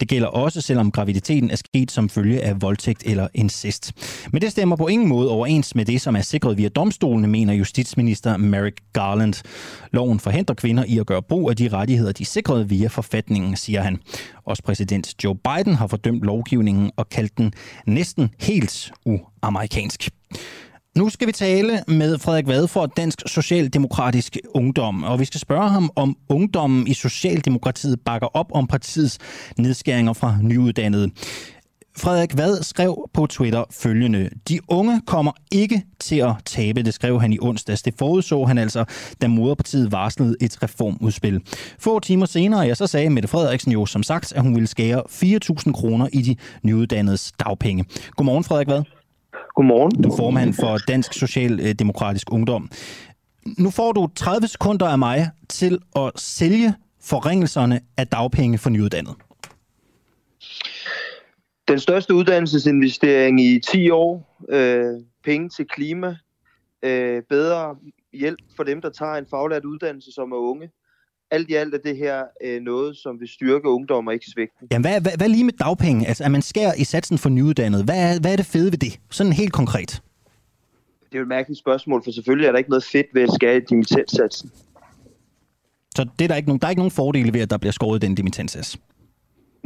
Det 0.00 0.08
gælder 0.08 0.28
også, 0.28 0.60
selvom 0.60 0.90
graviditeten 0.90 1.50
er 1.50 1.56
sket 1.56 1.90
som 1.90 2.08
følge 2.08 2.42
af 2.42 2.62
voldtægt 2.62 3.02
eller 3.06 3.28
incest. 3.34 3.92
Men 4.32 4.42
det 4.42 4.50
stemmer 4.50 4.76
på 4.76 4.86
ingen 4.86 5.08
måde 5.08 5.30
overens 5.30 5.74
med 5.74 5.84
det, 5.84 6.00
som 6.00 6.16
er 6.16 6.20
sikret 6.20 6.56
via 6.56 6.68
domstolene, 6.68 7.28
mener 7.28 7.54
justitsminister 7.54 8.36
Merrick 8.36 8.80
Garland. 8.92 9.34
Loven 9.92 10.20
forhindrer 10.20 10.54
kvinder 10.54 10.84
i 10.84 10.98
at 10.98 11.06
gøre 11.06 11.22
brug 11.22 11.50
af 11.50 11.56
de 11.56 11.68
rettigheder, 11.68 12.12
de 12.12 12.22
er 12.22 12.26
sikret 12.26 12.70
via 12.70 12.88
forfatningen, 12.88 13.56
siger 13.56 13.82
han. 13.82 13.98
Også 14.44 14.62
præsident 14.62 15.24
Joe 15.24 15.36
Biden 15.36 15.74
har 15.74 15.86
fordømt 15.86 16.22
lovgivningen 16.22 16.90
og 16.96 17.08
kaldt 17.08 17.38
den 17.38 17.52
næsten 17.86 18.30
helt 18.38 18.92
uamerikansk. 19.04 20.10
Nu 20.96 21.08
skal 21.08 21.28
vi 21.28 21.32
tale 21.32 21.82
med 21.88 22.18
Frederik 22.18 22.46
Vade 22.46 22.68
for 22.68 22.86
Dansk 22.86 23.22
Socialdemokratisk 23.26 24.36
Ungdom, 24.54 25.04
og 25.04 25.20
vi 25.20 25.24
skal 25.24 25.40
spørge 25.40 25.68
ham, 25.68 25.90
om 25.96 26.16
ungdommen 26.28 26.86
i 26.86 26.94
Socialdemokratiet 26.94 28.00
bakker 28.04 28.26
op 28.36 28.46
om 28.54 28.66
partiets 28.66 29.18
nedskæringer 29.58 30.12
fra 30.12 30.38
nyuddannede. 30.42 31.10
Frederik 31.98 32.36
Vad 32.36 32.62
skrev 32.62 33.08
på 33.12 33.26
Twitter 33.26 33.64
følgende. 33.70 34.30
De 34.48 34.60
unge 34.68 35.00
kommer 35.06 35.32
ikke 35.52 35.82
til 36.00 36.16
at 36.16 36.34
tabe, 36.44 36.82
det 36.82 36.94
skrev 36.94 37.20
han 37.20 37.32
i 37.32 37.38
onsdags. 37.42 37.82
Det 37.82 37.94
forudså 37.98 38.44
han 38.44 38.58
altså, 38.58 38.84
da 39.22 39.28
moderpartiet 39.28 39.92
varslede 39.92 40.36
et 40.40 40.62
reformudspil. 40.62 41.40
Få 41.78 41.98
timer 42.00 42.26
senere, 42.26 42.60
ja, 42.60 42.74
så 42.74 42.86
sagde 42.86 43.10
Mette 43.10 43.28
Frederiksen 43.28 43.72
jo 43.72 43.86
som 43.86 44.02
sagt, 44.02 44.32
at 44.32 44.42
hun 44.42 44.54
ville 44.54 44.66
skære 44.66 45.02
4.000 45.08 45.72
kroner 45.72 46.08
i 46.12 46.22
de 46.22 46.36
nyuddannedes 46.62 47.32
dagpenge. 47.32 47.84
Godmorgen, 48.16 48.44
Frederik 48.44 48.68
Vad. 48.68 48.82
Godmorgen. 49.54 50.02
Du 50.02 50.08
er 50.10 50.16
formand 50.16 50.54
for 50.54 50.76
Dansk 50.76 51.14
Socialdemokratisk 51.14 52.32
Ungdom. 52.32 52.70
Nu 53.58 53.70
får 53.70 53.92
du 53.92 54.08
30 54.16 54.48
sekunder 54.48 54.86
af 54.86 54.98
mig 54.98 55.30
til 55.48 55.78
at 55.96 56.10
sælge 56.16 56.74
forringelserne 57.02 57.80
af 57.96 58.06
dagpenge 58.06 58.58
for 58.58 58.70
nyuddannede 58.70 59.14
den 61.68 61.78
største 61.78 62.14
uddannelsesinvestering 62.14 63.40
i 63.40 63.60
10 63.60 63.90
år, 63.90 64.36
øh, 64.48 65.00
penge 65.24 65.48
til 65.48 65.66
klima, 65.66 66.16
øh, 66.82 67.22
bedre 67.30 67.76
hjælp 68.12 68.38
for 68.56 68.64
dem, 68.64 68.80
der 68.80 68.90
tager 68.90 69.14
en 69.14 69.26
faglært 69.30 69.64
uddannelse 69.64 70.12
som 70.12 70.32
er 70.32 70.36
unge. 70.36 70.70
Alt 71.30 71.50
i 71.50 71.54
alt 71.54 71.74
er 71.74 71.78
det 71.78 71.96
her 71.96 72.24
øh, 72.44 72.60
noget, 72.60 72.96
som 72.96 73.20
vil 73.20 73.28
styrke 73.28 73.68
ungdom 73.68 74.06
og 74.06 74.14
ikke 74.14 74.26
svække. 74.26 74.54
Jamen, 74.70 74.84
hvad, 74.84 75.00
hvad, 75.00 75.12
hvad 75.16 75.28
lige 75.28 75.44
med 75.44 75.52
dagpenge? 75.52 76.08
Altså, 76.08 76.24
at 76.24 76.30
man 76.30 76.42
skærer 76.42 76.74
i 76.78 76.84
satsen 76.84 77.18
for 77.18 77.28
nyuddannede. 77.28 77.84
Hvad 77.84 78.14
er, 78.14 78.20
hvad 78.20 78.32
er 78.32 78.36
det 78.36 78.46
fede 78.46 78.72
ved 78.72 78.78
det? 78.78 79.00
Sådan 79.10 79.32
helt 79.32 79.52
konkret. 79.52 80.02
Det 81.06 81.14
er 81.14 81.18
jo 81.18 81.22
et 81.22 81.28
mærkeligt 81.28 81.58
spørgsmål, 81.58 82.04
for 82.04 82.10
selvfølgelig 82.10 82.46
er 82.46 82.52
der 82.52 82.58
ikke 82.58 82.70
noget 82.70 82.84
fedt 82.84 83.06
ved 83.12 83.22
at 83.22 83.30
skære 83.34 83.56
i 83.56 83.60
dimittenssatsen. 83.60 84.50
Så 85.96 86.08
det 86.18 86.24
er 86.24 86.28
der, 86.28 86.36
ikke 86.36 86.48
nogen, 86.48 86.60
der 86.60 86.66
er 86.66 86.70
ikke 86.70 86.80
nogen 86.80 86.90
fordele 86.90 87.32
ved, 87.32 87.40
at 87.40 87.50
der 87.50 87.56
bliver 87.56 87.72
skåret 87.72 88.02
den 88.02 88.14
dimittenssats? 88.14 88.78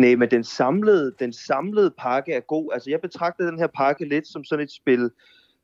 Nej, 0.00 0.14
men 0.14 0.30
den 0.30 0.44
samlede, 0.44 1.14
den 1.18 1.32
samlede 1.32 1.90
pakke 1.98 2.32
er 2.32 2.40
god. 2.40 2.70
Altså, 2.72 2.90
jeg 2.90 3.00
betragter 3.00 3.50
den 3.50 3.58
her 3.58 3.66
pakke 3.66 4.08
lidt 4.08 4.28
som 4.28 4.44
sådan 4.44 4.64
et 4.64 4.72
spil, 4.72 5.10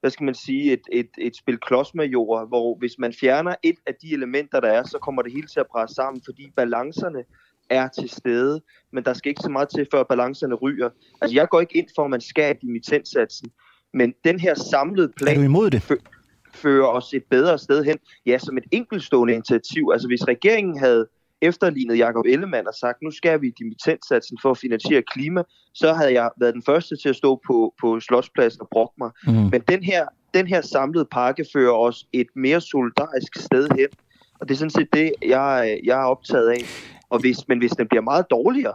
hvad 0.00 0.10
skal 0.10 0.24
man 0.24 0.34
sige, 0.34 0.72
et, 0.72 0.80
et, 0.92 1.10
et 1.18 1.36
spil 1.36 1.58
klodsmajor, 1.58 2.44
hvor 2.44 2.78
hvis 2.78 2.98
man 2.98 3.12
fjerner 3.12 3.54
et 3.62 3.76
af 3.86 3.94
de 4.02 4.12
elementer, 4.12 4.60
der 4.60 4.68
er, 4.68 4.82
så 4.82 4.98
kommer 4.98 5.22
det 5.22 5.32
hele 5.32 5.46
til 5.46 5.60
at 5.60 5.66
presse 5.72 5.94
sammen, 5.94 6.22
fordi 6.24 6.52
balancerne 6.56 7.24
er 7.70 7.88
til 7.88 8.08
stede, 8.08 8.60
men 8.92 9.04
der 9.04 9.14
skal 9.14 9.28
ikke 9.30 9.42
så 9.42 9.50
meget 9.50 9.68
til, 9.68 9.86
før 9.92 10.02
balancerne 10.02 10.54
ryger. 10.54 10.90
Altså, 11.20 11.34
jeg 11.34 11.48
går 11.48 11.60
ikke 11.60 11.76
ind 11.76 11.88
for, 11.96 12.04
at 12.04 12.10
man 12.10 12.20
skal 12.20 12.56
i 12.56 12.58
dimittenssatsen, 12.66 13.50
men 13.94 14.14
den 14.24 14.40
her 14.40 14.54
samlede 14.54 15.12
plan... 15.16 15.34
Er 15.36 15.38
du 15.38 15.44
imod 15.44 15.70
det? 15.70 16.00
fører 16.56 16.86
os 16.86 17.14
et 17.14 17.24
bedre 17.30 17.58
sted 17.58 17.84
hen. 17.84 17.98
Ja, 18.26 18.38
som 18.38 18.58
et 18.58 18.64
enkeltstående 18.72 19.34
initiativ. 19.34 19.90
Altså, 19.92 20.08
hvis 20.08 20.28
regeringen 20.28 20.78
havde 20.78 21.08
efterlignet 21.42 21.98
Jakob 21.98 22.24
Ellemann 22.26 22.68
og 22.68 22.74
sagt, 22.74 23.02
nu 23.02 23.10
skal 23.10 23.40
vi 23.40 23.50
dimittentsatsen 23.58 24.38
for 24.42 24.50
at 24.50 24.58
finansiere 24.58 25.02
klima, 25.02 25.42
så 25.74 25.92
havde 25.92 26.12
jeg 26.12 26.30
været 26.40 26.54
den 26.54 26.62
første 26.62 26.96
til 26.96 27.08
at 27.08 27.16
stå 27.16 27.40
på, 27.46 27.74
på 27.80 28.00
Slotspladsen 28.00 28.60
og 28.60 28.68
brokke 28.70 28.94
mig. 28.98 29.10
Mm. 29.26 29.32
Men 29.32 29.60
den 29.68 29.82
her, 29.82 30.06
den 30.34 30.46
her 30.46 30.60
samlede 30.60 31.04
pakke 31.04 31.46
fører 31.52 31.72
os 31.72 32.06
et 32.12 32.26
mere 32.36 32.60
solidarisk 32.60 33.36
sted 33.36 33.68
hen, 33.76 33.88
og 34.40 34.48
det 34.48 34.54
er 34.54 34.58
sådan 34.58 34.70
set 34.70 34.88
det, 34.92 35.12
jeg, 35.22 35.80
jeg 35.84 36.00
er 36.00 36.04
optaget 36.04 36.48
af. 36.48 36.62
Og 37.10 37.20
hvis, 37.20 37.48
men 37.48 37.58
hvis 37.58 37.72
den 37.72 37.88
bliver 37.88 38.02
meget 38.02 38.26
dårligere, 38.30 38.74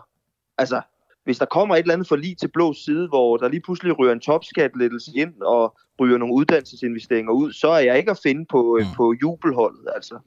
altså 0.58 0.82
hvis 1.24 1.40
der 1.40 1.46
kommer 1.46 1.76
et 1.76 1.80
eller 1.80 1.94
andet 1.94 2.08
forlig 2.08 2.38
til 2.38 2.48
blå 2.48 2.74
side, 2.74 3.08
hvor 3.08 3.38
der 3.38 3.48
lige 3.48 3.62
pludselig 3.62 4.00
ryger 4.00 4.14
en 4.14 4.20
topskatlettelse 4.20 5.12
ind 5.16 5.42
og 5.42 5.78
ryger 6.00 6.18
nogle 6.18 6.34
uddannelsesinvesteringer 6.34 7.32
ud, 7.32 7.54
så 7.54 7.68
er 7.68 7.80
jeg 7.80 7.98
ikke 7.98 8.12
at 8.12 8.20
finde 8.24 8.46
på, 8.52 8.80
mm. 8.82 8.86
på 8.96 9.14
jubelholdet. 9.22 9.88
Altså 9.96 10.20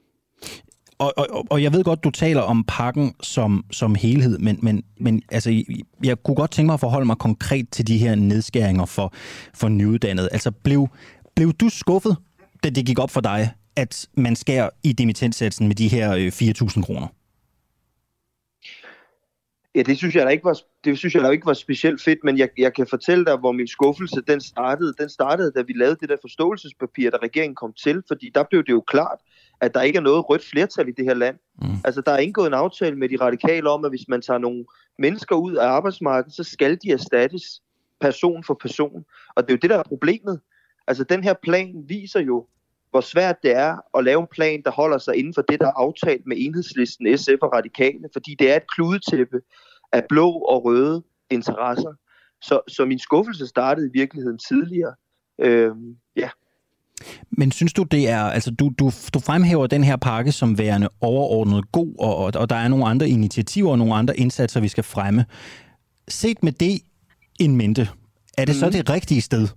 og, 0.97 1.13
og, 1.17 1.45
og 1.49 1.63
jeg 1.63 1.73
ved 1.73 1.83
godt, 1.83 2.03
du 2.03 2.11
taler 2.11 2.41
om 2.41 2.63
pakken 2.67 3.15
som, 3.21 3.65
som 3.71 3.95
helhed, 3.95 4.37
men, 4.39 4.59
men, 4.61 4.83
men 4.99 5.21
altså, 5.31 5.63
jeg 6.03 6.23
kunne 6.23 6.35
godt 6.35 6.51
tænke 6.51 6.65
mig 6.65 6.73
at 6.73 6.79
forholde 6.79 7.05
mig 7.05 7.17
konkret 7.17 7.69
til 7.69 7.87
de 7.87 7.97
her 7.97 8.15
nedskæringer 8.15 8.85
for, 8.85 9.13
for 9.53 9.67
nyuddannede. 9.67 10.29
Altså, 10.31 10.51
blev, 10.51 10.87
blev 11.35 11.53
du 11.53 11.69
skuffet, 11.69 12.17
da 12.63 12.69
det 12.69 12.85
gik 12.85 12.99
op 12.99 13.09
for 13.09 13.21
dig, 13.21 13.51
at 13.75 14.07
man 14.17 14.35
skærer 14.35 14.69
i 14.83 14.93
dimittentsatsen 14.93 15.67
med 15.67 15.75
de 15.75 15.87
her 15.87 16.13
øh, 16.13 16.27
4.000 16.27 16.81
kroner? 16.81 17.07
Ja, 19.75 19.81
det 19.81 19.97
synes 19.97 20.15
jeg 20.15 20.25
da 20.25 20.29
ikke 20.29 20.43
var, 20.43 20.59
det 20.83 20.97
synes 20.97 21.15
jeg 21.15 21.23
da 21.23 21.29
ikke 21.29 21.45
var 21.45 21.53
specielt 21.53 22.01
fedt, 22.03 22.19
men 22.23 22.37
jeg, 22.37 22.49
jeg 22.57 22.73
kan 22.73 22.87
fortælle 22.87 23.25
dig, 23.25 23.37
hvor 23.37 23.51
min 23.51 23.67
skuffelse 23.67 24.21
den 24.27 24.41
startede. 24.41 24.93
Den 24.99 25.09
startede, 25.09 25.51
da 25.51 25.61
vi 25.61 25.73
lavede 25.73 25.97
det 26.01 26.09
der 26.09 26.17
forståelsespapir, 26.21 27.09
da 27.09 27.17
regeringen 27.23 27.55
kom 27.55 27.73
til, 27.73 28.03
fordi 28.07 28.31
der 28.35 28.43
blev 28.43 28.63
det 28.63 28.71
jo 28.71 28.83
klart, 28.87 29.19
at 29.61 29.73
der 29.73 29.81
ikke 29.81 29.97
er 29.97 30.01
noget 30.01 30.29
rødt 30.29 30.45
flertal 30.45 30.87
i 30.87 30.91
det 30.91 31.05
her 31.05 31.13
land. 31.13 31.35
Mm. 31.61 31.67
Altså, 31.85 32.01
der 32.01 32.11
er 32.11 32.17
indgået 32.17 32.47
en 32.47 32.53
aftale 32.53 32.95
med 32.95 33.09
de 33.09 33.17
radikale 33.21 33.69
om, 33.69 33.85
at 33.85 33.91
hvis 33.91 34.07
man 34.07 34.21
tager 34.21 34.37
nogle 34.37 34.65
mennesker 34.99 35.35
ud 35.35 35.55
af 35.55 35.67
arbejdsmarkedet, 35.67 36.35
så 36.35 36.43
skal 36.43 36.77
de 36.83 36.91
erstattes 36.91 37.61
person 37.99 38.43
for 38.43 38.53
person. 38.53 39.05
Og 39.35 39.43
det 39.43 39.49
er 39.49 39.53
jo 39.53 39.59
det, 39.61 39.69
der 39.69 39.77
er 39.77 39.83
problemet. 39.83 40.39
Altså, 40.87 41.03
den 41.03 41.23
her 41.23 41.33
plan 41.33 41.83
viser 41.87 42.19
jo, 42.19 42.47
hvor 42.91 43.01
svært 43.01 43.43
det 43.43 43.55
er 43.55 43.97
at 43.97 44.03
lave 44.03 44.21
en 44.21 44.27
plan, 44.31 44.61
der 44.65 44.71
holder 44.71 44.97
sig 44.97 45.15
inden 45.15 45.33
for 45.33 45.41
det, 45.41 45.59
der 45.59 45.67
er 45.67 45.71
aftalt 45.71 46.27
med 46.27 46.37
enhedslisten, 46.39 47.17
SF 47.17 47.41
og 47.41 47.53
radikale, 47.53 48.09
fordi 48.13 48.35
det 48.39 48.51
er 48.51 48.55
et 48.55 48.71
kludetæppe 48.75 49.41
af 49.91 50.05
blå 50.09 50.29
og 50.31 50.65
røde 50.65 51.03
interesser. 51.29 51.93
Så, 52.41 52.61
så 52.67 52.85
min 52.85 52.99
skuffelse 52.99 53.47
startede 53.47 53.87
i 53.87 53.91
virkeligheden 53.93 54.37
tidligere. 54.37 54.95
Øhm, 55.39 55.97
ja. 56.15 56.29
Men 57.29 57.51
synes 57.51 57.73
du, 57.73 57.83
det 57.83 58.09
er, 58.09 58.21
altså 58.21 58.51
du, 58.51 58.71
du, 58.79 58.91
du 59.13 59.19
fremhæver 59.19 59.67
den 59.67 59.83
her 59.83 59.95
pakke 59.95 60.31
som 60.31 60.57
værende 60.57 60.89
overordnet 61.01 61.71
god, 61.71 61.95
og, 61.99 62.17
og, 62.17 62.31
og 62.35 62.49
der 62.49 62.55
er 62.55 62.67
nogle 62.67 62.85
andre 62.85 63.09
initiativer 63.09 63.71
og 63.71 63.77
nogle 63.77 63.95
andre 63.95 64.17
indsatser, 64.17 64.59
vi 64.59 64.67
skal 64.67 64.83
fremme. 64.83 65.25
Set 66.07 66.43
med 66.43 66.51
det 66.51 66.81
in 67.39 67.55
mente, 67.55 67.89
er 68.37 68.45
det 68.45 68.55
mm. 68.55 68.59
så 68.59 68.69
det 68.69 68.89
rigtige 68.89 69.21
sted 69.21 69.47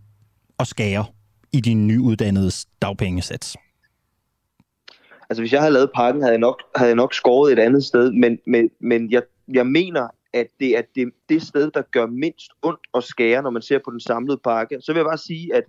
at 0.59 0.67
skære 0.67 1.05
i 1.53 1.61
din 1.61 1.87
nyuddannede 1.87 2.51
dagpengesats? 2.83 3.57
Altså 5.31 5.43
hvis 5.43 5.53
jeg 5.53 5.61
havde 5.61 5.73
lavet 5.73 5.91
pakken, 5.95 6.23
havde 6.23 6.33
jeg 6.33 6.41
nok, 6.41 6.63
havde 6.77 6.89
jeg 6.89 6.97
nok 6.97 7.15
skåret 7.15 7.53
et 7.53 7.59
andet 7.59 7.85
sted, 7.85 8.13
men, 8.13 8.39
men, 8.47 8.71
men 8.81 9.11
jeg, 9.11 9.23
jeg 9.49 9.67
mener, 9.67 10.09
at 10.33 10.47
det 10.61 10.79
er 10.79 10.83
det, 10.95 11.11
det 11.29 11.43
sted, 11.43 11.71
der 11.71 11.83
gør 11.93 12.07
mindst 12.07 12.51
ondt 12.63 12.81
at 12.95 13.05
skære, 13.05 13.43
når 13.43 13.51
man 13.51 13.63
ser 13.63 13.79
på 13.85 13.91
den 13.91 14.01
samlede 14.01 14.41
pakke. 14.45 14.79
Så 14.81 14.93
vil 14.93 14.99
jeg 14.99 15.07
bare 15.07 15.19
sige, 15.19 15.55
at 15.55 15.65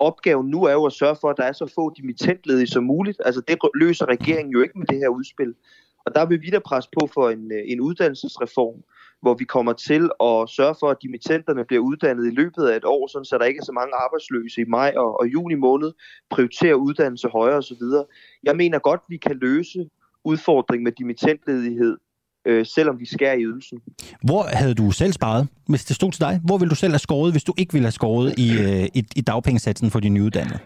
opgaven 0.00 0.46
nu 0.50 0.64
er 0.64 0.72
jo 0.72 0.84
at 0.86 0.92
sørge 0.92 1.16
for, 1.20 1.30
at 1.30 1.36
der 1.36 1.44
er 1.44 1.52
så 1.52 1.72
få 1.74 1.94
dimittentledige 1.96 2.66
som 2.66 2.84
muligt. 2.84 3.18
Altså 3.24 3.40
det 3.48 3.58
løser 3.74 4.06
regeringen 4.08 4.52
jo 4.52 4.62
ikke 4.62 4.78
med 4.78 4.86
det 4.86 4.98
her 4.98 5.08
udspil. 5.08 5.54
Og 6.06 6.14
der 6.14 6.26
vil 6.26 6.42
vi 6.42 6.50
da 6.50 6.58
presse 6.58 6.90
på 7.00 7.06
for 7.14 7.30
en, 7.30 7.52
øh, 7.52 7.62
en 7.66 7.80
uddannelsesreform, 7.80 8.82
hvor 9.22 9.34
vi 9.34 9.44
kommer 9.44 9.72
til 9.72 10.02
at 10.20 10.48
sørge 10.48 10.76
for, 10.80 10.88
at 10.90 11.02
dimittenterne 11.02 11.64
bliver 11.64 11.82
uddannet 11.82 12.26
i 12.26 12.34
løbet 12.34 12.64
af 12.66 12.76
et 12.76 12.84
år, 12.84 13.06
sådan 13.06 13.24
så 13.24 13.38
der 13.38 13.44
ikke 13.44 13.58
er 13.58 13.64
så 13.64 13.72
mange 13.72 13.94
arbejdsløse 13.94 14.60
i 14.60 14.64
maj 14.64 14.92
og, 14.96 15.20
og 15.20 15.26
juni 15.26 15.54
måned, 15.54 15.92
prioritere 16.30 16.76
uddannelse 16.76 17.28
højere 17.28 17.56
osv. 17.56 17.82
Jeg 18.42 18.56
mener 18.56 18.78
godt, 18.78 19.00
vi 19.08 19.16
kan 19.16 19.36
løse 19.36 19.90
udfordringen 20.24 20.84
med 20.84 20.92
dimittentledighed, 20.92 21.96
øh, 22.46 22.66
selvom 22.66 23.00
vi 23.00 23.06
skærer 23.06 23.34
i 23.34 23.44
ydelsen. 23.44 23.78
Hvor 24.24 24.42
havde 24.42 24.74
du 24.74 24.90
selv 24.90 25.12
sparet, 25.12 25.48
hvis 25.68 25.84
det 25.84 25.96
stod 25.96 26.12
til 26.12 26.20
dig? 26.20 26.40
Hvor 26.44 26.58
ville 26.58 26.70
du 26.70 26.74
selv 26.74 26.92
have 26.92 26.98
skåret, 26.98 27.32
hvis 27.32 27.44
du 27.44 27.54
ikke 27.56 27.72
ville 27.72 27.86
have 27.86 27.92
skåret 27.92 28.38
i, 28.38 28.50
øh, 28.52 28.84
i, 28.94 29.04
i 29.16 29.20
dagpengesatsen 29.20 29.90
for 29.90 30.00
de 30.00 30.08
nyuddannede? 30.08 30.58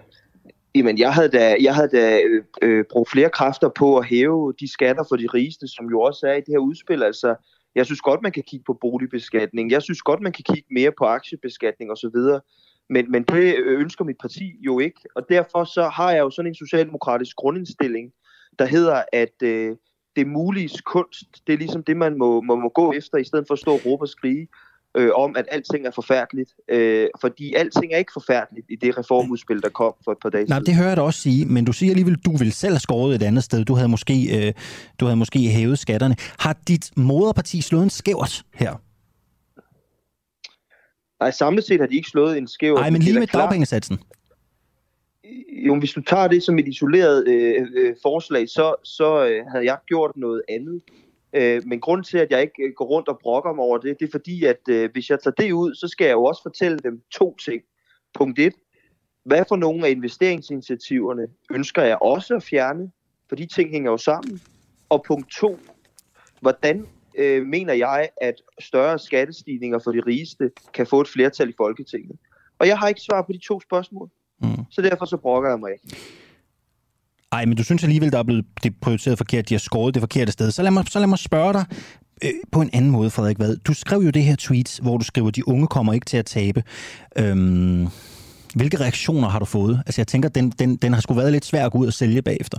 Jamen, 0.74 0.98
jeg 0.98 1.12
havde 1.14 1.28
da, 1.28 1.56
jeg 1.60 1.74
havde 1.74 1.88
da 1.88 2.20
øh, 2.62 2.84
brugt 2.90 3.10
flere 3.10 3.30
kræfter 3.30 3.68
på 3.68 3.98
at 3.98 4.04
hæve 4.06 4.54
de 4.60 4.72
skatter 4.72 5.04
for 5.08 5.16
de 5.16 5.26
rigeste, 5.34 5.68
som 5.68 5.86
jo 5.90 6.00
også 6.00 6.26
er 6.26 6.32
i 6.32 6.40
det 6.40 6.48
her 6.48 6.58
udspil. 6.58 7.02
Altså, 7.02 7.34
jeg 7.74 7.86
synes 7.86 8.00
godt, 8.00 8.22
man 8.22 8.32
kan 8.32 8.42
kigge 8.46 8.64
på 8.64 8.78
boligbeskatning. 8.80 9.70
Jeg 9.70 9.82
synes 9.82 10.02
godt, 10.02 10.20
man 10.20 10.32
kan 10.32 10.44
kigge 10.44 10.68
mere 10.70 10.92
på 10.98 11.04
aktiebeskatning 11.04 11.90
osv. 11.90 12.40
Men, 12.90 13.10
men 13.10 13.22
det 13.22 13.54
ønsker 13.58 14.04
mit 14.04 14.16
parti 14.20 14.52
jo 14.60 14.78
ikke. 14.78 15.00
Og 15.14 15.22
derfor 15.28 15.64
så 15.64 15.88
har 15.88 16.10
jeg 16.10 16.20
jo 16.20 16.30
sådan 16.30 16.50
en 16.50 16.54
socialdemokratisk 16.54 17.36
grundindstilling, 17.36 18.12
der 18.58 18.66
hedder, 18.66 19.02
at 19.12 19.42
øh, 19.42 19.76
det 20.16 20.26
mulige 20.26 20.78
kunst, 20.84 21.46
det 21.46 21.52
er 21.52 21.56
ligesom 21.58 21.82
det, 21.82 21.96
man 21.96 22.18
må, 22.18 22.40
må, 22.40 22.56
må 22.56 22.68
gå 22.68 22.92
efter, 22.92 23.18
i 23.18 23.24
stedet 23.24 23.44
for 23.46 23.54
at 23.54 23.60
stå 23.60 23.72
og 23.72 23.80
råbe 23.86 24.04
og 24.04 24.08
skrige 24.08 24.48
øh, 24.96 25.10
om, 25.14 25.36
at 25.36 25.44
alting 25.50 25.86
er 25.86 25.90
forfærdeligt. 25.90 26.50
Øh, 26.68 27.08
fordi 27.20 27.54
alting 27.54 27.92
er 27.92 27.98
ikke 27.98 28.12
forfærdeligt 28.12 28.66
i 28.70 28.76
det 28.76 28.98
reformudspil, 28.98 29.62
der 29.62 29.68
kom 29.68 29.94
for 30.04 30.12
et 30.12 30.18
par 30.22 30.28
dage 30.28 30.44
Nej, 30.44 30.58
det 30.58 30.74
hører 30.74 30.88
jeg 30.88 30.96
da 30.96 31.02
også 31.02 31.20
sige, 31.20 31.46
men 31.46 31.64
du 31.64 31.72
siger 31.72 31.90
alligevel, 31.90 32.14
du 32.14 32.36
vil 32.36 32.52
selv 32.52 32.72
have 32.72 32.80
skåret 32.80 33.14
et 33.14 33.22
andet 33.22 33.44
sted. 33.44 33.64
Du 33.64 33.74
havde 33.74 33.88
måske, 33.88 34.46
øh, 34.46 34.52
du 35.00 35.04
havde 35.04 35.16
måske 35.16 35.38
hævet 35.38 35.78
skatterne. 35.78 36.16
Har 36.38 36.56
dit 36.68 36.90
moderparti 36.96 37.60
slået 37.60 37.82
en 37.82 37.90
skævert 37.90 38.42
her? 38.54 38.74
Nej, 41.20 41.30
samlet 41.30 41.64
set 41.64 41.80
har 41.80 41.86
de 41.86 41.96
ikke 41.96 42.08
slået 42.08 42.38
en 42.38 42.48
skævert. 42.48 42.80
Nej, 42.80 42.90
men 42.90 43.02
lige 43.02 43.18
med 43.18 43.26
dagpengesatsen. 43.26 43.98
Jo, 45.66 45.78
hvis 45.78 45.92
du 45.92 46.02
tager 46.02 46.28
det 46.28 46.42
som 46.42 46.58
et 46.58 46.68
isoleret 46.68 47.28
øh, 47.28 47.66
øh, 47.76 47.96
forslag, 48.02 48.48
så, 48.48 48.74
så 48.82 49.26
øh, 49.26 49.46
havde 49.46 49.64
jeg 49.64 49.78
gjort 49.86 50.16
noget 50.16 50.42
andet. 50.48 50.82
Øh, 51.32 51.62
men 51.66 51.80
grund 51.80 52.04
til, 52.04 52.18
at 52.18 52.30
jeg 52.30 52.42
ikke 52.42 52.62
øh, 52.62 52.72
går 52.76 52.84
rundt 52.84 53.08
og 53.08 53.18
brokker 53.22 53.52
mig 53.52 53.64
over 53.64 53.78
det, 53.78 54.00
det 54.00 54.06
er 54.06 54.10
fordi, 54.10 54.44
at 54.44 54.60
øh, 54.68 54.90
hvis 54.92 55.10
jeg 55.10 55.20
tager 55.20 55.34
det 55.34 55.52
ud, 55.52 55.74
så 55.74 55.88
skal 55.88 56.04
jeg 56.04 56.12
jo 56.12 56.24
også 56.24 56.42
fortælle 56.42 56.78
dem 56.78 57.02
to 57.10 57.36
ting. 57.36 57.62
Punkt 58.14 58.38
1. 58.38 58.52
Hvad 59.24 59.44
for 59.48 59.56
nogle 59.56 59.86
af 59.86 59.90
investeringsinitiativerne 59.90 61.26
ønsker 61.50 61.82
jeg 61.82 61.98
også 62.02 62.34
at 62.34 62.42
fjerne? 62.42 62.90
For 63.28 63.36
de 63.36 63.46
ting 63.46 63.70
hænger 63.70 63.90
jo 63.90 63.96
sammen. 63.96 64.40
Og 64.88 65.04
punkt 65.06 65.32
2. 65.32 65.58
Hvordan 66.40 66.86
øh, 67.18 67.46
mener 67.46 67.72
jeg, 67.72 68.08
at 68.16 68.34
større 68.60 68.98
skattestigninger 68.98 69.78
for 69.78 69.92
de 69.92 70.00
rigeste 70.00 70.50
kan 70.74 70.86
få 70.86 71.00
et 71.00 71.08
flertal 71.08 71.48
i 71.48 71.54
Folketinget? 71.56 72.18
Og 72.58 72.66
jeg 72.66 72.78
har 72.78 72.88
ikke 72.88 73.00
svar 73.00 73.22
på 73.22 73.32
de 73.32 73.38
to 73.38 73.60
spørgsmål. 73.60 74.10
Mm. 74.44 74.64
Så 74.70 74.82
derfor 74.82 75.04
så 75.04 75.16
brokker 75.16 75.50
jeg 75.50 75.58
mig 75.58 75.70
ikke. 75.72 75.96
Ej, 77.32 77.44
men 77.44 77.56
du 77.56 77.64
synes 77.64 77.82
alligevel, 77.84 78.12
der 78.12 78.18
er 78.18 78.22
blevet 78.22 78.44
det 78.62 78.74
prioriteret 78.82 79.18
forkert, 79.18 79.48
de 79.48 79.54
har 79.54 79.58
skåret 79.58 79.94
det 79.94 80.00
forkerte 80.00 80.32
sted. 80.32 80.50
Så 80.50 80.62
lad 80.62 80.70
mig, 80.70 80.84
så 80.88 80.98
lad 80.98 81.06
mig 81.06 81.18
spørge 81.18 81.52
dig 81.52 81.64
øh, 82.24 82.30
på 82.52 82.60
en 82.60 82.70
anden 82.72 82.90
måde, 82.90 83.10
Frederik 83.10 83.38
Vad. 83.38 83.56
Du 83.56 83.74
skrev 83.74 83.98
jo 83.98 84.10
det 84.10 84.22
her 84.22 84.36
tweet, 84.38 84.78
hvor 84.82 84.96
du 84.98 85.04
skriver, 85.04 85.30
de 85.30 85.48
unge 85.48 85.66
kommer 85.66 85.92
ikke 85.92 86.06
til 86.06 86.16
at 86.16 86.26
tabe. 86.26 86.62
Øhm, 87.18 87.86
hvilke 88.54 88.80
reaktioner 88.80 89.28
har 89.28 89.38
du 89.38 89.44
fået? 89.44 89.82
Altså 89.86 90.00
jeg 90.00 90.06
tænker, 90.06 90.28
den, 90.28 90.50
den, 90.50 90.76
den 90.76 90.92
har 90.92 91.00
sgu 91.00 91.14
været 91.14 91.32
lidt 91.32 91.44
svær 91.44 91.66
at 91.66 91.72
gå 91.72 91.78
ud 91.78 91.86
og 91.86 91.92
sælge 91.92 92.22
bagefter. 92.22 92.58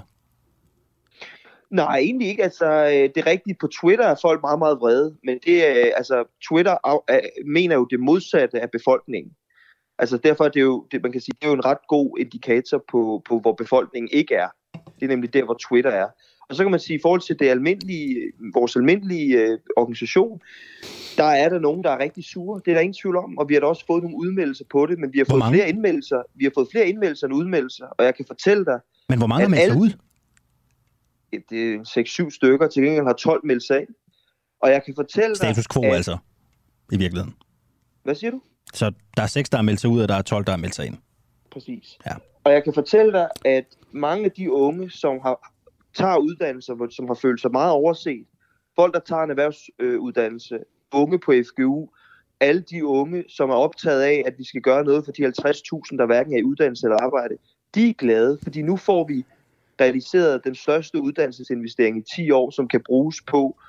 Nej, 1.72 1.98
egentlig 1.98 2.28
ikke. 2.28 2.44
Altså, 2.44 2.66
øh, 2.66 2.92
det 2.92 3.18
er 3.18 3.26
rigtigt. 3.26 3.60
På 3.60 3.68
Twitter 3.68 4.06
er 4.06 4.16
folk 4.22 4.42
meget, 4.42 4.60
meget 4.60 4.78
vrede. 4.80 5.16
Men 5.24 5.40
det 5.46 5.68
er, 5.68 5.96
altså, 5.98 6.24
Twitter 6.50 6.76
mener 7.52 7.76
jo 7.76 7.86
det 7.86 8.00
modsatte 8.00 8.62
af 8.62 8.72
befolkningen. 8.72 9.32
Altså 10.00 10.18
derfor 10.18 10.46
er 10.46 10.50
det 10.50 10.62
jo, 10.62 10.88
det, 10.92 11.02
man 11.04 11.12
kan 11.12 11.22
sige, 11.22 11.36
det 11.42 11.48
er 11.48 11.50
jo 11.50 11.56
en 11.56 11.66
ret 11.66 11.88
god 11.88 12.18
indikator 12.20 12.84
på, 12.92 13.22
på, 13.28 13.40
hvor 13.40 13.54
befolkningen 13.54 14.10
ikke 14.12 14.36
er. 14.36 14.48
Det 14.74 15.04
er 15.04 15.08
nemlig 15.08 15.34
der, 15.34 15.46
hvor 15.46 15.58
Twitter 15.70 15.92
er. 15.92 16.08
Og 16.50 16.56
så 16.56 16.64
kan 16.64 16.72
man 16.72 16.80
sige, 16.80 16.98
i 16.98 17.02
forhold 17.02 17.22
til 17.22 17.40
det 17.40 17.50
almindelige, 17.50 18.32
vores 18.54 18.76
almindelige 18.76 19.38
øh, 19.38 19.60
organisation, 19.78 20.42
der 21.18 21.24
er 21.24 21.50
der 21.50 21.60
nogen, 21.60 21.84
der 21.84 21.90
er 21.90 22.00
rigtig 22.00 22.24
sure. 22.24 22.62
Det 22.66 22.72
er 22.72 22.76
der 22.76 22.82
ingen 22.82 22.98
tvivl 23.02 23.18
om, 23.18 23.38
og 23.38 23.50
vi 23.50 23.54
har 23.54 23.62
da 23.62 23.68
også 23.68 23.86
fået 23.88 24.04
nogle 24.04 24.18
udmeldelser 24.18 24.66
på 24.70 24.86
det, 24.86 25.00
men 25.00 25.14
vi 25.14 25.18
har 25.18 25.26
fået 25.30 25.44
flere 25.50 25.70
indmeldelser. 25.70 26.22
Vi 26.36 26.44
har 26.44 26.52
fået 26.56 26.68
flere 26.72 26.88
indmeldelser 26.88 27.28
end 27.28 27.36
udmeldelser, 27.36 27.86
og 27.86 28.06
jeg 28.06 28.16
kan 28.16 28.26
fortælle 28.28 28.66
dig... 28.66 28.80
Men 29.10 29.18
hvor 29.18 29.28
mange 29.28 29.42
har 29.42 29.50
meldt 29.50 29.76
ud? 29.76 29.92
Det 31.50 31.74
er 31.74 32.26
6-7 32.28 32.30
stykker, 32.30 32.68
til 32.68 32.84
gengæld 32.84 33.06
har 33.06 33.14
12 33.14 33.46
meldt 33.46 33.64
sig. 33.64 33.86
Og 34.62 34.72
jeg 34.72 34.84
kan 34.86 34.96
fortælle 34.96 35.36
Status 35.36 35.56
dig... 35.56 35.64
Status 35.64 35.74
quo 35.74 35.84
at, 35.84 35.96
altså, 35.96 36.18
i 36.92 36.98
virkeligheden. 36.98 37.36
Hvad 38.04 38.16
siger 38.16 38.32
du? 38.32 38.42
Så 38.74 38.92
der 39.18 39.24
er 39.24 39.28
6, 39.28 39.50
der 39.50 39.58
er 39.58 39.62
meldt 39.62 39.80
sig 39.82 39.90
ud, 39.90 40.02
og 40.02 40.08
der 40.08 40.16
er 40.16 40.22
12, 40.22 40.46
der 40.46 40.54
er 40.54 40.58
meldt 40.58 40.76
sig 40.76 40.86
ind. 40.86 40.98
Præcis. 41.52 41.98
Ja. 42.06 42.12
Og 42.44 42.52
jeg 42.52 42.64
kan 42.64 42.74
fortælle 42.74 43.12
dig, 43.12 43.30
at 43.46 43.66
mange 43.92 44.26
af 44.26 44.32
de 44.32 44.52
unge, 44.52 44.90
som 44.90 45.20
har, 45.22 45.54
tager 45.94 46.18
uddannelser, 46.18 46.88
som 46.92 47.08
har 47.08 47.14
følt 47.22 47.42
sig 47.42 47.52
meget 47.52 47.72
overset, 47.72 48.26
folk, 48.76 48.94
der 48.94 49.00
tager 49.00 49.24
en 49.24 49.30
erhvervsuddannelse, 49.30 50.60
unge 50.92 51.20
på 51.20 51.32
FGU, 51.32 51.90
alle 52.40 52.62
de 52.62 52.86
unge, 52.86 53.24
som 53.30 53.50
er 53.50 53.56
optaget 53.56 54.02
af, 54.02 54.24
at 54.26 54.34
vi 54.38 54.44
skal 54.44 54.62
gøre 54.62 54.84
noget 54.84 55.06
for 55.06 55.12
de 55.12 55.26
50.000, 55.26 55.32
der 55.98 56.06
hverken 56.06 56.34
er 56.34 56.38
i 56.38 56.44
uddannelse 56.44 56.86
eller 56.88 56.98
arbejde, 56.98 57.38
de 57.76 57.90
er 57.90 57.94
glade, 57.94 58.40
fordi 58.44 58.62
nu 58.62 58.78
får 58.78 59.08
vi 59.08 59.26
realiseret 59.82 60.44
den 60.44 60.56
største 60.56 61.02
uddannelsesinvestering 61.02 61.98
i 61.98 62.02
10 62.16 62.32
år, 62.32 62.50
som 62.50 62.68
kan 62.68 62.82
bruges 62.86 63.22
på 63.28 63.60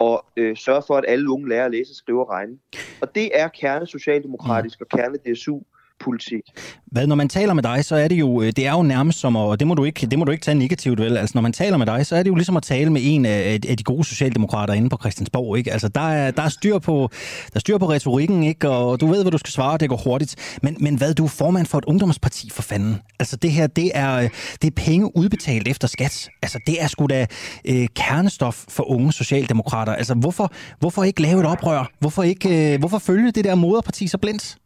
at 0.00 0.20
øh, 0.36 0.56
sørge 0.56 0.82
for, 0.86 0.96
at 0.96 1.04
alle 1.08 1.30
unge 1.30 1.48
lærer 1.48 1.64
at 1.64 1.70
læse, 1.70 1.94
skrive 1.94 2.20
og 2.20 2.30
regne. 2.30 2.58
Og 3.00 3.14
det 3.14 3.40
er 3.40 3.48
kerne 3.48 3.86
socialdemokratisk 3.86 4.80
mm. 4.80 4.86
og 4.90 4.98
kerne 4.98 5.16
DSU 5.16 5.60
politik. 6.04 6.40
Hvad, 6.86 7.06
når 7.06 7.14
man 7.14 7.28
taler 7.28 7.54
med 7.54 7.62
dig, 7.62 7.84
så 7.84 7.96
er 7.96 8.08
det 8.08 8.16
jo, 8.16 8.42
øh, 8.42 8.52
det 8.56 8.66
er 8.66 8.72
jo 8.72 8.82
nærmest 8.82 9.18
som, 9.18 9.36
og 9.36 9.60
det 9.60 9.66
må 9.66 9.74
du 9.74 9.84
ikke, 9.84 10.06
det 10.06 10.18
må 10.18 10.24
du 10.24 10.32
ikke 10.32 10.44
tage 10.44 10.54
negativt, 10.54 11.00
vel? 11.00 11.16
Altså, 11.16 11.32
når 11.34 11.42
man 11.42 11.52
taler 11.52 11.76
med 11.76 11.86
dig, 11.86 12.06
så 12.06 12.16
er 12.16 12.22
det 12.22 12.30
jo 12.30 12.34
ligesom 12.34 12.56
at 12.56 12.62
tale 12.62 12.90
med 12.90 13.00
en 13.04 13.26
af, 13.26 13.60
af 13.68 13.76
de 13.76 13.84
gode 13.84 14.04
socialdemokrater 14.04 14.74
inde 14.74 14.88
på 14.88 14.96
Christiansborg, 14.96 15.58
ikke? 15.58 15.72
Altså, 15.72 15.88
der 15.88 16.00
er, 16.00 16.30
der 16.30 16.42
er, 16.42 16.48
styr 16.48 16.78
på, 16.78 17.08
der 17.46 17.56
er 17.56 17.60
styr 17.60 17.78
på 17.78 17.90
retorikken, 17.90 18.42
ikke? 18.42 18.68
Og 18.70 19.00
du 19.00 19.06
ved, 19.06 19.22
hvad 19.22 19.32
du 19.32 19.38
skal 19.38 19.52
svare, 19.52 19.78
det 19.78 19.88
går 19.88 20.00
hurtigt. 20.04 20.58
Men, 20.62 20.76
men 20.80 20.96
hvad, 20.96 21.14
du 21.14 21.24
er 21.24 21.28
formand 21.28 21.66
for 21.66 21.78
et 21.78 21.84
ungdomsparti, 21.84 22.50
for 22.50 22.62
fanden. 22.62 23.00
Altså, 23.18 23.36
det 23.36 23.52
her, 23.52 23.66
det 23.66 23.90
er, 23.94 24.28
det 24.62 24.68
er 24.68 24.74
penge 24.76 25.16
udbetalt 25.16 25.68
efter 25.68 25.88
skat. 25.88 26.28
Altså, 26.42 26.58
det 26.66 26.82
er 26.82 26.86
sgu 26.86 27.06
da 27.06 27.26
øh, 27.64 27.88
kernestof 27.94 28.64
for 28.68 28.90
unge 28.90 29.12
socialdemokrater. 29.12 29.92
Altså, 29.92 30.14
hvorfor, 30.14 30.52
hvorfor 30.78 31.04
ikke 31.04 31.22
lave 31.22 31.40
et 31.40 31.46
oprør? 31.46 31.90
Hvorfor 31.98 32.22
ikke, 32.22 32.74
øh, 32.74 32.78
hvorfor 32.78 32.98
følge 32.98 33.30
det 33.30 33.44
der 33.44 33.54
moderparti 33.54 34.06
så 34.06 34.18
blindt? 34.18 34.56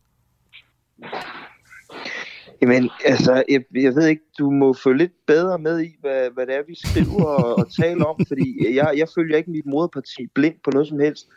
Jamen, 2.62 2.90
altså, 3.04 3.44
jeg, 3.48 3.62
jeg 3.74 3.94
ved 3.94 4.06
ikke, 4.06 4.22
du 4.38 4.50
må 4.50 4.72
følge 4.72 4.98
lidt 4.98 5.26
bedre 5.26 5.58
med 5.58 5.80
i, 5.80 5.96
hvad, 6.00 6.30
hvad 6.30 6.46
det 6.46 6.54
er, 6.54 6.62
vi 6.66 6.74
skriver 6.74 7.24
og, 7.24 7.58
og 7.58 7.72
taler 7.82 8.04
om, 8.04 8.16
fordi 8.28 8.74
jeg, 8.74 8.94
jeg 8.96 9.08
følger 9.14 9.36
ikke 9.36 9.50
mit 9.50 9.66
moderparti 9.66 10.26
blind 10.34 10.54
på 10.64 10.70
noget 10.70 10.88
som 10.88 10.98
helst. 10.98 11.28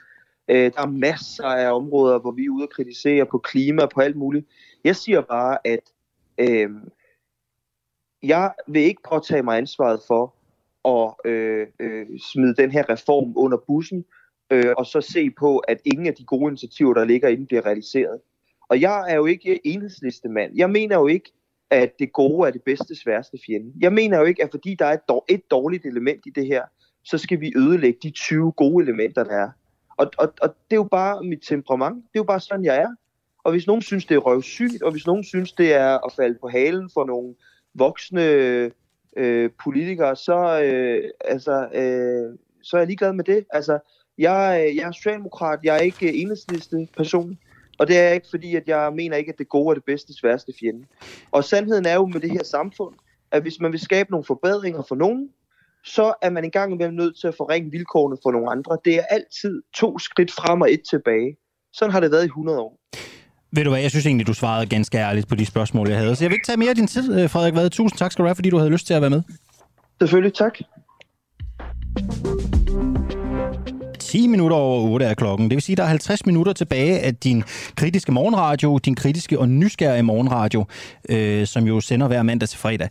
Øh, 0.48 0.72
der 0.76 0.82
er 0.82 0.88
masser 0.88 1.46
af 1.46 1.74
områder, 1.74 2.20
hvor 2.20 2.32
vi 2.32 2.46
er 2.46 2.50
ude 2.50 2.64
og 2.64 2.70
kritisere 2.70 3.26
på 3.26 3.38
klima 3.38 3.82
og 3.82 3.90
på 3.90 4.02
alt 4.02 4.16
muligt. 4.16 4.48
Jeg 4.84 4.96
siger 4.96 5.22
bare, 5.22 5.58
at 5.68 5.92
øh, 6.38 6.70
jeg 8.24 8.54
vil 8.68 8.82
ikke 8.82 9.02
påtage 9.10 9.44
mig 9.44 9.58
ansvaret 9.58 10.00
for 10.08 10.36
at 10.86 11.32
øh, 11.32 11.68
øh, 11.80 12.06
smide 12.34 12.56
den 12.56 12.72
her 12.72 12.90
reform 12.90 13.34
under 13.36 13.58
bussen, 13.68 14.06
øh, 14.52 14.74
og 14.78 14.86
så 14.86 15.02
se 15.02 15.30
på, 15.30 15.58
at 15.58 15.78
ingen 15.86 16.08
af 16.08 16.14
de 16.14 16.26
gode 16.26 16.48
initiativer, 16.48 16.94
der 16.94 17.06
ligger 17.06 17.28
inde, 17.30 17.46
bliver 17.46 17.66
realiseret. 17.66 18.20
Og 18.70 18.82
jeg 18.82 19.12
er 19.12 19.16
jo 19.16 19.26
ikke 19.26 19.68
enhedslistemand. 19.68 20.52
Jeg 20.56 20.70
mener 20.70 21.00
jo 21.00 21.08
ikke, 21.08 21.32
at 21.70 22.00
det 22.00 22.14
gode 22.14 22.48
er 22.48 22.52
det 22.52 22.62
bedste 22.64 22.96
sværeste 22.96 23.38
fjende. 23.46 23.74
Jeg 23.80 23.94
mener 23.94 24.20
jo 24.20 24.26
ikke, 24.26 24.44
at 24.44 24.50
fordi 24.52 24.76
der 24.80 24.86
er 24.86 24.98
et, 25.30 25.52
dårligt 25.52 25.86
element 25.86 26.22
i 26.26 26.30
det 26.30 26.48
her, 26.48 26.64
så 27.04 27.18
skal 27.18 27.40
vi 27.40 27.54
ødelægge 27.56 28.00
de 28.04 28.10
20 28.12 28.52
gode 28.52 28.84
elementer, 28.84 29.24
der 29.24 29.36
er. 29.36 29.50
Og, 29.98 30.12
og, 30.18 30.34
og 30.42 30.50
det 30.50 30.76
er 30.76 30.76
jo 30.76 30.88
bare 30.92 31.24
mit 31.24 31.40
temperament. 31.48 31.96
Det 31.96 32.16
er 32.16 32.20
jo 32.20 32.24
bare 32.24 32.40
sådan, 32.40 32.66
jeg 32.66 32.78
er. 32.78 32.90
Og 33.44 33.52
hvis 33.52 33.68
nogen 33.68 33.82
synes, 33.82 34.06
det 34.06 34.16
er 34.16 34.20
røvsygt, 34.20 34.84
og 34.84 34.92
hvis 34.92 35.06
nogen 35.08 35.24
synes, 35.24 35.52
det 35.52 35.74
er 35.74 36.06
at 36.06 36.14
falde 36.16 36.38
på 36.42 36.48
halen 36.48 36.90
for 36.94 37.06
nogle 37.06 37.36
voksne 37.74 38.24
øh, 39.18 39.50
politikere, 39.64 40.16
så, 40.16 40.62
øh, 40.64 41.10
altså, 41.26 41.68
øh, 41.74 42.38
så 42.64 42.78
er 42.78 42.82
jeg 42.82 42.88
ligeglad 42.88 43.14
med 43.14 43.24
det. 43.24 43.46
Altså, 43.50 43.80
jeg, 44.18 44.66
øh, 44.68 44.76
jeg 44.76 44.88
er 44.88 44.92
socialdemokrat, 44.92 45.60
jeg 45.64 45.76
er 45.76 45.80
ikke 45.80 46.14
enhedsliste 46.14 46.88
person. 46.98 47.38
Og 47.84 47.88
det 47.88 48.00
er 48.00 48.10
ikke 48.10 48.28
fordi, 48.30 48.56
at 48.56 48.64
jeg 48.68 48.94
mener 48.96 49.18
ikke, 49.18 49.32
at 49.32 49.38
det 49.38 49.50
gode 49.50 49.70
er 49.70 49.74
det 49.74 49.84
bedste 49.84 50.14
sværeste 50.14 50.54
fjende. 50.60 50.86
Og 51.32 51.44
sandheden 51.44 51.86
er 51.86 51.94
jo 51.94 52.06
med 52.06 52.22
det 52.22 52.32
her 52.32 52.44
samfund, 52.44 52.96
at 53.32 53.42
hvis 53.42 53.60
man 53.60 53.72
vil 53.72 53.80
skabe 53.80 54.12
nogle 54.12 54.24
forbedringer 54.26 54.82
for 54.88 54.96
nogen, 54.96 55.30
så 55.86 56.14
er 56.22 56.30
man 56.30 56.44
engang 56.44 56.74
imellem 56.74 56.96
nødt 56.96 57.20
til 57.20 57.28
at 57.28 57.36
forringe 57.38 57.72
vilkårene 57.72 58.18
for 58.24 58.32
nogle 58.32 58.52
andre. 58.52 58.78
Det 58.86 58.96
er 58.96 59.04
altid 59.10 59.62
to 59.74 60.00
skridt 60.00 60.32
frem 60.32 60.62
og 60.62 60.74
et 60.74 60.82
tilbage. 60.90 61.38
Sådan 61.74 61.92
har 61.92 62.00
det 62.00 62.12
været 62.12 62.24
i 62.24 62.26
100 62.26 62.60
år. 62.60 62.80
Ved 63.52 63.64
du 63.64 63.70
hvad, 63.70 63.82
jeg 63.82 63.90
synes 63.92 64.06
egentlig, 64.06 64.28
du 64.28 64.34
svarede 64.34 64.66
ganske 64.66 64.98
ærligt 64.98 65.28
på 65.28 65.36
de 65.36 65.46
spørgsmål, 65.46 65.90
jeg 65.90 65.98
havde. 65.98 66.16
Så 66.16 66.24
jeg 66.24 66.30
vil 66.30 66.36
ikke 66.36 66.46
tage 66.46 66.58
mere 66.58 66.70
af 66.70 66.76
din 66.76 66.88
tid, 66.88 67.20
øh, 67.20 67.30
Frederik 67.30 67.56
Vad. 67.56 67.70
Tusind 67.70 67.98
tak 67.98 68.12
skal 68.12 68.24
du 68.24 68.28
have, 68.28 68.36
fordi 68.36 68.50
du 68.50 68.58
havde 68.58 68.72
lyst 68.72 68.88
til 68.88 68.94
at 68.94 69.02
være 69.02 69.10
med. 69.10 69.22
Selvfølgelig, 70.00 70.34
tak. 70.34 70.60
10 74.14 74.28
minutter 74.28 74.58
over 74.58 74.90
8 74.90 75.06
er 75.06 75.14
klokken. 75.14 75.50
Det 75.50 75.56
vil 75.56 75.62
sige, 75.62 75.74
at 75.74 75.78
der 75.78 75.84
er 75.84 75.88
50 75.88 76.26
minutter 76.26 76.54
tilbage 76.54 77.00
af 77.00 77.16
din 77.16 77.44
kritiske 77.76 78.12
morgenradio, 78.12 78.78
din 78.78 78.96
kritiske 78.96 79.40
og 79.40 79.50
nysgerrige 79.50 80.04
morgenradio, 80.04 80.66
øh, 81.10 81.48
som 81.48 81.68
jo 81.68 81.82
sender 81.82 82.08
hver 82.08 82.24
mandag 82.24 82.50
til 82.50 82.60
fredag. 82.60 82.90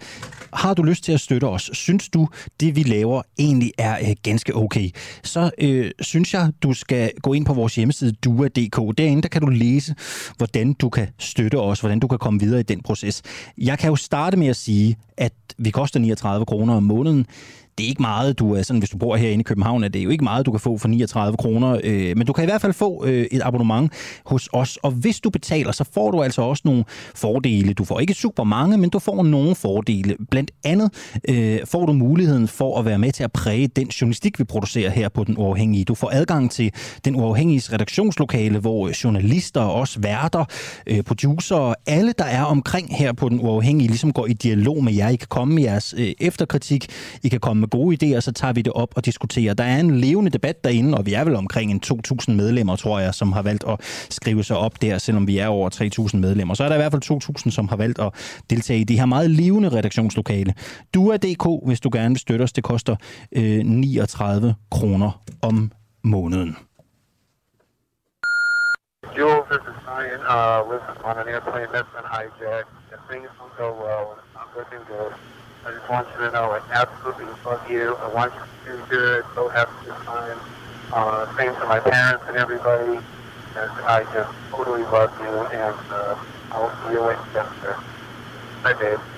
Har 0.52 0.74
du 0.74 0.82
lyst 0.82 1.04
til 1.04 1.12
at 1.12 1.20
støtte 1.20 1.44
os? 1.44 1.70
Synes 1.72 2.08
du, 2.08 2.28
det 2.60 2.76
vi 2.76 2.82
laver 2.82 3.22
egentlig 3.38 3.72
er 3.78 3.98
øh, 4.00 4.16
ganske 4.22 4.56
okay? 4.56 4.90
Så 5.22 5.50
øh, 5.58 5.90
synes 6.00 6.34
jeg, 6.34 6.52
du 6.62 6.72
skal 6.72 7.10
gå 7.22 7.32
ind 7.32 7.46
på 7.46 7.54
vores 7.54 7.74
hjemmeside 7.74 8.12
dua.dk. 8.12 8.98
Derinde 8.98 9.22
der 9.22 9.28
kan 9.28 9.42
du 9.42 9.48
læse, 9.48 9.94
hvordan 10.36 10.72
du 10.72 10.88
kan 10.88 11.08
støtte 11.18 11.58
os, 11.58 11.80
hvordan 11.80 12.00
du 12.00 12.08
kan 12.08 12.18
komme 12.18 12.40
videre 12.40 12.60
i 12.60 12.62
den 12.62 12.82
proces. 12.82 13.22
Jeg 13.58 13.78
kan 13.78 13.90
jo 13.90 13.96
starte 13.96 14.36
med 14.36 14.46
at 14.46 14.56
sige, 14.56 14.96
at 15.16 15.32
vi 15.58 15.70
koster 15.70 16.00
39 16.00 16.46
kroner 16.46 16.74
om 16.74 16.82
måneden 16.82 17.26
det 17.78 17.84
er 17.84 17.88
ikke 17.88 18.02
meget, 18.02 18.38
du 18.38 18.54
er 18.54 18.62
sådan, 18.62 18.78
hvis 18.78 18.90
du 18.90 18.96
bor 18.96 19.16
herinde 19.16 19.40
i 19.40 19.42
København, 19.42 19.84
er 19.84 19.88
det 19.88 20.04
jo 20.04 20.10
ikke 20.10 20.24
meget, 20.24 20.46
du 20.46 20.50
kan 20.50 20.60
få 20.60 20.78
for 20.78 20.88
39 20.88 21.36
kroner, 21.36 21.80
øh, 21.84 22.16
men 22.16 22.26
du 22.26 22.32
kan 22.32 22.44
i 22.44 22.46
hvert 22.46 22.60
fald 22.60 22.72
få 22.72 23.04
øh, 23.06 23.26
et 23.30 23.40
abonnement 23.44 23.92
hos 24.26 24.48
os, 24.52 24.78
og 24.82 24.90
hvis 24.90 25.20
du 25.20 25.30
betaler, 25.30 25.72
så 25.72 25.84
får 25.94 26.10
du 26.10 26.22
altså 26.22 26.42
også 26.42 26.62
nogle 26.64 26.84
fordele. 27.14 27.72
Du 27.72 27.84
får 27.84 28.00
ikke 28.00 28.14
super 28.14 28.44
mange, 28.44 28.78
men 28.78 28.90
du 28.90 28.98
får 28.98 29.22
nogle 29.22 29.54
fordele. 29.54 30.16
Blandt 30.30 30.50
andet 30.64 30.90
øh, 31.28 31.58
får 31.64 31.86
du 31.86 31.92
muligheden 31.92 32.48
for 32.48 32.78
at 32.78 32.84
være 32.84 32.98
med 32.98 33.12
til 33.12 33.24
at 33.24 33.32
præge 33.32 33.66
den 33.66 33.88
journalistik, 33.88 34.38
vi 34.38 34.44
producerer 34.44 34.90
her 34.90 35.08
på 35.08 35.24
Den 35.24 35.38
Uafhængige. 35.38 35.84
Du 35.84 35.94
får 35.94 36.10
adgang 36.12 36.50
til 36.50 36.72
Den 37.04 37.16
Uafhængiges 37.16 37.72
redaktionslokale, 37.72 38.58
hvor 38.58 38.90
journalister, 39.04 39.60
også 39.60 40.00
værter, 40.00 40.44
øh, 40.86 41.02
producer, 41.02 41.74
alle, 41.86 42.14
der 42.18 42.24
er 42.24 42.42
omkring 42.42 42.96
her 42.96 43.12
på 43.12 43.28
Den 43.28 43.40
Uafhængige, 43.40 43.88
ligesom 43.88 44.12
går 44.12 44.26
i 44.26 44.32
dialog 44.32 44.84
med 44.84 44.92
jer. 44.92 45.08
I 45.08 45.16
kan 45.16 45.28
komme 45.28 45.54
med 45.54 45.62
jeres 45.62 45.94
øh, 45.98 46.12
efterkritik, 46.20 46.86
I 47.22 47.28
kan 47.28 47.40
komme 47.40 47.61
med 47.62 47.68
gode 47.68 47.92
idéer, 47.96 48.20
så 48.20 48.32
tager 48.32 48.52
vi 48.52 48.62
det 48.62 48.72
op 48.72 48.92
og 48.96 49.04
diskuterer. 49.04 49.54
Der 49.54 49.64
er 49.64 49.80
en 49.80 50.00
levende 50.00 50.30
debat 50.30 50.64
derinde, 50.64 50.98
og 50.98 51.06
vi 51.06 51.14
er 51.14 51.24
vel 51.24 51.36
omkring 51.36 51.70
en 51.70 51.80
2.000 51.86 52.32
medlemmer, 52.32 52.76
tror 52.76 52.98
jeg, 53.00 53.14
som 53.14 53.32
har 53.32 53.42
valgt 53.42 53.64
at 53.68 53.76
skrive 54.10 54.44
sig 54.44 54.56
op 54.56 54.82
der, 54.82 54.98
selvom 54.98 55.26
vi 55.26 55.38
er 55.38 55.46
over 55.46 55.70
3.000 56.14 56.16
medlemmer. 56.16 56.54
Så 56.54 56.64
er 56.64 56.68
der 56.68 56.74
i 56.74 56.78
hvert 56.78 56.92
fald 56.92 57.42
2.000, 57.46 57.50
som 57.50 57.68
har 57.68 57.76
valgt 57.76 57.98
at 57.98 58.10
deltage 58.50 58.80
i 58.80 58.84
det 58.84 58.98
her 58.98 59.06
meget 59.06 59.30
levende 59.30 59.68
redaktionslokale. 59.68 60.54
Du 60.94 61.08
er 61.08 61.16
DK, 61.16 61.66
hvis 61.66 61.80
du 61.80 61.90
gerne 61.92 62.14
vil 62.14 62.20
støtte 62.20 62.42
os. 62.42 62.52
Det 62.52 62.64
koster 62.64 62.96
øh, 63.36 63.64
39 63.64 64.54
kroner 64.70 65.20
om 65.42 65.72
måneden. 66.02 66.56
Jules, 69.16 69.44
this 69.50 69.60
is 69.60 69.78
Ryan. 69.86 70.20
Uh, 70.24 70.60
listen, 70.72 70.94
on 71.04 71.18
an 71.18 71.28
airplane 71.28 71.68
that's 71.74 71.90
been 71.96 72.08
hijacked. 72.14 72.72
If 72.94 73.00
things 73.10 73.28
don't 73.38 73.54
go 73.58 73.68
well, 73.84 74.16
I'm 74.38 74.48
looking 74.56 74.84
good. 74.88 75.12
I 75.64 75.70
just 75.70 75.88
want 75.88 76.08
you 76.12 76.26
to 76.26 76.32
know 76.32 76.50
I 76.50 76.60
absolutely 76.72 77.26
love 77.46 77.70
you. 77.70 77.94
I 77.96 78.08
want 78.08 78.32
you 78.34 78.40
to 78.40 78.78
do 78.78 78.84
good. 78.90 79.24
So 79.34 79.48
happy 79.50 79.70
this 79.86 79.94
time. 80.04 80.40
Uh, 80.92 81.26
same 81.38 81.54
to 81.54 81.66
my 81.66 81.78
parents 81.80 82.24
and 82.28 82.36
everybody. 82.36 82.98
And 83.56 83.70
I 83.86 84.02
just 84.12 84.30
totally 84.50 84.82
love 84.82 85.10
you. 85.20 85.28
And 85.28 85.76
uh, 85.92 86.16
I'll 86.50 86.72
see 86.86 86.94
you 86.94 87.02
later. 87.06 87.78
Bye, 88.64 88.74
babe. 88.74 89.11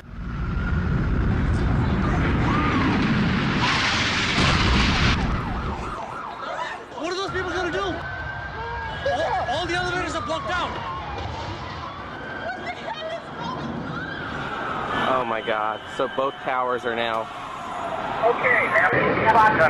God. 15.56 15.78
So 15.97 16.02
both 16.16 16.35
towers 16.51 16.82
are 16.89 16.97
now. 17.06 17.18
Okay, 18.31 18.59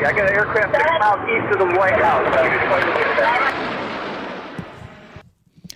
I 0.09 0.12
got 0.19 0.27
an 0.31 0.35
aircraft 0.40 0.70
six 0.77 0.86
miles 1.02 1.23
east 1.35 1.48
of 1.55 1.59
the 1.65 1.70
White 1.78 2.01
House. 2.09 2.27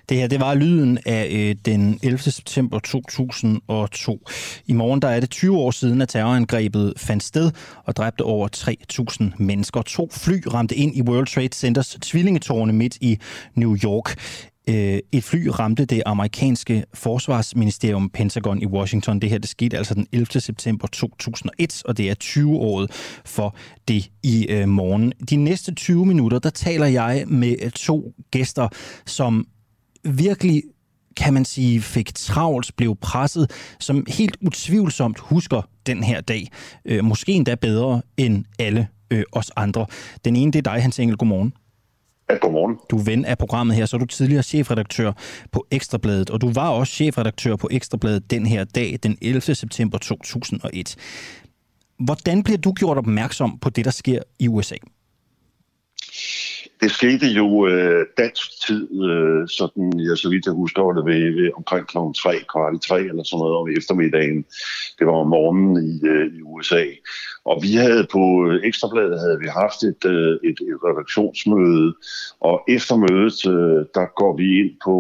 Det 0.09 0.17
her, 0.17 0.27
det 0.27 0.41
var 0.41 0.55
lyden 0.55 0.99
af 1.07 1.29
øh, 1.31 1.57
den 1.65 2.01
11. 2.03 2.19
september 2.19 2.79
2002. 2.79 4.19
I 4.67 4.73
morgen 4.73 5.03
der 5.03 5.09
er 5.09 5.21
det 5.21 5.31
20 5.31 5.59
år 5.59 5.71
siden, 5.71 6.03
at 6.03 6.09
terrorangrebet 6.09 6.95
fandt 6.97 7.23
sted 7.23 7.51
og 7.85 7.97
dræbte 7.97 8.23
over 8.23 8.49
3.000 8.57 9.43
mennesker. 9.45 9.83
To 9.83 10.09
fly 10.13 10.43
ramte 10.55 10.75
ind 10.75 10.97
i 10.97 11.03
World 11.03 11.27
Trade 11.27 11.55
Centers 11.55 11.97
tvillingetårne 12.03 12.73
midt 12.73 12.97
i 13.01 13.19
New 13.55 13.77
York. 13.85 14.15
Øh, 14.69 14.99
et 15.13 15.25
fly 15.25 15.47
ramte 15.47 15.85
det 15.85 16.03
amerikanske 16.07 16.85
forsvarsministerium 16.95 18.11
Pentagon 18.11 18.63
i 18.63 18.67
Washington. 18.67 19.21
Det 19.21 19.31
her 19.31 19.39
det 19.39 19.49
skete 19.49 19.79
altså 19.79 19.95
den 19.95 20.07
11. 20.13 20.41
september 20.41 20.87
2001, 20.87 21.83
og 21.85 21.97
det 21.97 22.11
er 22.11 22.15
20-året 22.25 22.91
for 23.25 23.57
det 23.89 24.11
i 24.23 24.47
øh, 24.47 24.69
morgen. 24.69 25.13
De 25.31 25.37
næste 25.37 25.75
20 25.75 26.07
minutter, 26.07 26.39
der 26.39 26.51
taler 26.51 26.87
jeg 26.87 27.25
med 27.27 27.57
øh, 27.63 27.71
to 27.71 28.15
gæster, 28.31 28.69
som 29.07 29.47
virkelig 30.05 30.63
kan 31.17 31.35
man 31.35 31.45
sige, 31.45 31.81
fik 31.81 32.15
travlt, 32.15 32.77
blev 32.77 32.97
presset, 32.97 33.51
som 33.79 34.07
helt 34.09 34.37
utvivlsomt 34.41 35.19
husker 35.19 35.63
den 35.87 36.03
her 36.03 36.21
dag. 36.21 36.49
Øh, 36.85 37.05
måske 37.05 37.33
endda 37.33 37.55
bedre 37.55 38.03
end 38.17 38.45
alle 38.59 38.89
øh, 39.11 39.25
os 39.33 39.51
andre. 39.57 39.87
Den 40.25 40.37
ene, 40.37 40.53
det 40.53 40.67
er 40.67 40.73
dig, 40.73 40.83
Hans 40.83 40.99
Engel. 40.99 41.17
Godmorgen. 41.17 41.53
Ja, 42.31 42.37
godmorgen. 42.37 42.79
Du 42.91 42.99
er 42.99 43.05
ven 43.05 43.25
af 43.25 43.39
programmet 43.39 43.77
her, 43.77 43.87
så 43.87 43.97
er 43.97 43.99
du 43.99 44.07
tidligere 44.07 44.43
chefredaktør 44.43 45.13
på 45.53 45.67
Ekstrabladet, 45.71 46.31
og 46.31 46.41
du 46.41 46.53
var 46.53 46.69
også 46.71 46.93
chefredaktør 46.93 47.57
på 47.57 47.69
Ekstrabladet 47.71 48.31
den 48.31 48.47
her 48.47 48.65
dag, 48.65 48.99
den 49.03 49.19
11. 49.23 49.41
september 49.41 49.99
2001. 49.99 50.97
Hvordan 51.99 52.43
bliver 52.43 52.59
du 52.59 52.73
gjort 52.73 52.99
opmærksom 52.99 53.59
på 53.59 53.71
det, 53.71 53.85
der 53.85 53.91
sker 53.91 54.23
i 54.39 54.49
USA? 54.49 54.77
Det 56.81 56.91
skete 56.91 57.27
jo 57.27 57.67
øh, 57.67 58.07
dansk 58.19 58.67
tid, 58.67 59.03
øh, 59.03 59.49
sådan, 59.49 59.99
ja, 59.99 60.15
så 60.17 60.29
vidt 60.31 60.47
jeg 60.47 60.55
husker, 60.55 60.83
var 60.83 60.93
det 60.93 61.05
ved, 61.05 61.35
ved 61.41 61.51
omkring 61.57 61.87
kl. 61.87 61.97
3, 62.17 62.39
kvart 62.53 62.75
i 62.75 62.89
3 62.89 63.01
eller 63.01 63.23
sådan 63.23 63.39
noget 63.39 63.57
om 63.57 63.69
eftermiddagen. 63.79 64.45
Det 64.99 65.07
var 65.07 65.13
om 65.13 65.29
morgenen 65.29 65.77
i, 65.91 66.07
øh, 66.07 66.27
i 66.39 66.43
USA. 66.43 66.85
Og 67.51 67.63
vi 67.63 67.73
havde 67.73 68.07
på 68.13 68.23
øh, 68.49 68.61
Ekstrabladet 68.69 69.21
havde 69.21 69.39
vi 69.41 69.49
haft 69.63 69.83
et, 69.83 70.03
øh, 70.05 70.33
et, 70.49 70.59
et 70.71 70.79
redaktionsmøde, 70.89 71.95
og 72.41 72.57
efter 72.69 72.97
mødet, 72.97 73.39
øh, 73.47 73.81
der 73.95 74.07
går 74.21 74.37
vi 74.37 74.47
ind 74.61 74.73
på 74.85 74.95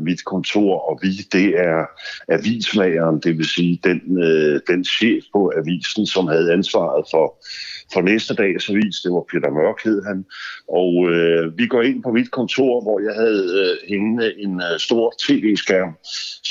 mit 0.00 0.24
kontor, 0.24 0.72
og 0.88 0.98
vi, 1.02 1.08
det 1.32 1.48
er 1.68 1.80
avislageren, 2.28 3.20
det 3.24 3.38
vil 3.38 3.46
sige 3.46 3.80
den, 3.84 4.00
den 4.70 4.84
chef 4.84 5.22
på 5.32 5.52
avisen, 5.56 6.06
som 6.06 6.26
havde 6.26 6.52
ansvaret 6.52 7.04
for 7.10 7.26
for 7.92 8.00
næste 8.00 8.34
dags 8.34 8.70
avis. 8.70 8.96
Det 9.04 9.12
var 9.12 9.24
Peter 9.32 9.50
Mørk, 9.50 9.78
hed 9.84 10.02
han. 10.08 10.18
Og 10.80 10.92
øh, 11.12 11.58
vi 11.58 11.66
går 11.66 11.82
ind 11.82 12.02
på 12.02 12.10
mit 12.12 12.30
kontor, 12.30 12.82
hvor 12.84 12.98
jeg 13.08 13.14
havde 13.22 13.44
øh, 13.60 13.88
hængende 13.88 14.28
en 14.44 14.54
øh, 14.68 14.78
stor 14.78 15.14
tv-skærm, 15.24 15.92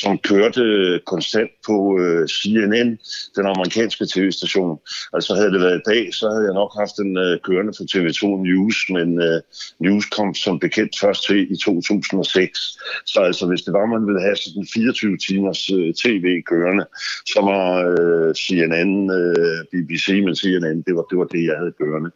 som 0.02 0.18
kørte 0.18 0.64
konstant 1.06 1.52
på 1.68 2.00
øh, 2.00 2.28
CNN, 2.28 2.90
den 3.38 3.46
amerikanske 3.54 4.06
tv-station. 4.14 4.80
Altså 5.14 5.36
havde 5.36 5.52
det 5.52 5.62
været 5.62 5.82
i 5.82 5.90
dag, 5.92 6.14
så 6.14 6.26
havde 6.30 6.46
jeg 6.50 6.54
nok 6.54 6.72
haft 6.82 6.96
en 7.06 7.18
øh, 7.18 7.40
kørende 7.48 7.74
for 7.78 7.84
TV2 7.92 8.24
News, 8.48 8.78
men 8.96 9.10
øh, 9.28 9.42
News 9.80 10.06
kom 10.06 10.34
som 10.34 10.60
bekendt 10.60 10.94
først 11.02 11.22
til 11.28 11.52
i 11.54 11.56
2006. 11.56 12.80
Så 13.06 13.20
altså, 13.20 13.46
hvis 13.48 13.62
det 13.62 13.74
var, 13.74 13.86
man 13.86 14.06
ville 14.08 14.22
have 14.22 14.36
sådan 14.36 14.68
24 14.74 15.18
timers 15.18 15.70
øh, 15.70 15.94
tv 15.94 16.26
kørende, 16.52 16.86
så 17.26 17.40
var 17.50 17.66
øh, 17.94 18.36
CNN, 18.36 19.12
øh, 19.20 19.60
BBC, 19.72 20.08
men 20.26 20.36
CNN, 20.36 20.78
det 20.88 20.94
var, 20.96 21.06
det 21.10 21.18
var 21.18 21.28
det, 21.32 21.44
jeg 21.46 21.58
havde 21.58 21.74
kørende. 21.82 22.12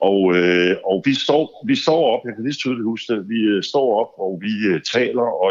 Og, 0.00 0.36
øh, 0.36 0.76
og 0.84 1.02
vi, 1.04 1.14
står, 1.14 1.64
vi 1.66 1.76
står 1.76 2.00
op, 2.12 2.20
jeg 2.24 2.34
kan 2.34 2.44
lige 2.44 2.62
tydeligt 2.62 2.84
huske 2.84 3.14
det, 3.14 3.28
vi 3.28 3.40
øh, 3.40 3.62
står 3.62 3.86
op, 4.00 4.12
og 4.24 4.38
vi 4.40 4.52
øh, 4.70 4.80
taler, 4.82 5.28
og, 5.44 5.50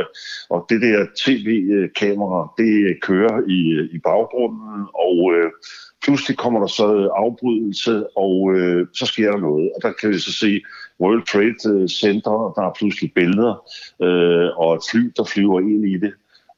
og 0.49 0.65
det 0.69 0.81
der 0.81 1.05
tv-kamera, 1.23 2.53
det 2.57 2.73
øh, 2.89 2.95
kører 3.01 3.37
i, 3.47 3.59
øh, 3.77 3.85
i 3.95 3.99
baggrunden, 4.09 4.85
og 5.07 5.17
øh, 5.35 5.51
pludselig 6.03 6.37
kommer 6.37 6.59
der 6.59 6.67
så 6.67 7.09
afbrydelse, 7.15 8.17
og 8.17 8.55
øh, 8.55 8.87
så 8.93 9.05
sker 9.05 9.31
der 9.31 9.39
noget. 9.39 9.71
Og 9.75 9.81
der 9.81 9.91
kan 9.91 10.09
vi 10.09 10.19
så 10.19 10.33
se 10.33 10.61
World 10.99 11.25
Trade 11.31 11.61
øh, 11.73 11.87
Center, 11.87 12.53
der 12.55 12.63
er 12.69 12.73
pludselig 12.79 13.13
billeder, 13.13 13.55
øh, 14.01 14.49
og 14.57 14.75
et 14.75 14.83
fly, 14.91 15.11
der 15.17 15.23
flyver 15.23 15.59
ind 15.59 15.85
i 15.85 15.97
det. 15.97 16.13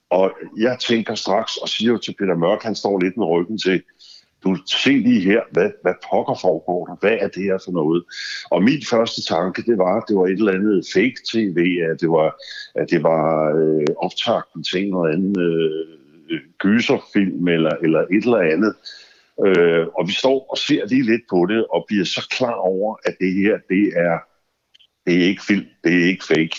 Og 0.10 0.32
jeg 0.58 0.78
tænker 0.80 1.16
straks 1.16 1.58
og 1.58 1.70
siger 1.70 1.98
til 1.98 2.16
Peter 2.20 2.36
Mørk, 2.36 2.64
han 2.64 2.76
står 2.76 3.00
lidt 3.00 3.18
med 3.18 3.26
ryggen 3.26 3.58
til, 3.58 3.82
du 4.44 4.56
se 4.66 4.90
lige 4.90 5.22
her, 5.22 5.42
hvad, 5.52 5.72
hvad 5.82 5.94
pokker 6.10 6.36
foregår 6.42 6.86
der? 6.86 6.96
Hvad 7.00 7.18
er 7.22 7.28
det 7.28 7.44
her 7.44 7.58
for 7.66 7.72
noget? 7.72 8.04
Og 8.52 8.64
min 8.64 8.82
første 8.90 9.22
tanke, 9.34 9.62
det 9.62 9.78
var, 9.78 9.98
at 9.98 10.04
det 10.08 10.16
var 10.16 10.26
et 10.26 10.32
eller 10.32 10.54
andet 10.54 10.86
fake 10.94 11.20
tv, 11.32 11.58
at 11.92 12.02
det 12.02 12.10
var, 12.10 12.30
at 12.76 12.90
det 12.90 13.04
var 13.04 13.56
øh, 13.60 13.88
optagten 13.98 14.64
til 14.64 14.90
noget 14.90 15.14
andet 15.14 15.38
øh, 15.38 15.88
øh, 16.32 16.42
gyserfilm 16.58 17.48
eller, 17.48 17.74
eller 17.84 18.00
et 18.00 18.24
eller 18.24 18.38
andet. 18.54 18.74
Øh, 19.46 19.88
og 19.98 20.08
vi 20.08 20.14
står 20.14 20.48
og 20.52 20.58
ser 20.58 20.86
lige 20.86 21.06
lidt 21.12 21.22
på 21.30 21.46
det, 21.46 21.66
og 21.68 21.86
bliver 21.88 22.06
så 22.06 22.28
klar 22.38 22.54
over, 22.54 22.96
at 23.06 23.16
det 23.20 23.34
her, 23.34 23.58
det 23.70 23.94
er, 23.96 24.18
det 25.06 25.14
er 25.22 25.28
ikke 25.28 25.44
film, 25.46 25.66
det 25.84 25.94
er 25.94 26.06
ikke 26.06 26.26
fake. 26.26 26.58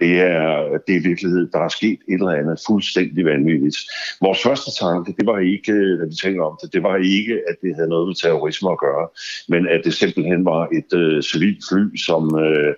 Det 0.00 0.20
er, 0.20 0.78
det 0.86 0.96
er 0.96 1.08
virkelighed. 1.10 1.50
Der 1.52 1.58
er 1.58 1.68
sket 1.68 1.98
et 2.08 2.20
eller 2.20 2.40
andet 2.40 2.58
fuldstændig 2.66 3.24
vanvittigt. 3.24 3.76
Vores 4.20 4.42
første 4.42 4.70
tanke, 4.80 5.14
det 5.18 5.26
var 5.26 5.38
ikke, 5.38 5.98
da 5.98 6.04
vi 6.04 6.14
tænker 6.22 6.42
om 6.44 6.58
det, 6.62 6.72
det 6.72 6.82
var 6.82 6.96
ikke, 6.96 7.34
at 7.48 7.56
det 7.62 7.74
havde 7.74 7.88
noget 7.88 8.06
med 8.08 8.14
terrorisme 8.14 8.70
at 8.72 8.78
gøre, 8.78 9.08
men 9.48 9.68
at 9.68 9.80
det 9.84 9.94
simpelthen 9.94 10.44
var 10.44 10.62
et 10.78 10.90
øh, 11.00 11.22
civilt 11.22 11.62
fly, 11.68 11.96
som, 12.06 12.22
øh, 12.44 12.74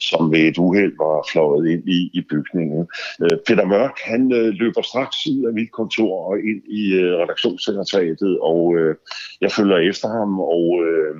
som 0.00 0.32
ved 0.32 0.40
et 0.40 0.58
uheld 0.58 0.94
var 1.04 1.28
fløjet 1.32 1.64
ind 1.72 1.88
i, 1.88 2.10
i 2.18 2.20
bygningen. 2.30 2.86
Øh, 3.22 3.38
Peter 3.46 3.66
Mørk, 3.66 3.96
han 4.04 4.32
øh, 4.32 4.48
løber 4.62 4.82
straks 4.82 5.16
ud 5.26 5.44
af 5.48 5.52
mit 5.52 5.72
kontor 5.72 6.12
og 6.30 6.38
ind 6.38 6.62
i 6.80 6.92
øh, 6.92 7.12
redaktionssekretariatet, 7.22 8.38
og 8.40 8.76
øh, 8.78 8.94
jeg 9.40 9.52
følger 9.52 9.78
efter 9.90 10.08
ham, 10.08 10.40
og 10.40 10.64
Øh, 10.88 11.14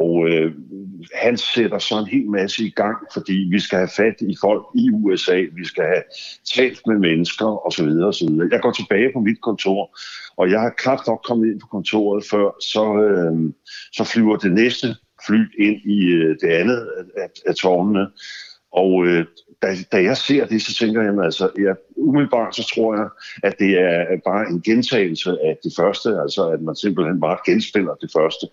og 0.00 0.28
øh, 0.28 0.52
han 1.14 1.36
sætter 1.36 1.78
så 1.78 1.98
en 1.98 2.06
hel 2.06 2.30
masse 2.30 2.64
i 2.64 2.70
gang, 2.70 2.96
fordi 3.12 3.48
vi 3.50 3.60
skal 3.60 3.78
have 3.78 3.90
fat 3.96 4.14
i 4.20 4.36
folk 4.40 4.66
i 4.74 4.90
USA, 4.90 5.44
vi 5.52 5.64
skal 5.64 5.84
have 5.84 6.02
talt 6.54 6.80
med 6.86 6.98
mennesker 6.98 7.66
osv. 7.66 7.88
osv. 7.88 8.28
Jeg 8.50 8.60
går 8.62 8.72
tilbage 8.72 9.10
på 9.12 9.20
mit 9.20 9.40
kontor, 9.40 9.98
og 10.36 10.50
jeg 10.50 10.60
har 10.60 10.74
knap 10.78 10.98
nok 11.06 11.20
kommet 11.24 11.50
ind 11.50 11.60
på 11.60 11.66
kontoret 11.66 12.24
før, 12.30 12.56
så, 12.60 12.84
øh, 13.02 13.52
så 13.92 14.04
flyver 14.04 14.36
det 14.36 14.52
næste 14.52 14.96
fly 15.26 15.40
ind 15.58 15.76
i 15.84 16.06
øh, 16.06 16.36
det 16.40 16.48
andet 16.48 16.88
af, 17.16 17.28
af 17.46 17.54
tårnene. 17.54 18.06
Og 18.72 19.06
øh, 19.06 19.24
da, 19.62 19.74
da 19.92 20.02
jeg 20.02 20.16
ser 20.16 20.46
det, 20.46 20.62
så 20.62 20.74
tænker 20.74 21.02
jeg, 21.02 21.24
altså, 21.24 21.50
jeg, 21.58 21.76
umiddelbart 21.96 22.56
så 22.56 22.72
tror 22.74 22.94
jeg, 22.94 23.08
at 23.42 23.58
det 23.58 23.80
er 23.80 24.16
bare 24.24 24.48
en 24.50 24.62
gentagelse 24.62 25.30
af 25.30 25.58
det 25.64 25.72
første, 25.76 26.08
altså 26.22 26.48
at 26.48 26.60
man 26.62 26.76
simpelthen 26.76 27.20
bare 27.20 27.38
genspiller 27.46 27.94
det 27.94 28.10
første. 28.16 28.46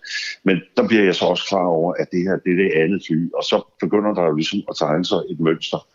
Men 0.44 0.56
der 0.76 0.88
bliver 0.88 1.04
jeg 1.04 1.14
så 1.14 1.24
også 1.24 1.44
klar 1.48 1.66
over, 1.66 1.94
at 1.94 2.10
det 2.12 2.22
her 2.22 2.36
det 2.44 2.52
er 2.52 2.56
det 2.56 2.72
andet 2.82 3.02
fly, 3.06 3.30
og 3.34 3.44
så 3.44 3.56
begynder 3.80 4.14
der 4.14 4.22
jo 4.22 4.34
ligesom 4.34 4.60
at 4.68 4.76
tegne 4.76 5.04
sig 5.04 5.20
et 5.30 5.40
mønster. 5.40 5.86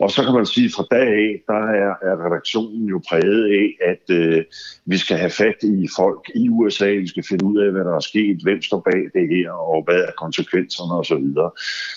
Og 0.00 0.10
så 0.10 0.22
kan 0.24 0.34
man 0.34 0.46
sige, 0.46 0.66
at 0.66 0.72
fra 0.76 0.86
dag 0.90 1.08
af, 1.08 1.42
der 1.46 1.62
er, 1.84 1.92
er 2.08 2.26
redaktionen 2.26 2.88
jo 2.88 3.00
præget 3.08 3.44
af, 3.60 3.66
at 3.92 4.04
øh, 4.16 4.44
vi 4.84 4.98
skal 4.98 5.16
have 5.16 5.30
fat 5.30 5.58
i 5.62 5.88
folk 5.96 6.30
i 6.34 6.48
USA, 6.48 6.90
vi 6.90 7.08
skal 7.08 7.24
finde 7.28 7.44
ud 7.44 7.58
af, 7.58 7.70
hvad 7.72 7.84
der 7.84 7.94
er 7.96 8.00
sket, 8.00 8.38
hvem 8.42 8.62
står 8.62 8.80
bag 8.80 9.02
det 9.20 9.28
her, 9.36 9.50
og 9.50 9.84
hvad 9.84 10.00
er 10.08 10.12
konsekvenserne 10.18 10.92
osv. 11.00 11.28
Og, 11.46 11.56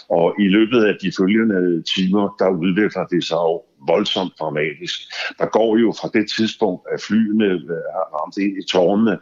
og 0.10 0.35
i 0.39 0.47
løbet 0.47 0.84
af 0.84 0.95
de 1.01 1.11
følgende 1.18 1.72
Øh, 1.73 1.83
timer, 1.83 2.35
der 2.39 2.49
udvikler 2.49 3.05
det 3.05 3.23
sig 3.23 3.35
jo 3.35 3.61
voldsomt 3.87 4.33
dramatisk. 4.39 4.99
Der 5.39 5.45
går 5.45 5.77
jo 5.77 5.93
fra 5.99 6.09
det 6.13 6.25
tidspunkt, 6.37 6.81
at 6.93 7.01
flyene 7.01 7.45
øh, 7.45 7.83
har 7.95 8.05
ramt 8.15 8.37
ind 8.37 8.57
i 8.57 8.67
tårnene, 8.71 9.15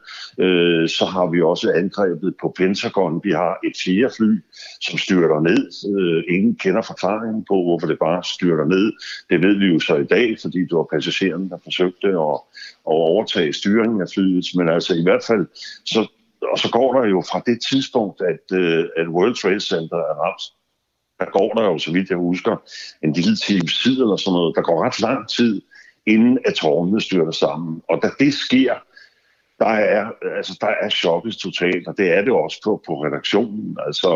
øh, 0.46 0.90
så 0.90 1.06
har 1.06 1.26
vi 1.34 1.42
også 1.42 1.72
angrebet 1.72 2.34
på 2.42 2.54
Pentagon. 2.58 3.22
Vi 3.24 3.32
har 3.32 3.54
et 3.68 3.76
fjerde 3.84 4.14
fly, 4.18 4.32
som 4.82 4.98
styrter 4.98 5.40
ned. 5.50 5.64
Øh, 5.94 6.36
ingen 6.36 6.56
kender 6.56 6.82
forklaringen 6.82 7.46
på, 7.50 7.56
hvorfor 7.64 7.88
det 7.88 8.00
bare 8.00 8.24
styrter 8.24 8.66
ned. 8.66 8.94
Det 9.30 9.38
ved 9.46 9.56
vi 9.60 9.66
jo 9.66 9.80
så 9.80 9.96
i 9.96 10.08
dag, 10.16 10.38
fordi 10.42 10.60
det 10.60 10.76
var 10.80 10.88
passageren, 10.94 11.50
der 11.50 11.58
forsøgte 11.64 12.08
at, 12.08 12.38
at 12.90 12.96
overtage 13.10 13.54
styringen 13.54 14.02
af 14.02 14.08
flyet. 14.14 14.46
Men 14.56 14.70
altså 14.70 14.94
i 14.94 15.04
hvert 15.04 15.24
fald, 15.28 15.48
så, 15.86 16.00
og 16.52 16.58
så 16.60 16.70
går 16.72 16.90
der 16.98 17.10
jo 17.10 17.24
fra 17.32 17.40
det 17.46 17.58
tidspunkt, 17.70 18.22
at, 18.22 18.58
øh, 18.60 18.86
at 18.98 19.08
World 19.08 19.36
Trade 19.36 19.60
Center 19.60 19.98
er 19.98 20.16
ramt, 20.24 20.44
der 21.22 21.32
går 21.32 21.54
der 21.54 21.64
jo, 21.64 21.78
så 21.78 21.92
vidt 21.92 22.10
jeg 22.10 22.18
husker, 22.18 22.56
en 23.04 23.14
lille 23.14 23.36
time 23.36 23.68
tid 23.84 24.02
eller 24.02 24.16
sådan 24.16 24.34
noget. 24.34 24.56
Der 24.56 24.62
går 24.62 24.84
ret 24.86 25.00
lang 25.00 25.30
tid, 25.30 25.62
inden 26.06 26.40
at 26.46 26.54
tårnene 26.54 27.02
styrter 27.02 27.32
sammen. 27.32 27.82
Og 27.90 28.00
da 28.04 28.10
det 28.20 28.34
sker, 28.34 28.74
der 29.62 29.76
er, 29.98 30.06
øh, 30.24 30.38
altså, 30.38 30.58
der 30.62 30.74
er 30.82 30.90
chokket 30.90 31.36
totalt, 31.38 31.88
og 31.88 31.98
det 31.98 32.08
er 32.18 32.22
det 32.22 32.34
også 32.34 32.58
på, 32.64 32.84
på 32.88 32.94
redaktionen. 33.06 33.78
Altså, 33.88 34.12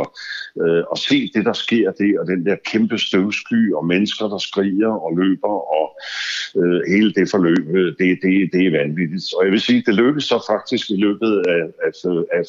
øh, 0.62 0.84
at 0.92 0.98
se 0.98 1.32
det, 1.36 1.46
der 1.46 1.54
sker 1.54 1.92
det, 1.92 2.20
og 2.20 2.28
den 2.28 2.46
der 2.46 2.56
kæmpe 2.72 2.98
støvsky, 2.98 3.74
og 3.74 3.86
mennesker, 3.86 4.26
der 4.28 4.38
skriger 4.38 4.94
og 5.06 5.18
løber, 5.18 5.56
og 5.80 5.88
øh, 6.60 6.82
hele 6.94 7.14
det 7.14 7.32
forløb, 7.32 7.66
øh, 7.78 7.90
det, 8.00 8.20
det, 8.24 8.34
det 8.54 8.62
er 8.68 8.78
vanvittigt. 8.80 9.34
Og 9.38 9.44
jeg 9.46 9.52
vil 9.52 9.62
sige, 9.62 9.84
det 9.86 9.96
lykkedes 9.96 10.24
så 10.24 10.38
faktisk 10.50 10.90
i 10.90 10.98
løbet 11.06 11.32
af, 11.48 11.64
af, 11.88 11.94
af, 12.38 12.40
af, 12.40 12.46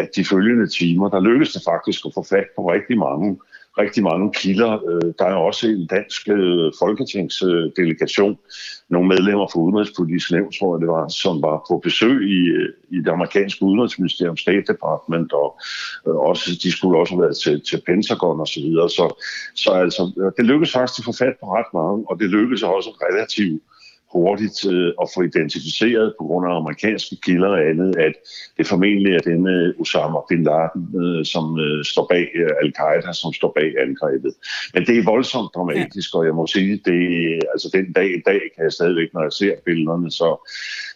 af 0.00 0.08
de 0.16 0.24
følgende 0.24 0.66
timer, 0.66 1.08
der 1.08 1.20
lykkedes 1.20 1.52
det 1.52 1.62
faktisk 1.72 2.00
at 2.06 2.14
få 2.14 2.22
fat 2.30 2.48
på 2.56 2.72
rigtig 2.72 2.98
mange 2.98 3.38
rigtig 3.78 4.02
mange 4.02 4.32
kilder. 4.32 4.72
Øh, 4.88 5.12
der 5.18 5.24
er 5.24 5.34
også 5.34 5.68
en 5.68 5.86
dansk 5.86 6.28
øh, 6.28 6.72
folketingsdelegation, 6.78 8.38
nogle 8.90 9.08
medlemmer 9.08 9.46
fra 9.52 9.60
Udenrigspolitisk 9.60 10.32
Nævn, 10.32 10.52
tror 10.52 10.74
jeg 10.74 10.80
det 10.80 10.88
var, 10.88 11.08
som 11.08 11.42
var 11.42 11.64
på 11.68 11.78
besøg 11.78 12.16
i, 12.36 12.40
øh, 12.58 12.68
i 12.90 12.98
det 12.98 13.08
amerikanske 13.08 13.62
udenrigsministerium, 13.62 14.36
State 14.36 14.72
Department, 14.72 15.32
og 15.32 15.60
også, 16.04 16.58
de 16.62 16.72
skulle 16.72 16.98
også 16.98 17.14
have 17.14 17.22
været 17.22 17.36
til, 17.36 17.62
til 17.70 17.82
Pentagon 17.86 18.40
og 18.40 18.48
så 18.48 18.60
videre. 18.60 18.88
Så, 18.90 19.22
så 19.54 19.70
altså, 19.70 20.32
det 20.36 20.44
lykkedes 20.44 20.72
faktisk 20.72 20.98
at 21.00 21.04
få 21.04 21.12
fat 21.12 21.36
på 21.40 21.46
ret 21.56 21.70
mange, 21.74 22.04
og 22.10 22.20
det 22.20 22.28
lykkedes 22.30 22.62
også 22.62 22.90
relativt 22.90 23.62
hurtigt 24.12 24.58
øh, 24.72 24.92
at 25.02 25.08
få 25.14 25.22
identificeret 25.22 26.14
på 26.18 26.24
grund 26.24 26.46
af 26.48 26.56
amerikanske 26.56 27.16
kilder 27.24 27.48
og 27.48 27.62
andet, 27.70 27.96
at 27.96 28.14
det 28.56 28.66
formentlig 28.66 29.12
er 29.14 29.18
denne 29.18 29.74
Osama 29.80 30.20
Bin 30.28 30.42
Laden, 30.48 30.82
øh, 31.02 31.24
som 31.24 31.44
øh, 31.60 31.84
står 31.84 32.06
bag 32.12 32.26
øh, 32.42 32.62
Al-Qaida, 32.62 33.12
som 33.12 33.32
står 33.32 33.52
bag 33.58 33.68
angrebet. 33.86 34.32
Men 34.74 34.82
det 34.86 34.94
er 34.98 35.04
voldsomt 35.04 35.50
dramatisk, 35.54 36.14
og 36.14 36.26
jeg 36.26 36.34
må 36.34 36.46
sige, 36.46 36.80
det 36.84 37.00
altså 37.52 37.68
den 37.72 37.92
dag 37.92 38.08
i 38.18 38.22
dag 38.30 38.40
kan 38.54 38.64
jeg 38.64 38.72
stadigvæk, 38.72 39.08
når 39.14 39.22
jeg 39.22 39.32
ser 39.32 39.54
billederne, 39.66 40.10
så, 40.10 40.28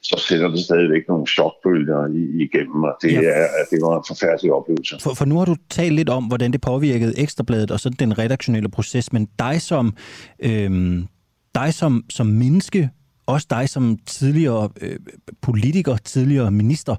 så 0.02 0.16
sætter 0.28 0.48
det 0.48 0.60
stadigvæk 0.60 1.08
nogle 1.08 1.26
chokbølger 1.26 2.00
igennem, 2.44 2.82
og 2.82 2.94
det, 3.02 3.12
ja. 3.12 3.20
er, 3.20 3.46
det 3.70 3.78
var 3.82 3.96
en 3.98 4.04
forfærdelig 4.08 4.52
oplevelse. 4.52 4.96
For, 5.02 5.14
for 5.14 5.24
nu 5.24 5.38
har 5.38 5.44
du 5.44 5.56
talt 5.70 5.94
lidt 5.94 6.08
om, 6.08 6.24
hvordan 6.24 6.52
det 6.52 6.60
påvirkede 6.60 7.18
Ekstrabladet 7.18 7.70
og 7.70 7.80
så 7.80 7.88
den 7.88 8.18
redaktionelle 8.18 8.68
proces, 8.68 9.12
men 9.12 9.28
dig 9.38 9.62
som, 9.62 9.96
øhm, 10.42 11.06
dig 11.54 11.74
som, 11.74 12.04
som 12.10 12.26
menneske, 12.26 12.90
også 13.26 13.46
dig 13.50 13.68
som 13.68 13.98
tidligere 14.06 14.68
øh, 14.80 14.98
politiker, 15.42 15.96
tidligere 15.96 16.50
minister, 16.50 16.96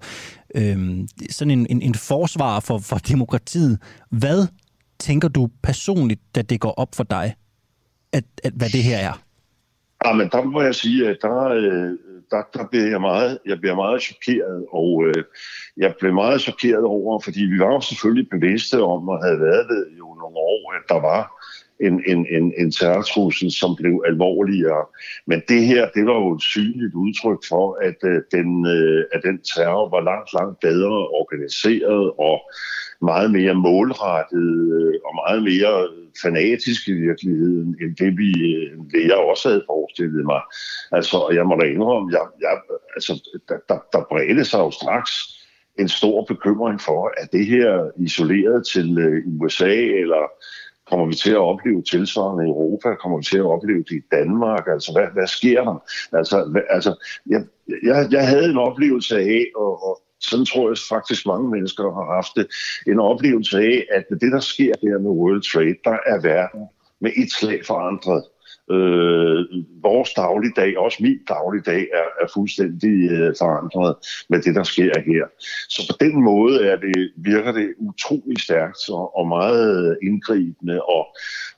øh, 0.56 1.08
sådan 1.30 1.52
en, 1.52 1.68
en, 1.70 1.82
en 1.82 1.96
forsvar 1.96 2.60
for, 2.60 2.78
for 2.78 2.98
demokratiet. 2.98 3.80
Hvad 4.10 4.48
tænker 5.00 5.28
du 5.28 5.50
personligt, 5.64 6.22
da 6.36 6.42
det 6.42 6.60
går 6.60 6.74
op 6.78 6.96
for 6.96 7.04
dig, 7.04 7.36
at, 8.14 8.24
at 8.44 8.54
hvad 8.54 8.70
det 8.70 8.84
her 8.84 8.98
er? 8.98 9.24
Ja, 10.06 10.14
men 10.14 10.30
der 10.30 10.44
må 10.44 10.62
jeg 10.62 10.76
sige, 10.76 11.10
at 11.10 11.18
der, 11.22 11.44
øh, 11.44 11.92
der, 12.32 12.42
der 12.54 12.68
bliver 12.72 12.88
jeg 12.88 13.02
meget, 13.02 13.40
jeg 13.46 13.60
bliver 13.60 13.76
meget 13.76 14.02
chokeret, 14.02 14.66
og 14.72 15.04
øh, 15.08 15.24
jeg 15.78 15.96
blev 16.00 16.14
meget 16.14 16.42
chokeret 16.42 16.84
over, 16.84 17.20
fordi 17.20 17.42
vi 17.44 17.60
var 17.60 17.74
jo 17.74 17.82
selvfølgelig 17.82 18.30
bevidste 18.30 18.84
om, 18.84 19.10
og 19.10 19.24
havde 19.24 19.40
været 19.40 19.66
det 19.70 19.86
jo 19.98 20.08
nogle 20.22 20.38
år, 20.38 20.74
at 20.78 20.84
der 20.90 21.00
var 21.02 21.37
en, 21.80 22.04
en, 22.08 22.28
en, 22.36 22.54
en 22.58 22.72
terrortrussel, 22.72 23.52
som 23.52 23.76
blev 23.76 24.04
alvorligere. 24.06 24.86
Men 25.28 25.42
det 25.48 25.62
her, 25.66 25.90
det 25.96 26.06
var 26.06 26.14
jo 26.14 26.36
et 26.36 26.42
synligt 26.42 26.94
udtryk 26.94 27.42
for, 27.50 27.78
at, 27.82 28.00
øh, 28.04 28.22
den, 28.32 28.68
øh, 28.68 29.06
at 29.14 29.22
den 29.24 29.38
terror 29.42 29.90
var 29.90 30.02
langt, 30.02 30.34
langt 30.34 30.60
bedre 30.60 31.08
organiseret 31.22 32.12
og 32.18 32.52
meget 33.02 33.32
mere 33.32 33.54
målrettet 33.54 34.52
øh, 34.80 34.96
og 35.06 35.14
meget 35.16 35.44
mere 35.44 35.74
fanatisk 36.22 36.88
i 36.88 36.92
virkeligheden, 36.92 37.78
end 37.82 37.96
det, 37.96 38.18
vi, 38.18 38.30
øh, 38.54 38.72
det 38.92 39.08
jeg 39.08 39.18
også 39.18 39.50
havde 39.50 39.64
forestillet 39.68 40.26
mig. 40.26 40.42
Altså, 40.92 41.30
jeg 41.34 41.46
må 41.46 41.56
da 41.56 41.66
indrømme, 41.66 42.12
jeg, 42.18 42.26
jeg, 42.42 42.54
altså, 42.96 43.14
der, 43.50 43.58
der, 43.70 43.80
der 43.94 44.02
bredte 44.10 44.46
sig 44.46 44.60
jo 44.60 44.72
straks 44.72 45.12
en 45.80 45.90
stor 45.90 46.26
bekymring 46.26 46.82
for, 46.82 47.14
at 47.18 47.32
det 47.32 47.46
her 47.46 47.92
isoleret 47.98 48.68
til 48.68 48.98
øh, 48.98 49.24
USA 49.42 49.76
eller 49.76 50.24
Kommer 50.90 51.06
vi 51.06 51.14
til 51.14 51.32
at 51.32 51.38
opleve 51.38 51.82
tilsvarende 51.82 52.46
i 52.46 52.50
Europa? 52.50 52.96
Kommer 52.96 53.18
vi 53.18 53.24
til 53.24 53.38
at 53.38 53.46
opleve 53.46 53.84
det 53.90 53.92
i 53.92 54.06
Danmark? 54.12 54.68
Altså, 54.68 54.92
hvad, 54.92 55.08
hvad 55.14 55.28
sker 55.28 55.64
der? 55.64 55.84
Altså, 56.18 56.46
hvad, 56.52 56.62
altså 56.70 56.96
jeg, 57.30 57.42
jeg, 57.84 58.08
jeg 58.12 58.28
havde 58.28 58.50
en 58.50 58.58
oplevelse 58.58 59.18
af, 59.18 59.46
og, 59.56 59.84
og 59.88 60.02
sådan 60.20 60.46
tror 60.46 60.70
jeg 60.70 60.78
faktisk 60.90 61.26
mange 61.26 61.50
mennesker 61.50 61.84
har 61.84 62.16
haft 62.16 62.32
det, 62.36 62.48
en 62.88 63.00
oplevelse 63.00 63.58
af, 63.58 63.86
at 63.92 64.06
det, 64.10 64.32
der 64.32 64.40
sker 64.40 64.74
der 64.74 65.00
med 65.00 65.12
World 65.12 65.44
Trade, 65.52 65.76
der 65.84 65.98
er 66.06 66.22
verden 66.22 66.62
med 67.02 67.12
et 67.16 67.32
slag 67.32 67.66
forandret. 67.66 68.24
Øh, 68.72 69.46
vores 69.82 70.14
dagligdag, 70.14 70.78
også 70.78 70.98
min 71.02 71.20
dagligdag, 71.30 71.88
er, 71.94 72.24
er 72.24 72.28
fuldstændig 72.34 73.12
øh, 73.12 73.34
forandret 73.40 73.96
med 74.30 74.42
det, 74.42 74.56
der 74.56 74.64
sker 74.64 75.00
her. 75.00 75.26
Så 75.70 75.88
på 75.90 76.06
den 76.06 76.24
måde 76.24 76.68
er 76.68 76.76
det, 76.76 77.12
virker 77.18 77.52
det 77.52 77.74
utrolig 77.78 78.40
stærkt 78.40 78.90
og, 78.90 79.18
og 79.18 79.28
meget 79.28 79.98
indgribende. 80.04 80.82
Og, 80.82 81.08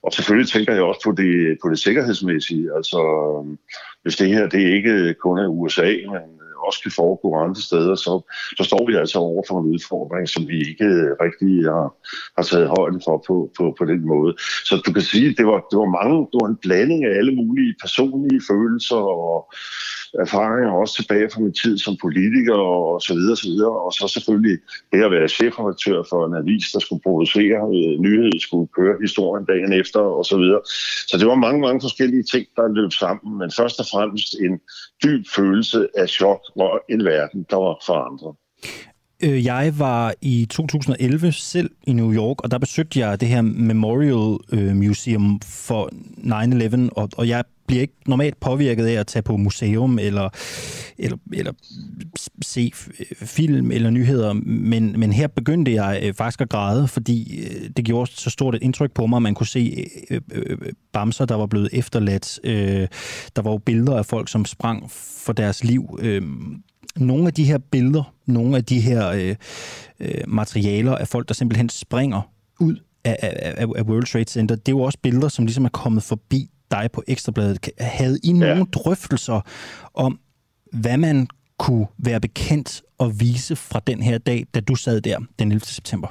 og 0.04 0.14
selvfølgelig 0.14 0.50
tænker 0.50 0.74
jeg 0.74 0.84
også 0.84 1.02
på 1.04 1.12
det, 1.12 1.58
på 1.62 1.70
det 1.70 1.80
sikkerhedsmæssige. 1.80 2.76
Altså, 2.76 3.00
hvis 4.04 4.16
det 4.16 4.28
her 4.28 4.50
det 4.50 4.60
ikke 4.60 5.14
kun 5.14 5.38
er 5.40 5.48
USA, 5.48 5.94
men 6.12 6.39
også 6.68 6.80
kan 6.84 6.92
foregå 6.92 7.28
andre 7.46 7.62
steder, 7.70 7.96
så, 7.96 8.14
så 8.58 8.64
står 8.64 8.88
vi 8.88 8.94
altså 8.96 9.18
over 9.20 9.44
for 9.48 9.60
en 9.60 9.72
udfordring, 9.74 10.30
som 10.30 10.48
vi 10.48 10.58
ikke 10.72 10.86
øh, 10.86 11.12
rigtig 11.26 11.54
har, 11.74 11.88
har 12.38 12.44
taget 12.44 12.74
højde 12.78 13.00
for 13.06 13.24
på, 13.28 13.36
på, 13.58 13.64
på 13.78 13.84
den 13.92 14.02
måde. 14.14 14.32
Så 14.68 14.74
du 14.86 14.92
kan 14.94 15.02
sige, 15.02 15.30
at 15.30 15.38
det 15.38 15.46
var, 15.52 15.60
det 15.72 15.78
var 15.84 15.92
mange, 16.00 16.18
det 16.32 16.38
var 16.42 16.50
en 16.50 16.64
blanding 16.66 17.02
af 17.06 17.14
alle 17.20 17.34
mulige 17.36 17.76
personlige 17.84 18.42
følelser 18.50 19.02
og 19.26 19.54
erfaringer 20.14 20.72
også 20.72 20.96
tilbage 20.96 21.30
fra 21.34 21.42
min 21.42 21.54
tid 21.54 21.78
som 21.78 21.98
politiker 22.02 22.54
og 22.54 23.02
så 23.02 23.14
videre, 23.14 23.36
så 23.36 23.48
videre. 23.48 23.76
og 23.86 23.94
så 23.94 24.08
selvfølgelig 24.08 24.58
det 24.92 25.04
at 25.04 25.12
være 25.12 25.28
chefredaktør 25.28 26.04
for 26.10 26.20
en 26.28 26.36
avis, 26.42 26.72
der 26.72 26.80
skulle 26.80 27.02
producere 27.02 27.60
øh, 27.78 28.00
nyheder, 28.06 28.40
skulle 28.40 28.68
køre 28.78 28.96
historien 29.02 29.46
dagen 29.46 29.74
efter 29.74 30.00
og 30.00 30.26
så 30.26 30.38
videre. 30.38 30.62
Så 31.10 31.18
det 31.20 31.28
var 31.28 31.36
mange, 31.36 31.62
mange 31.62 31.82
forskellige 31.82 32.24
ting, 32.24 32.46
der 32.56 32.76
løb 32.80 32.92
sammen, 32.92 33.38
men 33.40 33.52
først 33.60 33.80
og 33.80 33.86
fremmest 33.94 34.36
en 34.46 34.60
dyb 35.04 35.24
følelse 35.36 35.88
af 35.98 36.10
chok 36.10 36.42
og 36.56 36.82
en 36.90 37.06
verden, 37.06 37.46
der 37.50 37.58
var 37.66 37.76
forandret. 37.86 38.36
Øh, 39.24 39.46
jeg 39.46 39.74
var 39.78 40.14
i 40.22 40.48
2011 40.50 41.32
selv 41.32 41.70
i 41.88 41.94
New 41.94 42.14
York, 42.14 42.42
og 42.44 42.52
der 42.52 42.58
besøgte 42.58 43.00
jeg 43.00 43.22
det 43.22 43.28
her 43.28 43.42
Memorial 43.42 44.38
øh, 44.54 44.76
Museum 44.76 45.40
for 45.46 45.90
9-11, 46.88 46.90
og, 46.96 47.10
og 47.18 47.28
jeg 47.28 47.44
bliver 47.70 47.82
ikke 47.82 47.94
normalt 48.06 48.40
påvirket 48.40 48.86
af 48.86 49.00
at 49.00 49.08
tage 49.08 49.24
på 49.24 49.38
museum 49.38 50.00
eller, 50.00 50.30
eller, 50.98 51.18
eller 51.34 51.52
se 52.42 52.72
øh, 53.00 53.28
film 53.28 53.72
eller 53.72 53.90
nyheder, 53.90 54.34
men, 54.34 55.00
men 55.00 55.14
her 55.14 55.28
begyndte 55.28 55.74
jeg 55.74 56.00
øh, 56.04 56.14
faktisk 56.14 56.42
at 56.42 56.50
græde, 56.50 56.88
fordi 56.88 57.40
øh, 57.40 57.70
det 57.78 57.86
gjorde 57.86 58.12
så 58.12 58.30
stort 58.30 58.56
et 58.56 58.64
indtryk 58.64 58.92
på 58.92 59.08
mig, 59.08 59.18
at 59.18 59.22
man 59.22 59.36
kunne 59.36 59.48
se 59.48 59.88
øh, 60.10 60.22
bamser, 60.94 61.26
der 61.26 61.36
var 61.36 61.46
blevet 61.46 61.70
efterladt. 61.74 62.40
Der 63.36 63.42
var 63.42 63.52
jo 63.52 63.58
billeder 63.58 63.98
af 63.98 64.06
folk, 64.06 64.30
som 64.30 64.46
sprang 64.46 64.92
for 65.26 65.34
deres 65.34 65.64
liv. 65.64 66.00
Nogle 66.98 67.28
af 67.28 67.34
de 67.34 67.44
her 67.44 67.58
billeder, 67.58 68.14
nogle 68.26 68.58
af 68.58 68.66
de 68.66 68.80
her 68.80 69.36
materialer 70.28 70.96
af 70.96 71.08
folk, 71.08 71.28
der 71.28 71.34
simpelthen 71.34 71.70
springer 71.70 72.22
ud 72.60 72.76
af, 73.04 73.18
af, 73.22 73.66
af 73.76 73.84
World 73.84 74.06
Trade 74.06 74.30
Center, 74.30 74.56
det 74.56 74.68
er 74.68 74.72
jo 74.72 74.82
også 74.82 74.98
billeder, 75.02 75.28
som 75.28 75.46
ligesom 75.46 75.66
er 75.66 75.70
kommet 75.70 76.04
forbi 76.04 76.50
dig 76.72 76.90
på 76.94 77.04
Ekstrabladet. 77.08 77.70
Havde 77.80 78.20
I 78.24 78.32
nogle 78.32 78.56
ja. 78.56 78.64
drøftelser 78.74 79.42
om, 79.94 80.20
hvad 80.72 80.98
man 80.98 81.28
kunne 81.58 81.88
være 81.98 82.22
bekendt 82.22 82.82
og 82.98 83.20
vise 83.20 83.56
fra 83.56 83.80
den 83.88 84.02
her 84.02 84.18
dag, 84.18 84.46
da 84.54 84.60
du 84.60 84.76
sad 84.76 85.02
der 85.02 85.20
den 85.40 85.52
11. 85.52 85.66
september? 85.66 86.08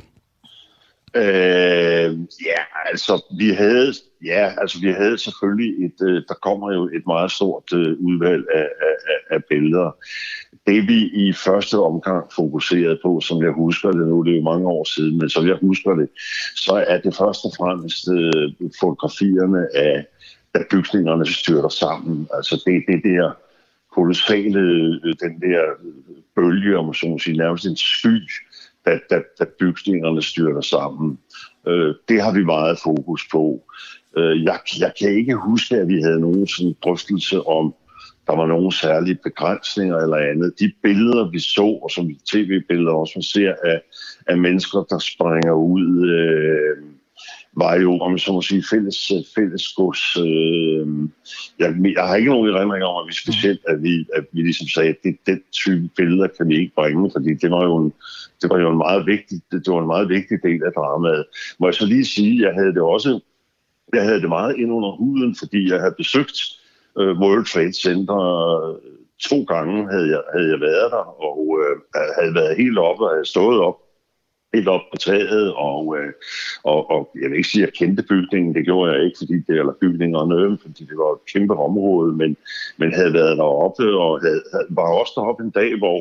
Øh, 1.17 2.11
ja, 2.51 2.61
altså 2.91 3.25
vi 3.39 3.49
havde, 3.51 3.93
ja, 4.25 4.53
altså 4.61 4.81
vi 4.81 4.91
havde 4.93 5.19
selvfølgelig 5.19 5.85
et, 5.87 6.09
øh, 6.09 6.23
der 6.29 6.35
kommer 6.43 6.73
jo 6.73 6.85
et 6.85 7.03
meget 7.07 7.31
stort 7.33 7.73
øh, 7.73 7.97
udvalg 8.01 8.45
af, 8.55 8.69
af, 8.81 9.35
af 9.35 9.45
billeder. 9.45 9.97
Det 10.67 10.89
vi 10.89 11.11
i 11.15 11.33
første 11.33 11.79
omgang 11.79 12.33
fokuserede 12.33 12.99
på, 13.05 13.21
som 13.21 13.43
jeg 13.43 13.53
husker 13.53 13.91
det 13.91 14.07
nu, 14.07 14.23
det 14.23 14.33
er 14.33 14.37
jo 14.37 14.43
mange 14.43 14.69
år 14.69 14.85
siden, 14.95 15.19
men 15.19 15.29
som 15.29 15.47
jeg 15.47 15.59
husker 15.63 15.95
det, 15.95 16.09
så 16.57 16.85
er 16.89 16.99
det 17.01 17.17
først 17.17 17.45
og 17.45 17.53
fremmest 17.59 18.09
øh, 18.17 18.71
fotografierne 18.81 19.77
af 19.77 20.07
da 20.59 20.65
bygningerne 20.71 21.27
styrter 21.27 21.69
sammen. 21.69 22.29
Altså 22.35 22.63
det, 22.67 22.85
det 22.89 23.01
der 23.05 23.33
kolossale, 23.95 24.61
øh, 24.61 25.15
den 25.25 25.41
der 25.41 25.63
øh, 25.85 26.17
bølge, 26.37 26.79
om 26.79 26.95
så 26.95 27.07
må 27.07 27.19
sige, 27.19 27.37
nærmest 27.37 27.67
en 27.67 27.77
sky, 27.77 28.31
da, 28.87 28.99
da, 29.11 29.23
da 29.39 29.45
bygningerne 29.59 30.23
styrter 30.23 30.61
sammen. 30.61 31.19
Øh, 31.67 31.95
det 32.09 32.23
har 32.23 32.33
vi 32.33 32.45
meget 32.45 32.79
fokus 32.83 33.29
på. 33.33 33.63
Øh, 34.17 34.45
jeg, 34.45 34.59
jeg 34.79 34.93
kan 35.01 35.11
ikke 35.11 35.35
huske, 35.35 35.77
at 35.77 35.89
vi 35.89 36.01
havde 36.01 36.21
nogen 36.21 36.47
sådan 36.47 36.75
drøftelse 36.85 37.47
om, 37.47 37.75
der 38.27 38.37
var 38.37 38.47
nogle 38.47 38.73
særlige 38.73 39.19
begrænsninger 39.23 39.97
eller 39.97 40.17
andet. 40.17 40.55
De 40.61 40.73
billeder, 40.83 41.31
vi 41.31 41.39
så, 41.39 41.79
og 41.83 41.91
som 41.91 42.11
tv-billeder 42.33 42.93
også 42.93 43.13
man 43.17 43.23
ser 43.23 43.55
af, 43.65 43.81
af 44.27 44.39
mennesker, 44.39 44.79
der 44.91 44.99
springer 44.99 45.53
ud, 45.53 46.09
øh, 46.09 46.98
var 47.59 47.75
jo, 47.75 47.99
om 47.99 48.19
så 48.19 48.33
må 48.33 48.43
sige, 48.43 48.65
fælles, 48.71 49.11
øh, 49.11 49.23
fælles 49.35 49.73
gods. 49.73 50.17
Øh, 50.17 50.87
jeg, 51.59 51.69
jeg 51.97 52.05
har 52.09 52.17
ikke 52.17 52.31
nogen 52.31 52.49
erindring 52.55 52.85
om, 52.85 53.03
at 53.03 53.09
vi 53.09 53.15
specielt, 53.15 53.61
at 53.69 53.83
vi, 53.83 54.07
at 54.15 54.25
vi 54.33 54.41
ligesom 54.43 54.67
sagde, 54.67 54.89
at 54.89 54.97
det, 55.05 55.17
den 55.27 55.41
type 55.53 55.89
billeder 55.97 56.29
kan 56.37 56.49
vi 56.49 56.59
ikke 56.59 56.75
bringe, 56.75 57.11
fordi 57.15 57.35
det 57.35 57.51
var 57.51 57.65
jo 57.65 57.77
en, 57.77 57.93
det 58.43 58.51
var 58.51 58.59
jo 58.59 58.71
en 58.71 58.79
meget 58.79 59.07
vigtig, 59.07 59.41
det, 59.51 59.67
det 59.67 59.75
var 59.75 59.81
en 59.81 59.95
meget 59.95 60.09
vigtig 60.09 60.39
del 60.43 60.65
af 60.65 60.73
dramaet. 60.73 61.25
Må 61.59 61.67
jeg 61.67 61.75
så 61.75 61.87
lige 61.87 62.05
sige, 62.05 62.47
jeg 62.47 62.55
havde 62.55 62.75
det 62.75 62.83
også, 62.83 63.21
jeg 63.95 64.03
havde 64.03 64.21
det 64.21 64.29
meget 64.29 64.57
ind 64.57 64.73
under 64.73 64.91
huden, 64.97 65.37
fordi 65.39 65.71
jeg 65.71 65.81
havde 65.81 65.95
besøgt 65.99 66.39
øh, 66.99 67.21
World 67.21 67.45
Trade 67.45 67.73
Center 67.73 68.21
øh, 68.69 68.77
to 69.31 69.43
gange 69.43 69.91
havde 69.93 70.09
jeg, 70.15 70.23
havde 70.33 70.51
jeg 70.51 70.61
været 70.61 70.91
der, 70.91 71.05
og 71.29 71.41
øh, 71.61 71.77
havde 72.19 72.35
været 72.35 72.57
helt 72.57 72.79
oppe 72.79 73.05
og 73.05 73.11
havde 73.11 73.29
stået 73.35 73.61
op 73.61 73.79
helt 74.55 74.69
op 74.69 74.81
på 74.93 74.97
taget, 74.97 75.55
og, 75.55 75.97
øh, 75.99 76.12
og, 76.65 76.91
og 76.91 77.11
jeg 77.23 77.31
vil 77.31 77.37
ikke 77.37 77.49
sige, 77.49 77.62
at 77.62 77.66
jeg 77.66 77.75
kendte 77.75 78.03
bygningen, 78.03 78.55
det 78.55 78.65
gjorde 78.65 78.93
jeg 78.93 79.05
ikke, 79.05 79.19
fordi 79.19 79.35
det 79.47 79.59
eller 79.59 79.81
bygningerne, 79.81 80.59
fordi 80.62 80.85
det 80.85 80.97
var 80.97 81.12
et 81.12 81.33
kæmpe 81.33 81.55
område, 81.55 82.12
men, 82.12 82.37
men 82.77 82.95
havde 82.95 83.12
været 83.12 83.37
deroppe, 83.37 83.85
og 83.99 84.20
havde, 84.20 84.43
havde, 84.53 84.66
var 84.70 85.01
også 85.01 85.12
deroppe 85.16 85.45
en 85.45 85.51
dag, 85.51 85.79
hvor 85.79 86.01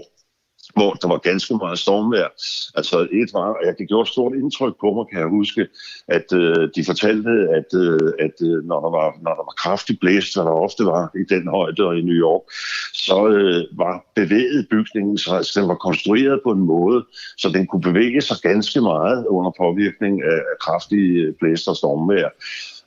hvor 0.75 0.93
der 0.93 1.07
var 1.07 1.17
ganske 1.17 1.53
meget 1.57 1.79
stormvejr. 1.79 2.29
Altså 2.75 3.07
et 3.11 3.29
var, 3.33 3.53
at 3.67 3.75
det 3.77 3.87
gjorde 3.87 4.07
et 4.07 4.07
stort 4.07 4.33
indtryk 4.33 4.73
på 4.81 4.93
mig, 4.93 5.05
kan 5.11 5.19
jeg 5.19 5.27
huske, 5.27 5.67
at 6.07 6.33
øh, 6.33 6.69
de 6.75 6.85
fortalte, 6.85 7.31
at, 7.57 7.69
øh, 7.83 8.11
at 8.19 8.35
øh, 8.47 8.57
når, 8.69 8.79
der 8.85 8.91
var, 8.99 9.07
når 9.23 9.33
der 9.39 9.45
var 9.49 9.55
kraftig 9.63 9.99
blæst, 9.99 10.35
hvad 10.35 10.45
der 10.45 10.51
ofte 10.51 10.83
var 10.85 11.03
i 11.21 11.23
den 11.33 11.47
højde 11.47 11.83
og 11.87 11.97
i 11.97 12.01
New 12.01 12.19
York, 12.27 12.43
så 12.93 13.27
øh, 13.27 13.63
var 13.77 14.05
bevæget 14.15 14.67
bygningen, 14.69 15.17
så 15.17 15.35
altså, 15.35 15.59
den 15.59 15.69
var 15.69 15.75
konstrueret 15.75 16.39
på 16.43 16.51
en 16.51 16.63
måde, 16.73 17.05
så 17.37 17.49
den 17.49 17.67
kunne 17.67 17.81
bevæge 17.81 18.21
sig 18.21 18.37
ganske 18.43 18.81
meget 18.81 19.25
under 19.27 19.51
påvirkning 19.57 20.23
af, 20.23 20.39
af 20.51 20.57
kraftige 20.61 21.33
blæst 21.39 21.67
og 21.67 21.75
stormvejr. 21.75 22.29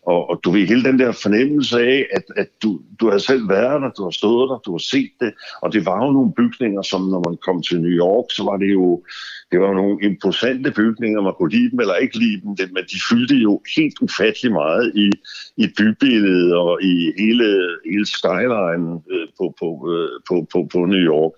Og, 0.02 0.30
og 0.30 0.40
du 0.44 0.50
ved, 0.50 0.66
hele 0.66 0.84
den 0.84 0.98
der 0.98 1.12
fornemmelse 1.12 1.80
af, 1.80 2.06
at, 2.12 2.24
at 2.36 2.48
du, 2.62 2.80
du 3.00 3.10
har 3.10 3.18
selv 3.18 3.48
været 3.48 3.82
der, 3.82 3.90
du 3.90 4.02
har 4.04 4.10
stået 4.10 4.50
der, 4.50 4.58
du 4.58 4.72
har 4.72 4.84
set 4.92 5.10
det, 5.20 5.32
og 5.62 5.72
det 5.72 5.86
var 5.86 6.06
jo 6.06 6.12
nogle 6.12 6.32
bygninger, 6.36 6.82
som 6.82 7.00
når 7.00 7.28
man 7.28 7.38
kom 7.46 7.62
til 7.62 7.80
New 7.80 7.96
York, 8.04 8.24
så 8.30 8.42
var 8.44 8.56
det 8.56 8.72
jo, 8.72 9.04
det 9.50 9.60
var 9.60 9.68
jo 9.68 9.74
nogle 9.74 9.98
imposante 10.02 10.70
bygninger, 10.70 11.20
man 11.20 11.34
kunne 11.38 11.50
lide 11.50 11.70
dem 11.70 11.80
eller 11.80 11.94
ikke 11.94 12.18
lide 12.18 12.40
dem, 12.40 12.70
men 12.74 12.84
de 12.92 12.98
fyldte 13.08 13.36
jo 13.36 13.62
helt 13.76 13.98
ufattelig 14.00 14.52
meget 14.52 14.92
i, 14.94 15.10
i 15.56 15.66
bybilledet 15.78 16.54
og 16.56 16.82
i 16.82 17.12
hele, 17.18 17.48
hele 17.90 18.06
skyline 18.06 18.86
øh, 19.12 19.26
på, 19.40 19.46
på, 19.60 19.68
øh, 19.94 20.10
på, 20.28 20.34
på, 20.52 20.58
på 20.72 20.78
New 20.92 21.04
York. 21.12 21.32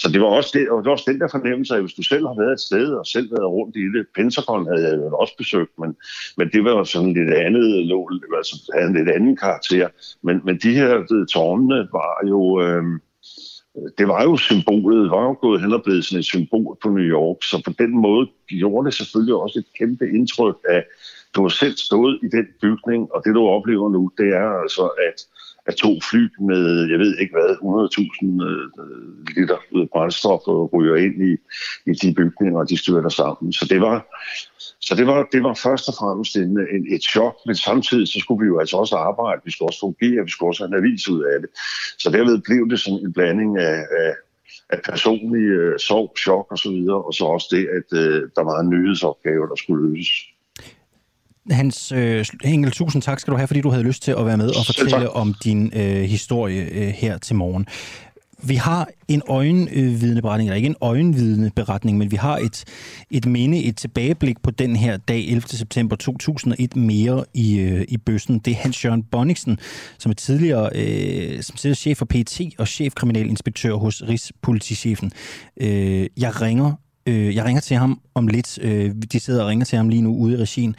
Så 0.00 0.06
det 0.12 0.20
var 0.20 0.26
også, 0.26 0.50
det, 0.54 0.62
og 0.70 0.76
det 0.78 0.86
var 0.86 0.96
også 0.98 1.10
den 1.12 1.20
der 1.20 1.28
fornemmelse 1.36 1.74
at 1.74 1.82
hvis 1.82 1.98
du 2.00 2.02
selv 2.02 2.26
har 2.26 2.36
været 2.42 2.52
et 2.52 2.66
sted 2.68 2.86
og 3.00 3.06
selv 3.06 3.28
været 3.30 3.54
rundt 3.56 3.76
i 3.76 3.86
det. 3.94 4.04
Pentagon 4.16 4.66
havde 4.70 4.84
jeg 4.88 4.94
jo 4.96 5.16
også 5.22 5.34
besøgt, 5.38 5.74
men, 5.82 5.90
men 6.38 6.46
det 6.52 6.64
var 6.64 6.70
jo 6.70 6.84
sådan 6.84 7.12
lidt 7.18 7.32
andet, 7.46 7.66
altså 8.38 8.54
havde 8.74 8.88
en 8.88 8.96
lidt 8.98 9.10
anden 9.16 9.36
karakter. 9.36 9.88
Men, 10.22 10.40
men 10.44 10.54
de 10.64 10.72
her 10.80 10.92
tårnene 11.34 11.78
var 11.98 12.14
jo... 12.32 12.40
Øh, 12.62 12.84
det 13.98 14.08
var 14.08 14.22
jo 14.22 14.36
symbolet, 14.36 15.10
var 15.10 15.22
jo 15.22 15.36
gået 15.40 15.60
hen 15.60 15.72
og 15.72 15.82
blevet 15.82 16.04
sådan 16.04 16.18
et 16.18 16.24
symbol 16.24 16.76
på 16.82 16.88
New 16.88 17.08
York, 17.18 17.36
så 17.42 17.62
på 17.64 17.72
den 17.78 17.90
måde 17.90 18.26
gjorde 18.46 18.86
det 18.86 18.94
selvfølgelig 18.94 19.34
også 19.34 19.58
et 19.58 19.78
kæmpe 19.78 20.08
indtryk 20.08 20.56
af, 20.68 20.84
du 21.34 21.42
har 21.42 21.48
selv 21.48 21.76
stået 21.76 22.18
i 22.22 22.28
den 22.36 22.46
bygning, 22.62 23.12
og 23.12 23.22
det 23.24 23.34
du 23.34 23.46
oplever 23.46 23.90
nu, 23.90 24.10
det 24.18 24.28
er 24.28 24.48
altså, 24.62 24.82
at, 25.08 25.18
af 25.66 25.74
to 25.74 26.00
fly 26.10 26.22
med, 26.40 26.90
jeg 26.90 26.98
ved 26.98 27.18
ikke 27.18 27.34
hvad, 27.34 27.50
100.000 27.50 28.44
øh, 28.48 28.64
øh, 28.80 29.36
liter 29.36 29.58
brændstof 29.92 30.40
ryger 30.74 30.96
ind 30.96 31.16
i, 31.30 31.32
i 31.90 31.92
de 32.02 32.14
bygninger, 32.14 32.60
og 32.60 32.68
de 32.70 32.76
styrter 32.76 33.08
sammen. 33.08 33.52
Så 33.52 33.66
det 33.70 33.80
var, 33.80 34.06
så 34.80 34.94
det 34.94 35.06
var, 35.06 35.28
det 35.32 35.42
var 35.42 35.54
først 35.54 35.88
og 35.88 35.94
fremmest 35.94 36.36
en, 36.36 36.58
en, 36.74 36.94
et 36.94 37.02
chok, 37.02 37.34
men 37.46 37.54
samtidig 37.54 38.08
så 38.08 38.18
skulle 38.20 38.42
vi 38.44 38.46
jo 38.46 38.58
altså 38.58 38.76
også 38.76 38.96
arbejde, 38.96 39.42
vi 39.44 39.50
skulle 39.50 39.68
også 39.68 39.80
fungere, 39.80 40.24
vi 40.24 40.30
skulle 40.30 40.50
også 40.50 40.62
have 40.62 40.72
en 40.72 40.84
avis 40.84 41.08
ud 41.08 41.22
af 41.24 41.40
det. 41.40 41.50
Så 41.98 42.10
derved 42.10 42.38
blev 42.38 42.70
det 42.70 42.80
sådan 42.80 43.04
en 43.06 43.12
blanding 43.12 43.58
af, 43.58 43.78
af, 44.02 44.12
af 44.70 44.78
personlig 44.90 45.42
øh, 45.42 45.78
sorg, 45.78 46.14
chok 46.18 46.46
og 46.50 46.58
så 46.58 46.70
videre, 46.70 47.02
og 47.02 47.14
så 47.14 47.24
også 47.24 47.48
det, 47.50 47.64
at 47.78 47.98
øh, 47.98 48.22
der 48.36 48.44
var 48.44 48.60
en 48.60 48.70
nyhedsopgave, 48.70 49.48
der 49.48 49.56
skulle 49.56 49.90
løses. 49.90 50.31
Hans 51.50 51.92
øh, 51.92 52.24
Engel, 52.44 52.70
tusind 52.70 53.02
tak 53.02 53.20
skal 53.20 53.32
du 53.32 53.36
have, 53.36 53.46
fordi 53.46 53.60
du 53.60 53.70
havde 53.70 53.84
lyst 53.84 54.02
til 54.02 54.12
at 54.18 54.26
være 54.26 54.36
med 54.36 54.48
og 54.48 54.66
fortælle 54.66 55.10
om 55.10 55.34
din 55.44 55.72
øh, 55.74 56.02
historie 56.02 56.68
øh, 56.72 56.88
her 56.88 57.18
til 57.18 57.36
morgen. 57.36 57.66
Vi 58.44 58.54
har 58.54 58.88
en 59.08 59.22
øjenvidneberetning, 59.28 60.48
eller 60.48 60.56
ikke 60.56 60.66
en 60.66 60.76
øjenvidneberetning, 60.80 61.98
men 61.98 62.10
vi 62.10 62.16
har 62.16 62.36
et, 62.36 62.64
et 63.10 63.26
minde, 63.26 63.64
et 63.64 63.76
tilbageblik 63.76 64.42
på 64.42 64.50
den 64.50 64.76
her 64.76 64.96
dag, 64.96 65.28
11. 65.28 65.42
september 65.48 65.96
2001, 65.96 66.76
mere 66.76 67.24
i, 67.34 67.58
øh, 67.58 67.84
i 67.88 67.96
bøssen. 67.96 68.38
Det 68.38 68.50
er 68.50 68.54
Hans-Jørgen 68.54 69.02
Bonniksen, 69.02 69.58
som 69.98 70.10
er 70.10 70.14
tidligere, 70.14 70.70
øh, 70.74 71.42
som 71.42 71.56
tidligere 71.56 71.76
chef 71.76 71.98
for 71.98 72.04
PT 72.04 72.40
og 72.58 72.68
chefkriminalinspektør 72.68 73.74
hos 73.74 74.02
Rigspolitichefen. 74.08 75.12
Øh, 75.60 76.06
jeg 76.16 76.40
ringer 76.40 76.72
øh, 77.06 77.36
jeg 77.36 77.44
ringer 77.44 77.60
til 77.60 77.76
ham 77.76 78.00
om 78.14 78.26
lidt. 78.26 78.58
Øh, 78.62 78.94
de 79.12 79.20
sidder 79.20 79.42
og 79.42 79.48
ringer 79.48 79.64
til 79.64 79.76
ham 79.76 79.88
lige 79.88 80.02
nu 80.02 80.16
ude 80.16 80.34
i 80.34 80.36
regien. 80.36 80.76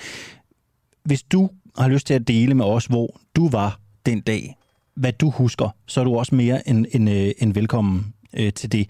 Hvis 1.04 1.24
du 1.24 1.50
har 1.78 1.88
lyst 1.88 2.08
til 2.08 2.14
at 2.14 2.28
dele 2.28 2.54
med 2.56 2.66
os, 2.66 2.86
hvor 2.86 3.20
du 3.36 3.50
var 3.50 3.80
den 4.06 4.22
dag, 4.22 4.56
hvad 4.96 5.14
du 5.14 5.30
husker, 5.30 5.70
så 5.88 6.00
er 6.00 6.04
du 6.04 6.16
også 6.16 6.36
mere 6.36 6.70
end, 6.70 6.86
end, 6.92 7.10
øh, 7.10 7.32
end 7.38 7.54
velkommen 7.54 8.14
øh, 8.34 8.54
til 8.54 8.72
det. 8.72 8.90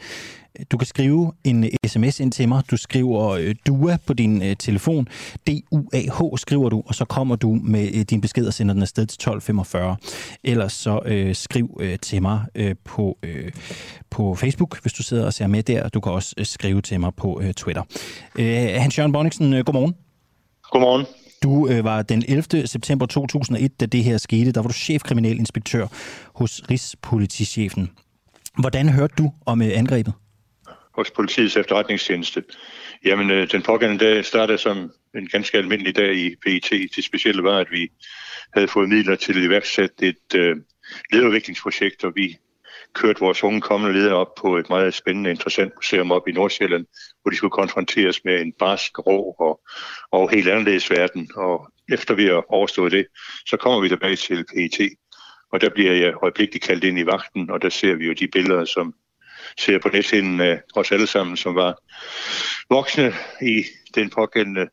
Du 0.71 0.77
kan 0.77 0.87
skrive 0.87 1.31
en 1.43 1.63
øh, 1.63 1.69
sms 1.87 2.19
ind 2.19 2.31
til 2.31 2.49
mig. 2.49 2.63
Du 2.71 2.77
skriver 2.77 3.29
øh, 3.29 3.55
DUA 3.67 3.97
på 4.05 4.13
din 4.13 4.41
øh, 4.41 4.55
telefon. 4.55 5.07
D-U-A-H 5.47 6.37
skriver 6.37 6.69
du, 6.69 6.83
og 6.85 6.95
så 6.95 7.05
kommer 7.05 7.35
du 7.35 7.59
med 7.63 7.89
øh, 7.93 8.01
din 8.01 8.21
besked 8.21 8.47
og 8.47 8.53
sender 8.53 8.73
den 8.73 8.81
afsted 8.81 9.05
til 9.05 9.15
1245. 9.15 9.97
Ellers 10.43 10.73
så 10.73 10.99
øh, 11.05 11.35
skriv 11.35 11.77
øh, 11.79 11.99
til 11.99 12.21
mig 12.21 12.41
øh, 12.55 12.75
på, 12.83 13.17
øh, 13.23 13.51
på 14.09 14.35
Facebook, 14.35 14.81
hvis 14.81 14.93
du 14.93 15.03
sidder 15.03 15.25
og 15.25 15.33
ser 15.33 15.47
med 15.47 15.63
der. 15.63 15.89
Du 15.89 15.99
kan 15.99 16.11
også 16.11 16.35
øh, 16.37 16.45
skrive 16.45 16.81
til 16.81 16.99
mig 16.99 17.15
på 17.15 17.41
øh, 17.43 17.53
Twitter. 17.53 17.83
Øh, 18.39 18.67
Hans-Jørgen 18.77 19.11
Bonniksen, 19.11 19.53
øh, 19.53 19.65
godmorgen. 19.65 19.95
Godmorgen. 20.71 21.05
Du 21.43 21.67
øh, 21.69 21.83
var 21.83 22.01
den 22.01 22.23
11. 22.27 22.67
september 22.67 23.05
2001, 23.05 23.79
da 23.79 23.85
det 23.85 24.03
her 24.03 24.17
skete. 24.17 24.51
Der 24.51 24.61
var 24.61 24.67
du 24.67 24.73
chefkriminalinspektør 24.73 25.87
hos 26.35 26.61
Rigspolitichefen. 26.69 27.91
Hvordan 28.59 28.89
hørte 28.89 29.13
du 29.17 29.31
om 29.45 29.61
øh, 29.61 29.67
angrebet? 29.73 30.13
Hos 30.95 31.11
politiets 31.11 31.57
efterretningstjeneste. 31.57 32.43
Jamen, 33.05 33.31
øh, 33.31 33.51
den 33.51 33.61
pågældende 33.61 34.05
dag 34.05 34.25
startede 34.25 34.57
som 34.57 34.91
en 35.15 35.27
ganske 35.27 35.57
almindelig 35.57 35.95
dag 35.95 36.15
i 36.15 36.35
PET. 36.45 36.91
Det 36.95 37.03
specielle 37.03 37.43
var, 37.43 37.57
at 37.57 37.67
vi 37.71 37.91
havde 38.53 38.67
fået 38.67 38.89
midler 38.89 39.15
til 39.15 39.37
at 39.37 39.43
iværksætte 39.43 40.07
et 40.07 40.35
øh, 40.35 40.55
lederudviklingsprojekt, 41.11 42.03
og 42.03 42.11
vi 42.15 42.37
kørte 42.93 43.19
vores 43.19 43.43
unge 43.43 43.61
kommende 43.61 43.99
ledere 43.99 44.15
op 44.15 44.35
på 44.35 44.57
et 44.57 44.69
meget 44.69 44.93
spændende, 44.93 45.29
interessant 45.29 45.73
museum 45.75 46.11
op 46.11 46.27
i 46.27 46.31
Nordsjælland, 46.31 46.85
hvor 47.21 47.29
de 47.29 47.35
skulle 47.35 47.51
konfronteres 47.51 48.25
med 48.25 48.41
en 48.41 48.53
barsk, 48.59 48.99
rå 48.99 49.35
og, 49.39 49.61
og 50.11 50.29
helt 50.29 50.47
anderledes 50.47 50.91
verden. 50.91 51.29
Og 51.35 51.71
efter 51.93 52.13
vi 52.13 52.25
har 52.25 52.53
overstået 52.53 52.91
det, 52.91 53.05
så 53.45 53.57
kommer 53.57 53.81
vi 53.81 53.89
tilbage 53.89 54.15
til 54.15 54.45
PET, 54.53 54.89
og 55.51 55.61
der 55.61 55.69
bliver 55.69 55.93
jeg 55.93 56.13
øjeblikkeligt 56.23 56.65
kaldt 56.65 56.83
ind 56.83 56.99
i 56.99 57.05
vagten, 57.05 57.49
og 57.49 57.61
der 57.61 57.69
ser 57.69 57.95
vi 57.95 58.05
jo 58.05 58.13
de 58.13 58.27
billeder, 58.27 58.65
som 58.65 58.93
ser 59.57 59.79
på 59.79 59.89
nethinden 59.89 60.41
af 60.41 60.61
os 60.75 60.91
alle 60.91 61.07
sammen, 61.07 61.37
som 61.37 61.55
var 61.55 61.75
voksne 62.69 63.13
i 63.41 63.63
den 63.95 64.09
pågældende 64.09 64.67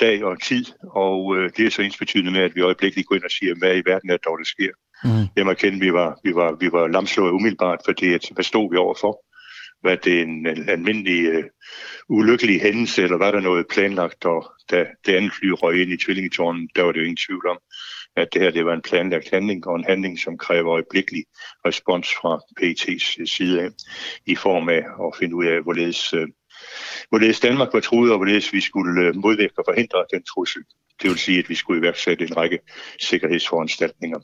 dag 0.00 0.24
og 0.24 0.42
tid, 0.42 0.64
og 0.94 1.36
øh, 1.36 1.50
det 1.56 1.66
er 1.66 1.70
så 1.70 1.82
ensbetydende 1.82 2.30
med, 2.30 2.40
at 2.40 2.54
vi 2.54 2.60
øjeblikkeligt 2.60 3.08
går 3.08 3.14
ind 3.14 3.24
og 3.24 3.30
siger, 3.30 3.54
hvad 3.58 3.76
i 3.76 3.82
verden 3.86 4.10
er 4.10 4.16
det 4.16 4.24
dog, 4.24 4.38
der 4.38 4.44
sker. 4.44 4.70
Mm. 5.04 5.26
Jeg 5.36 5.44
må 5.46 5.54
kende, 5.54 5.80
vi 5.80 5.92
var, 5.92 6.18
vi 6.24 6.34
var, 6.34 6.56
vi 6.60 6.72
var 6.72 6.86
lamslået 6.86 7.30
umiddelbart, 7.30 7.80
fordi 7.84 8.14
at, 8.14 8.30
hvad 8.34 8.44
stod 8.44 8.70
vi 8.70 8.76
overfor? 8.76 9.24
Var 9.82 9.94
det 9.94 10.20
en, 10.20 10.46
en 10.46 10.68
almindelig 10.68 11.38
uh, 11.38 11.44
ulykkelig 12.08 12.60
hændelse, 12.60 13.02
eller 13.02 13.18
var 13.18 13.30
der 13.30 13.40
noget 13.40 13.66
planlagt? 13.70 14.24
Og 14.24 14.52
da 14.70 14.86
det 15.06 15.14
andet 15.14 15.32
fly 15.32 15.48
røg 15.48 15.82
ind 15.82 15.92
i 15.92 15.96
tvillingetårnen, 15.96 16.68
der 16.76 16.82
var 16.82 16.92
det 16.92 17.00
jo 17.00 17.04
ingen 17.04 17.24
tvivl 17.26 17.46
om, 17.48 17.58
at 18.16 18.28
det 18.32 18.42
her 18.42 18.50
det 18.50 18.66
var 18.66 18.74
en 18.74 18.82
planlagt 18.82 19.30
handling, 19.30 19.66
og 19.66 19.76
en 19.76 19.84
handling, 19.84 20.18
som 20.18 20.38
kræver 20.38 20.72
øjeblikkelig 20.72 21.24
respons 21.66 22.08
fra 22.08 22.40
PET's 22.60 23.20
øh, 23.20 23.26
side 23.26 23.62
af, 23.62 23.68
i 24.26 24.34
form 24.34 24.68
af 24.68 24.82
at 25.06 25.16
finde 25.18 25.34
ud 25.36 25.46
af, 25.46 25.62
hvorledes, 25.62 26.14
uh, 26.14 26.28
hvorledes 27.08 27.40
Danmark 27.40 27.68
var 27.72 27.80
truet, 27.80 28.12
og 28.12 28.18
hvorledes 28.18 28.52
vi 28.52 28.60
skulle 28.60 29.08
uh, 29.08 29.16
modvirke 29.16 29.58
og 29.58 29.64
forhindre 29.68 30.04
den 30.12 30.22
trussel. 30.22 30.62
Det 31.02 31.10
vil 31.10 31.18
sige, 31.18 31.38
at 31.38 31.48
vi 31.48 31.54
skulle 31.54 31.80
iværksætte 31.80 32.24
en 32.24 32.36
række 32.36 32.58
sikkerhedsforanstaltninger. 33.00 34.18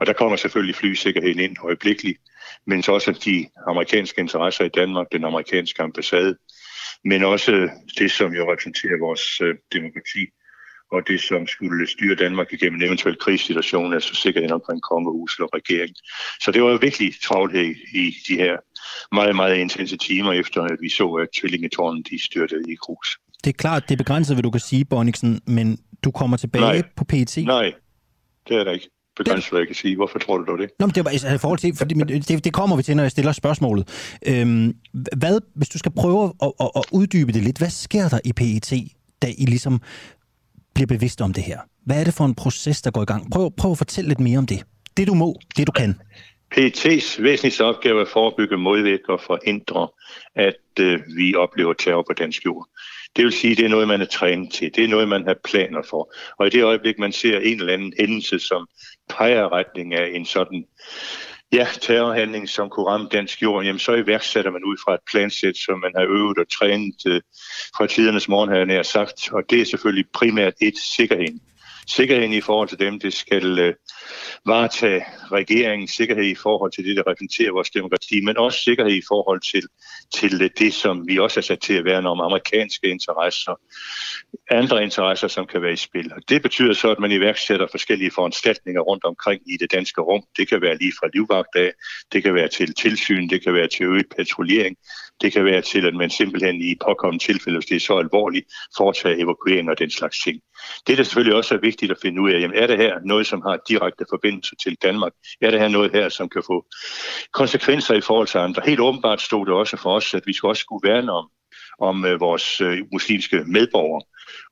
Og 0.00 0.06
der 0.06 0.12
kommer 0.12 0.36
selvfølgelig 0.36 0.74
flysikkerheden 0.74 1.38
ind 1.38 1.56
øjeblikkeligt, 1.64 2.18
men 2.66 2.82
så 2.82 2.92
også 2.92 3.12
de 3.24 3.46
amerikanske 3.66 4.20
interesser 4.20 4.64
i 4.64 4.68
Danmark, 4.68 5.06
den 5.12 5.24
amerikanske 5.24 5.82
ambassade, 5.82 6.36
men 7.04 7.24
også 7.24 7.70
det, 7.98 8.10
som 8.10 8.32
jo 8.32 8.52
repræsenterer 8.52 8.98
vores 8.98 9.40
øh, 9.40 9.54
demokrati, 9.72 10.26
og 10.92 11.08
det, 11.08 11.20
som 11.20 11.46
skulle 11.46 11.86
styre 11.86 12.14
Danmark 12.14 12.52
igennem 12.52 12.80
en 12.80 12.86
eventuel 12.86 13.18
krigssituation, 13.18 13.94
altså 13.94 14.14
sikkerheden 14.14 14.52
omkring 14.52 14.82
kongehuset 14.82 15.40
og 15.40 15.50
regeringen. 15.54 15.96
Så 16.40 16.52
det 16.52 16.62
var 16.62 16.70
jo 16.70 16.78
virkelig 16.82 17.14
travlhed 17.22 17.74
i 17.94 18.14
de 18.28 18.34
her 18.36 18.56
meget, 19.14 19.36
meget 19.36 19.56
intense 19.56 19.96
timer, 19.96 20.32
efter 20.32 20.62
at 20.62 20.76
vi 20.80 20.88
så, 20.88 21.06
at 21.12 21.28
tvillingetårnen 21.40 22.02
de 22.02 22.24
styrtede 22.24 22.72
i 22.72 22.74
krus. 22.74 23.18
Det 23.44 23.50
er 23.50 23.58
klart, 23.58 23.82
det 23.88 23.94
er 23.94 24.04
begrænset, 24.04 24.36
hvad 24.36 24.42
du 24.42 24.50
kan 24.50 24.60
sige, 24.60 24.84
Bonniksen, 24.84 25.40
men 25.46 25.78
du 26.04 26.10
kommer 26.10 26.36
tilbage 26.36 26.64
Nej. 26.64 26.82
på 26.96 27.04
PET? 27.04 27.36
Nej, 27.36 27.72
det 28.48 28.56
er 28.56 28.64
der 28.64 28.72
ikke 28.72 28.90
begrænset, 29.16 29.50
hvad 29.50 29.60
jeg 29.60 29.66
kan 29.66 29.76
sige. 29.76 29.96
Hvorfor 29.96 30.18
tror 30.18 30.38
du 30.38 30.56
det? 30.56 30.70
Nå, 30.78 30.86
men 30.86 30.94
det 30.94 31.04
var 31.04 31.10
altså, 31.10 31.34
i 31.34 31.38
forhold 31.38 31.58
til, 31.58 31.76
fordi, 31.76 31.94
men 31.94 32.08
det, 32.08 32.44
det 32.44 32.52
kommer 32.52 32.76
vi 32.76 32.82
til, 32.82 32.96
når 32.96 33.04
jeg 33.04 33.10
stiller 33.10 33.32
spørgsmålet. 33.32 34.16
Øhm, 34.26 34.74
hvad, 35.16 35.40
hvis 35.54 35.68
du 35.68 35.78
skal 35.78 35.92
prøve 35.92 36.32
at, 36.42 36.52
at, 36.60 36.70
at 36.76 36.84
uddybe 36.92 37.32
det 37.32 37.42
lidt, 37.42 37.58
hvad 37.58 37.70
sker 37.70 38.08
der 38.08 38.20
i 38.24 38.32
PET, 38.32 38.72
da 39.22 39.26
I 39.38 39.44
ligesom 39.44 39.80
bliver 40.74 40.86
bevidst 40.86 41.20
om 41.20 41.32
det 41.32 41.42
her? 41.42 41.58
Hvad 41.86 42.00
er 42.00 42.04
det 42.04 42.14
for 42.14 42.24
en 42.24 42.34
proces, 42.34 42.82
der 42.82 42.90
går 42.90 43.02
i 43.02 43.04
gang? 43.04 43.30
Prøv, 43.30 43.50
prøv 43.56 43.70
at 43.70 43.78
fortælle 43.78 44.08
lidt 44.08 44.20
mere 44.20 44.38
om 44.38 44.46
det. 44.46 44.64
Det 44.96 45.06
du 45.06 45.14
må, 45.14 45.34
det 45.56 45.66
du 45.66 45.72
kan. 45.72 45.94
PET's 46.54 47.22
væsentligste 47.22 47.64
opgave 47.64 47.98
er 47.98 48.02
at 48.02 48.08
forebygge, 48.08 48.56
modvirke 48.56 49.12
og 49.12 49.20
forhindre, 49.20 49.88
at 50.34 50.80
øh, 50.80 51.00
vi 51.16 51.34
oplever 51.34 51.72
terror 51.72 52.02
på 52.02 52.12
dansk 52.12 52.44
jord. 52.44 52.68
Det 53.16 53.24
vil 53.24 53.32
sige, 53.32 53.50
at 53.50 53.56
det 53.56 53.64
er 53.64 53.68
noget, 53.68 53.88
man 53.88 54.00
er 54.00 54.04
trænet 54.04 54.52
til. 54.52 54.70
Det 54.74 54.84
er 54.84 54.88
noget, 54.88 55.08
man 55.08 55.26
har 55.26 55.36
planer 55.44 55.82
for. 55.90 56.14
Og 56.38 56.46
i 56.46 56.50
det 56.50 56.64
øjeblik, 56.64 56.98
man 56.98 57.12
ser 57.12 57.38
en 57.38 57.60
eller 57.60 57.72
anden 57.72 57.92
hændelse, 57.98 58.38
som 58.38 58.68
peger 59.08 59.52
retning 59.52 59.94
af 59.94 60.10
en 60.14 60.26
sådan 60.26 60.64
ja, 61.52 61.66
terrorhandling, 61.80 62.48
som 62.48 62.70
kunne 62.70 62.86
ramme 62.86 63.08
dansk 63.12 63.42
jord, 63.42 63.64
jamen 63.64 63.78
så 63.78 63.94
iværksætter 63.94 64.50
man 64.50 64.64
ud 64.64 64.76
fra 64.84 64.94
et 64.94 65.00
plansæt, 65.10 65.56
som 65.56 65.78
man 65.80 65.92
har 65.96 66.04
øvet 66.04 66.38
og 66.38 66.48
trænet 66.58 67.06
øh, 67.06 67.20
fra 67.76 67.86
tidernes 67.86 68.28
morgen, 68.28 68.50
har 68.50 68.56
jeg 68.56 68.66
nær 68.66 68.82
sagt. 68.82 69.32
Og 69.32 69.42
det 69.50 69.60
er 69.60 69.64
selvfølgelig 69.64 70.06
primært 70.14 70.54
et 70.60 70.78
sikkerhed. 70.96 71.38
Sikkerheden 71.86 72.32
i 72.32 72.40
forhold 72.40 72.68
til 72.68 72.78
dem, 72.78 73.00
det 73.00 73.14
skal 73.14 73.58
øh, 73.58 73.74
varetage 74.46 75.04
regeringens 75.32 75.90
sikkerhed 75.90 76.24
i 76.24 76.34
forhold 76.34 76.72
til 76.72 76.84
det, 76.84 76.96
der 76.96 77.02
repræsenterer 77.06 77.52
vores 77.52 77.70
demokrati, 77.70 78.20
men 78.24 78.36
også 78.36 78.58
sikkerhed 78.58 78.92
i 78.92 79.02
forhold 79.08 79.40
til, 79.52 79.62
til 80.14 80.50
det, 80.58 80.74
som 80.74 81.08
vi 81.08 81.18
også 81.18 81.40
er 81.40 81.42
sat 81.42 81.60
til 81.60 81.74
at 81.74 81.84
værne 81.84 82.08
om, 82.08 82.20
amerikanske 82.20 82.86
interesser, 82.86 83.54
andre 84.50 84.82
interesser, 84.82 85.28
som 85.28 85.46
kan 85.46 85.62
være 85.62 85.72
i 85.72 85.76
spil. 85.76 86.12
Og 86.12 86.22
det 86.28 86.42
betyder 86.42 86.72
så, 86.72 86.90
at 86.90 86.98
man 86.98 87.12
iværksætter 87.12 87.66
forskellige 87.70 88.10
foranstaltninger 88.10 88.80
rundt 88.80 89.04
omkring 89.04 89.42
i 89.46 89.56
det 89.56 89.72
danske 89.72 90.00
rum. 90.00 90.22
Det 90.36 90.48
kan 90.48 90.60
være 90.62 90.78
lige 90.78 90.92
fra 91.00 91.08
livvagt 91.14 91.56
af, 91.56 91.72
det 92.12 92.22
kan 92.22 92.34
være 92.34 92.48
til 92.48 92.74
tilsyn, 92.74 93.28
det 93.28 93.42
kan 93.42 93.54
være 93.54 93.68
til 93.68 93.86
øget 93.86 94.06
patruljering, 94.16 94.76
det 95.22 95.32
kan 95.32 95.44
være 95.44 95.62
til, 95.62 95.86
at 95.86 95.94
man 95.94 96.10
simpelthen 96.10 96.56
i 96.62 96.74
påkommende 96.86 97.24
tilfælde, 97.24 97.58
hvis 97.58 97.66
det 97.66 97.76
er 97.76 97.80
så 97.80 97.98
alvorligt, 97.98 98.46
foretager 98.76 99.24
evakuering 99.24 99.70
og 99.70 99.78
den 99.78 99.90
slags 99.90 100.18
ting. 100.24 100.40
Det, 100.86 100.98
der 100.98 101.04
selvfølgelig 101.04 101.36
også 101.36 101.54
er 101.54 101.58
vigtigt 101.58 101.92
at 101.92 101.98
finde 102.02 102.20
ud 102.20 102.30
af, 102.32 102.40
jamen, 102.40 102.56
er 102.56 102.66
det 102.66 102.76
her 102.76 102.98
noget, 103.04 103.26
som 103.26 103.42
har 103.42 103.58
direkte 103.68 104.04
forbindelse 104.10 104.56
til 104.62 104.76
Danmark? 104.82 105.12
Er 105.40 105.50
det 105.50 105.60
her 105.60 105.68
noget 105.68 105.92
her, 105.92 106.08
som 106.08 106.28
kan 106.28 106.42
få 106.46 106.66
konsekvenser 107.32 107.94
i 107.94 108.00
forhold 108.00 108.26
til 108.28 108.38
andre? 108.38 108.62
Helt 108.66 108.80
åbenbart 108.80 109.20
stod 109.20 109.46
det 109.46 109.54
også 109.54 109.76
for 109.76 109.96
os, 109.96 110.01
at 110.14 110.22
vi 110.26 110.32
skal 110.32 110.46
også 110.46 110.60
skulle 110.60 110.88
værne 110.88 111.12
om, 111.12 111.28
om 111.80 112.04
øh, 112.04 112.20
vores 112.20 112.60
øh, 112.60 112.78
muslimske 112.92 113.44
medborgere. 113.46 114.02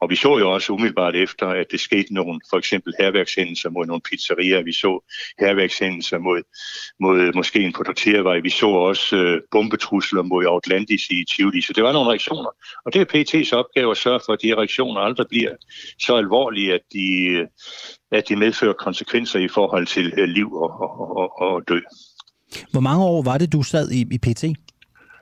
Og 0.01 0.11
vi 0.11 0.17
så 0.17 0.39
jo 0.39 0.53
også 0.53 0.73
umiddelbart 0.73 1.17
efter, 1.17 1.47
at 1.47 1.67
det 1.71 1.81
skete 1.81 2.15
nogle, 2.15 2.41
for 2.51 2.59
eksempel 2.59 2.95
herværkshændelser 3.01 3.71
mod 3.71 3.87
nogle 3.87 4.01
pizzerier. 4.11 4.63
Vi 4.63 4.73
så 4.73 4.93
herværkshændelser 5.39 6.19
mod, 6.19 6.43
mod 7.01 7.21
øh, 7.21 7.35
måske 7.35 7.61
en 7.61 7.73
på 7.73 7.85
Vi 8.43 8.51
så 8.51 8.67
også 8.67 9.17
øh, 9.17 9.41
bombetrusler 9.51 10.23
mod 10.23 10.45
Atlantis 10.57 11.11
i 11.11 11.25
Tivoli. 11.25 11.63
Så 11.63 11.73
det 11.73 11.85
var 11.85 11.93
nogle 11.93 12.11
reaktioner. 12.11 12.51
Og 12.85 12.95
det 12.95 13.01
er 13.01 13.13
PT's 13.15 13.53
opgave 13.57 13.91
at 13.91 13.97
sørge 13.97 14.21
for, 14.27 14.33
at 14.33 14.39
de 14.43 14.47
her 14.47 14.57
reaktioner 14.57 15.01
aldrig 15.01 15.27
bliver 15.29 15.55
så 16.01 16.17
alvorlige, 16.17 16.75
at 16.75 16.81
de, 16.93 17.07
øh, 17.25 17.47
at 18.13 18.29
de 18.29 18.37
medfører 18.37 18.73
konsekvenser 18.73 19.39
i 19.39 19.49
forhold 19.49 19.87
til 19.87 20.13
øh, 20.17 20.29
liv 20.29 20.53
og, 20.55 20.71
og, 20.81 21.17
og, 21.17 21.41
og 21.41 21.69
død. 21.69 21.83
Hvor 22.73 22.81
mange 22.81 23.05
år 23.05 23.23
var 23.23 23.39
det, 23.39 23.53
du 23.53 23.63
sad 23.63 23.91
i, 23.91 24.01
i 24.11 24.19
PT? 24.19 24.45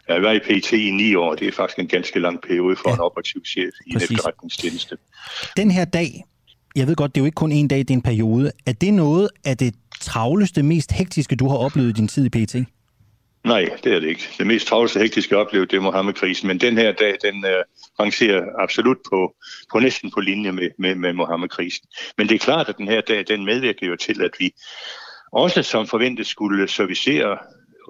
Jeg 0.09 0.23
var 0.23 0.33
i 0.33 0.39
PT 0.39 0.73
i 0.73 0.91
ni 0.91 1.15
år. 1.15 1.35
Det 1.35 1.49
er 1.49 1.53
faktisk 1.53 1.79
en 1.79 1.89
ganske 1.89 2.19
lang 2.19 2.41
periode 2.41 2.77
for 2.77 2.89
ja. 2.89 2.95
en 2.95 3.01
operativ 3.01 3.45
chef 3.45 3.73
i 3.87 3.93
Præcis. 3.93 4.11
en 4.11 4.17
efterretningstjeneste. 4.17 4.97
Den 5.57 5.71
her 5.71 5.85
dag, 5.85 6.25
jeg 6.77 6.87
ved 6.87 6.97
godt, 6.97 7.15
det 7.15 7.21
er 7.21 7.23
jo 7.23 7.27
ikke 7.27 7.35
kun 7.35 7.53
en 7.53 7.69
dag, 7.69 7.79
det 7.79 7.91
er 7.91 7.95
en 7.95 8.03
periode. 8.03 8.53
Er 8.67 8.73
det 8.73 8.95
noget 8.95 9.29
af 9.45 9.57
det 9.57 9.75
travleste, 10.01 10.63
mest 10.63 10.93
hektiske, 10.93 11.37
du 11.37 11.49
har 11.49 11.57
oplevet 11.57 11.89
i 11.89 11.93
din 11.93 12.09
tid 12.09 12.25
i 12.25 12.29
PT? 12.29 12.55
Nej, 13.45 13.69
det 13.85 13.95
er 13.95 14.01
det 14.01 14.09
ikke. 14.09 14.29
Det 14.39 14.47
mest 14.47 14.67
travleste 14.67 15.01
hektiske 15.01 15.35
jeg 15.35 15.41
oplevede, 15.41 15.71
det 15.71 15.77
er 15.77 15.81
Mohammed-krisen. 15.81 16.49
Men 16.49 16.61
den 16.61 16.79
her 16.79 16.93
dag, 16.93 17.17
den 17.23 17.45
uh, 17.45 17.51
rangerer 18.01 18.43
absolut 18.59 18.99
på, 19.11 19.35
på 19.73 19.79
næsten 19.79 20.11
på 20.11 20.21
linje 20.21 20.53
med, 20.53 20.69
med, 20.79 20.95
med 20.95 21.13
Mohammed-krisen. 21.13 21.87
Men 22.19 22.29
det 22.29 22.35
er 22.35 22.39
klart, 22.39 22.69
at 22.69 22.77
den 22.77 22.89
her 22.89 23.01
dag, 23.01 23.25
den 23.29 23.45
medvirker 23.45 23.87
jo 23.87 23.97
til, 23.97 24.23
at 24.23 24.31
vi 24.39 24.53
også 25.33 25.63
som 25.63 25.87
forventet 25.87 26.27
skulle 26.27 26.69
servicere 26.69 27.39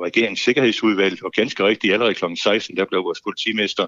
regeringens 0.04 0.40
sikkerhedsudvalg, 0.40 1.24
og 1.24 1.32
ganske 1.32 1.64
rigtigt 1.64 1.92
allerede 1.92 2.14
kl. 2.14 2.24
16, 2.36 2.76
der 2.76 2.84
blev 2.84 3.04
vores 3.04 3.20
politimester 3.20 3.86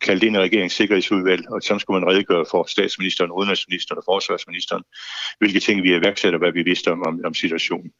kaldt 0.00 0.22
ind 0.22 0.36
i 0.36 0.38
regeringens 0.38 0.72
sikkerhedsudvalg, 0.72 1.42
og 1.52 1.62
så 1.62 1.78
skulle 1.78 2.00
man 2.00 2.10
redegøre 2.10 2.44
for 2.50 2.64
statsministeren, 2.68 3.30
udenrigsministeren 3.30 3.98
og 3.98 4.04
forsvarsministeren, 4.06 4.82
hvilke 5.38 5.60
ting 5.60 5.82
vi 5.82 5.96
iværksætter, 5.96 6.38
hvad 6.38 6.52
vi 6.52 6.62
vidste 6.62 6.92
om, 6.92 7.02
om, 7.06 7.20
om 7.24 7.34
situationen. 7.34 7.90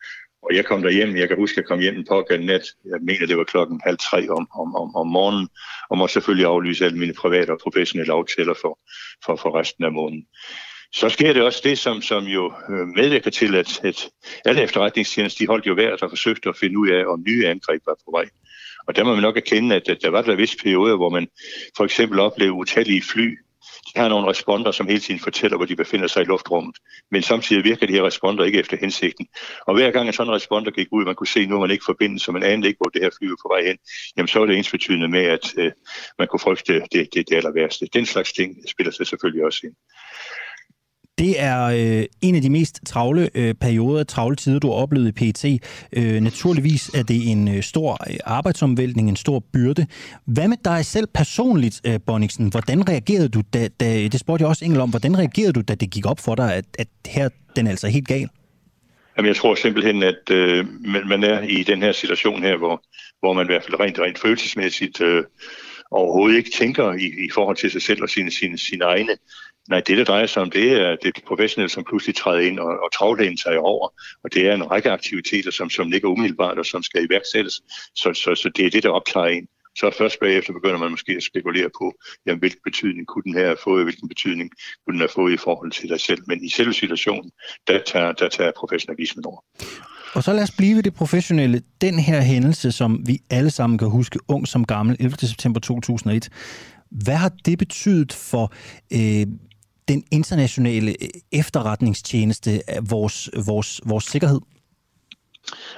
Og 0.43 0.51
jeg 0.56 0.64
kom 0.64 0.82
derhjem, 0.82 1.16
jeg 1.16 1.28
kan 1.28 1.36
huske, 1.36 1.55
at 1.55 1.56
jeg 1.56 1.68
kom 1.68 1.80
hjem 1.80 1.97
en 1.97 2.06
pågældende 2.09 2.52
nat, 2.52 2.66
jeg 2.85 3.01
mener, 3.02 3.26
det 3.26 3.36
var 3.36 3.44
klokken 3.44 3.80
halv 3.85 3.98
tre 3.98 4.28
om, 4.28 4.48
om, 4.60 4.76
om, 4.76 4.97
om 4.97 5.06
morgenen, 5.06 5.48
og 5.90 5.98
må 5.98 6.09
selvfølgelig 6.09 6.47
aflyse 6.47 6.85
alle 6.85 6.98
mine 6.98 7.14
private 7.14 7.51
og 7.51 7.59
professionelle 7.62 8.12
aftaler 8.12 8.55
for, 8.55 8.78
for, 9.24 9.36
for 9.36 9.59
resten 9.60 9.85
af 9.85 9.93
måneden 9.93 10.26
så 10.93 11.09
sker 11.09 11.32
det 11.32 11.43
også 11.43 11.60
det, 11.65 11.78
som, 11.78 12.02
som 12.02 12.24
jo 12.24 12.52
øh, 12.70 12.86
medvirker 12.97 13.31
til, 13.31 13.55
at, 13.55 13.81
at 13.85 14.09
alle 14.44 14.62
efterretningstjenester, 14.62 15.44
de 15.44 15.47
holdt 15.47 15.66
jo 15.66 15.74
værd 15.74 16.02
og 16.02 16.10
forsøgte 16.10 16.48
at 16.48 16.56
finde 16.56 16.78
ud 16.78 16.89
af, 16.89 17.05
om 17.06 17.24
nye 17.27 17.47
angreb 17.47 17.82
var 17.86 17.97
på 18.05 18.10
vej. 18.10 18.24
Og 18.86 18.97
der 18.97 19.05
må 19.05 19.15
man 19.15 19.23
nok 19.23 19.36
erkende, 19.36 19.77
at, 19.77 19.89
at 19.89 19.98
der 20.02 20.10
var 20.10 20.23
der 20.23 20.35
vist 20.35 20.62
perioder, 20.62 20.97
hvor 20.97 21.09
man 21.09 21.28
for 21.77 21.85
eksempel 21.85 22.20
oplevede 22.20 22.52
utallige 22.52 23.02
fly. 23.02 23.39
De 23.94 24.01
har 24.01 24.09
nogle 24.09 24.28
responder, 24.28 24.70
som 24.70 24.86
hele 24.86 25.01
tiden 25.01 25.20
fortæller, 25.20 25.56
hvor 25.56 25.66
de 25.66 25.77
befinder 25.77 26.06
sig 26.06 26.23
i 26.23 26.24
luftrummet. 26.24 26.77
Men 27.10 27.23
samtidig 27.23 27.65
virker 27.65 27.86
de 27.86 27.93
her 27.93 28.02
responder 28.02 28.44
ikke 28.44 28.59
efter 28.59 28.77
hensigten. 28.77 29.27
Og 29.66 29.74
hver 29.74 29.90
gang 29.90 30.06
en 30.06 30.12
sådan 30.12 30.32
responder 30.32 30.70
gik 30.70 30.89
ud, 30.93 31.05
man 31.05 31.15
kunne 31.15 31.27
se, 31.27 31.40
at 31.40 31.48
nu 31.48 31.56
er 31.56 31.60
man 31.60 31.70
ikke 31.70 31.85
forbindet, 31.85 32.23
så 32.23 32.32
man 32.32 32.43
anede 32.43 32.69
ikke, 32.69 32.78
hvor 32.78 32.90
det 32.90 33.02
her 33.02 33.10
fly 33.19 33.28
var 33.28 33.36
på 33.43 33.48
vej 33.55 33.66
hen, 33.66 33.78
jamen 34.16 34.28
så 34.28 34.43
er 34.43 34.47
det 34.47 34.56
ensbetydende 34.56 35.09
med, 35.09 35.24
at 35.24 35.55
øh, 35.59 35.73
man 36.19 36.28
kunne 36.28 36.40
frygte 36.40 36.74
det, 36.74 37.05
det, 37.15 37.28
det 37.28 37.36
aller 37.36 37.52
værste. 37.52 37.89
Den 37.93 38.06
slags 38.06 38.32
ting 38.32 38.69
spiller 38.69 38.93
sig 38.93 39.06
selvfølgelig 39.06 39.44
også 39.44 39.60
ind. 39.65 39.74
Det 41.19 41.40
er 41.40 41.65
øh, 41.65 42.05
en 42.23 42.35
af 42.35 42.43
de 42.43 42.51
mest 42.51 42.81
travle 42.86 43.31
øh, 43.35 43.55
perioder, 43.55 44.05
travle 44.05 44.36
tider, 44.36 44.59
du 44.59 44.66
har 44.66 44.74
oplevet 44.74 45.09
i 45.09 45.12
PET. 45.12 45.45
Øh, 45.93 46.20
naturligvis 46.20 46.89
er 46.89 47.03
det 47.03 47.31
en 47.31 47.49
øh, 47.49 47.62
stor 47.62 47.93
øh, 48.11 48.16
arbejdsomvæltning, 48.24 49.09
en 49.09 49.16
stor 49.16 49.45
byrde. 49.53 49.86
Hvad 50.24 50.49
med 50.49 50.57
dig 50.65 50.85
selv 50.85 51.07
personligt, 51.15 51.81
øh, 51.86 52.01
Bonniksen? 52.07 52.49
Hvordan 52.49 52.89
reagerede 52.89 53.28
du, 53.28 53.43
da, 53.55 53.69
da, 53.81 54.09
det 54.09 54.20
spurgte 54.20 54.43
jeg 54.43 54.49
også 54.49 54.65
Engel 54.65 54.81
om, 54.81 54.90
hvordan 54.90 55.19
reagerede 55.19 55.53
du, 55.53 55.61
da 55.61 55.74
det 55.74 55.90
gik 55.90 56.07
op 56.07 56.20
for 56.20 56.35
dig, 56.35 56.55
at, 56.55 56.65
at 56.78 56.89
her 57.07 57.28
den 57.57 57.66
er 57.66 57.70
altså 57.70 57.89
helt 57.89 58.09
gal? 58.09 58.28
Jamen, 59.16 59.28
jeg 59.28 59.36
tror 59.36 59.55
simpelthen, 59.55 60.03
at 60.03 60.31
øh, 60.31 60.66
man 61.07 61.24
er 61.24 61.40
i 61.40 61.62
den 61.62 61.82
her 61.82 61.93
situation 61.93 62.43
her, 62.43 62.57
hvor, 62.57 62.82
hvor 63.20 63.32
man 63.32 63.47
i 63.47 63.51
hvert 63.53 63.65
fald 63.65 63.81
rent, 63.81 63.99
rent 63.99 64.19
følelsesmæssigt 64.19 65.01
øh, 65.01 65.24
overhovedet 65.90 66.36
ikke 66.36 66.51
tænker 66.51 66.93
i, 66.93 67.27
i 67.27 67.31
forhold 67.35 67.57
til 67.57 67.70
sig 67.70 67.82
selv 67.82 68.03
og 68.03 68.09
sine, 68.09 68.31
sine, 68.31 68.59
sine 68.59 68.85
egne 68.85 69.12
Nej, 69.69 69.81
det, 69.81 69.99
der 69.99 70.05
drejer 70.05 70.27
sig 70.27 70.43
om, 70.43 70.51
det 70.51 70.73
er 70.73 70.97
det 71.03 71.23
professionelle, 71.27 71.70
som 71.70 71.85
pludselig 71.85 72.16
træder 72.16 72.40
ind 72.40 72.59
og, 72.59 72.66
og 72.66 72.93
travlægen 72.93 73.39
sig 73.39 73.59
over. 73.59 73.89
Og 74.24 74.35
det 74.35 74.47
er 74.47 74.55
en 74.55 74.70
række 74.70 74.90
aktiviteter, 74.90 75.51
som, 75.51 75.70
som 75.70 75.90
ligger 75.90 76.09
umiddelbart 76.09 76.59
og 76.59 76.66
som 76.66 76.82
skal 76.82 77.05
iværksættes. 77.05 77.61
Så, 77.95 78.15
så, 78.15 78.35
så 78.35 78.51
det 78.57 78.66
er 78.66 78.70
det, 78.70 78.82
der 78.82 78.90
optager 78.90 79.27
en. 79.27 79.49
Så 79.78 79.90
først 79.99 80.20
bagefter 80.20 80.53
begynder 80.53 80.78
man 80.78 80.90
måske 80.90 81.12
at 81.12 81.23
spekulere 81.23 81.70
på, 81.78 81.95
jamen, 82.27 82.39
hvilken 82.39 82.61
betydning 82.65 83.07
kunne 83.07 83.23
den 83.23 83.35
her 83.35 83.45
have 83.45 83.57
fået, 83.65 83.85
hvilken 83.85 84.09
betydning 84.09 84.51
kunne 84.85 84.93
den 84.93 85.01
have 85.01 85.15
fået 85.15 85.32
i 85.32 85.36
forhold 85.36 85.70
til 85.73 85.89
dig 85.89 86.01
selv. 86.01 86.23
Men 86.27 86.45
i 86.45 86.49
selve 86.49 86.73
situationen, 86.73 87.31
der 87.66 87.78
tager, 87.86 88.12
der 88.12 88.28
tager 88.28 88.53
professionalismen 88.57 89.24
over. 89.27 89.40
Og 90.15 90.23
så 90.24 90.32
lad 90.32 90.43
os 90.43 90.51
blive 90.59 90.77
ved 90.77 90.82
det 90.82 90.95
professionelle. 90.95 91.62
Den 91.81 91.99
her 91.99 92.20
hændelse, 92.20 92.73
som 92.73 93.07
vi 93.07 93.19
alle 93.31 93.51
sammen 93.51 93.78
kan 93.78 93.89
huske, 93.89 94.19
ung 94.28 94.49
som 94.49 94.65
gammel, 94.65 94.97
11. 95.01 95.16
september 95.19 95.61
2001. 95.61 96.28
Hvad 96.90 97.15
har 97.15 97.32
det 97.45 97.59
betydet 97.59 98.12
for 98.12 98.53
øh, 98.93 99.27
den 99.89 100.05
internationale 100.10 100.90
øh, 100.90 101.09
efterretningstjeneste 101.32 102.51
af 102.69 102.90
vores, 102.90 103.31
vores, 103.47 103.81
vores 103.86 104.05
sikkerhed? 104.05 104.40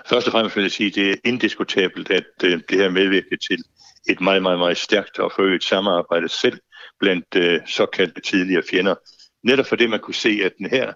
Først 0.09 0.27
og 0.27 0.33
fremmest 0.33 0.57
vil 0.57 0.63
jeg 0.63 0.71
sige, 0.71 0.89
at 0.89 0.95
det 0.95 1.11
er 1.11 1.15
indiskutabelt, 1.25 2.11
at 2.11 2.25
øh, 2.45 2.61
det 2.69 2.79
her 2.79 2.91
medvirker 2.91 3.37
til 3.49 3.65
et 4.09 4.21
meget, 4.21 4.43
meget, 4.43 4.59
meget 4.59 4.77
stærkt 4.77 5.19
og 5.19 5.33
forøget 5.37 5.65
samarbejde 5.65 6.29
selv 6.29 6.59
blandt 7.01 7.27
øh, 7.37 7.61
såkaldte 7.67 8.21
tidligere 8.21 8.63
fjender. 8.71 8.95
Netop 9.43 9.67
for 9.67 9.77
det, 9.77 9.91
man 9.91 10.01
kunne 10.01 10.15
se, 10.15 10.41
at 10.45 10.53
den 10.59 10.71
her 10.71 10.93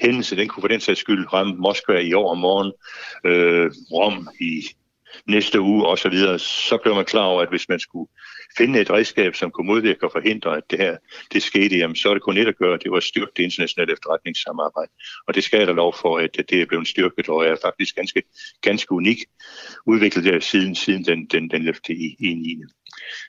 hændelse, 0.00 0.36
den 0.36 0.48
kunne 0.48 0.60
for 0.60 0.68
den 0.68 0.80
sags 0.80 1.00
skyld 1.00 1.32
ramme 1.32 1.54
Moskva 1.54 1.98
i 1.98 2.12
år 2.12 2.30
og 2.30 2.38
morgen, 2.38 2.72
øh, 3.24 3.70
Rom 3.92 4.28
i 4.40 4.62
næste 5.26 5.60
uge 5.60 5.86
osv., 5.86 6.02
så, 6.02 6.08
videre, 6.08 6.38
så 6.38 6.78
blev 6.82 6.94
man 6.94 7.04
klar 7.04 7.24
over, 7.24 7.42
at 7.42 7.48
hvis 7.48 7.68
man 7.68 7.80
skulle 7.80 8.10
finde 8.56 8.80
et 8.80 8.90
redskab, 8.90 9.34
som 9.34 9.50
kunne 9.50 9.66
modvirke 9.66 10.04
og 10.04 10.12
forhindre, 10.12 10.56
at 10.56 10.62
det 10.70 10.78
her 10.78 10.96
det 11.32 11.42
skete, 11.42 11.76
jamen, 11.76 11.96
så 11.96 12.10
er 12.10 12.14
det 12.14 12.22
kun 12.22 12.38
et 12.38 12.48
at 12.48 12.56
gøre, 12.56 12.78
det 12.78 12.90
var 12.90 12.96
at 12.96 13.02
styrke 13.02 13.32
det 13.36 13.42
internationale 13.42 13.92
efterretningssamarbejde. 13.92 14.92
Og 15.28 15.34
det 15.34 15.44
skal 15.44 15.58
jeg 15.58 15.66
da 15.66 15.72
lov 15.72 15.94
for, 16.00 16.18
at 16.18 16.30
det 16.50 16.62
er 16.62 16.66
blevet 16.66 16.88
styrket, 16.88 17.28
og 17.28 17.46
er 17.46 17.56
faktisk 17.62 17.94
ganske, 17.94 18.22
ganske 18.62 18.92
unik 18.92 19.18
udviklet 19.86 20.24
der 20.24 20.40
siden, 20.40 20.74
siden 20.74 21.04
den, 21.04 21.26
den, 21.26 21.50
den 21.50 21.62
løfte 21.62 21.92
i, 21.92 22.16
i 22.18 22.34
9. 22.34 22.62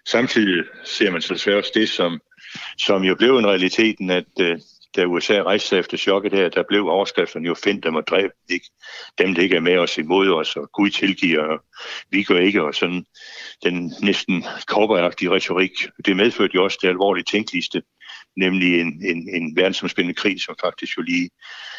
Samtidig 0.07 0.63
ser 0.83 1.11
man 1.11 1.21
så 1.21 1.33
desværre 1.33 1.57
også 1.57 1.71
det, 1.75 1.89
som, 1.89 2.21
som 2.77 3.03
jo 3.03 3.15
blev 3.15 3.37
en 3.37 3.47
realiteten, 3.47 4.09
at 4.09 4.25
øh, 4.39 4.59
da 4.95 5.05
USA 5.05 5.41
rejste 5.41 5.69
sig 5.69 5.79
efter 5.79 5.97
chokket 5.97 6.33
her, 6.33 6.49
der 6.49 6.63
blev 6.67 6.87
overskrifterne 6.87 7.47
jo 7.47 7.53
find 7.53 7.81
dem 7.81 7.95
og 7.95 8.07
dræb 8.07 8.31
ikke. 8.49 8.65
Dem, 9.17 9.35
der 9.35 9.41
ikke 9.41 9.55
er 9.55 9.59
med 9.59 9.77
os 9.77 9.97
imod 9.97 10.29
os, 10.29 10.55
og 10.55 10.69
Gud 10.71 10.89
tilgiver, 10.89 11.41
og 11.41 11.63
vi 12.11 12.23
gør 12.23 12.39
ikke, 12.39 12.63
og 12.63 12.75
sådan 12.75 13.05
den 13.63 13.93
næsten 14.01 14.45
korporagtige 14.67 15.31
retorik. 15.31 15.71
Det 16.05 16.15
medførte 16.15 16.55
jo 16.55 16.63
også 16.63 16.79
det 16.81 16.87
alvorlige 16.87 17.23
tænkliste, 17.23 17.81
nemlig 18.37 18.81
en, 18.81 19.01
en, 19.05 19.29
en 19.35 19.55
verdensomspændende 19.55 20.15
krig, 20.15 20.41
som 20.41 20.55
faktisk 20.63 20.97
jo 20.97 21.01
lige 21.01 21.29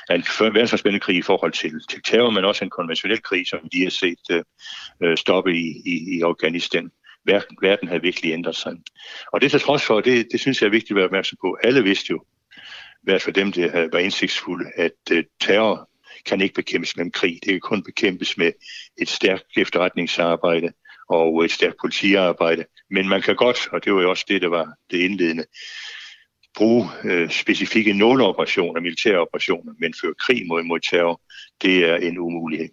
er 0.08 0.14
en 0.14 0.24
verdensomspændende 0.54 1.04
krig 1.04 1.16
i 1.16 1.22
forhold 1.22 1.52
til, 1.52 1.72
til 1.90 2.02
terror, 2.02 2.30
men 2.30 2.44
også 2.44 2.64
en 2.64 2.70
konventionel 2.70 3.22
krig, 3.22 3.46
som 3.46 3.60
vi 3.72 3.82
har 3.82 3.90
set 3.90 4.44
øh, 5.02 5.16
stoppe 5.16 5.56
i, 5.56 5.82
i, 5.86 6.16
i 6.16 6.20
Afghanistan 6.20 6.90
verden, 7.26 7.56
verden 7.62 7.88
havde 7.88 8.02
virkelig 8.02 8.32
ændret 8.32 8.56
sig. 8.56 8.72
Og 9.32 9.40
det 9.40 9.50
til 9.50 9.60
trods 9.60 9.84
for, 9.84 10.00
det, 10.00 10.28
det 10.32 10.40
synes 10.40 10.60
jeg 10.60 10.66
er 10.66 10.70
vigtigt 10.70 10.90
at 10.90 10.96
være 10.96 11.04
opmærksom 11.04 11.38
på. 11.40 11.58
Alle 11.62 11.82
vidste 11.82 12.10
jo, 12.10 12.24
hvert 13.10 13.22
fald 13.22 13.34
dem, 13.34 13.52
der 13.52 13.88
var 13.92 13.98
indsigtsfulde, 13.98 14.70
at 14.76 14.92
øh, 15.12 15.24
terror 15.40 15.88
kan 16.26 16.40
ikke 16.40 16.54
bekæmpes 16.54 16.96
med 16.96 17.10
krig. 17.10 17.38
Det 17.42 17.52
kan 17.52 17.60
kun 17.60 17.82
bekæmpes 17.82 18.38
med 18.38 18.52
et 18.98 19.08
stærkt 19.08 19.44
efterretningsarbejde 19.56 20.72
og 21.08 21.44
et 21.44 21.50
stærkt 21.50 21.76
politiarbejde. 21.80 22.64
Men 22.90 23.08
man 23.08 23.22
kan 23.22 23.36
godt, 23.36 23.68
og 23.72 23.84
det 23.84 23.94
var 23.94 24.02
jo 24.02 24.10
også 24.10 24.24
det, 24.28 24.42
der 24.42 24.48
var 24.48 24.68
det 24.90 24.98
indledende, 24.98 25.44
bruge 26.56 26.88
øh, 27.04 27.30
specifikke 27.30 27.92
nåleoperationer, 27.92 28.80
militære 28.80 29.18
operationer, 29.18 29.72
men 29.80 29.94
føre 30.02 30.14
krig 30.26 30.46
mod, 30.46 30.62
mod 30.62 30.80
terror, 30.90 31.20
det 31.62 31.90
er 31.90 31.96
en 31.96 32.18
umulighed. 32.18 32.68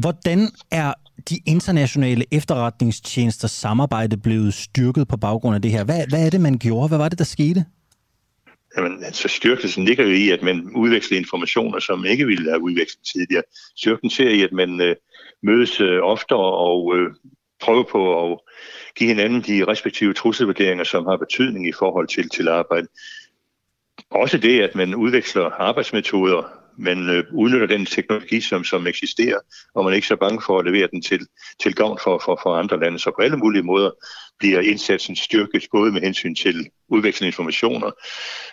Hvordan 0.00 0.48
er 0.70 0.94
de 1.28 1.38
internationale 1.46 2.24
efterretningstjenesters 2.32 3.50
samarbejde 3.50 4.16
blevet 4.16 4.54
styrket 4.54 5.08
på 5.08 5.16
baggrund 5.16 5.54
af 5.54 5.62
det 5.62 5.70
her? 5.70 5.84
Hvad, 5.84 6.04
hvad 6.08 6.26
er 6.26 6.30
det, 6.30 6.40
man 6.40 6.58
gjorde? 6.58 6.88
Hvad 6.88 6.98
var 6.98 7.08
det, 7.08 7.18
der 7.18 7.24
skete? 7.24 7.64
Jamen, 8.76 9.04
altså 9.04 9.28
styrkelsen 9.28 9.84
ligger 9.84 10.04
jo 10.04 10.10
i, 10.10 10.30
at 10.30 10.42
man 10.42 10.70
udveksler 10.76 11.18
informationer, 11.18 11.78
som 11.78 12.04
ikke 12.04 12.26
ville 12.26 12.50
have 12.50 12.62
udvekslet 12.62 13.06
tidligere. 13.12 13.42
Styrken 13.76 14.10
ser 14.10 14.30
i, 14.30 14.42
at 14.42 14.52
man 14.52 14.80
øh, 14.80 14.96
mødes 15.42 15.80
øh, 15.80 16.02
oftere 16.02 16.38
og 16.38 16.96
øh, 16.96 17.10
prøver 17.60 17.82
på 17.82 18.32
at 18.32 18.38
give 18.96 19.08
hinanden 19.08 19.42
de 19.42 19.64
respektive 19.64 20.14
trusselvurderinger, 20.14 20.84
som 20.84 21.06
har 21.06 21.16
betydning 21.16 21.68
i 21.68 21.72
forhold 21.72 22.08
til, 22.08 22.28
til 22.28 22.48
arbejde. 22.48 22.88
Også 24.10 24.38
det, 24.38 24.60
at 24.60 24.74
man 24.74 24.94
udveksler 24.94 25.44
arbejdsmetoder, 25.44 26.57
man 26.78 27.08
øh, 27.08 27.24
udnytter 27.32 27.66
den 27.66 27.86
teknologi, 27.86 28.40
som, 28.40 28.64
som 28.64 28.86
eksisterer, 28.86 29.38
og 29.74 29.84
man 29.84 29.92
er 29.92 29.94
ikke 29.94 30.06
så 30.06 30.16
bange 30.16 30.42
for 30.46 30.58
at 30.58 30.64
levere 30.64 30.88
den 30.90 31.02
til, 31.02 31.26
til 31.62 31.74
gavn 31.74 31.98
for, 32.04 32.22
for, 32.24 32.40
for 32.42 32.54
andre 32.54 32.80
lande. 32.80 32.98
Så 32.98 33.10
på 33.16 33.22
alle 33.22 33.36
mulige 33.36 33.62
måder 33.62 33.90
bliver 34.38 34.60
indsatsen 34.60 35.16
styrket, 35.16 35.66
både 35.72 35.92
med 35.92 36.00
hensyn 36.00 36.34
til 36.34 36.68
udveksling 36.88 37.26
af 37.26 37.32
informationer, 37.32 37.90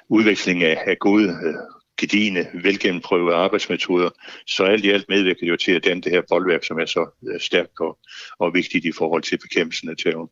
udveksling 0.09 0.63
af, 0.63 0.83
af 0.87 0.99
gode 0.99 1.29
øh, 1.29 1.55
gedigende, 1.97 2.47
velgennemprøvede 2.63 3.35
arbejdsmetoder. 3.35 4.09
Så 4.47 4.63
alt 4.63 4.85
i 4.85 4.89
alt 4.89 5.05
medvirker 5.09 5.47
jo 5.47 5.57
til 5.57 5.71
at 5.71 5.83
danne 5.83 6.01
det 6.01 6.11
her 6.11 6.21
boldværk, 6.29 6.63
som 6.63 6.79
er 6.79 6.85
så 6.85 7.19
øh, 7.27 7.39
stærkt 7.39 7.79
og, 7.79 7.97
og 8.39 8.53
vigtigt 8.53 8.85
i 8.85 8.91
forhold 8.91 9.23
til 9.23 9.37
bekæmpelsen 9.37 9.89
af 9.89 9.95
terror. 9.97 10.31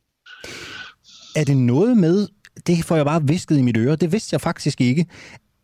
Er 1.35 1.43
det 1.43 1.57
noget 1.57 1.97
med, 1.97 2.27
det 2.67 2.85
får 2.85 2.95
jeg 2.95 3.05
bare 3.05 3.27
visket 3.27 3.57
i 3.57 3.61
mit 3.61 3.77
øre, 3.77 3.95
det 3.95 4.11
vidste 4.11 4.33
jeg 4.33 4.41
faktisk 4.41 4.81
ikke, 4.81 5.05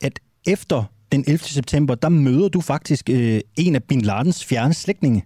at 0.02 0.20
efter 0.48 0.84
den 1.12 1.24
11. 1.28 1.40
september, 1.40 1.96
der 1.96 2.10
møder 2.10 2.50
du 2.50 2.62
faktisk 2.62 3.10
øh, 3.10 3.40
en 3.58 3.76
af 3.76 3.84
Bin 3.84 4.02
Ladens 4.02 4.46
fjerne 4.46 4.74
slægtninge. 4.74 5.26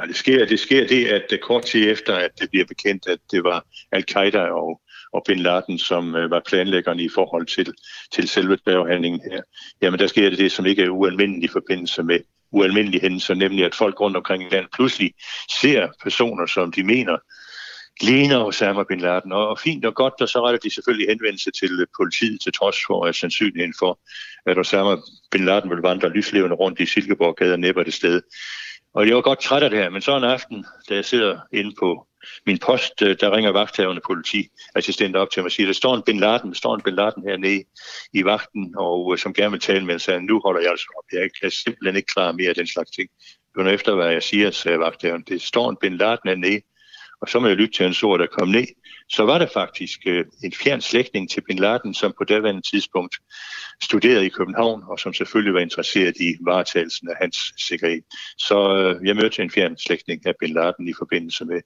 Ja, 0.00 0.06
det 0.06 0.16
sker, 0.16 0.46
det 0.46 0.60
sker 0.60 0.86
det, 0.86 1.06
at 1.06 1.32
øh, 1.32 1.38
kort 1.38 1.64
tid 1.64 1.90
efter, 1.90 2.14
at 2.14 2.30
det 2.40 2.50
bliver 2.50 2.66
bekendt, 2.66 3.08
at 3.08 3.18
det 3.30 3.44
var 3.44 3.66
al-Qaida 3.92 4.40
og, 4.40 4.80
og 5.12 5.22
Bin 5.26 5.38
Laden, 5.38 5.78
som 5.78 6.16
øh, 6.16 6.30
var 6.30 6.42
planlæggerne 6.48 7.02
i 7.02 7.08
forhold 7.14 7.46
til, 7.46 7.74
til 8.12 8.28
selve 8.28 8.56
terrorhandlingen 8.56 9.20
her, 9.30 9.40
jamen 9.82 10.00
der 10.00 10.06
sker 10.06 10.30
det 10.30 10.38
det, 10.38 10.52
som 10.52 10.66
ikke 10.66 10.82
er 10.82 10.88
ualmindeligt 10.88 11.50
i 11.50 11.52
forbindelse 11.52 12.02
med 12.02 12.20
ualmindelige 12.50 13.00
hændelser, 13.00 13.34
nemlig 13.34 13.64
at 13.64 13.74
folk 13.74 14.00
rundt 14.00 14.16
omkring 14.16 14.42
i 14.42 14.54
landet 14.54 14.70
pludselig 14.74 15.12
ser 15.60 15.88
personer, 16.02 16.46
som 16.46 16.72
de 16.72 16.82
mener 16.84 17.16
ligner 18.00 18.44
Osama 18.44 18.82
Bin 18.82 19.00
Laden. 19.00 19.32
Og 19.32 19.58
fint 19.58 19.84
og 19.84 19.94
godt, 19.94 20.14
og 20.20 20.28
så 20.28 20.46
retter 20.46 20.58
de 20.58 20.74
selvfølgelig 20.74 21.08
henvendelse 21.08 21.50
til 21.50 21.80
øh, 21.80 21.86
politiet, 22.00 22.40
til 22.40 22.52
trods 22.52 22.76
for 22.86 23.04
at 23.04 23.14
sandsynligheden 23.14 23.74
for, 23.78 23.98
at 24.46 24.58
Osama 24.58 24.96
Bin 25.30 25.44
Laden 25.44 25.70
vil 25.70 25.78
vandre 25.78 26.08
lyslevende 26.08 26.56
rundt 26.56 26.80
i 26.80 26.86
Silkeborg-gader 26.86 27.56
næppe 27.56 27.84
det 27.84 27.94
sted. 27.94 28.22
Og 28.94 29.06
jeg 29.08 29.16
var 29.16 29.22
godt 29.22 29.40
træt 29.40 29.62
af 29.62 29.70
det 29.70 29.78
her, 29.78 29.90
men 29.90 30.02
så 30.02 30.16
en 30.16 30.24
aften, 30.24 30.64
da 30.88 30.94
jeg 30.94 31.04
sidder 31.04 31.40
inde 31.52 31.74
på 31.78 32.06
min 32.46 32.58
post, 32.58 33.02
øh, 33.02 33.16
der 33.20 33.36
ringer 33.36 33.52
vagthavende 33.52 34.02
politiassistent 34.06 35.16
op 35.16 35.30
til 35.30 35.42
mig 35.42 35.46
og 35.46 35.52
siger, 35.52 35.66
der 35.66 35.72
står 35.72 35.94
en 35.94 36.02
Bin 36.02 36.20
Laden, 36.20 36.48
der 36.48 36.54
står 36.54 36.74
en 36.74 36.82
Bin 36.82 36.94
Laden 36.94 37.22
hernede 37.28 37.64
i 38.12 38.24
vagten, 38.24 38.74
og 38.78 39.18
som 39.18 39.34
gerne 39.34 39.50
vil 39.50 39.60
tale 39.60 39.84
med 39.84 39.94
mig, 39.94 40.00
sagde, 40.00 40.26
nu 40.26 40.40
holder 40.40 40.60
jeg 40.60 40.70
altså 40.70 40.86
op. 40.98 41.04
Jeg 41.12 41.30
kan 41.40 41.50
simpelthen 41.50 41.96
ikke 41.96 42.12
klare 42.14 42.32
mere 42.32 42.48
af 42.48 42.54
den 42.54 42.66
slags 42.66 42.90
ting. 42.90 43.08
Hør 43.56 43.68
efter, 43.68 43.94
hvad 43.94 44.12
jeg 44.12 44.22
siger, 44.22 44.50
sagde 44.50 44.78
vagthavende. 44.78 45.32
Det 45.32 45.42
står 45.42 45.70
en 45.70 45.76
Bin 45.80 45.96
Laden 45.96 46.18
hernede, 46.24 46.60
og 47.22 47.28
så 47.28 47.40
må 47.40 47.46
jeg 47.46 47.56
lytte 47.56 47.74
til 47.76 47.84
hans 47.84 48.02
ord, 48.02 48.18
der 48.20 48.26
kom 48.38 48.48
ned. 48.48 48.66
Så 49.08 49.22
var 49.22 49.38
der 49.38 49.46
faktisk 49.54 50.00
øh, 50.06 50.24
en 50.44 50.52
fjern 50.62 50.80
slægtning 50.80 51.30
til 51.30 51.40
Bin 51.40 51.58
Laden, 51.58 51.94
som 51.94 52.14
på 52.18 52.24
daværende 52.24 52.62
tidspunkt 52.70 53.16
studerede 53.82 54.26
i 54.26 54.28
København, 54.28 54.82
og 54.90 54.98
som 54.98 55.12
selvfølgelig 55.14 55.54
var 55.54 55.60
interesseret 55.60 56.16
i 56.16 56.34
varetagelsen 56.40 57.08
af 57.08 57.14
hans 57.20 57.36
sikkerhed. 57.68 58.02
Så 58.38 58.76
øh, 58.76 59.06
jeg 59.06 59.16
mødte 59.16 59.42
en 59.42 59.50
fjern 59.50 59.76
slægtning 59.78 60.26
af 60.26 60.32
Bin 60.40 60.54
Laden 60.54 60.88
i 60.88 60.92
forbindelse 60.98 61.44
med, 61.44 61.60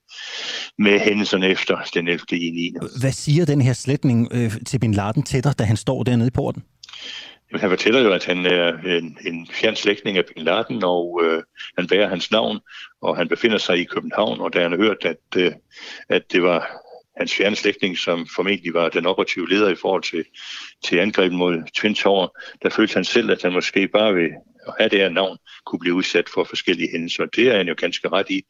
med 0.78 1.00
hændelserne 1.00 1.48
efter 1.48 1.76
den 1.94 2.08
11. 2.08 2.20
i 2.32 2.50
9. 2.50 2.74
Hvad 3.00 3.12
siger 3.12 3.44
den 3.44 3.60
her 3.60 3.72
slægtning 3.72 4.28
øh, 4.32 4.52
til 4.66 4.78
Bin 4.78 4.94
Laden 4.94 5.22
til 5.22 5.44
dig, 5.44 5.58
da 5.58 5.64
han 5.64 5.76
står 5.76 6.02
dernede 6.02 6.28
i 6.28 6.30
porten? 6.30 6.62
Jamen, 7.50 7.60
han 7.60 7.70
fortæller 7.70 8.00
jo, 8.00 8.12
at 8.12 8.24
han 8.24 8.46
er 8.46 8.78
en, 8.78 9.18
en 9.26 9.48
fjern 9.52 9.76
slægtning 9.76 10.18
af 10.18 10.24
Bin 10.24 10.44
Laden, 10.44 10.84
og 10.84 11.20
øh, 11.24 11.42
han 11.78 11.86
bærer 11.86 12.08
hans 12.08 12.30
navn, 12.30 12.60
og 13.02 13.16
han 13.16 13.28
befinder 13.28 13.58
sig 13.58 13.78
i 13.78 13.84
København, 13.84 14.40
og 14.40 14.52
da 14.52 14.62
han 14.62 14.76
hørte, 14.76 15.08
hørt, 15.08 15.16
at, 15.16 15.42
øh, 15.42 15.52
at 16.08 16.32
det 16.32 16.42
var 16.42 16.70
hans 17.16 17.34
fjerne 17.34 17.56
slægtning, 17.56 17.98
som 17.98 18.26
formentlig 18.36 18.74
var 18.74 18.88
den 18.88 19.06
operative 19.06 19.48
leder 19.48 19.68
i 19.68 19.74
forhold 19.74 20.02
til, 20.02 20.24
til 20.84 20.98
angrebet 20.98 21.38
mod 21.38 21.62
Twin 21.76 21.94
Tower, 21.94 22.28
der 22.62 22.70
følte 22.70 22.94
han 22.94 23.04
selv, 23.04 23.30
at 23.30 23.42
han 23.42 23.52
måske 23.52 23.88
bare 23.88 24.14
ved 24.14 24.30
have 24.78 24.88
det 24.88 24.98
her 24.98 25.08
navn, 25.08 25.38
kunne 25.66 25.78
blive 25.78 25.94
udsat 25.94 26.28
for 26.28 26.44
forskellige 26.44 26.90
hændelser. 26.92 27.26
Det 27.26 27.48
er 27.48 27.56
han 27.56 27.68
jo 27.68 27.74
ganske 27.78 28.08
ret 28.08 28.30
i, 28.30 28.42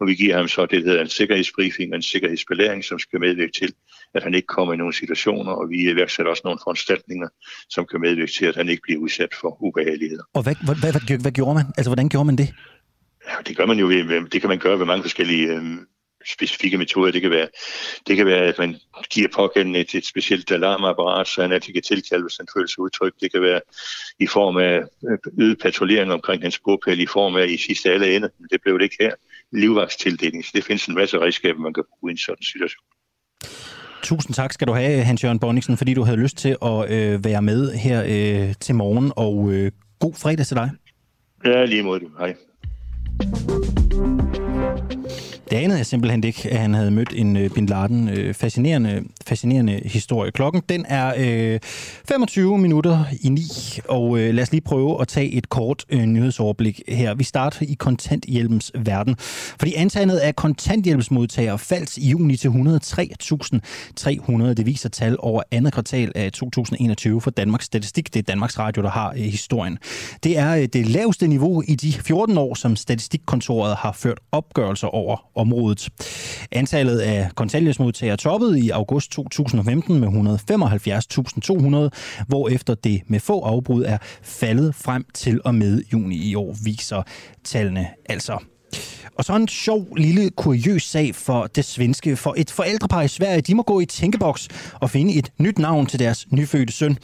og 0.00 0.06
vi 0.06 0.14
giver 0.14 0.36
ham 0.36 0.48
så 0.48 0.66
det, 0.66 0.82
der 0.82 0.88
hedder 0.88 1.02
en 1.02 1.08
sikkerhedsbriefing 1.08 1.92
og 1.92 1.96
en 1.96 2.02
sikkerhedsbelæring, 2.02 2.84
som 2.84 2.98
skal 2.98 3.20
medvirke 3.20 3.52
til, 3.52 3.72
at 4.14 4.22
han 4.22 4.34
ikke 4.34 4.46
kommer 4.46 4.74
i 4.74 4.76
nogle 4.76 4.94
situationer, 4.94 5.52
og 5.52 5.70
vi 5.70 5.90
iværksætter 5.90 6.30
også 6.30 6.42
nogle 6.44 6.60
foranstaltninger, 6.64 7.28
som 7.68 7.86
kan 7.90 8.00
medvirke 8.00 8.32
til, 8.32 8.46
at 8.46 8.56
han 8.56 8.68
ikke 8.68 8.82
bliver 8.82 9.00
udsat 9.00 9.34
for 9.40 9.62
ubehageligheder. 9.62 10.22
Og 10.34 10.42
hvad, 10.42 10.54
hvad, 10.64 10.74
hvad, 10.74 10.92
hvad, 10.92 11.18
hvad 11.18 11.32
gjorde 11.32 11.54
man? 11.54 11.66
Altså, 11.76 11.90
hvordan 11.90 12.08
gjorde 12.08 12.26
man 12.26 12.36
det? 12.36 12.48
Ja, 13.28 13.34
det 13.46 13.56
gør 13.56 13.66
man 13.66 13.78
jo 13.78 13.86
ved, 13.86 14.30
det 14.30 14.40
kan 14.40 14.48
man 14.48 14.58
gøre 14.58 14.78
ved 14.78 14.86
mange 14.86 15.02
forskellige 15.02 15.46
øh, 15.54 15.62
specifikke 16.32 16.78
metoder. 16.78 17.12
Det 17.12 17.22
kan 17.22 17.30
være, 17.30 17.48
det 18.06 18.16
kan 18.16 18.26
være 18.26 18.42
at 18.42 18.58
man 18.58 18.76
giver 19.10 19.28
pågældende 19.34 19.80
et, 19.80 19.94
et 19.94 20.06
specielt 20.06 20.50
alarmapparat, 20.52 21.28
så 21.28 21.42
han 21.42 21.52
at 21.52 21.66
de 21.66 21.72
kan 21.72 21.82
tilkalde, 21.82 22.24
hvis 22.24 22.36
han 22.36 22.46
føler 22.56 22.66
sig 22.66 22.78
udtryk. 22.78 23.12
Det 23.20 23.32
kan 23.32 23.42
være 23.42 23.60
i 24.20 24.26
form 24.26 24.56
af 24.56 24.80
øh, 25.10 25.18
øget 25.40 25.58
patruljering 25.62 26.12
omkring 26.12 26.42
hans 26.42 26.58
bogpæl, 26.58 27.00
i 27.00 27.06
form 27.06 27.36
af 27.36 27.46
i 27.46 27.56
sidste 27.56 27.90
alle 27.90 28.16
ende. 28.16 28.30
Det 28.50 28.60
blev 28.62 28.78
det 28.78 28.84
ikke 28.84 28.96
her. 29.00 29.12
Livvagtstildeling. 29.52 30.44
Så 30.44 30.50
det 30.54 30.64
findes 30.64 30.86
en 30.86 30.94
masse 30.94 31.18
redskaber, 31.18 31.60
man 31.60 31.74
kan 31.74 31.84
bruge 31.90 32.10
i 32.10 32.12
en 32.12 32.18
sådan 32.18 32.42
situation. 32.42 32.84
Tusind 34.02 34.34
tak 34.34 34.52
skal 34.52 34.66
du 34.66 34.72
have, 34.72 35.02
Hans-Jørgen 35.02 35.38
Bonniksen, 35.38 35.76
fordi 35.76 35.94
du 35.94 36.02
havde 36.02 36.16
lyst 36.16 36.36
til 36.36 36.56
at 36.62 36.90
øh, 36.90 37.24
være 37.24 37.42
med 37.42 37.72
her 37.72 38.02
øh, 38.04 38.54
til 38.60 38.74
morgen, 38.74 39.12
og 39.16 39.52
øh, 39.52 39.72
god 40.00 40.14
fredag 40.14 40.46
til 40.46 40.56
dig. 40.56 40.70
Ja, 41.44 41.64
lige 41.64 41.82
mod 41.82 42.00
det. 42.00 42.08
Hej. 42.18 42.34
Det 45.50 45.56
anede 45.56 45.78
jeg 45.78 45.86
simpelthen 45.86 46.24
ikke, 46.24 46.50
at 46.50 46.58
han 46.58 46.74
havde 46.74 46.90
mødt 46.90 47.12
en 47.16 47.36
øh, 47.36 47.50
Bin 47.50 47.66
Laden. 47.66 48.08
Øh, 48.08 48.34
fascinerende, 48.34 49.02
fascinerende 49.26 49.80
historie. 49.84 50.30
Klokken 50.30 50.62
den 50.68 50.86
er 50.88 51.14
øh, 51.18 51.60
25 52.08 52.58
minutter 52.58 53.04
i 53.20 53.28
9, 53.28 53.42
og 53.88 54.18
øh, 54.18 54.34
lad 54.34 54.42
os 54.42 54.52
lige 54.52 54.60
prøve 54.60 55.00
at 55.00 55.08
tage 55.08 55.32
et 55.32 55.48
kort 55.48 55.84
øh, 55.88 56.02
nyhedsoverblik 56.02 56.82
her. 56.88 57.14
Vi 57.14 57.24
starter 57.24 57.62
i 57.62 57.74
kontanthjælpens 57.74 58.72
verden, 58.74 59.16
fordi 59.60 59.74
antallet 59.74 60.16
af 60.16 60.36
kontanthjælpsmodtagere 60.36 61.58
faldt 61.58 61.96
i 61.96 62.10
juni 62.10 62.36
til 62.36 62.48
103.300. 62.48 64.54
Det 64.54 64.66
viser 64.66 64.88
tal 64.88 65.16
over 65.18 65.42
andet 65.50 65.72
kvartal 65.72 66.12
af 66.14 66.32
2021 66.32 67.20
for 67.20 67.30
Danmarks 67.30 67.64
Statistik. 67.64 68.14
Det 68.14 68.20
er 68.20 68.24
Danmarks 68.24 68.58
Radio, 68.58 68.82
der 68.82 68.90
har 68.90 69.10
øh, 69.10 69.16
historien. 69.16 69.78
Det 70.24 70.38
er 70.38 70.56
øh, 70.56 70.68
det 70.72 70.86
laveste 70.86 71.26
niveau 71.26 71.62
i 71.68 71.74
de 71.74 71.92
14 71.92 72.38
år, 72.38 72.54
som 72.54 72.76
Statistikkontoret 72.76 73.76
har 73.76 73.92
ført 73.92 74.18
opgørelser 74.32 74.88
over 74.88 75.16
området. 75.36 75.88
Antallet 76.52 76.98
af 76.98 77.28
kontanthjælpsmodtagere 77.34 78.16
toppede 78.16 78.60
i 78.60 78.70
august 78.70 79.10
2015 79.10 80.00
med 80.00 80.08
175.200, 81.88 82.24
hvorefter 82.26 82.74
det 82.74 83.02
med 83.06 83.20
få 83.20 83.40
afbrud 83.40 83.84
er 83.84 83.98
faldet 84.22 84.74
frem 84.74 85.04
til 85.14 85.40
og 85.44 85.54
med 85.54 85.82
juni 85.92 86.16
i 86.16 86.34
år, 86.34 86.56
viser 86.64 87.02
tallene 87.44 87.88
altså. 88.08 88.38
Og 89.18 89.24
så 89.24 89.36
en 89.36 89.48
sjov 89.48 89.96
lille 89.96 90.30
kuriøs 90.30 90.82
sag 90.82 91.14
for 91.14 91.46
det 91.46 91.64
svenske. 91.64 92.16
For 92.16 92.34
et 92.36 92.50
forældrepar 92.50 93.02
i 93.02 93.08
Sverige, 93.08 93.40
de 93.40 93.54
må 93.54 93.62
gå 93.62 93.80
i 93.80 93.86
tænkeboks 93.86 94.48
og 94.80 94.90
finde 94.90 95.14
et 95.14 95.32
nyt 95.38 95.58
navn 95.58 95.86
til 95.86 95.98
deres 95.98 96.26
nyfødte 96.30 96.72
søn. 96.72 96.96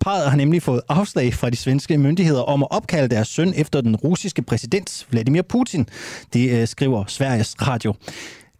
Parret 0.00 0.30
har 0.30 0.36
nemlig 0.36 0.62
fået 0.62 0.80
afslag 0.88 1.34
fra 1.34 1.50
de 1.50 1.56
svenske 1.56 1.98
myndigheder 1.98 2.42
om 2.42 2.62
at 2.62 2.68
opkalde 2.70 3.08
deres 3.08 3.28
søn 3.28 3.52
efter 3.56 3.80
den 3.80 3.96
russiske 3.96 4.42
præsident 4.42 5.06
Vladimir 5.10 5.42
Putin. 5.42 5.88
Det 6.32 6.50
øh, 6.50 6.68
skriver 6.68 7.04
Sveriges 7.06 7.56
Radio. 7.62 7.94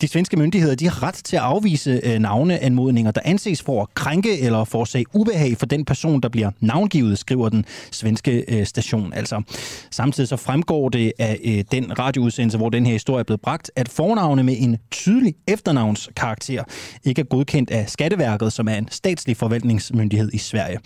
De 0.01 0.09
svenske 0.09 0.37
myndigheder 0.37 0.75
de 0.75 0.89
har 0.89 1.03
ret 1.03 1.15
til 1.15 1.37
at 1.37 1.43
afvise 1.43 2.01
øh, 2.05 2.19
navneanmodninger, 2.19 3.11
der 3.11 3.21
anses 3.25 3.63
for 3.63 3.83
at 3.83 3.95
krænke 3.95 4.41
eller 4.41 4.65
forårsage 4.65 5.05
ubehag 5.15 5.57
for 5.57 5.67
den 5.67 5.85
person, 5.85 6.21
der 6.21 6.29
bliver 6.29 6.51
navngivet, 6.61 7.19
skriver 7.19 7.49
den 7.49 7.65
svenske 7.91 8.45
øh, 8.49 8.67
station. 8.67 9.13
Altså, 9.13 9.43
samtidig 9.91 10.29
så 10.29 10.37
fremgår 10.37 10.89
det 10.89 11.13
af 11.19 11.41
øh, 11.45 11.65
den 11.73 11.99
radioudsendelse, 11.99 12.59
hvor 12.59 12.69
den 12.69 12.87
her 12.87 12.93
historie 12.93 13.21
er 13.21 13.25
blevet 13.25 13.41
bragt, 13.41 13.71
at 13.77 13.89
fornavne 13.89 14.43
med 14.43 14.57
en 14.59 14.77
tydelig 14.91 15.35
efternavnskarakter 15.49 16.65
ikke 17.05 17.21
er 17.21 17.25
godkendt 17.25 17.71
af 17.71 17.91
Skatteværket, 17.91 18.53
som 18.53 18.69
er 18.69 18.75
en 18.75 18.89
statslig 18.91 19.37
forvaltningsmyndighed 19.37 20.31
i 20.33 20.39
Sverige. 20.39 20.79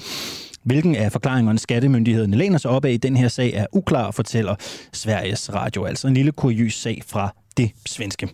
Hvilken 0.62 0.97
af 0.97 1.12
forklaringerne 1.12 1.59
skattemyndighederne 1.59 2.36
læner 2.36 2.59
sig 2.59 2.70
op 2.70 2.85
af 2.85 2.93
i 2.93 2.97
den 2.97 3.16
her 3.16 3.28
sag 3.28 3.53
er 3.55 3.66
uklar, 3.73 4.11
fortæller 4.11 4.55
Sveriges 4.93 5.53
Radio. 5.55 5.85
Altså 5.85 6.09
en 6.09 6.15
lille 6.15 6.32
kurios 6.32 6.74
sag 6.74 7.03
fra 7.07 7.35
det 7.57 7.70
svenske. 7.86 8.28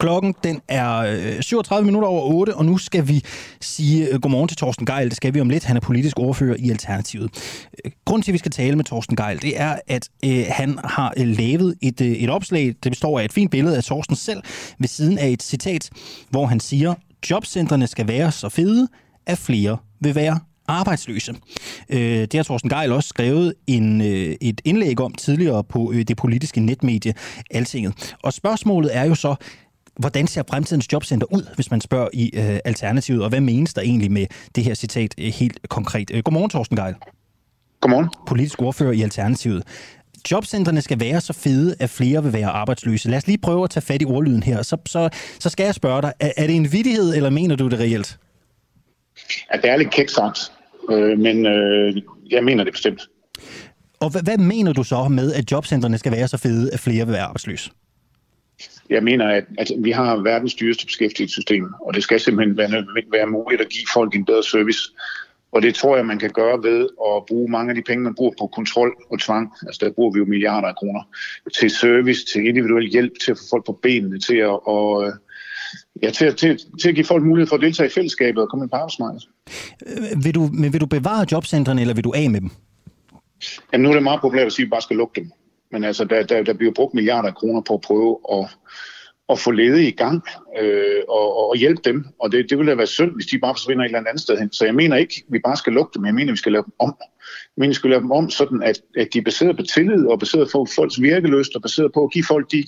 Klokken 0.00 0.34
den 0.44 0.60
er 0.68 0.96
øh, 0.96 1.42
37 1.42 1.84
minutter 1.84 2.08
over 2.08 2.22
8, 2.22 2.56
og 2.56 2.64
nu 2.64 2.78
skal 2.78 3.08
vi 3.08 3.24
sige 3.60 4.08
øh, 4.08 4.20
godmorgen 4.20 4.48
til 4.48 4.56
Torsten 4.56 4.86
Geil. 4.86 5.08
Det 5.08 5.16
skal 5.16 5.34
vi 5.34 5.40
om 5.40 5.50
lidt. 5.50 5.64
Han 5.64 5.76
er 5.76 5.80
politisk 5.80 6.18
ordfører 6.18 6.56
i 6.58 6.70
Alternativet. 6.70 7.30
Øh, 7.84 7.92
grunden 8.04 8.22
til, 8.22 8.30
at 8.30 8.32
vi 8.32 8.38
skal 8.38 8.50
tale 8.50 8.76
med 8.76 8.84
Torsten 8.84 9.16
Geil, 9.16 9.42
det 9.42 9.60
er, 9.60 9.78
at 9.86 10.08
øh, 10.24 10.44
han 10.48 10.78
har 10.84 11.12
lavet 11.16 11.74
et, 11.82 12.00
et 12.00 12.30
opslag, 12.30 12.74
det 12.84 12.92
består 12.92 13.20
af 13.20 13.24
et 13.24 13.32
fint 13.32 13.50
billede 13.50 13.76
af 13.76 13.84
Torsten 13.84 14.16
selv, 14.16 14.42
ved 14.78 14.88
siden 14.88 15.18
af 15.18 15.28
et 15.28 15.42
citat, 15.42 15.90
hvor 16.30 16.46
han 16.46 16.60
siger, 16.60 16.94
jobcentrene 17.30 17.86
skal 17.86 18.08
være 18.08 18.32
så 18.32 18.48
fede, 18.48 18.88
at 19.26 19.38
flere 19.38 19.76
vil 20.00 20.14
være 20.14 20.38
arbejdsløse. 20.68 21.34
det 21.90 22.34
har 22.34 22.42
Thorsten 22.42 22.70
Geil 22.70 22.92
også 22.92 23.08
skrevet 23.08 23.54
en, 23.66 24.00
et 24.00 24.60
indlæg 24.64 25.00
om 25.00 25.14
tidligere 25.14 25.64
på 25.64 25.92
det 26.08 26.16
politiske 26.16 26.60
netmedie 26.60 27.14
Altinget. 27.50 28.14
Og 28.22 28.32
spørgsmålet 28.32 28.96
er 28.96 29.04
jo 29.04 29.14
så, 29.14 29.34
Hvordan 30.00 30.26
ser 30.26 30.42
fremtidens 30.50 30.92
jobcenter 30.92 31.26
ud, 31.32 31.54
hvis 31.54 31.70
man 31.70 31.80
spørger 31.80 32.08
i 32.12 32.30
øh, 32.34 32.58
Alternativet, 32.64 33.22
og 33.22 33.28
hvad 33.28 33.40
menes 33.40 33.74
der 33.74 33.82
egentlig 33.82 34.12
med 34.12 34.26
det 34.54 34.64
her 34.64 34.74
citat 34.74 35.14
øh, 35.18 35.26
helt 35.26 35.68
konkret? 35.68 36.10
Øh, 36.14 36.22
godmorgen, 36.22 36.50
Torsten 36.50 36.76
Geil. 36.76 36.94
Godmorgen. 37.80 38.08
Politisk 38.26 38.62
ordfører 38.62 38.92
i 38.92 39.02
Alternativet. 39.02 39.62
Jobcentrene 40.30 40.82
skal 40.82 41.00
være 41.00 41.20
så 41.20 41.32
fede, 41.32 41.74
at 41.80 41.90
flere 41.90 42.22
vil 42.22 42.32
være 42.32 42.48
arbejdsløse. 42.48 43.08
Lad 43.08 43.18
os 43.18 43.26
lige 43.26 43.38
prøve 43.38 43.64
at 43.64 43.70
tage 43.70 43.82
fat 43.82 44.02
i 44.02 44.04
ordlyden 44.04 44.42
her. 44.42 44.62
Så, 44.62 44.76
så, 44.86 45.08
så 45.38 45.48
skal 45.48 45.64
jeg 45.64 45.74
spørge 45.74 46.02
dig, 46.02 46.12
er, 46.20 46.32
er 46.36 46.46
det 46.46 46.56
en 46.56 46.72
vidighed, 46.72 47.14
eller 47.16 47.30
mener 47.30 47.56
du 47.56 47.68
det 47.68 47.80
reelt? 47.80 48.18
Ja, 49.52 49.60
det 49.60 49.70
er 49.70 49.76
lidt 49.76 49.90
kækt 49.90 50.10
sagt, 50.10 50.52
øh, 50.90 51.18
men 51.18 51.46
øh, 51.46 52.02
jeg 52.30 52.44
mener 52.44 52.64
det 52.64 52.72
bestemt. 52.72 53.02
Og 54.00 54.10
hvad, 54.10 54.22
hvad 54.22 54.38
mener 54.38 54.72
du 54.72 54.82
så 54.82 55.08
med, 55.08 55.32
at 55.32 55.52
jobcentrene 55.52 55.98
skal 55.98 56.12
være 56.12 56.28
så 56.28 56.36
fede, 56.36 56.72
at 56.72 56.80
flere 56.80 57.06
vil 57.06 57.12
være 57.12 57.22
arbejdsløse? 57.22 57.70
Jeg 58.90 59.02
mener, 59.02 59.26
at, 59.28 59.44
at 59.58 59.70
vi 59.78 59.90
har 59.90 60.16
verdens 60.16 60.54
dyreste 60.54 60.86
beskæftigelsessystem, 60.86 61.66
og 61.80 61.94
det 61.94 62.02
skal 62.02 62.20
simpelthen 62.20 62.56
være, 62.56 62.84
være 63.12 63.26
muligt 63.26 63.60
at 63.60 63.68
give 63.68 63.86
folk 63.94 64.14
en 64.14 64.24
bedre 64.24 64.42
service. 64.42 64.80
Og 65.52 65.62
det 65.62 65.74
tror 65.74 65.96
jeg, 65.96 66.06
man 66.06 66.18
kan 66.18 66.30
gøre 66.30 66.62
ved 66.62 66.88
at 67.06 67.26
bruge 67.28 67.50
mange 67.50 67.70
af 67.70 67.74
de 67.74 67.82
penge, 67.82 68.04
man 68.04 68.14
bruger 68.14 68.32
på 68.40 68.46
kontrol 68.46 68.96
og 69.10 69.20
tvang. 69.20 69.52
Altså 69.66 69.78
der 69.84 69.92
bruger 69.92 70.12
vi 70.12 70.18
jo 70.18 70.24
milliarder 70.24 70.68
af 70.68 70.76
kroner 70.76 71.02
til 71.60 71.70
service, 71.70 72.26
til 72.32 72.46
individuel 72.46 72.90
hjælp, 72.90 73.12
til 73.24 73.30
at 73.30 73.38
få 73.38 73.42
folk 73.50 73.66
på 73.66 73.78
benene, 73.82 74.18
til 74.20 74.36
at, 74.36 74.66
og, 74.66 75.12
ja, 76.02 76.10
til, 76.10 76.34
til, 76.36 76.60
til 76.80 76.88
at 76.88 76.94
give 76.94 77.04
folk 77.04 77.24
mulighed 77.24 77.48
for 77.48 77.56
at 77.56 77.62
deltage 77.62 77.86
i 77.86 77.90
fællesskabet 77.90 78.42
og 78.42 78.48
komme 78.48 78.64
ind 78.64 78.70
på 78.70 78.76
arbejdsmarkedet. 78.76 79.28
Øh, 79.86 80.24
vil 80.24 80.34
du, 80.34 80.50
men 80.52 80.72
vil 80.72 80.80
du 80.80 80.86
bevare 80.86 81.26
jobcentrene, 81.32 81.80
eller 81.80 81.94
vil 81.94 82.04
du 82.04 82.12
af 82.16 82.30
med 82.30 82.40
dem? 82.40 82.50
Jamen 83.72 83.82
nu 83.82 83.88
er 83.88 83.94
det 83.94 84.02
meget 84.02 84.20
populært 84.20 84.46
at 84.46 84.52
sige, 84.52 84.64
at 84.64 84.66
vi 84.66 84.70
bare 84.70 84.82
skal 84.82 84.96
lukke 84.96 85.20
dem. 85.20 85.30
Men 85.72 85.84
altså, 85.84 86.04
der, 86.04 86.22
der, 86.22 86.42
der 86.42 86.52
bliver 86.52 86.72
brugt 86.72 86.94
milliarder 86.94 87.28
af 87.28 87.34
kroner 87.34 87.60
på 87.60 87.74
at 87.74 87.80
prøve 87.80 88.18
at, 88.32 88.48
at 89.28 89.38
få 89.38 89.50
ledige 89.50 89.88
i 89.88 89.96
gang 89.96 90.22
øh, 90.60 91.02
og, 91.08 91.48
og 91.48 91.56
hjælpe 91.56 91.82
dem. 91.84 92.06
Og 92.18 92.32
det, 92.32 92.50
det 92.50 92.58
ville 92.58 92.70
da 92.70 92.76
være 92.76 92.86
synd, 92.86 93.14
hvis 93.14 93.26
de 93.26 93.38
bare 93.38 93.54
forsvinder 93.54 93.84
et 93.84 93.88
eller 93.88 93.98
andet 93.98 94.20
sted 94.22 94.38
hen. 94.38 94.52
Så 94.52 94.64
jeg 94.64 94.74
mener 94.74 94.96
ikke, 94.96 95.24
at 95.26 95.32
vi 95.32 95.38
bare 95.38 95.56
skal 95.56 95.72
lukke 95.72 95.90
dem. 95.94 96.06
Jeg 96.06 96.14
mener, 96.14 96.28
at 96.28 96.32
vi 96.32 96.38
skal 96.38 96.52
lave 96.52 96.64
dem 96.64 96.72
om. 96.78 96.94
Jeg 97.00 97.06
mener, 97.56 97.66
at 97.66 97.70
vi 97.70 97.74
skal 97.74 97.90
lave 97.90 98.02
dem 98.02 98.10
om, 98.10 98.30
sådan 98.30 98.62
at, 98.62 98.80
at 98.96 99.08
de 99.12 99.18
er 99.18 99.22
baseret 99.22 99.56
på 99.56 99.62
tillid 99.62 100.06
og 100.06 100.18
baseret 100.18 100.48
på 100.52 100.66
folks 100.76 101.00
virkeløst 101.00 101.56
og 101.56 101.62
baseret 101.62 101.92
på 101.92 102.04
at 102.04 102.12
give 102.12 102.24
folk 102.24 102.52
de, 102.52 102.64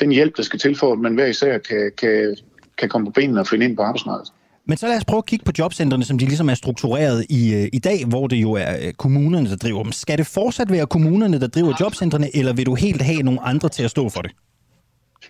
den 0.00 0.10
hjælp, 0.10 0.36
der 0.36 0.42
skal 0.42 0.58
til 0.58 0.76
for, 0.76 0.92
at 0.92 0.98
man 0.98 1.14
hver 1.14 1.26
især 1.26 1.58
kan, 1.58 1.92
kan, 1.98 2.36
kan 2.78 2.88
komme 2.88 3.06
på 3.06 3.12
benene 3.12 3.40
og 3.40 3.46
finde 3.46 3.66
ind 3.66 3.76
på 3.76 3.82
arbejdsmarkedet. 3.82 4.32
Men 4.68 4.76
så 4.76 4.86
lad 4.86 4.96
os 4.96 5.04
prøve 5.04 5.18
at 5.18 5.26
kigge 5.26 5.44
på 5.44 5.52
jobcentrene, 5.58 6.04
som 6.04 6.18
de 6.18 6.24
ligesom 6.24 6.48
er 6.48 6.54
struktureret 6.54 7.26
i, 7.30 7.54
øh, 7.54 7.68
i 7.72 7.78
dag, 7.78 8.04
hvor 8.06 8.26
det 8.26 8.36
jo 8.36 8.52
er 8.52 8.86
øh, 8.86 8.92
kommunerne, 8.92 9.50
der 9.50 9.56
driver 9.56 9.82
dem. 9.82 9.92
Skal 9.92 10.18
det 10.18 10.26
fortsat 10.26 10.72
være 10.72 10.86
kommunerne, 10.86 11.40
der 11.40 11.46
driver 11.46 11.74
jobcentrene, 11.80 12.36
eller 12.36 12.52
vil 12.52 12.66
du 12.66 12.74
helt 12.74 13.02
have 13.02 13.22
nogle 13.22 13.40
andre 13.40 13.68
til 13.68 13.82
at 13.82 13.90
stå 13.90 14.08
for 14.08 14.22
det? 14.22 14.30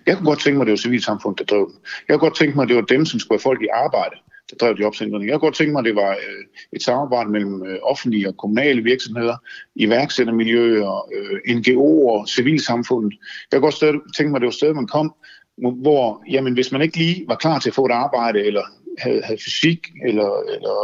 Jeg 0.07 0.17
kunne 0.17 0.27
godt 0.27 0.41
tænke 0.41 0.57
mig, 0.57 0.63
at 0.63 0.67
det 0.67 0.71
var 0.71 0.77
civilsamfundet, 0.77 1.39
der 1.39 1.45
drev 1.45 1.67
dem. 1.67 1.77
Jeg 2.09 2.19
kunne 2.19 2.29
godt 2.29 2.39
tænke 2.39 2.55
mig, 2.55 2.63
at 2.63 2.69
det 2.69 2.77
var 2.77 2.83
dem, 2.83 3.07
som 3.07 3.21
skulle 3.21 3.39
have 3.39 3.43
folk 3.43 3.63
i 3.63 3.69
arbejde, 3.75 4.17
der 4.51 4.57
drev 4.57 4.77
jobcentrene. 4.81 5.25
Jeg 5.25 5.33
kunne 5.33 5.47
godt 5.49 5.55
tænke 5.55 5.73
mig, 5.73 5.81
at 5.81 5.85
det 5.85 5.97
var 5.97 6.11
øh, 6.11 6.43
et 6.73 6.83
samarbejde 6.83 7.31
mellem 7.31 7.63
øh, 7.67 7.79
offentlige 7.83 8.29
og 8.29 8.37
kommunale 8.37 8.83
virksomheder, 8.83 9.37
iværksættermiljøer, 9.77 11.09
øh, 11.15 11.57
NGO'er, 11.57 12.27
civilsamfundet. 12.35 13.13
Jeg 13.53 13.61
kunne 13.61 13.71
godt 13.71 13.97
tænke 14.17 14.31
mig, 14.31 14.37
at 14.37 14.41
det 14.41 14.47
var 14.47 14.57
et 14.57 14.63
sted, 14.63 14.75
man 14.75 14.87
kom, 14.87 15.15
hvor 15.83 16.23
jamen, 16.31 16.55
hvis 16.55 16.73
man 16.73 16.83
ikke 16.83 16.97
lige 16.97 17.25
var 17.29 17.37
klar 17.37 17.59
til 17.59 17.71
at 17.71 17.75
få 17.75 17.87
et 17.87 17.93
arbejde, 17.93 18.47
eller 18.47 18.63
havde, 18.99 19.23
havde 19.25 19.41
fysik 19.45 19.81
eller, 20.09 20.31
eller 20.55 20.77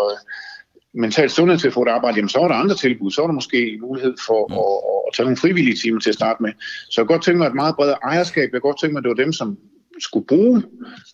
mental 0.94 1.30
sundhed 1.30 1.58
til 1.58 1.68
at 1.68 1.74
få 1.74 1.82
et 1.82 1.88
arbejde, 1.88 2.16
jamen 2.16 2.28
så 2.28 2.38
var 2.38 2.48
der 2.48 2.54
andre 2.54 2.76
tilbud. 2.76 3.10
Så 3.10 3.20
var 3.20 3.28
der 3.28 3.34
måske 3.34 3.78
mulighed 3.80 4.14
for 4.26 4.46
mm. 4.48 4.54
at, 4.54 4.76
at 5.06 5.10
tage 5.14 5.24
nogle 5.24 5.36
frivillige 5.36 5.76
timer 5.76 6.00
til 6.00 6.08
at 6.10 6.14
starte 6.14 6.42
med. 6.42 6.52
Så 6.90 7.00
jeg 7.00 7.06
godt 7.06 7.24
tænke 7.24 7.38
mig 7.38 7.46
et 7.46 7.54
meget 7.54 7.76
bredere 7.76 7.98
ejerskab. 8.04 8.42
Jeg 8.42 8.50
kan 8.50 8.60
godt 8.60 8.80
tænke 8.80 8.92
mig, 8.92 9.00
at 9.00 9.04
det 9.04 9.08
var 9.08 9.24
dem, 9.24 9.32
som 9.32 9.58
skulle 10.00 10.26
bruge 10.26 10.62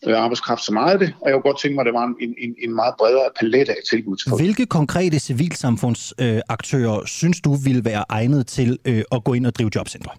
øh, 0.06 0.18
arbejdskraft 0.18 0.62
så 0.64 0.72
meget 0.72 0.92
af 0.92 0.98
det, 0.98 1.14
og 1.20 1.28
jeg 1.28 1.34
kunne 1.34 1.50
godt 1.50 1.60
tænke 1.62 1.74
mig, 1.74 1.82
at 1.82 1.86
det 1.86 1.94
var 1.94 2.04
en, 2.04 2.34
en, 2.38 2.54
en 2.64 2.74
meget 2.74 2.94
bredere 2.98 3.28
palet 3.40 3.68
af 3.68 3.76
tilbud 3.90 4.16
til 4.16 4.30
folk. 4.30 4.42
Hvilke 4.42 4.66
konkrete 4.66 5.18
civilsamfundsaktører 5.18 7.00
øh, 7.00 7.06
synes 7.06 7.40
du 7.40 7.54
ville 7.54 7.84
være 7.84 8.04
egnet 8.08 8.46
til 8.46 8.78
øh, 8.84 9.02
at 9.12 9.24
gå 9.24 9.34
ind 9.34 9.46
og 9.46 9.54
drive 9.54 9.70
jobcentre? 9.74 10.10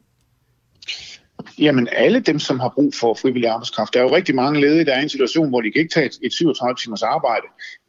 Jamen 1.60 1.88
alle 1.92 2.20
dem, 2.20 2.40
som 2.40 2.60
har 2.60 2.70
brug 2.76 2.94
for 3.00 3.14
frivillig 3.14 3.50
arbejdskraft. 3.50 3.94
Der 3.94 4.00
er 4.00 4.04
jo 4.04 4.16
rigtig 4.16 4.36
mange 4.36 4.62
ledige, 4.62 4.86
der 4.86 4.94
er 4.94 5.00
i 5.00 5.04
en 5.04 5.10
situation, 5.10 5.50
hvor 5.50 5.62
de 5.62 5.72
kan 5.72 5.82
ikke 5.82 5.94
tage 5.94 6.10
et 6.24 6.34
37 6.34 6.76
timers 6.76 7.04
arbejde. 7.04 7.46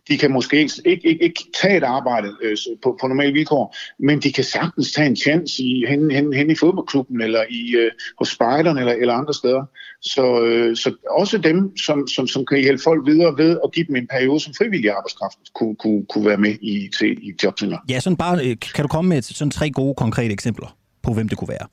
De 0.09 0.18
kan 0.18 0.32
måske 0.32 0.56
ikke, 0.59 0.72
ikke, 0.85 1.09
ikke, 1.09 1.24
ikke 1.24 1.44
tage 1.60 1.77
et 1.77 1.82
arbejde 1.82 2.28
øh, 2.43 2.56
på, 2.82 2.98
på 3.01 3.06
normale 3.06 3.32
vilkår, 3.32 3.77
men 3.98 4.20
de 4.20 4.32
kan 4.32 4.44
sagtens 4.44 4.93
tage 4.93 5.06
en 5.06 5.16
chance 5.16 5.62
i, 5.62 5.85
hen, 5.89 6.10
hen, 6.10 6.32
hen 6.32 6.51
i 6.51 6.55
fodboldklubben, 6.55 7.20
eller 7.20 7.44
i, 7.51 7.77
øh, 7.77 7.90
hos 8.18 8.28
spejderne, 8.28 8.81
eller, 8.81 8.93
eller 8.93 9.14
andre 9.14 9.35
steder. 9.35 9.64
Så, 10.02 10.43
øh, 10.43 10.77
så 10.77 10.94
også 11.10 11.39
dem, 11.39 11.77
som, 11.77 12.09
som, 12.09 12.27
som 12.27 12.47
kan 12.47 12.59
hjælpe 12.59 12.82
folk 12.82 13.06
videre 13.06 13.39
ved 13.39 13.59
at 13.64 13.72
give 13.72 13.86
dem 13.86 13.97
en 13.97 14.06
periode 14.06 14.40
som 14.40 14.55
frivillig 14.59 14.90
arbejdskraft, 14.90 15.39
kunne, 15.55 15.77
kunne, 15.77 16.06
kunne 16.06 16.27
være 16.27 16.36
med 16.36 16.55
i, 16.62 16.90
til, 16.98 17.28
i 17.28 17.32
jobcenter. 17.44 17.78
Ja, 17.89 18.01
sådan 18.01 18.16
bare, 18.16 18.47
øh, 18.47 18.56
kan 18.74 18.82
du 18.82 18.89
komme 18.89 19.09
med 19.09 19.22
sådan 19.22 19.51
tre 19.51 19.70
gode, 19.70 19.94
konkrete 19.94 20.32
eksempler 20.32 20.77
på, 21.02 21.12
hvem 21.12 21.28
det 21.28 21.39
kunne 21.39 21.48
være? 21.48 21.66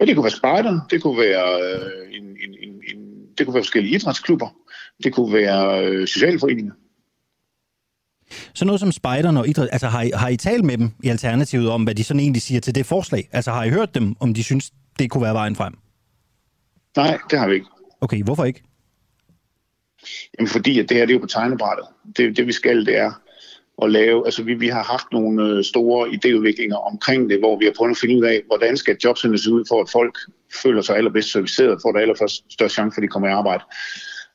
Ja, 0.00 0.04
det 0.04 0.14
kunne 0.14 0.24
være 0.24 0.30
spejder, 0.30 0.80
det 0.90 1.02
kunne 1.02 1.18
være, 1.18 1.62
øh, 1.62 2.16
en, 2.16 2.24
en, 2.24 2.54
en, 2.62 2.82
en, 2.90 3.26
det 3.38 3.46
kunne 3.46 3.54
være 3.54 3.62
forskellige 3.62 3.94
idrætsklubber, 3.94 4.48
det 5.04 5.14
kunne 5.14 5.32
være 5.32 5.86
øh, 5.86 6.06
socialforeninger. 6.06 6.72
Så 8.54 8.64
noget 8.64 8.80
som 8.80 8.92
spejderne 8.92 9.40
og 9.40 9.48
idræt, 9.48 9.68
altså 9.72 9.86
har 9.86 10.02
I, 10.02 10.10
har 10.14 10.28
I 10.28 10.36
talt 10.36 10.64
med 10.64 10.78
dem 10.78 10.90
i 11.02 11.08
Alternativet 11.08 11.70
om, 11.70 11.84
hvad 11.84 11.94
de 11.94 12.04
sådan 12.04 12.20
egentlig 12.20 12.42
siger 12.42 12.60
til 12.60 12.74
det 12.74 12.86
forslag? 12.86 13.28
Altså 13.32 13.50
har 13.50 13.64
I 13.64 13.70
hørt 13.70 13.94
dem, 13.94 14.16
om 14.20 14.34
de 14.34 14.44
synes, 14.44 14.72
det 14.98 15.10
kunne 15.10 15.22
være 15.22 15.34
vejen 15.34 15.56
frem? 15.56 15.74
Nej, 16.96 17.18
det 17.30 17.38
har 17.38 17.48
vi 17.48 17.54
ikke. 17.54 17.66
Okay, 18.00 18.22
hvorfor 18.22 18.44
ikke? 18.44 18.62
Jamen 20.38 20.48
fordi, 20.48 20.78
at 20.78 20.88
det 20.88 20.96
her 20.96 21.06
det 21.06 21.12
er 21.12 21.18
jo 21.18 21.20
på 21.20 21.26
tegnebrættet. 21.26 21.86
Det, 22.16 22.36
det 22.36 22.46
vi 22.46 22.52
skal, 22.52 22.86
det 22.86 22.98
er 22.98 23.12
at 23.82 23.90
lave, 23.90 24.26
altså 24.26 24.42
vi, 24.42 24.54
vi 24.54 24.68
har 24.68 24.82
haft 24.82 25.06
nogle 25.12 25.42
øh, 25.48 25.64
store 25.64 26.08
idéudviklinger 26.08 26.76
omkring 26.92 27.30
det, 27.30 27.38
hvor 27.38 27.58
vi 27.58 27.64
har 27.64 27.72
prøvet 27.76 27.90
at 27.90 27.96
finde 27.96 28.16
ud 28.16 28.24
af, 28.24 28.42
hvordan 28.46 28.76
skal 28.76 28.96
jobsene 29.04 29.38
se 29.38 29.52
ud, 29.52 29.64
for 29.68 29.80
at 29.80 29.90
folk 29.90 30.18
føler 30.62 30.82
sig 30.82 30.96
allerbedst 30.96 31.32
serviceret, 31.32 31.78
for 31.82 31.88
at 31.88 31.94
der 31.94 32.00
allerførst 32.00 32.52
større 32.52 32.68
chance 32.68 32.94
for, 32.94 33.00
at 33.00 33.02
de 33.02 33.08
kommer 33.08 33.28
i 33.28 33.32
arbejde. 33.32 33.64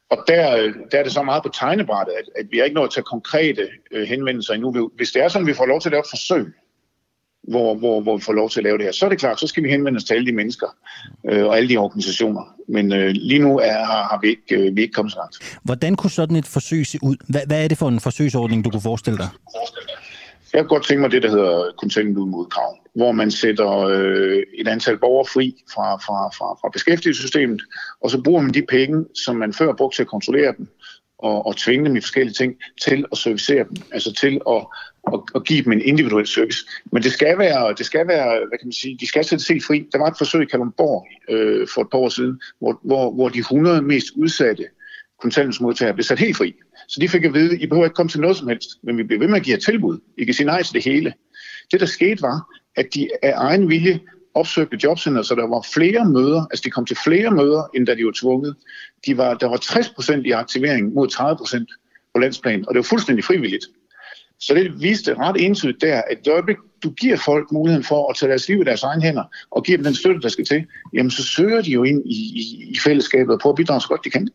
Og 0.10 0.18
der, 0.28 0.58
øh, 0.58 0.74
der 0.92 1.00
er 1.00 1.04
det 1.04 1.12
så 1.12 1.24
meget 1.24 1.44
på 1.44 1.50
tegnebrættet, 1.50 2.14
at, 2.14 2.26
at 2.36 2.46
vi 2.52 2.60
er 2.60 2.64
ikke 2.64 2.76
nået 2.76 2.88
at 2.88 2.94
tage 2.94 3.04
konkrete 3.04 3.68
øh, 3.92 4.08
henvendelser 4.08 4.54
endnu. 4.54 4.92
Hvis 4.96 5.12
det 5.12 5.24
er 5.24 5.28
sådan, 5.28 5.48
at 5.48 5.50
vi 5.50 5.58
får 5.58 5.66
lov 5.66 5.82
til 5.82 5.90
at 5.90 5.92
lave 5.92 6.00
et 6.00 6.10
forsøg, 6.10 6.54
hvor, 7.48 7.76
hvor, 7.76 8.02
hvor 8.02 8.18
vi 8.18 8.24
får 8.24 8.34
lov 8.34 8.50
til 8.50 8.60
at 8.60 8.64
lave 8.64 8.78
det 8.78 8.86
her. 8.86 8.92
Så 8.92 9.06
er 9.06 9.10
det 9.10 9.20
klart, 9.20 9.40
så 9.40 9.48
skal 9.48 9.64
vi 9.64 9.70
henvende 9.70 9.98
os 9.98 10.04
til 10.04 10.14
alle 10.14 10.26
de 10.26 10.32
mennesker 10.32 10.68
øh, 11.30 11.46
og 11.46 11.58
alle 11.58 11.70
de 11.70 11.78
organisationer. 11.78 12.56
Men 12.68 12.94
øh, 12.94 13.10
lige 13.10 13.40
nu 13.40 13.60
er, 13.60 13.72
har, 13.72 14.04
har 14.12 14.20
vi, 14.22 14.28
ikke, 14.28 14.56
øh, 14.56 14.76
vi 14.76 14.82
ikke 14.82 14.94
kommet 14.94 15.12
så 15.12 15.18
langt. 15.20 15.60
Hvordan 15.64 15.96
kunne 15.96 16.12
sådan 16.12 16.36
et 16.36 16.46
forsøg 16.46 16.86
se 16.86 17.00
ud? 17.02 17.16
Hvad, 17.30 17.42
hvad 17.48 17.64
er 17.64 17.68
det 17.68 17.78
for 17.78 17.88
en 17.88 18.00
forsøgsordning, 18.00 18.66
du 18.66 18.70
kunne 18.70 18.82
forestille 18.82 19.18
dig? 19.18 19.30
Jeg 20.54 20.62
kunne 20.64 20.70
godt 20.70 20.86
tænke 20.88 21.02
mig 21.02 21.12
det, 21.12 21.24
der 21.24 21.30
hedder 21.30 21.72
kontingent 21.78 22.30
mod 22.30 22.46
krav, 22.46 22.78
hvor 22.96 23.12
man 23.12 23.32
sætter 23.32 23.80
øh, 23.80 24.44
et 24.58 24.68
antal 24.68 24.98
borgere 24.98 25.26
fri 25.34 25.56
fra, 25.74 25.96
fra, 25.96 26.30
fra, 26.30 26.54
fra 26.62 26.70
beskæftigelsessystemet, 26.74 27.62
og 28.02 28.10
så 28.10 28.22
bruger 28.22 28.42
man 28.42 28.54
de 28.54 28.66
penge, 28.70 29.06
som 29.26 29.36
man 29.36 29.54
før 29.54 29.74
brugte 29.74 29.98
til 29.98 30.04
at 30.04 30.08
kontrollere 30.08 30.54
dem, 30.58 30.68
og, 31.20 31.46
og 31.46 31.58
tvinge 31.58 31.86
dem 31.86 31.96
i 31.96 32.02
forskellige 32.02 32.34
ting 32.34 32.56
til 32.82 33.06
at 33.12 33.18
servicere 33.18 33.64
dem, 33.64 33.76
altså 33.92 34.14
til 34.14 34.42
at, 34.50 34.68
og, 35.06 35.27
og 35.34 35.44
give 35.44 35.64
dem 35.64 35.72
en 35.72 35.82
individuel 35.82 36.27
service. 36.27 36.60
Men 36.91 37.03
det 37.03 37.11
skal 37.11 37.38
være, 37.38 37.73
det 37.77 37.86
skal 37.86 38.07
være 38.07 38.48
hvad 38.48 38.57
kan 38.60 38.68
man 38.68 38.72
sige, 38.72 38.98
de 38.99 39.07
skal 39.07 39.26
sættes 39.26 39.48
helt 39.48 39.65
fri. 39.65 39.88
Der 39.91 39.98
var 39.98 40.07
et 40.07 40.18
forsøg 40.18 40.41
i 40.41 40.45
Kalundborg 40.45 41.07
øh, 41.30 41.68
for 41.73 41.82
et 41.82 41.88
par 41.91 41.98
år 41.98 42.10
siden, 42.10 42.41
hvor, 42.60 42.80
hvor, 42.84 43.11
hvor 43.11 43.30
de 43.30 43.40
100 43.40 43.82
mest 43.82 44.07
udsatte 44.15 44.64
kontanthjælpsmodtagere 45.22 45.94
blev 45.94 46.03
sat 46.03 46.19
helt 46.19 46.38
fri. 46.38 46.53
Så 46.88 46.99
de 47.02 47.10
fik 47.10 47.23
at 47.23 47.34
vide, 47.34 47.60
I 47.60 47.68
behøver 47.68 47.86
ikke 47.86 47.95
komme 47.95 48.10
til 48.10 48.22
noget 48.22 48.38
som 48.38 48.48
helst, 48.48 48.69
men 48.84 48.98
vi 48.98 49.03
bliver 49.03 49.19
ved 49.19 49.27
med 49.27 49.38
at 49.38 49.44
give 49.44 49.53
jer 49.53 49.60
tilbud. 49.60 49.99
I 50.18 50.26
kan 50.26 50.34
sige 50.34 50.48
nej 50.48 50.64
til 50.64 50.73
det 50.73 50.84
hele. 50.84 51.14
Det, 51.72 51.80
der 51.80 51.86
skete, 51.86 52.22
var, 52.22 52.45
at 52.76 52.86
de 52.94 53.10
af 53.23 53.34
egen 53.36 53.69
vilje 53.69 53.99
opsøgte 54.34 54.77
jobcenter, 54.84 55.22
så 55.22 55.36
der 55.36 55.48
var 55.48 55.68
flere 55.73 56.06
møder, 56.06 56.45
altså 56.52 56.61
de 56.65 56.69
kom 56.69 56.86
til 56.86 56.98
flere 57.03 57.32
møder, 57.32 57.69
end 57.76 57.88
da 57.88 57.95
de 57.95 58.06
var 58.06 58.14
tvunget. 58.22 58.56
De 59.06 59.18
var, 59.18 59.34
der 59.34 59.48
var 59.48 59.57
60 59.57 59.90
procent 59.90 60.26
i 60.26 60.32
aktivering 60.32 60.94
mod 60.94 61.07
30 61.07 61.38
procent 61.38 61.69
på 62.14 62.19
landsplan, 62.19 62.65
og 62.68 62.73
det 62.73 62.80
var 62.80 62.84
fuldstændig 62.84 63.23
frivilligt. 63.23 63.65
Så 64.40 64.53
det 64.53 64.82
viste 64.82 65.14
ret 65.14 65.45
entydigt 65.45 65.82
der, 65.82 66.02
at 66.12 66.18
det 66.26 66.32
øjeblik, 66.32 66.57
du 66.84 66.90
giver 66.90 67.18
folk 67.18 67.52
muligheden 67.52 67.84
for 67.84 68.10
at 68.10 68.16
tage 68.16 68.30
deres 68.30 68.48
liv 68.48 68.62
i 68.62 68.64
deres 68.64 68.84
egne 68.84 69.02
hænder, 69.02 69.24
og 69.52 69.64
giver 69.64 69.78
dem 69.78 69.84
den 69.84 69.95
støtte, 69.95 70.22
der 70.22 70.30
skal 70.30 70.45
til, 70.45 70.66
jamen 70.94 71.12
så 71.12 71.24
søger 71.24 71.62
de 71.62 71.72
jo 71.72 71.84
ind 71.84 72.02
i, 72.06 72.20
i, 72.36 72.70
i 72.70 72.78
fællesskabet 72.84 73.34
og 73.34 73.40
prøver 73.40 73.53
at 73.53 73.57
bidrage 73.57 73.82
så 73.82 73.88
godt 73.88 74.06
de 74.06 74.10
kan. 74.10 74.30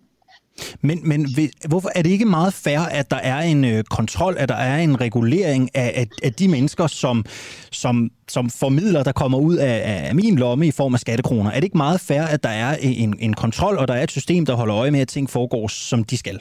Men, 0.80 1.08
men 1.08 1.28
hvorfor 1.68 1.90
er 1.94 2.02
det 2.02 2.10
ikke 2.10 2.24
meget 2.24 2.54
fair, 2.54 2.78
at 2.78 3.10
der 3.10 3.16
er 3.16 3.40
en 3.40 3.64
øh, 3.64 3.84
kontrol, 3.84 4.36
at 4.38 4.48
der 4.48 4.54
er 4.54 4.78
en 4.78 5.00
regulering 5.00 5.70
af, 5.74 5.92
af, 5.96 6.06
af 6.22 6.32
de 6.32 6.48
mennesker, 6.48 6.86
som, 6.86 7.24
som, 7.72 8.10
som 8.28 8.50
formidler, 8.50 9.02
der 9.02 9.12
kommer 9.12 9.38
ud 9.38 9.56
af, 9.56 10.08
af 10.08 10.14
min 10.14 10.36
lomme 10.36 10.66
i 10.66 10.70
form 10.70 10.94
af 10.94 11.00
skattekroner? 11.00 11.50
Er 11.50 11.54
det 11.54 11.64
ikke 11.64 11.76
meget 11.76 12.00
fair, 12.00 12.22
at 12.22 12.42
der 12.42 12.48
er 12.48 12.76
en, 12.76 13.16
en 13.20 13.34
kontrol, 13.34 13.78
og 13.78 13.88
der 13.88 13.94
er 13.94 14.02
et 14.02 14.10
system, 14.10 14.46
der 14.46 14.54
holder 14.54 14.76
øje 14.76 14.90
med, 14.90 15.00
at 15.00 15.08
ting 15.08 15.30
foregår, 15.30 15.68
som 15.68 16.04
de 16.04 16.16
skal? 16.16 16.40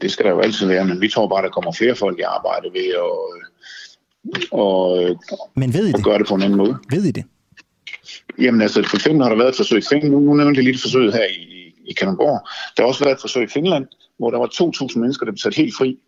Det 0.00 0.10
skal 0.10 0.24
der 0.24 0.30
jo 0.30 0.40
altid 0.40 0.66
være, 0.66 0.84
men 0.84 1.00
vi 1.00 1.08
tror 1.08 1.28
bare, 1.28 1.42
der 1.42 1.48
kommer 1.48 1.72
flere 1.72 1.94
folk 1.94 2.18
i 2.18 2.22
arbejde 2.22 2.68
ved 2.72 2.88
at, 2.88 3.10
og, 4.52 4.98
men 5.54 5.74
ved 5.74 5.86
I 5.86 5.92
det? 5.92 6.04
gøre 6.04 6.18
det 6.18 6.26
på 6.26 6.34
en 6.34 6.42
anden 6.42 6.58
måde. 6.58 6.76
Ved 6.90 7.04
I 7.04 7.10
det? 7.10 7.24
Jamen 8.38 8.60
altså, 8.60 8.82
for 8.82 8.96
eksempel 8.96 9.22
har 9.22 9.30
der 9.30 9.36
været 9.36 9.48
et 9.48 9.56
forsøg. 9.56 10.04
Nu, 10.04 10.20
nu 10.20 10.34
nævnte 10.34 10.58
jeg 10.58 10.64
lige 10.64 10.74
et 10.74 10.80
forsøg 10.80 11.12
her 11.12 11.24
i, 11.24 11.74
i 11.86 11.92
Kalundborg. 11.92 12.48
Der 12.76 12.82
har 12.82 12.88
også 12.88 13.04
været 13.04 13.14
et 13.14 13.20
forsøg 13.20 13.42
i 13.42 13.46
Finland, 13.46 13.86
hvor 14.18 14.30
der 14.30 14.38
var 14.38 14.46
2.000 14.92 14.98
mennesker, 14.98 15.24
der 15.24 15.32
blev 15.32 15.38
sat 15.38 15.54
helt 15.54 15.74
fri, 15.74 15.98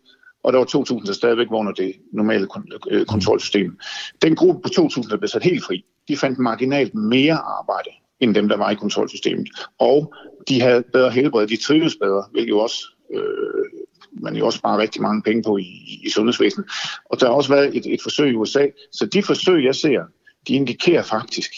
og 0.43 0.53
der 0.53 0.59
var 0.59 0.65
2.000, 0.65 1.05
der 1.05 1.13
stadigvæk 1.13 1.47
var 1.49 1.57
under 1.57 1.71
det 1.71 1.93
normale 2.13 2.47
øh, 2.91 3.05
kontrolsystem. 3.05 3.77
Den 4.21 4.35
gruppe 4.35 4.61
på 4.61 4.69
2.000, 4.81 5.09
der 5.09 5.17
blev 5.17 5.27
sat 5.27 5.43
helt 5.43 5.63
fri, 5.63 5.85
de 6.07 6.17
fandt 6.17 6.39
marginalt 6.39 6.95
mere 6.95 7.37
arbejde 7.37 7.89
end 8.19 8.35
dem, 8.35 8.49
der 8.49 8.57
var 8.57 8.69
i 8.71 8.75
kontrolsystemet. 8.75 9.47
Og 9.79 10.13
de 10.49 10.61
havde 10.61 10.83
bedre 10.93 11.11
helbred, 11.11 11.47
de 11.47 11.57
trives 11.57 11.95
bedre, 11.95 12.23
hvilket 12.31 12.49
jo 12.49 12.59
også 12.59 12.79
øh, 13.13 13.65
man 14.21 14.35
jo 14.35 14.45
også 14.45 14.59
sparer 14.59 14.77
rigtig 14.77 15.01
mange 15.01 15.21
penge 15.21 15.43
på 15.43 15.57
i, 15.57 15.99
i 16.05 16.09
sundhedsvæsenet. 16.09 16.67
Og 17.05 17.19
der 17.19 17.25
har 17.25 17.33
også 17.33 17.53
været 17.53 17.77
et, 17.77 17.93
et 17.93 17.99
forsøg 18.03 18.31
i 18.31 18.35
USA. 18.35 18.67
Så 18.91 19.05
de 19.05 19.23
forsøg, 19.23 19.65
jeg 19.65 19.75
ser, 19.75 20.01
de 20.47 20.53
indikerer 20.53 21.03
faktisk, 21.03 21.51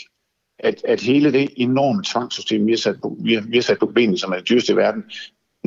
at, 0.60 0.82
at 0.88 1.02
hele 1.02 1.34
det 1.34 1.50
enorme 1.58 2.04
tvangssystem, 2.06 2.66
vi 2.66 2.72
har 2.72 2.78
sat 2.78 3.02
på, 3.02 3.18
vi 3.20 3.34
har, 3.34 3.42
vi 3.42 3.58
har 3.58 3.62
sat 3.62 3.80
på 3.80 3.86
benene, 3.86 4.18
som 4.18 4.32
er 4.32 4.36
det 4.36 4.50
dyreste 4.50 4.74
i 4.74 4.76
verden, 4.76 5.04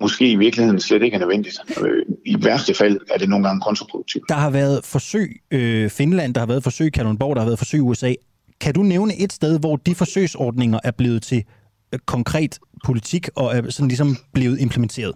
måske 0.00 0.30
i 0.30 0.36
virkeligheden 0.36 0.80
slet 0.80 1.02
ikke 1.02 1.14
er 1.14 1.20
nødvendigt. 1.20 1.58
Øh, 1.82 2.06
I 2.24 2.44
værste 2.44 2.74
fald 2.74 3.00
er 3.10 3.18
det 3.18 3.28
nogle 3.28 3.46
gange 3.46 3.60
kontraproduktivt. 3.60 4.24
Der 4.28 4.34
har 4.34 4.50
været 4.50 4.84
forsøg 4.84 5.42
øh, 5.50 5.90
Finland, 5.90 6.34
der 6.34 6.40
har 6.40 6.46
været 6.46 6.62
forsøg 6.62 6.92
Kalundborg, 6.92 7.36
der 7.36 7.42
har 7.42 7.48
været 7.48 7.58
forsøg 7.58 7.78
i 7.78 7.80
USA. 7.80 8.14
Kan 8.60 8.74
du 8.74 8.82
nævne 8.82 9.16
et 9.16 9.32
sted, 9.32 9.60
hvor 9.60 9.76
de 9.76 9.94
forsøgsordninger 9.94 10.78
er 10.84 10.90
blevet 10.90 11.22
til 11.22 11.44
øh, 11.92 11.98
konkret 12.06 12.58
politik 12.84 13.28
og 13.36 13.56
er 13.56 13.70
sådan 13.70 13.88
ligesom 13.88 14.16
blevet 14.32 14.60
implementeret? 14.60 15.14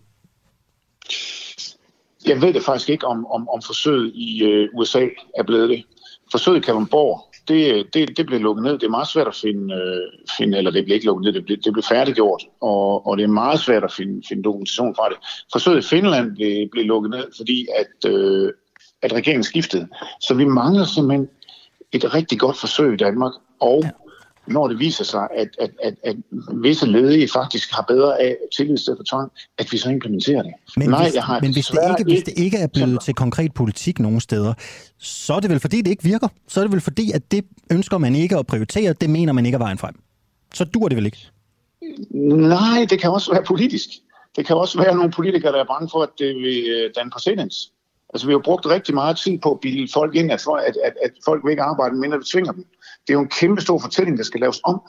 Jeg 2.26 2.42
ved 2.42 2.52
det 2.52 2.62
faktisk 2.62 2.90
ikke, 2.90 3.06
om, 3.06 3.26
om, 3.26 3.48
om 3.48 3.62
forsøget 3.66 4.12
i 4.14 4.44
øh, 4.44 4.68
USA 4.74 5.06
er 5.36 5.42
blevet 5.42 5.68
det. 5.68 5.84
Forsøget 6.30 6.58
i 6.58 6.60
Kalundborg, 6.60 7.28
det, 7.48 7.94
det, 7.94 8.16
det 8.16 8.26
blev 8.26 8.40
lukket 8.40 8.64
ned. 8.64 8.72
Det 8.72 8.82
er 8.82 8.90
meget 8.90 9.08
svært 9.08 9.26
at 9.26 9.34
finde, 9.34 9.74
øh, 9.74 10.26
finde 10.38 10.58
eller 10.58 10.70
det 10.70 10.84
blev 10.84 10.94
ikke 10.94 11.06
lukket 11.06 11.24
ned, 11.24 11.32
det 11.32 11.44
blev, 11.44 11.56
det 11.56 11.72
blev 11.72 11.82
færdiggjort, 11.82 12.42
og, 12.60 13.06
og 13.06 13.16
det 13.16 13.24
er 13.24 13.28
meget 13.28 13.60
svært 13.60 13.84
at 13.84 13.92
finde, 13.92 14.22
finde 14.28 14.42
dokumentation 14.42 14.94
fra 14.94 15.08
det. 15.08 15.16
Forsøget 15.52 15.84
i 15.84 15.88
Finland 15.88 16.36
blev, 16.36 16.68
blev 16.72 16.84
lukket 16.84 17.10
ned, 17.10 17.24
fordi 17.36 17.66
at, 17.76 18.10
øh, 18.10 18.52
at 19.02 19.12
regeringen 19.12 19.44
skiftede. 19.44 19.88
Så 20.20 20.34
vi 20.34 20.44
mangler 20.44 20.84
simpelthen 20.84 21.28
et 21.92 22.14
rigtig 22.14 22.38
godt 22.38 22.56
forsøg 22.56 22.92
i 22.94 22.96
Danmark, 22.96 23.32
og 23.60 23.80
ja 23.84 23.90
når 24.50 24.68
det 24.68 24.78
viser 24.78 25.04
sig, 25.04 25.28
at, 25.36 25.48
at, 25.60 25.70
at, 25.82 25.94
at 26.04 26.16
visse 26.54 26.86
ledige 26.86 27.28
faktisk 27.28 27.72
har 27.72 27.84
bedre 27.88 28.20
af 28.20 28.36
tillid 28.56 28.76
til 28.76 28.94
for 28.96 29.04
tvang, 29.10 29.30
at 29.58 29.72
vi 29.72 29.78
så 29.78 29.90
implementerer 29.90 30.42
det. 30.42 30.52
Men, 30.76 30.88
Nej, 30.88 31.04
hvis, 31.04 31.14
jeg 31.14 31.24
har 31.24 31.40
men 31.40 31.52
hvis, 31.52 31.66
det 31.66 31.78
ikke, 31.90 32.04
hvis 32.12 32.22
det 32.22 32.38
ikke 32.44 32.58
er 32.58 32.66
blevet 32.66 33.00
til 33.00 33.14
konkret 33.14 33.54
politik 33.54 33.98
nogen 33.98 34.20
steder, 34.20 34.54
så 34.98 35.34
er 35.34 35.40
det 35.40 35.50
vel 35.50 35.60
fordi, 35.60 35.82
det 35.82 35.90
ikke 35.90 36.04
virker. 36.04 36.28
Så 36.48 36.60
er 36.60 36.64
det 36.64 36.72
vel 36.72 36.80
fordi, 36.80 37.12
at 37.12 37.32
det 37.32 37.44
ønsker 37.72 37.98
man 37.98 38.14
ikke 38.14 38.36
at 38.36 38.46
prioritere, 38.46 38.92
det 38.92 39.10
mener 39.10 39.32
man 39.32 39.46
ikke 39.46 39.56
er 39.56 39.58
vejen 39.58 39.78
frem. 39.78 39.94
Så 40.54 40.64
dur 40.64 40.88
det 40.88 40.96
vel 40.96 41.06
ikke? 41.06 41.30
Nej, 42.10 42.86
det 42.90 43.00
kan 43.00 43.10
også 43.10 43.32
være 43.32 43.42
politisk. 43.44 43.88
Det 44.36 44.46
kan 44.46 44.56
også 44.56 44.82
være 44.82 44.94
nogle 44.96 45.10
politikere, 45.10 45.52
der 45.52 45.60
er 45.60 45.64
bange 45.64 45.88
for, 45.92 46.02
at 46.02 46.08
det 46.18 46.36
vil 46.36 46.64
øh, 46.68 46.90
danne 46.96 47.10
præcedens. 47.10 47.72
Altså, 48.14 48.26
vi 48.26 48.32
har 48.32 48.38
brugt 48.38 48.66
rigtig 48.66 48.94
meget 48.94 49.16
tid 49.16 49.38
på 49.38 49.50
at 49.52 49.60
bilde 49.60 49.92
folk 49.92 50.14
ind, 50.14 50.32
at, 50.32 50.42
at, 50.66 50.76
at, 50.84 50.94
at 51.04 51.10
folk 51.24 51.44
vil 51.44 51.50
ikke 51.50 51.62
arbejde, 51.62 51.96
mindre 51.96 52.18
vi 52.18 52.24
tvinger 52.24 52.52
dem. 52.52 52.64
Det 53.08 53.14
er 53.14 53.18
jo 53.18 53.22
en 53.22 53.28
kæmpe 53.40 53.60
stor 53.60 53.78
fortælling, 53.78 54.18
der 54.18 54.24
skal 54.24 54.40
laves 54.40 54.60
om. 54.64 54.80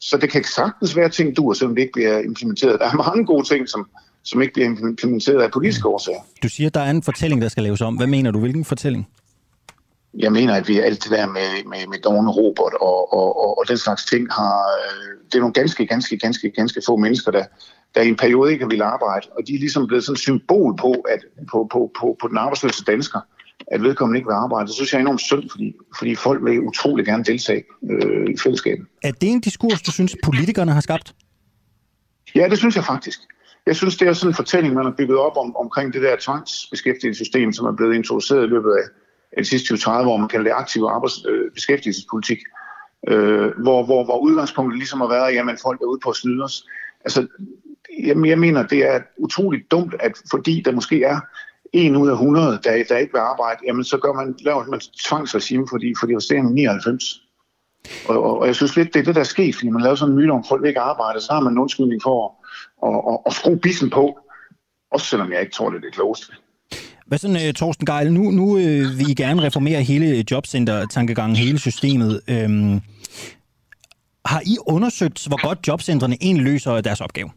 Så 0.00 0.16
det 0.16 0.30
kan 0.30 0.44
sagtens 0.44 0.96
være 0.96 1.08
ting, 1.08 1.36
du 1.36 1.54
selvom 1.54 1.74
det 1.74 1.82
ikke 1.82 1.92
bliver 1.92 2.18
implementeret. 2.18 2.80
Der 2.80 2.86
er 2.86 2.94
mange 2.94 3.26
gode 3.26 3.48
ting, 3.48 3.68
som, 3.68 3.88
som 4.24 4.42
ikke 4.42 4.54
bliver 4.54 4.68
implementeret 4.68 5.42
af 5.42 5.50
politiske 5.50 5.88
årsager. 5.88 6.20
Du 6.42 6.48
siger, 6.48 6.66
at 6.66 6.74
der 6.74 6.80
er 6.80 6.90
en 6.90 7.02
fortælling, 7.02 7.42
der 7.42 7.48
skal 7.48 7.62
laves 7.62 7.80
om. 7.80 7.96
Hvad 7.96 8.06
mener 8.06 8.30
du? 8.30 8.38
Hvilken 8.40 8.64
fortælling? 8.64 9.08
Jeg 10.18 10.32
mener, 10.32 10.54
at 10.54 10.68
vi 10.68 10.78
alt 10.78 11.04
det 11.04 11.10
der 11.10 11.26
med, 11.26 11.64
med, 11.66 11.86
med 11.88 11.98
Dawn 11.98 12.28
Robert 12.28 12.74
og, 12.80 13.12
og, 13.12 13.40
og, 13.40 13.58
og 13.58 13.68
den 13.68 13.78
slags 13.78 14.04
ting 14.04 14.32
har... 14.32 14.58
Øh, 14.58 15.16
det 15.26 15.34
er 15.34 15.40
nogle 15.40 15.54
ganske, 15.54 15.86
ganske, 15.86 16.18
ganske, 16.18 16.50
ganske 16.50 16.82
få 16.86 16.96
mennesker, 16.96 17.30
der, 17.30 17.44
der 17.94 18.00
i 18.02 18.08
en 18.08 18.16
periode 18.16 18.52
ikke 18.52 18.68
vil 18.68 18.82
arbejde. 18.82 19.26
Og 19.36 19.42
de 19.46 19.54
er 19.54 19.58
ligesom 19.58 19.86
blevet 19.86 20.04
sådan 20.04 20.14
et 20.14 20.20
symbol 20.20 20.76
på, 20.76 20.92
at, 20.92 21.20
på, 21.50 21.68
på, 21.72 21.90
på, 22.00 22.16
på 22.20 22.28
den 22.28 22.38
arbejdsløse 22.38 22.84
dansker, 22.84 23.20
at 23.72 23.82
vedkommende 23.82 24.18
ikke 24.18 24.28
vil 24.28 24.34
arbejde. 24.34 24.66
Det 24.66 24.74
synes 24.74 24.92
jeg 24.92 24.98
er 24.98 25.02
enormt 25.02 25.20
synd, 25.20 25.50
fordi, 25.50 25.74
fordi 25.98 26.14
folk 26.14 26.44
vil 26.44 26.60
utrolig 26.60 27.06
gerne 27.06 27.24
deltage 27.24 27.64
øh, 27.90 28.26
i 28.28 28.36
fællesskabet. 28.42 28.86
Er 29.02 29.10
det 29.10 29.28
en 29.28 29.40
diskurs, 29.40 29.82
du 29.82 29.92
synes, 29.92 30.16
politikerne 30.24 30.72
har 30.72 30.80
skabt? 30.80 31.14
Ja, 32.34 32.48
det 32.48 32.58
synes 32.58 32.76
jeg 32.76 32.84
faktisk. 32.84 33.20
Jeg 33.66 33.76
synes, 33.76 33.96
det 33.96 34.08
er 34.08 34.12
sådan 34.12 34.30
en 34.30 34.34
fortælling, 34.34 34.74
man 34.74 34.84
har 34.84 34.94
bygget 34.98 35.18
op 35.18 35.36
om, 35.36 35.56
omkring 35.56 35.92
det 35.92 36.02
der 36.02 36.16
tvangsbeskæftigelsessystem, 36.20 37.52
som 37.52 37.66
er 37.66 37.72
blevet 37.72 37.94
introduceret 37.94 38.44
i 38.44 38.46
løbet 38.46 38.70
af, 38.70 38.84
af 39.32 39.44
de 39.44 39.48
sidste 39.48 39.74
20-30 39.74 39.90
år, 39.90 40.16
man 40.16 40.28
kalder 40.28 40.44
det 40.44 40.60
aktiv 40.60 40.82
arbejdsbeskæftigelsespolitik, 40.82 42.38
øh, 43.08 43.50
hvor, 43.62 43.84
hvor, 43.84 44.04
hvor 44.04 44.18
udgangspunktet 44.18 44.78
ligesom 44.78 45.00
har 45.00 45.08
været, 45.08 45.28
at 45.28 45.34
jamen, 45.34 45.58
folk 45.62 45.80
er 45.80 45.86
ude 45.86 46.00
på 46.02 46.10
at 46.10 46.16
snyde 46.16 46.44
os. 46.44 46.64
Altså, 47.04 47.26
jamen, 48.04 48.30
jeg 48.30 48.38
mener, 48.38 48.66
det 48.66 48.94
er 48.94 49.00
utroligt 49.18 49.70
dumt, 49.70 49.94
at 50.00 50.12
fordi 50.30 50.62
der 50.64 50.72
måske 50.72 51.02
er 51.02 51.20
en 51.72 51.96
ud 51.96 52.08
af 52.08 52.12
100, 52.12 52.60
der, 52.64 52.84
der 52.88 52.96
ikke 52.96 53.12
vil 53.12 53.20
arbejde, 53.20 53.60
jamen 53.66 53.84
så 53.84 53.98
gør 53.98 54.12
man, 54.12 54.34
laver 54.40 54.66
man 54.66 54.80
tvangsregime 54.80 55.66
for 55.70 55.78
de, 55.78 55.94
for 56.00 56.06
de 56.06 56.16
resterende 56.16 56.54
99. 56.54 57.22
Og, 58.08 58.22
og, 58.22 58.38
og, 58.38 58.46
jeg 58.46 58.54
synes 58.54 58.76
lidt, 58.76 58.94
det 58.94 59.00
er 59.00 59.04
det, 59.04 59.14
der 59.14 59.20
er 59.20 59.24
sket, 59.24 59.54
fordi 59.54 59.70
man 59.70 59.82
laver 59.82 59.96
sådan 59.96 60.12
en 60.12 60.18
myte 60.18 60.30
om, 60.30 60.38
at 60.38 60.46
folk 60.48 60.66
ikke 60.66 60.80
arbejder, 60.80 61.20
så 61.20 61.32
har 61.32 61.40
man 61.40 61.52
en 61.52 61.58
undskyldning 61.58 62.02
for 62.02 62.16
at, 62.86 62.94
at, 62.94 63.12
at, 63.12 63.18
at 63.26 63.32
skrue 63.32 63.58
bissen 63.58 63.90
på, 63.90 64.18
også 64.90 65.06
selvom 65.06 65.32
jeg 65.32 65.40
ikke 65.40 65.52
tror, 65.52 65.70
det 65.70 65.76
er 65.76 65.80
det 65.80 65.94
klogeste. 65.94 66.32
Hvad 67.06 67.18
sådan, 67.18 67.36
uh, 67.36 67.52
Torsten 67.52 67.86
Geil, 67.86 68.12
nu, 68.12 68.30
nu 68.30 68.44
uh, 68.44 68.98
vil 68.98 69.10
I 69.10 69.14
gerne 69.14 69.42
reformere 69.42 69.82
hele 69.82 70.24
jobcenter-tankegangen, 70.30 71.36
hele 71.36 71.58
systemet. 71.58 72.20
Øhm, 72.28 72.80
har 74.24 74.42
I 74.46 74.56
undersøgt, 74.66 75.26
hvor 75.26 75.46
godt 75.46 75.58
jobcentrene 75.68 76.16
egentlig 76.20 76.44
løser 76.44 76.80
deres 76.80 77.00
opgave? 77.00 77.30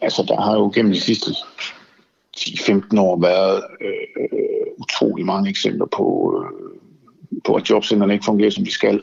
Altså, 0.00 0.24
der 0.28 0.40
har 0.40 0.54
jo 0.54 0.72
gennem 0.74 0.92
de 0.92 1.00
sidste 1.00 1.30
10-15 2.42 3.00
år 3.00 3.20
været 3.20 3.62
øh, 3.80 4.66
utrolig 4.78 5.26
mange 5.26 5.50
eksempler 5.50 5.86
på, 5.86 6.34
øh, 6.36 6.78
på, 7.44 7.54
at 7.54 7.70
jobcenterne 7.70 8.12
ikke 8.12 8.24
fungerer, 8.24 8.50
som 8.50 8.64
de 8.64 8.70
skal. 8.70 9.02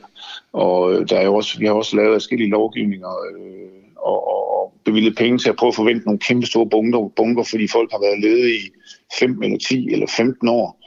Og 0.53 0.93
øh, 0.93 1.09
der 1.09 1.17
er 1.17 1.25
jo 1.25 1.35
også, 1.35 1.59
vi 1.59 1.65
har 1.65 1.73
også 1.73 1.95
lavet 1.95 2.15
forskellige 2.15 2.49
lovgivninger 2.49 3.09
øh, 3.09 3.69
og, 3.97 4.27
og 4.27 4.73
bevilget 4.85 5.17
penge 5.17 5.37
til 5.37 5.49
at 5.49 5.55
prøve 5.55 5.67
at 5.67 5.75
forvente 5.75 6.05
nogle 6.05 6.19
kæmpe 6.19 6.45
store 6.45 6.69
bunker, 6.69 7.11
bunker, 7.15 7.43
fordi 7.43 7.67
folk 7.67 7.91
har 7.91 7.99
været 7.99 8.19
ledige 8.21 8.57
i 8.57 8.69
5 9.19 9.43
eller 9.43 9.57
10 9.57 9.89
eller 9.91 10.07
15 10.17 10.47
år, 10.47 10.81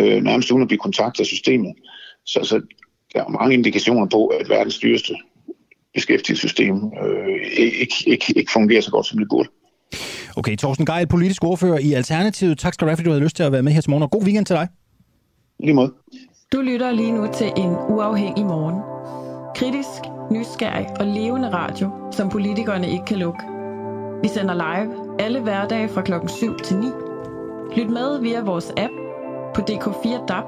øh, 0.00 0.22
nærmest 0.22 0.50
uden 0.50 0.62
at 0.62 0.68
blive 0.68 0.78
kontaktet 0.78 1.20
af 1.20 1.26
systemet. 1.26 1.74
Så, 2.24 2.40
så 2.42 2.60
der 3.14 3.24
er 3.24 3.28
mange 3.28 3.54
indikationer 3.54 4.06
på, 4.06 4.26
at 4.26 4.48
verdens 4.48 4.78
dyreste 4.78 5.14
beskæftigelsessystem 5.94 6.76
øh, 7.02 7.46
ikke, 7.56 7.94
ikke, 8.06 8.34
ikke 8.36 8.52
fungerer 8.52 8.80
så 8.80 8.90
godt, 8.90 9.06
som 9.06 9.18
det 9.18 9.28
burde. 9.30 9.48
Okay, 10.38 10.56
Thorsten 10.56 10.86
Geil, 10.86 11.06
politisk 11.06 11.44
ordfører 11.44 11.78
i 11.78 11.92
Alternativet. 11.92 12.58
Tak 12.58 12.74
skal 12.74 12.84
du 12.84 12.88
have, 12.88 12.96
fordi 12.96 13.04
du 13.04 13.10
havde 13.10 13.24
lyst 13.24 13.36
til 13.36 13.42
at 13.42 13.52
være 13.52 13.62
med 13.62 13.72
her 13.72 13.80
til 13.80 13.90
morgen, 13.90 14.02
og 14.02 14.10
god 14.10 14.22
weekend 14.22 14.46
til 14.46 14.56
dig. 14.56 14.68
Lige 15.60 15.74
måde. 15.74 15.92
Du 16.52 16.60
lytter 16.60 16.90
lige 16.90 17.12
nu 17.12 17.28
til 17.34 17.52
en 17.56 17.76
uafhængig 17.88 18.46
morgen. 18.46 18.80
Kritisk, 19.54 20.02
nysgerrig 20.30 20.86
og 21.00 21.06
levende 21.06 21.52
radio, 21.52 21.90
som 22.12 22.28
politikerne 22.28 22.90
ikke 22.90 23.04
kan 23.04 23.18
lukke. 23.18 23.40
Vi 24.22 24.28
sender 24.28 24.54
live 24.54 25.20
alle 25.20 25.40
hverdage 25.40 25.88
fra 25.88 26.02
klokken 26.02 26.28
7 26.28 26.58
til 26.58 26.76
9. 26.76 26.86
Lyt 27.76 27.90
med 27.90 28.20
via 28.20 28.42
vores 28.42 28.72
app 28.76 28.92
på 29.54 29.60
DK4 29.60 30.26
DAB, 30.26 30.44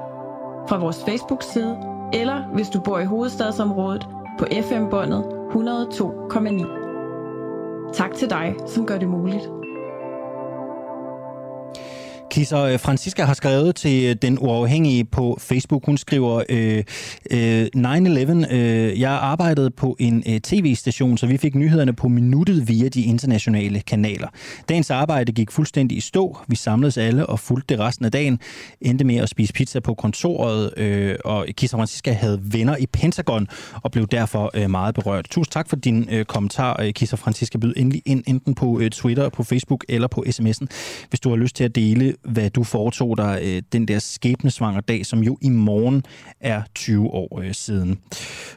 fra 0.69 0.77
vores 0.77 1.03
Facebook-side, 1.07 1.77
eller 2.13 2.43
hvis 2.53 2.69
du 2.69 2.81
bor 2.81 2.99
i 2.99 3.05
hovedstadsområdet 3.05 4.07
på 4.39 4.45
FM-båndet 4.61 5.23
102,9. 5.23 7.93
Tak 7.93 8.13
til 8.13 8.29
dig, 8.29 8.55
som 8.67 8.85
gør 8.85 8.97
det 8.97 9.07
muligt. 9.07 9.49
Kisser 12.31 12.59
øh, 12.59 12.79
Francisca 12.79 13.23
har 13.23 13.33
skrevet 13.33 13.75
til 13.75 14.05
øh, 14.05 14.15
den 14.21 14.37
uafhængige 14.39 15.05
på 15.05 15.37
Facebook. 15.41 15.85
Hun 15.85 15.97
skriver, 15.97 16.43
øh, 16.49 16.83
øh, 17.31 17.67
9-11, 17.75 18.53
øh, 18.53 18.99
jeg 18.99 19.11
arbejdede 19.11 19.71
på 19.71 19.95
en 19.99 20.23
øh, 20.27 20.39
tv-station, 20.39 21.17
så 21.17 21.27
vi 21.27 21.37
fik 21.37 21.55
nyhederne 21.55 21.93
på 21.93 22.07
minuttet 22.07 22.67
via 22.67 22.89
de 22.89 23.01
internationale 23.01 23.81
kanaler. 23.81 24.27
Dagens 24.69 24.91
arbejde 24.91 25.31
gik 25.31 25.51
fuldstændig 25.51 25.97
i 25.97 26.01
stå. 26.01 26.37
Vi 26.47 26.55
samledes 26.55 26.97
alle 26.97 27.25
og 27.25 27.39
fulgte 27.39 27.75
det 27.75 27.83
resten 27.83 28.05
af 28.05 28.11
dagen. 28.11 28.39
Endte 28.81 29.05
med 29.05 29.15
at 29.15 29.29
spise 29.29 29.53
pizza 29.53 29.79
på 29.79 29.93
kontoret, 29.93 30.73
øh, 30.77 31.15
og 31.25 31.45
Kisser 31.57 31.77
Francisca 31.77 32.11
havde 32.11 32.39
venner 32.43 32.77
i 32.77 32.85
Pentagon 32.85 33.47
og 33.83 33.91
blev 33.91 34.07
derfor 34.07 34.51
øh, 34.53 34.69
meget 34.69 34.95
berørt. 34.95 35.25
Tusind 35.29 35.51
tak 35.51 35.69
for 35.69 35.75
din 35.75 36.07
øh, 36.11 36.25
kommentar, 36.25 36.81
øh, 36.81 36.93
Kisser 36.93 37.17
Francisca. 37.17 37.57
Byd 37.57 37.73
endelig 37.77 38.01
ind 38.05 38.23
enten 38.27 38.55
på 38.55 38.79
øh, 38.79 38.89
Twitter, 38.89 39.29
på 39.29 39.43
Facebook 39.43 39.85
eller 39.89 40.07
på 40.07 40.23
sms'en, 40.27 40.65
hvis 41.09 41.19
du 41.19 41.29
har 41.29 41.35
lyst 41.35 41.55
til 41.55 41.63
at 41.63 41.75
dele 41.75 42.13
hvad 42.23 42.49
du 42.49 42.63
foretog 42.63 43.17
dig 43.17 43.39
øh, 43.43 43.61
den 43.71 43.87
der 43.87 43.99
skæbnesvanger 43.99 44.81
dag, 44.81 45.05
som 45.05 45.19
jo 45.19 45.37
i 45.41 45.49
morgen 45.49 46.03
er 46.39 46.61
20 46.75 47.07
år 47.07 47.39
øh, 47.41 47.53
siden. 47.53 47.99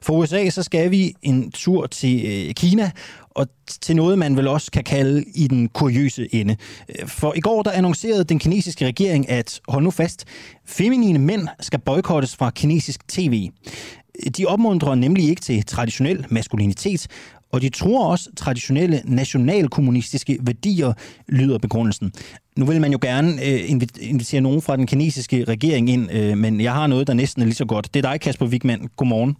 For 0.02 0.14
USA 0.14 0.50
så 0.50 0.62
skal 0.62 0.90
vi 0.90 1.14
en 1.22 1.50
tur 1.50 1.86
til 1.86 2.46
øh, 2.48 2.54
Kina, 2.54 2.90
og 3.30 3.46
til 3.66 3.96
noget, 3.96 4.18
man 4.18 4.36
vel 4.36 4.48
også 4.48 4.70
kan 4.70 4.84
kalde 4.84 5.24
i 5.34 5.48
den 5.48 5.68
kuriøse 5.68 6.34
ende. 6.34 6.56
Øh, 6.88 7.08
for 7.08 7.34
i 7.36 7.40
går 7.40 7.62
der 7.62 7.70
annoncerede 7.70 8.24
den 8.24 8.38
kinesiske 8.38 8.86
regering, 8.86 9.30
at, 9.30 9.60
hold 9.68 9.84
nu 9.84 9.90
fast, 9.90 10.24
feminine 10.66 11.18
mænd 11.18 11.48
skal 11.60 11.78
boykottes 11.78 12.36
fra 12.36 12.50
kinesisk 12.50 13.08
tv. 13.08 13.50
De 14.36 14.46
opmuntrer 14.46 14.94
nemlig 14.94 15.28
ikke 15.28 15.40
til 15.40 15.64
traditionel 15.64 16.26
maskulinitet, 16.30 17.08
og 17.52 17.62
de 17.62 17.68
tror 17.68 18.10
også 18.10 18.30
traditionelle 18.36 19.02
nationalkommunistiske 19.04 20.38
værdier, 20.40 20.92
lyder 21.28 21.58
begrundelsen. 21.58 22.12
Nu 22.56 22.64
vil 22.64 22.80
man 22.80 22.92
jo 22.92 22.98
gerne 23.02 23.32
øh, 23.32 23.70
invitere 24.00 24.40
nogen 24.40 24.62
fra 24.62 24.76
den 24.76 24.86
kinesiske 24.86 25.44
regering 25.44 25.90
ind, 25.90 26.12
øh, 26.12 26.38
men 26.38 26.60
jeg 26.60 26.72
har 26.72 26.86
noget, 26.86 27.06
der 27.06 27.14
næsten 27.14 27.42
er 27.42 27.46
lige 27.46 27.54
så 27.54 27.64
godt. 27.64 27.94
Det 27.94 28.04
er 28.04 28.10
dig, 28.10 28.20
Kasper 28.20 28.46
Wigman. 28.46 28.88
Godmorgen. 28.96 29.36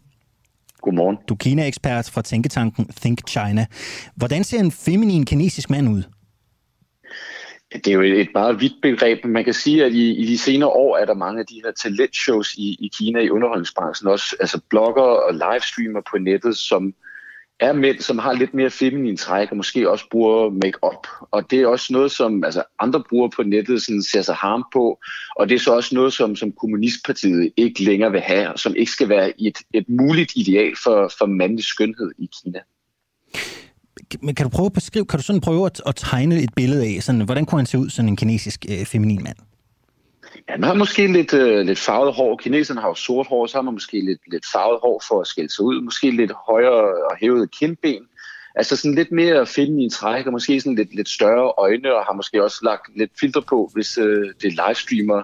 Godmorgen. 0.80 1.16
Du 1.28 1.34
er 1.34 1.39
Kina-ekspert 1.39 2.10
fra 2.10 2.22
tænketanken 2.22 2.89
Think 3.01 3.28
China. 3.28 3.66
Hvordan 4.16 4.44
ser 4.44 4.60
en 4.60 4.72
feminin 4.72 5.24
kinesisk 5.24 5.70
mand 5.70 5.89
ud? 5.89 6.02
Det 7.74 7.86
er 7.86 7.93
jo 7.93 8.02
et 8.02 8.28
meget 8.34 8.60
vidt 8.60 8.72
begreb, 8.82 9.24
men 9.24 9.32
man 9.32 9.44
kan 9.44 9.55
sige, 9.55 9.84
at 9.84 9.93
i, 9.93 10.14
i 10.14 10.26
de 10.26 10.39
senere 10.39 10.68
år 10.68 10.97
er 10.97 11.05
der 11.05 11.14
mange 11.14 11.40
af 11.40 11.47
de 11.47 11.60
her 11.64 11.72
talentshows 11.82 12.55
i, 12.55 12.76
i 12.80 12.90
Kina 12.98 13.20
i 13.20 13.30
underholdningsbranchen, 13.30 14.09
også 14.09 14.36
altså 14.40 14.60
blogger 14.70 15.02
og 15.02 15.32
livestreamer 15.34 16.01
på 16.10 16.18
nettet, 16.18 16.56
som 16.56 16.94
er 17.62 17.72
mænd, 17.72 18.01
som 18.01 18.18
har 18.18 18.32
lidt 18.32 18.55
mere 18.55 18.70
feminin 18.70 19.16
træk, 19.16 19.51
og 19.51 19.56
måske 19.56 19.90
også 19.90 20.05
bruger 20.10 20.51
make-up. 20.51 21.06
Og 21.30 21.51
det 21.51 21.60
er 21.60 21.66
også 21.66 21.93
noget, 21.93 22.12
som 22.12 22.44
altså, 22.44 22.62
andre 22.78 23.02
bruger 23.10 23.28
på 23.36 23.43
nettet 23.43 23.82
sådan, 23.82 24.02
ser 24.02 24.22
sig 24.22 24.34
harm 24.34 24.64
på, 24.72 24.98
og 25.36 25.48
det 25.48 25.55
er 25.55 25.59
så 25.59 25.74
også 25.76 25.94
noget, 25.94 26.12
som, 26.12 26.36
som 26.36 26.52
Kommunistpartiet 26.52 27.52
ikke 27.56 27.84
længere 27.84 28.12
vil 28.12 28.20
have, 28.20 28.52
og 28.52 28.59
som 28.59 28.76
ikke 28.76 28.93
skal 28.93 29.09
være 29.09 29.43
et, 29.43 29.59
et 29.74 29.89
muligt 29.89 30.32
ideal 30.36 30.72
for, 30.82 31.12
for 31.18 31.26
mandlig 31.26 31.64
skønhed 31.64 32.12
i 32.18 32.28
Kina. 32.43 32.59
Men 34.20 34.34
kan 34.34 34.44
du 34.44 34.51
prøve 34.51 34.66
at 34.66 34.72
beskrive, 34.72 35.05
kan 35.05 35.18
du 35.18 35.24
sådan 35.24 35.40
prøve 35.40 35.66
at, 35.66 35.82
at 35.86 35.97
tegne 35.97 36.43
et 36.43 36.55
billede 36.56 36.97
af, 36.97 37.02
sådan, 37.02 37.20
hvordan 37.20 37.47
kunne 37.47 37.59
han 37.59 37.66
se 37.66 37.78
ud, 37.78 37.90
sådan 37.90 38.09
en 38.09 38.16
kinesisk 38.16 38.66
øh, 38.70 38.86
feminin 38.86 39.22
mand? 39.22 39.36
Ja, 40.48 40.56
man 40.56 40.69
har 40.69 40.74
måske 40.74 41.12
lidt, 41.12 41.35
øh, 41.35 41.66
lidt 41.66 41.78
farvet 41.78 42.14
hår. 42.14 42.36
Kineserne 42.36 42.81
har 42.81 42.89
jo 42.89 42.94
sort 42.94 43.27
hår, 43.27 43.47
så 43.47 43.56
har 43.56 43.62
man 43.62 43.74
måske 43.74 44.01
lidt, 44.01 44.20
lidt 44.32 44.47
farvet 44.52 44.78
hår 44.82 45.02
for 45.09 45.20
at 45.20 45.27
skille 45.27 45.51
sig 45.51 45.64
ud. 45.64 45.82
Måske 45.82 46.10
lidt 46.10 46.32
højere 46.48 46.85
og 47.10 47.16
hævet 47.20 47.51
kindben. 47.51 48.02
Altså 48.55 48.77
sådan 48.77 48.94
lidt 48.94 49.12
mere 49.12 49.47
feminin 49.47 49.90
træk, 49.90 50.27
og 50.27 50.32
måske 50.32 50.60
sådan 50.60 50.74
lidt, 50.74 50.94
lidt 50.94 51.09
større 51.09 51.52
øjne, 51.59 51.94
og 51.94 52.05
har 52.05 52.14
måske 52.14 52.44
også 52.44 52.59
lagt 52.62 52.97
lidt 52.97 53.10
filter 53.20 53.40
på, 53.40 53.70
hvis 53.74 53.98
øh, 53.98 54.24
det 54.43 54.47
er 54.48 54.66
livestreamer. 54.66 55.23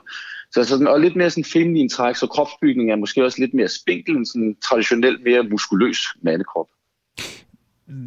Så 0.55 0.65
sådan, 0.65 0.87
og 0.87 1.01
lidt 1.01 1.17
mere 1.17 1.31
sådan 1.31 1.45
feminin 1.45 1.89
træk, 1.89 2.17
så 2.17 2.27
kropsbygningen 2.27 2.93
er 2.93 2.97
måske 2.97 3.25
også 3.25 3.41
lidt 3.41 3.55
mere 3.55 3.69
spinkel 3.69 4.17
end 4.17 4.27
sådan 4.27 4.57
traditionelt 4.69 5.25
mere 5.25 5.43
muskuløs 5.43 5.99
mandekrop. 6.23 6.67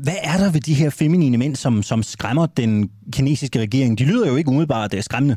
Hvad 0.03 0.19
er 0.23 0.37
der 0.37 0.51
ved 0.51 0.61
de 0.61 0.73
her 0.73 0.89
feminine 0.89 1.37
mænd, 1.37 1.55
som, 1.55 1.83
som 1.83 2.03
skræmmer 2.03 2.45
den 2.45 2.91
kinesiske 3.13 3.59
regering? 3.59 3.99
De 3.99 4.05
lyder 4.05 4.27
jo 4.27 4.35
ikke 4.35 4.49
umiddelbart 4.49 4.93
øh, 4.93 5.03
skræmmende. 5.03 5.35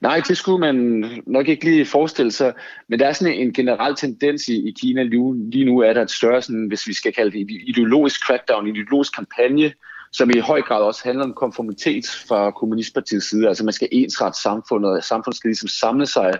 Nej, 0.00 0.20
det 0.28 0.36
skulle 0.36 0.60
man 0.60 1.04
nok 1.26 1.48
ikke 1.48 1.64
lige 1.64 1.86
forestille 1.86 2.32
sig, 2.32 2.52
men 2.88 2.98
der 2.98 3.06
er 3.06 3.12
sådan 3.12 3.34
en 3.34 3.52
generel 3.52 3.96
tendens 3.96 4.48
i, 4.48 4.68
i 4.68 4.74
Kina 4.80 5.02
lige, 5.02 5.50
lige 5.50 5.64
nu, 5.64 5.78
er 5.78 5.92
der 5.92 6.02
et 6.02 6.10
større, 6.10 6.42
sådan, 6.42 6.66
hvis 6.66 6.86
vi 6.86 6.92
skal 6.92 7.12
kalde 7.12 7.38
det 7.38 7.46
ideologisk 7.66 8.26
crackdown, 8.26 8.66
ideologisk 8.66 9.14
kampagne, 9.14 9.72
som 10.12 10.30
i 10.30 10.38
høj 10.38 10.62
grad 10.62 10.82
også 10.82 11.00
handler 11.04 11.24
om 11.24 11.34
konformitet 11.34 12.06
fra 12.28 12.50
Kommunistpartiets 12.50 13.30
side. 13.30 13.48
Altså 13.48 13.64
man 13.64 13.72
skal 13.72 13.88
ensrette 13.92 14.40
samfundet, 14.40 14.90
og 14.90 15.04
samfundet 15.04 15.36
skal 15.36 15.48
ligesom 15.48 15.68
samle 15.68 16.06
sig 16.06 16.32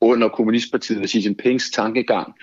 under 0.00 0.28
Kommunistpartiet 0.28 1.02
og 1.02 1.08
Xi 1.08 1.24
Jinpings 1.24 1.70
tankegang. 1.70 2.34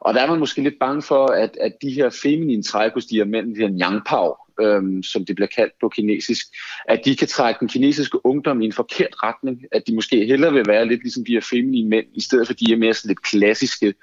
Og 0.00 0.14
der 0.14 0.20
er 0.20 0.30
man 0.30 0.38
måske 0.38 0.62
lidt 0.62 0.78
bange 0.80 1.02
for, 1.02 1.26
at, 1.26 1.56
at 1.60 1.72
de 1.82 1.90
her 1.90 2.10
feminine 2.22 2.62
træk 2.62 2.92
hos 2.94 3.06
de 3.06 3.16
her 3.16 3.24
mænd, 3.24 3.54
de 3.54 3.60
her 3.60 3.68
nyangpao, 3.68 4.36
øhm, 4.60 5.02
som 5.02 5.24
det 5.24 5.36
bliver 5.36 5.48
kaldt 5.56 5.72
på 5.80 5.88
kinesisk, 5.88 6.46
at 6.88 7.00
de 7.04 7.16
kan 7.16 7.28
trække 7.28 7.60
den 7.60 7.68
kinesiske 7.68 8.26
ungdom 8.26 8.62
i 8.62 8.66
en 8.66 8.72
forkert 8.72 9.22
retning, 9.22 9.64
at 9.72 9.82
de 9.86 9.94
måske 9.94 10.26
hellere 10.26 10.52
vil 10.52 10.66
være 10.66 10.88
lidt 10.88 11.02
ligesom 11.02 11.24
de 11.24 11.32
her 11.32 11.40
feminine 11.40 11.88
mænd, 11.88 12.06
i 12.14 12.20
stedet 12.20 12.46
for 12.46 12.54
de 12.54 12.72
er 12.72 12.76
mere 12.76 12.94
sådan 12.94 13.08
lidt 13.08 13.22
klassiske, 13.22 13.94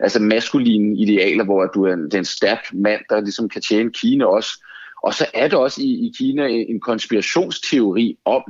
altså 0.00 0.18
maskuline 0.20 0.98
idealer, 0.98 1.44
hvor 1.44 1.66
du 1.66 1.84
er 1.84 1.92
en, 1.92 2.04
det 2.04 2.14
er 2.14 2.18
en 2.18 2.24
stærk 2.24 2.66
mand, 2.72 3.00
der 3.08 3.20
ligesom 3.20 3.48
kan 3.48 3.62
tjene 3.62 3.92
Kina 3.92 4.24
også. 4.24 4.64
Og 5.02 5.14
så 5.14 5.26
er 5.34 5.48
der 5.48 5.56
også 5.56 5.82
i, 5.82 5.90
i 6.06 6.12
Kina 6.18 6.46
en 6.46 6.80
konspirationsteori 6.80 8.18
om, 8.24 8.42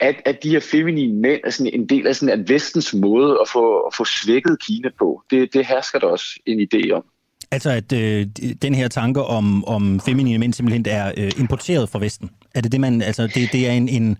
at, 0.00 0.22
at 0.24 0.42
de 0.42 0.50
her 0.50 0.60
feminine 0.60 1.20
mænd 1.20 1.40
er 1.44 1.50
sådan 1.50 1.72
en 1.74 1.88
del 1.88 2.06
af 2.06 2.16
sådan 2.16 2.40
at 2.40 2.48
vestens 2.48 2.94
måde 2.94 3.38
at 3.40 3.48
få, 3.48 3.80
at 3.80 3.94
få 3.94 4.04
svækket 4.04 4.62
Kina 4.62 4.90
på. 4.98 5.22
Det, 5.30 5.54
det 5.54 5.66
hersker 5.66 5.98
der 5.98 6.06
også 6.06 6.40
en 6.46 6.60
idé 6.60 6.90
om. 6.90 7.04
Altså 7.52 7.70
at 7.70 7.92
øh, 7.92 8.26
den 8.62 8.74
her 8.74 8.88
tanke 8.88 9.22
om, 9.22 9.64
om 9.64 10.00
feminine 10.00 10.38
mænd 10.38 10.52
simpelthen 10.52 10.86
er 10.88 11.12
øh, 11.16 11.30
importeret 11.38 11.88
fra 11.88 11.98
Vesten. 11.98 12.30
Er 12.54 12.60
det 12.60 12.72
det, 12.72 12.80
man, 12.80 13.02
altså 13.02 13.22
det, 13.22 13.52
det 13.52 13.68
er 13.68 13.72
en, 13.72 13.88
en, 13.88 14.18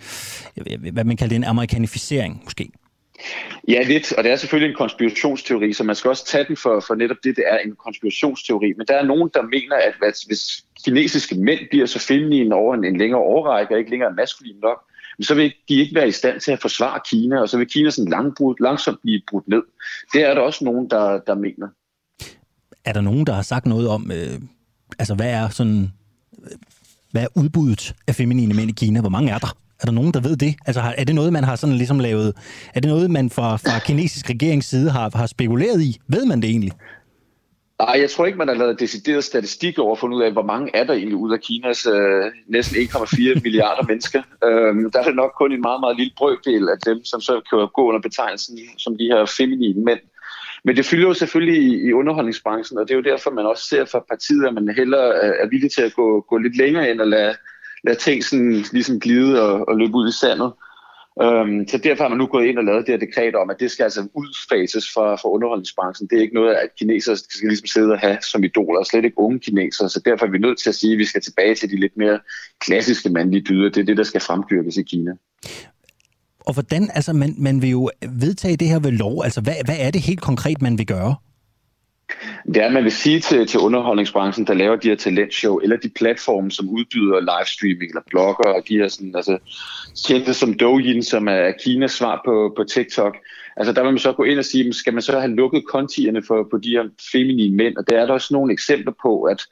hvad 0.93 1.05
man 1.05 1.17
kalder 1.17 1.37
en 1.37 1.45
amerikanificering 1.45 2.41
måske? 2.45 2.71
Ja, 3.69 3.83
lidt, 3.83 4.13
og 4.13 4.25
det 4.25 4.33
er 4.33 4.37
selvfølgelig 4.37 4.71
en 4.71 4.77
konspirationsteori, 4.77 5.73
så 5.73 5.85
man 5.85 5.95
skal 5.95 6.09
også 6.09 6.27
tage 6.27 6.45
den 6.49 6.57
for, 6.57 6.85
for 6.87 6.95
netop 6.95 7.17
det, 7.25 7.37
det 7.37 7.45
er 7.47 7.59
en 7.59 7.75
konspirationsteori. 7.85 8.73
Men 8.77 8.87
der 8.87 8.95
er 8.95 9.05
nogen, 9.05 9.31
der 9.35 9.43
mener, 9.43 9.77
at 9.77 10.15
hvis 10.27 10.65
kinesiske 10.85 11.35
mænd 11.35 11.61
bliver 11.71 11.87
så 11.87 11.99
feminine 11.99 12.55
over 12.55 12.75
en, 12.75 12.85
en 12.85 12.97
længere 12.97 13.21
årrække, 13.21 13.75
og 13.75 13.79
ikke 13.79 13.91
længere 13.91 14.13
maskuline 14.13 14.61
nok, 14.61 14.79
så 15.21 15.35
vil 15.35 15.53
de 15.69 15.75
ikke 15.75 15.95
være 15.95 16.09
i 16.09 16.11
stand 16.11 16.41
til 16.41 16.53
at 16.53 16.61
forsvare 16.61 17.01
Kina, 17.11 17.41
og 17.41 17.49
så 17.49 17.59
vil 17.59 17.69
Kina 17.69 17.91
sådan 17.91 18.11
langbrud, 18.11 18.55
langsomt 18.61 18.99
blive 19.03 19.23
brudt 19.31 19.49
ned. 19.49 19.63
Det 20.13 20.23
er 20.23 20.35
der 20.35 20.41
også 20.41 20.65
nogen, 20.65 20.91
der, 20.91 21.21
der 21.27 21.35
mener. 21.35 21.69
Er 22.85 22.93
der 22.93 23.01
nogen, 23.01 23.27
der 23.27 23.33
har 23.33 23.43
sagt 23.43 23.67
noget 23.67 23.89
om, 23.89 24.11
øh, 24.11 24.41
altså 24.99 25.15
hvad 25.15 25.31
er 25.31 25.49
sådan, 25.49 25.93
hvad 27.11 27.23
er 27.23 27.29
udbuddet 27.37 27.95
af 28.07 28.15
feminine 28.15 28.55
mænd 28.55 28.71
i 28.71 28.73
Kina? 28.73 29.01
Hvor 29.01 29.11
mange 29.11 29.33
er 29.33 29.39
der? 29.39 29.57
Er 29.81 29.85
der 29.85 29.93
nogen, 29.93 30.15
der 30.15 30.21
ved 30.21 30.37
det? 30.37 30.55
Altså 30.67 30.81
er 30.99 31.05
det 31.05 31.15
noget, 31.15 31.33
man 31.33 31.45
har 31.45 31.57
sådan 31.57 31.77
ligesom 31.77 31.99
lavet, 31.99 32.35
er 32.75 32.81
det 32.81 32.91
noget, 32.91 33.11
man 33.11 33.31
fra, 33.31 33.57
fra 33.57 33.79
kinesisk 33.79 34.31
regerings 34.31 34.67
side 34.67 34.91
har, 34.91 35.11
har 35.15 35.27
spekuleret 35.27 35.83
i? 35.83 36.01
Ved 36.09 36.27
man 36.27 36.43
det 36.43 36.51
egentlig? 36.51 36.73
Nej, 37.79 37.97
jeg 38.01 38.11
tror 38.11 38.27
ikke, 38.27 38.39
man 38.39 38.49
har 38.49 38.55
lavet 38.55 38.81
decideret 38.81 39.25
statistik 39.25 39.79
over 39.79 39.93
at 39.93 40.01
finde 40.01 40.17
ud 40.17 40.23
af, 40.23 40.33
hvor 40.33 40.43
mange 40.43 40.71
er 40.75 40.85
der 40.85 40.95
egentlig 40.95 41.17
ud 41.17 41.33
af 41.33 41.41
Kinas 41.41 41.87
øh, 41.87 42.25
næsten 42.49 42.77
1,4 42.77 43.41
milliarder 43.45 43.83
mennesker. 43.91 44.23
Øhm, 44.45 44.91
der 44.91 44.99
er 45.01 45.05
det 45.05 45.17
nok 45.17 45.33
kun 45.39 45.53
en 45.53 45.61
meget, 45.61 45.81
meget 45.81 45.97
lille 45.97 46.13
brøkdel 46.17 46.69
af 46.69 46.79
dem, 46.87 47.05
som 47.05 47.21
så 47.21 47.35
kan 47.49 47.69
gå 47.75 47.83
under 47.89 48.01
betegnelsen 48.01 48.59
som 48.79 48.93
de 48.99 49.05
her 49.05 49.27
feminine 49.39 49.85
mænd. 49.85 50.01
Men 50.65 50.77
det 50.77 50.87
fylder 50.87 51.09
jo 51.09 51.15
selvfølgelig 51.15 51.63
i, 51.63 51.89
i 51.89 51.93
underholdningsbranchen, 51.93 52.79
og 52.79 52.89
det 52.89 52.95
er 52.95 52.99
jo 52.99 53.11
derfor, 53.11 53.31
man 53.31 53.47
også 53.47 53.69
ser 53.69 53.85
fra 53.85 54.05
partiet, 54.09 54.47
at 54.47 54.55
man 54.55 54.75
hellere 54.77 55.15
er 55.43 55.49
villig 55.49 55.71
til 55.71 55.83
at 55.83 55.95
gå, 55.95 56.21
gå 56.21 56.39
lidt 56.39 56.57
længere 56.57 56.91
end 56.91 57.01
at 57.03 57.09
lade, 57.09 57.35
lade 57.85 57.99
ting 57.99 58.25
sådan, 58.25 58.65
ligesom 58.73 59.01
glide 59.01 59.43
og, 59.43 59.69
og 59.69 59.77
løbe 59.79 59.95
ud 59.95 60.09
i 60.09 60.19
sandet. 60.21 60.53
Øhm, 61.23 61.69
så 61.69 61.79
derfor 61.79 62.05
har 62.05 62.09
man 62.09 62.19
nu 62.19 62.27
gået 62.27 62.47
ind 62.47 62.59
og 62.59 62.65
lavet 62.65 62.87
det 62.87 62.93
her 62.93 63.07
dekret 63.07 63.35
om, 63.35 63.51
at 63.51 63.61
det 63.61 63.71
skal 63.71 63.85
altså 63.85 64.09
udfases 64.15 64.93
fra, 64.95 65.17
fra 65.17 65.31
underholdningsbranchen. 65.31 66.09
Det 66.09 66.19
er 66.19 66.23
ikke 66.23 66.35
noget, 66.35 66.55
at 66.55 66.69
kinesere 66.79 67.17
skal 67.17 67.49
ligesom 67.49 67.67
sidde 67.67 67.93
og 67.93 67.99
have 67.99 68.19
som 68.31 68.45
idoler, 68.45 68.79
og 68.79 68.87
slet 68.87 69.05
ikke 69.05 69.19
unge 69.19 69.41
kinesere. 69.41 69.89
Så 69.89 70.01
derfor 70.05 70.27
er 70.27 70.31
vi 70.31 70.39
nødt 70.39 70.59
til 70.59 70.69
at 70.69 70.75
sige, 70.75 70.93
at 70.93 70.99
vi 70.99 71.05
skal 71.05 71.23
tilbage 71.23 71.55
til 71.55 71.71
de 71.71 71.81
lidt 71.81 71.97
mere 71.97 72.21
klassiske 72.61 73.09
mandlige 73.11 73.45
dyder. 73.49 73.71
Det 73.71 73.81
er 73.81 73.85
det, 73.85 73.97
der 73.97 74.03
skal 74.03 74.21
fremdyrkes 74.21 74.77
i 74.77 74.83
Kina. 74.83 75.13
Og 76.47 76.53
hvordan, 76.53 76.91
altså 76.95 77.13
man, 77.13 77.35
man 77.39 77.63
vil 77.63 77.71
jo 77.71 77.91
vedtage 78.09 78.57
det 78.57 78.69
her 78.69 78.79
ved 78.79 78.91
lov. 78.91 79.25
Altså 79.25 79.41
hvad, 79.41 79.55
hvad 79.65 79.77
er 79.79 79.91
det 79.91 80.01
helt 80.01 80.21
konkret, 80.21 80.63
man 80.63 80.79
vil 80.79 80.87
gøre? 80.87 81.15
Det 82.47 82.57
er, 82.57 82.67
at 82.67 82.73
man 82.73 82.85
vil 82.85 82.93
sige 82.93 83.21
til, 83.21 83.47
til 83.47 83.61
underholdningsbranchen, 83.61 84.47
der 84.47 84.55
laver 84.55 84.77
de 84.77 84.89
her 84.89 84.97
talentshow, 84.97 85.59
eller 85.59 85.77
de 85.77 85.89
platforme, 85.89 86.51
som 86.51 86.69
udbyder 86.69 87.21
livestreaming 87.21 87.91
eller 87.91 88.03
blogger, 88.11 88.49
og 88.49 88.63
de 88.69 88.77
her 88.77 88.89
sådan, 88.89 89.17
altså, 89.17 89.39
kendte 90.07 90.35
som 90.35 90.55
Douyin, 90.55 91.03
som 91.03 91.29
er 91.29 91.53
Kinas 91.65 91.93
svar 91.93 92.23
på, 92.25 92.53
på 92.57 92.65
TikTok. 92.65 93.17
Altså 93.57 93.73
der 93.73 93.83
vil 93.83 93.91
man 93.91 93.99
så 93.99 94.13
gå 94.13 94.25
ind 94.25 94.39
og 94.39 94.45
sige, 94.45 94.73
skal 94.73 94.93
man 94.93 95.03
så 95.03 95.21
have 95.21 95.35
lukket 95.35 95.65
kontierne 95.69 96.23
for, 96.23 96.49
på 96.51 96.59
de 96.59 96.69
her 96.69 96.85
feminine 97.13 97.57
mænd? 97.57 97.77
Og 97.77 97.85
der 97.91 98.01
er 98.01 98.07
der 98.07 98.13
også 98.13 98.35
nogle 98.35 98.53
eksempler 98.53 98.93
på, 99.03 99.23
at 99.23 99.43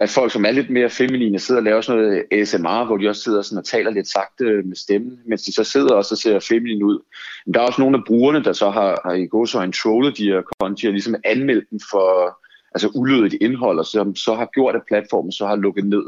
at 0.00 0.10
folk, 0.10 0.32
som 0.32 0.44
er 0.44 0.50
lidt 0.50 0.70
mere 0.70 0.90
feminine, 0.90 1.38
sidder 1.38 1.60
og 1.60 1.64
laver 1.64 1.80
sådan 1.80 2.02
noget 2.02 2.24
ASMR, 2.32 2.84
hvor 2.84 2.96
de 2.96 3.08
også 3.08 3.22
sidder 3.22 3.42
sådan 3.42 3.58
og 3.58 3.64
taler 3.64 3.90
lidt 3.90 4.08
sagte 4.08 4.44
med 4.44 4.76
stemmen, 4.76 5.18
mens 5.26 5.42
de 5.42 5.52
så 5.52 5.64
sidder 5.64 5.94
og 5.94 6.04
så 6.04 6.16
ser 6.16 6.40
feminine 6.40 6.84
ud. 6.84 6.98
Men 7.46 7.54
der 7.54 7.60
er 7.60 7.64
også 7.64 7.80
nogle 7.80 7.98
af 7.98 8.04
brugerne, 8.06 8.44
der 8.44 8.52
så 8.52 8.70
har, 8.70 9.00
har 9.04 9.12
i 9.12 9.26
går 9.26 9.44
så 9.44 9.60
en 9.62 9.72
trollet 9.72 10.18
de 10.18 10.24
her 10.24 10.42
konti 10.60 10.86
og 10.86 10.92
ligesom 10.92 11.14
anmeldt 11.24 11.70
dem 11.70 11.80
for 11.90 12.38
altså 12.74 12.88
ulødigt 12.94 13.42
indhold, 13.42 13.78
og 13.78 13.86
som 13.86 14.16
så 14.16 14.34
har 14.34 14.48
gjort, 14.54 14.76
at 14.76 14.82
platformen 14.88 15.32
så 15.32 15.46
har 15.46 15.56
lukket 15.56 15.84
ned. 15.84 16.04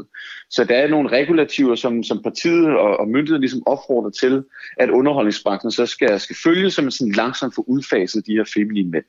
Så 0.49 0.63
der 0.63 0.75
er 0.75 0.87
nogle 0.87 1.09
regulativer, 1.09 1.75
som, 1.75 2.03
som 2.03 2.23
partiet 2.23 2.65
og, 2.65 2.99
og 2.99 3.07
myndigheden 3.07 3.41
ligesom 3.41 3.63
opfordrer 3.65 4.09
til, 4.09 4.43
at 4.77 4.89
underholdningsbranchen 4.89 5.71
så 5.71 5.85
skal, 5.85 6.19
skal 6.19 6.35
følge, 6.43 6.71
så 6.71 6.81
man 6.81 6.91
sådan 6.91 7.13
langsomt 7.13 7.55
får 7.55 7.69
udfaset 7.69 8.25
de 8.27 8.31
her 8.31 8.45
feminine 8.53 8.91
mænd. 8.91 9.05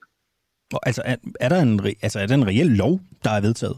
Altså, 0.82 1.02
er, 1.04 1.16
er, 1.40 1.48
der 1.48 1.62
en, 1.62 1.80
altså, 2.02 2.18
er 2.18 2.26
der 2.26 2.34
en 2.34 2.46
reel 2.46 2.66
lov, 2.66 3.00
der 3.24 3.30
er 3.30 3.40
vedtaget? 3.40 3.76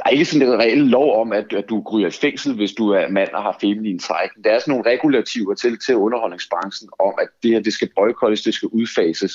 Der 0.00 0.06
er 0.06 0.10
ikke 0.10 0.24
sådan 0.24 0.48
en 0.48 0.58
reel 0.58 0.78
lov 0.78 1.20
om, 1.20 1.32
at, 1.32 1.52
at 1.52 1.64
du 1.68 1.82
ryger 1.92 2.08
i 2.08 2.10
fængsel, 2.10 2.54
hvis 2.54 2.72
du 2.72 2.88
er 2.88 3.08
mand 3.08 3.28
og 3.32 3.42
har 3.42 3.56
feminin 3.60 3.98
træk. 3.98 4.30
Der 4.44 4.50
er 4.50 4.58
sådan 4.58 4.72
nogle 4.72 4.90
regulativer 4.90 5.54
til, 5.54 5.78
til 5.78 5.96
underholdningsbranchen 5.96 6.88
om, 6.98 7.14
at 7.22 7.28
det 7.42 7.50
her 7.50 7.60
det 7.60 7.72
skal 7.72 7.90
boykottes, 7.96 8.42
det 8.42 8.54
skal 8.54 8.68
udfases. 8.68 9.32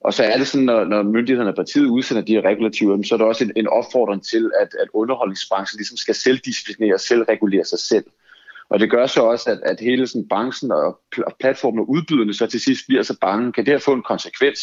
Og 0.00 0.14
så 0.14 0.24
er 0.24 0.36
det 0.38 0.46
sådan, 0.46 0.64
når, 0.64 0.84
når 0.84 1.02
myndighederne 1.02 1.50
og 1.50 1.56
partiet 1.56 1.86
udsender 1.86 2.22
de 2.22 2.32
her 2.32 2.44
regulativer, 2.44 3.02
så 3.02 3.14
er 3.14 3.18
der 3.18 3.24
også 3.24 3.44
en, 3.44 3.52
en 3.56 3.68
opfordring 3.68 4.24
til, 4.24 4.50
at, 4.60 4.68
at 4.80 4.88
underholdningsbranchen 4.94 5.78
ligesom 5.78 5.96
skal 5.96 6.14
selvdisciplinere 6.14 6.94
og 6.94 7.00
selvregulere 7.00 7.64
sig 7.64 7.78
selv. 7.78 8.04
Og 8.70 8.80
det 8.80 8.90
gør 8.90 9.06
så 9.06 9.22
også, 9.22 9.50
at, 9.50 9.60
at 9.62 9.80
hele 9.80 10.06
sådan 10.06 10.28
branchen 10.28 10.72
og 10.72 11.00
platformen 11.40 11.80
og 11.80 11.90
udbyderne 11.90 12.34
så 12.34 12.46
til 12.46 12.60
sidst 12.60 12.86
bliver 12.88 13.02
så 13.02 13.16
bange. 13.20 13.52
Kan 13.52 13.66
det 13.66 13.72
her 13.72 13.78
få 13.78 13.92
en 13.92 14.02
konsekvens, 14.02 14.60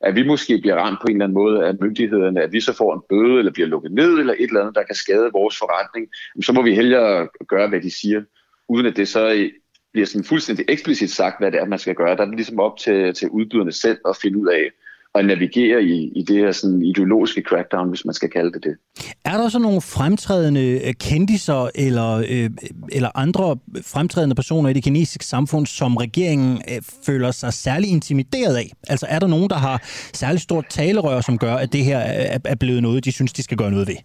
at 0.00 0.14
vi 0.14 0.22
måske 0.26 0.58
bliver 0.58 0.76
ramt 0.76 0.98
på 1.00 1.06
en 1.06 1.16
eller 1.16 1.24
anden 1.24 1.34
måde 1.34 1.66
af 1.66 1.74
myndighederne, 1.80 2.42
at 2.42 2.52
vi 2.52 2.60
så 2.60 2.72
får 2.72 2.94
en 2.94 3.02
bøde, 3.08 3.38
eller 3.38 3.52
bliver 3.52 3.68
lukket 3.68 3.92
ned, 3.92 4.18
eller 4.18 4.34
et 4.38 4.42
eller 4.42 4.60
andet, 4.60 4.74
der 4.74 4.82
kan 4.82 4.94
skade 4.94 5.30
vores 5.32 5.58
forretning, 5.58 6.08
så 6.42 6.52
må 6.52 6.62
vi 6.62 6.74
hellere 6.74 7.28
gøre, 7.48 7.68
hvad 7.68 7.80
de 7.80 7.90
siger, 7.90 8.22
uden 8.68 8.86
at 8.86 8.96
det 8.96 9.08
så 9.08 9.32
øh, 9.32 9.50
bliver 9.92 10.06
sådan 10.06 10.24
fuldstændig 10.24 10.64
eksplicit 10.68 11.10
sagt, 11.10 11.40
hvad 11.40 11.52
det 11.52 11.60
er, 11.60 11.64
man 11.64 11.78
skal 11.78 11.94
gøre. 11.94 12.16
Der 12.16 12.22
er 12.22 12.26
det 12.26 12.36
ligesom 12.36 12.60
op 12.60 12.78
til, 12.78 13.14
til 13.14 13.28
udbyderne 13.28 13.72
selv 13.72 13.98
at 14.08 14.16
finde 14.22 14.38
ud 14.38 14.48
af, 14.48 14.70
at 15.14 15.26
navigere 15.26 15.82
i, 15.82 16.12
i 16.16 16.22
det 16.22 16.36
her 16.36 16.52
sådan 16.52 16.82
ideologiske 16.82 17.42
crackdown, 17.42 17.88
hvis 17.88 18.04
man 18.04 18.14
skal 18.14 18.30
kalde 18.30 18.52
det 18.52 18.64
det. 18.64 18.76
Er 19.24 19.36
der 19.36 19.48
så 19.48 19.58
nogle 19.58 19.80
fremtrædende 19.80 20.80
øh, 20.86 20.94
kendiser 20.94 21.70
eller, 21.74 22.24
øh, 22.28 22.50
eller 22.92 23.10
andre 23.14 23.56
fremtrædende 23.82 24.34
personer 24.34 24.70
i 24.70 24.72
det 24.72 24.82
kinesiske 24.82 25.24
samfund, 25.24 25.66
som 25.66 25.96
regeringen 25.96 26.62
øh, 26.70 26.82
føler 27.06 27.30
sig 27.30 27.52
særlig 27.52 27.90
intimideret 27.90 28.56
af? 28.56 28.72
Altså 28.88 29.06
er 29.08 29.18
der 29.18 29.26
nogen, 29.26 29.50
der 29.50 29.56
har 29.56 29.82
særlig 30.14 30.40
stort 30.40 30.66
talerør, 30.68 31.20
som 31.20 31.38
gør, 31.38 31.54
at 31.54 31.72
det 31.72 31.84
her 31.84 32.00
øh, 32.00 32.06
er, 32.06 32.38
er 32.44 32.54
blevet 32.54 32.82
noget, 32.82 33.04
de 33.04 33.12
synes, 33.12 33.32
de 33.32 33.42
skal 33.42 33.56
gøre 33.56 33.70
noget 33.70 33.88
ved? 33.88 33.96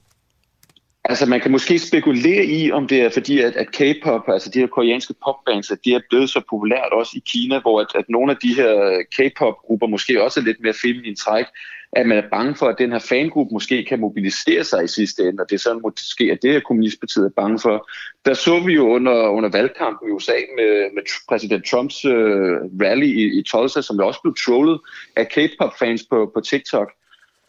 Altså 1.10 1.26
man 1.26 1.40
kan 1.40 1.52
måske 1.52 1.80
spekulere 1.80 2.46
i, 2.46 2.72
om 2.72 2.88
det 2.88 3.02
er 3.02 3.10
fordi, 3.10 3.42
at, 3.42 3.56
at 3.56 3.68
K-pop, 3.72 4.22
altså 4.28 4.50
de 4.50 4.60
her 4.60 4.68
koreanske 4.68 5.14
popbands, 5.26 5.72
at 5.72 5.78
de 5.86 5.94
er 5.94 6.00
blevet 6.10 6.30
så 6.30 6.42
populært 6.50 6.92
også 6.92 7.12
i 7.16 7.24
Kina, 7.26 7.60
hvor 7.60 7.82
at, 7.82 7.88
at 7.96 8.06
nogle 8.10 8.32
af 8.32 8.38
de 8.38 8.54
her 8.56 9.04
K-pop-grupper 9.12 9.88
måske 9.88 10.24
også 10.24 10.40
er 10.40 10.44
lidt 10.44 10.62
mere 10.62 10.74
feminine 10.82 11.16
træk, 11.16 11.46
at 11.92 12.06
man 12.06 12.18
er 12.18 12.30
bange 12.32 12.56
for, 12.56 12.66
at 12.66 12.76
den 12.78 12.92
her 12.92 13.00
fangruppe 13.00 13.54
måske 13.54 13.86
kan 13.86 14.00
mobilisere 14.00 14.64
sig 14.64 14.84
i 14.84 14.88
sidste 14.88 15.24
ende, 15.24 15.42
og 15.42 15.50
det 15.50 15.56
er 15.56 15.60
sådan 15.60 15.82
måske, 15.82 16.24
at 16.24 16.40
det 16.42 16.52
her 16.54 16.60
kommunistpartiet 16.60 17.26
er 17.26 17.42
bange 17.42 17.60
for. 17.60 17.90
Der 18.26 18.34
så 18.34 18.60
vi 18.60 18.74
jo 18.74 18.88
under, 18.90 19.28
under 19.28 19.50
valgkampen 19.50 20.10
i 20.10 20.12
USA 20.12 20.38
med, 20.58 20.94
med 20.96 21.04
præsident 21.30 21.66
Trumps 21.66 22.06
øh, 22.06 22.56
rally 22.82 23.06
i, 23.06 23.40
i 23.40 23.44
Tulsa, 23.44 23.82
som 23.82 24.00
også 24.00 24.22
blev 24.22 24.36
trollet 24.46 24.80
af 25.16 25.28
K-pop-fans 25.28 26.04
på, 26.10 26.32
på 26.34 26.42
TikTok, 26.42 26.92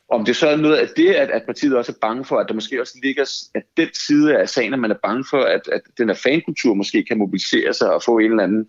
om 0.08 0.24
det 0.24 0.36
så 0.36 0.48
er 0.48 0.56
noget 0.56 0.76
af 0.76 0.88
det, 0.96 1.08
at, 1.08 1.30
at 1.30 1.42
partiet 1.46 1.76
også 1.76 1.92
er 1.92 2.06
bange 2.06 2.24
for, 2.24 2.36
at 2.36 2.48
der 2.48 2.54
måske 2.54 2.80
også 2.80 2.98
ligger 3.02 3.46
at 3.54 3.62
den 3.76 3.88
side 3.94 4.38
af 4.38 4.48
sagen, 4.48 4.72
at 4.72 4.78
man 4.78 4.90
er 4.90 4.98
bange 5.02 5.24
for, 5.30 5.42
at, 5.42 5.68
at 5.72 5.80
den 5.98 6.08
her 6.08 6.16
fankultur 6.16 6.74
måske 6.74 7.04
kan 7.04 7.18
mobilisere 7.18 7.74
sig 7.74 7.94
og 7.94 8.02
få 8.02 8.18
en 8.18 8.30
eller 8.30 8.42
anden 8.42 8.66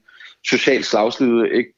social 0.49 0.83
slagslide, 0.83 1.49
ikke 1.53 1.73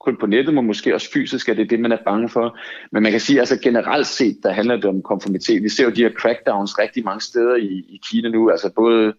kun 0.00 0.16
på 0.20 0.26
nettet, 0.26 0.54
men 0.54 0.66
måske 0.66 0.94
også 0.94 1.10
fysisk, 1.12 1.48
at 1.48 1.56
det 1.56 1.62
er 1.62 1.68
det, 1.68 1.80
man 1.80 1.92
er 1.92 2.04
bange 2.04 2.28
for. 2.28 2.58
Men 2.92 3.02
man 3.02 3.12
kan 3.12 3.20
sige, 3.20 3.36
at 3.36 3.40
altså 3.40 3.60
generelt 3.60 4.06
set, 4.06 4.36
der 4.42 4.52
handler 4.52 4.76
det 4.76 4.84
om 4.84 5.02
konformitet. 5.02 5.62
Vi 5.62 5.68
ser 5.68 5.84
jo 5.84 5.90
de 5.90 6.02
her 6.02 6.12
crackdowns 6.12 6.78
rigtig 6.78 7.04
mange 7.04 7.20
steder 7.20 7.56
i, 7.56 7.66
i 7.66 8.00
Kina 8.10 8.28
nu, 8.28 8.50
altså 8.50 8.72
både 8.76 9.14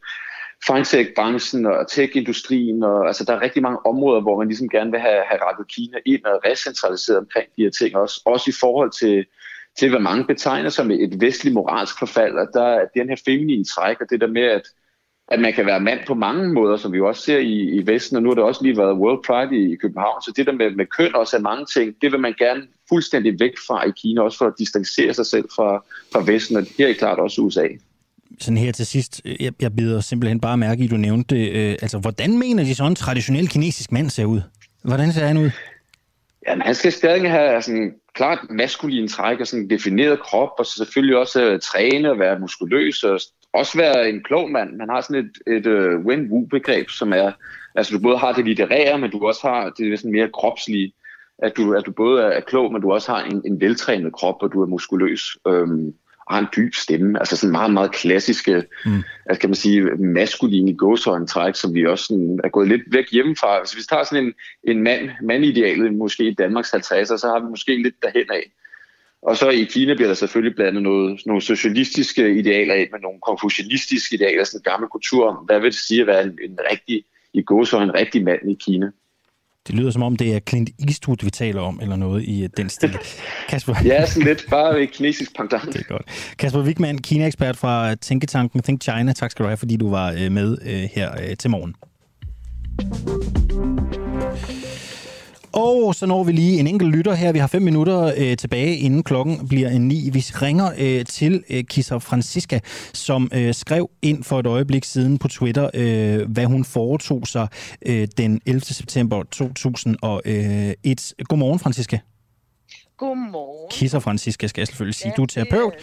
fintech-branchen 0.67 1.65
og 1.65 1.87
tech-industrien, 1.89 2.83
og 2.83 3.07
altså 3.07 3.23
der 3.23 3.33
er 3.33 3.41
rigtig 3.41 3.61
mange 3.61 3.85
områder, 3.85 4.21
hvor 4.21 4.37
man 4.37 4.47
ligesom 4.47 4.69
gerne 4.69 4.91
vil 4.91 4.99
have, 4.99 5.23
have 5.29 5.41
rettet 5.47 5.67
Kina 5.67 5.97
ind 6.05 6.23
og 6.25 6.41
recentraliseret 6.45 7.17
omkring 7.17 7.47
de 7.57 7.63
her 7.63 7.69
ting, 7.69 7.95
også, 7.95 8.21
også 8.25 8.49
i 8.49 8.57
forhold 8.59 8.91
til 8.91 9.25
til, 9.79 9.89
hvad 9.89 9.99
mange 9.99 10.25
betegner 10.25 10.69
som 10.69 10.91
et 10.91 11.21
vestligt 11.21 11.53
moralsk 11.53 11.99
forfald. 11.99 12.33
Og 12.33 12.47
der 12.53 12.63
er 12.63 12.85
den 12.95 13.09
her 13.09 13.15
feminine 13.25 13.65
træk, 13.65 14.01
og 14.01 14.07
det 14.09 14.21
der 14.21 14.27
med, 14.27 14.41
at, 14.41 14.61
at 15.27 15.39
man 15.39 15.53
kan 15.53 15.65
være 15.65 15.79
mand 15.79 15.99
på 16.07 16.13
mange 16.13 16.53
måder, 16.53 16.77
som 16.77 16.91
vi 16.91 16.97
jo 16.97 17.07
også 17.07 17.21
ser 17.21 17.37
i, 17.37 17.55
i 17.77 17.87
Vesten, 17.87 18.17
og 18.17 18.23
nu 18.23 18.29
har 18.29 18.35
det 18.35 18.43
også 18.43 18.63
lige 18.63 18.77
været 18.77 18.97
World 18.97 19.23
Pride 19.27 19.61
i, 19.61 19.73
i 19.73 19.75
København, 19.75 20.21
så 20.21 20.33
det 20.35 20.45
der 20.45 20.51
med, 20.51 20.71
med 20.71 20.85
køn 20.97 21.15
også 21.15 21.37
er 21.37 21.41
mange 21.41 21.65
ting, 21.65 21.95
det 22.01 22.11
vil 22.11 22.19
man 22.19 22.33
gerne 22.39 22.61
fuldstændig 22.89 23.39
væk 23.39 23.53
fra 23.67 23.87
i 23.87 23.91
Kina, 24.01 24.21
også 24.21 24.37
for 24.37 24.45
at 24.45 24.53
distancere 24.59 25.13
sig 25.13 25.25
selv 25.25 25.45
fra, 25.55 25.83
fra 26.13 26.31
Vesten, 26.31 26.57
og 26.57 26.63
her 26.77 26.87
er 26.87 26.93
klart 26.93 27.19
også 27.19 27.41
USA 27.41 27.67
sådan 28.39 28.57
her 28.57 28.71
til 28.71 28.85
sidst, 28.85 29.21
jeg, 29.39 29.53
jeg 29.61 29.75
bider 29.75 30.01
simpelthen 30.01 30.39
bare 30.39 30.57
mærke 30.57 30.81
i, 30.81 30.85
at 30.85 30.91
du 30.91 30.97
nævnte 30.97 31.35
det. 31.35 31.51
Øh, 31.51 31.75
altså, 31.81 31.97
hvordan 31.97 32.37
mener 32.37 32.63
de 32.63 32.75
sådan 32.75 32.91
en 32.91 32.95
traditionel 32.95 33.47
kinesisk 33.47 33.91
mand 33.91 34.09
ser 34.09 34.25
ud? 34.25 34.41
Hvordan 34.83 35.11
ser 35.13 35.25
han 35.25 35.37
ud? 35.37 35.49
Jamen, 36.47 36.61
han 36.61 36.75
skal 36.75 36.91
stadig 36.91 37.31
have 37.31 37.61
sådan 37.61 37.93
klart 38.17 38.39
maskulin 38.49 39.07
træk 39.07 39.39
og 39.39 39.47
sådan 39.47 39.63
en 39.63 39.69
defineret 39.69 40.19
krop, 40.19 40.49
og 40.59 40.65
så 40.65 40.75
selvfølgelig 40.77 41.17
også 41.17 41.53
uh, 41.53 41.59
træne 41.59 42.11
og 42.11 42.19
være 42.19 42.39
muskuløs, 42.39 43.03
og 43.03 43.19
også 43.53 43.77
være 43.77 44.09
en 44.09 44.23
klog 44.23 44.51
mand. 44.51 44.75
Man 44.75 44.89
har 44.89 45.01
sådan 45.01 45.25
et, 45.25 45.55
et 45.57 45.65
øh, 45.65 45.99
uh, 45.99 46.05
win-woo-begreb, 46.05 46.89
som 46.89 47.13
er, 47.13 47.31
altså 47.75 47.93
du 47.93 47.99
både 47.99 48.17
har 48.17 48.33
det 48.33 48.45
litterære, 48.45 48.97
men 48.99 49.11
du 49.11 49.27
også 49.27 49.47
har 49.47 49.69
det 49.69 49.99
sådan 49.99 50.11
mere 50.11 50.29
kropslige, 50.33 50.93
at 51.39 51.57
du, 51.57 51.73
at 51.73 51.85
du 51.85 51.91
både 51.91 52.23
er 52.23 52.41
klog, 52.41 52.73
men 52.73 52.81
du 52.81 52.93
også 52.93 53.11
har 53.11 53.23
en, 53.23 53.41
en 53.45 53.61
veltrænet 53.61 54.13
krop, 54.13 54.35
og 54.41 54.53
du 54.53 54.61
er 54.61 54.65
muskuløs. 54.65 55.37
Um, 55.45 55.93
og 56.29 56.35
har 56.35 56.41
en 56.41 56.47
dyb 56.55 56.73
stemme. 56.73 57.19
Altså 57.19 57.37
sådan 57.37 57.51
meget, 57.51 57.73
meget 57.73 57.91
klassiske, 57.91 58.63
mm. 58.85 59.03
altså 59.25 59.41
kan 59.41 59.49
man 59.49 59.55
sige, 59.55 59.81
maskuline 59.95 60.77
gåsøjentræk, 60.77 61.55
som 61.55 61.73
vi 61.73 61.85
også 61.85 62.05
sådan 62.05 62.39
er 62.43 62.49
gået 62.49 62.67
lidt 62.67 62.81
væk 62.91 63.11
hjemmefra. 63.11 63.59
Hvis 63.59 63.75
vi 63.75 63.81
tager 63.89 64.03
sådan 64.03 64.25
en, 64.25 64.33
en 64.63 64.83
mand, 64.83 65.09
mandidealet, 65.21 65.93
måske 65.93 66.23
i 66.23 66.33
Danmarks 66.33 66.73
50'er, 66.73 67.17
så 67.17 67.31
har 67.33 67.39
vi 67.39 67.49
måske 67.49 67.83
lidt 67.83 67.95
derhen 68.03 68.31
af. 68.31 68.51
Og 69.21 69.37
så 69.37 69.49
i 69.49 69.63
Kina 69.63 69.93
bliver 69.93 70.07
der 70.07 70.15
selvfølgelig 70.15 70.55
blandet 70.55 70.83
noget, 70.83 71.21
nogle 71.25 71.41
socialistiske 71.41 72.35
idealer 72.35 72.73
af 72.73 72.87
med 72.91 72.99
nogle 72.99 73.19
konfucianistiske 73.21 74.15
idealer, 74.15 74.43
sådan 74.43 74.59
en 74.59 74.71
gammel 74.71 74.89
kultur 74.89 75.43
hvad 75.45 75.59
vil 75.59 75.71
det 75.71 75.79
sige 75.79 76.01
at 76.01 76.07
være 76.07 76.23
en, 76.23 76.39
en 76.43 76.59
rigtig, 76.71 77.03
i 77.33 77.41
gåsøj, 77.41 77.83
en 77.83 77.93
rigtig 77.93 78.23
mand 78.23 78.51
i 78.51 78.57
Kina. 78.59 78.91
Det 79.67 79.75
lyder 79.75 79.91
som 79.91 80.03
om, 80.03 80.15
det 80.15 80.35
er 80.35 80.39
Clint 80.39 80.69
Eastwood, 80.87 81.17
vi 81.23 81.29
taler 81.29 81.61
om, 81.61 81.79
eller 81.81 81.95
noget 81.95 82.23
i 82.23 82.43
øh, 82.43 82.49
den 82.57 82.69
stil. 82.69 82.97
Kasper... 83.49 83.75
ja, 83.85 84.05
sådan 84.05 84.23
lidt 84.23 84.45
bare 84.49 84.81
et 84.81 84.91
kinesisk 84.91 85.35
pendant. 85.35 85.65
Det 85.73 85.81
er 85.81 85.83
godt. 85.83 86.35
Kasper 86.39 86.61
Wigman, 86.61 86.97
Kina-ekspert 86.97 87.57
fra 87.57 87.95
Tænketanken 87.95 88.61
Think 88.61 88.81
China. 88.81 89.13
Tak 89.13 89.31
skal 89.31 89.43
du 89.43 89.47
have, 89.47 89.57
fordi 89.57 89.77
du 89.77 89.89
var 89.89 90.15
øh, 90.19 90.31
med 90.31 90.57
øh, 90.65 90.89
her 90.93 91.35
til 91.35 91.49
morgen. 91.49 91.75
Og 95.57 95.95
så 95.95 96.05
når 96.05 96.23
vi 96.23 96.31
lige 96.31 96.59
en 96.59 96.67
enkelt 96.67 96.91
lytter 96.95 97.13
her. 97.13 97.31
Vi 97.31 97.39
har 97.39 97.47
fem 97.47 97.61
minutter 97.61 98.13
øh, 98.17 98.37
tilbage, 98.37 98.77
inden 98.77 99.03
klokken 99.03 99.47
bliver 99.47 99.69
en 99.69 99.87
ni. 99.87 100.09
Vi 100.13 100.19
ringer 100.19 100.71
øh, 100.77 101.05
til 101.05 101.43
øh, 101.49 101.63
Kisser 101.63 101.99
Francisca, 101.99 102.59
som 102.93 103.29
øh, 103.33 103.53
skrev 103.53 103.89
ind 104.01 104.23
for 104.23 104.39
et 104.39 104.47
øjeblik 104.47 104.83
siden 104.83 105.17
på 105.17 105.27
Twitter, 105.27 105.69
øh, 105.73 106.31
hvad 106.31 106.45
hun 106.45 106.65
foretog 106.65 107.27
sig 107.27 107.47
øh, 107.85 108.07
den 108.17 108.41
11. 108.45 108.61
september 108.61 109.23
2001. 109.23 111.13
Godmorgen, 111.23 111.59
Francisca. 111.59 111.99
Godmorgen. 112.97 113.69
Kisser 113.71 113.99
Francisca 113.99 114.47
skal 114.47 114.61
jeg 114.61 114.67
selvfølgelig 114.67 114.95
sige. 114.95 115.09
Ja, 115.09 115.15
du 115.17 115.21
er 115.21 115.27
terapeut. 115.27 115.73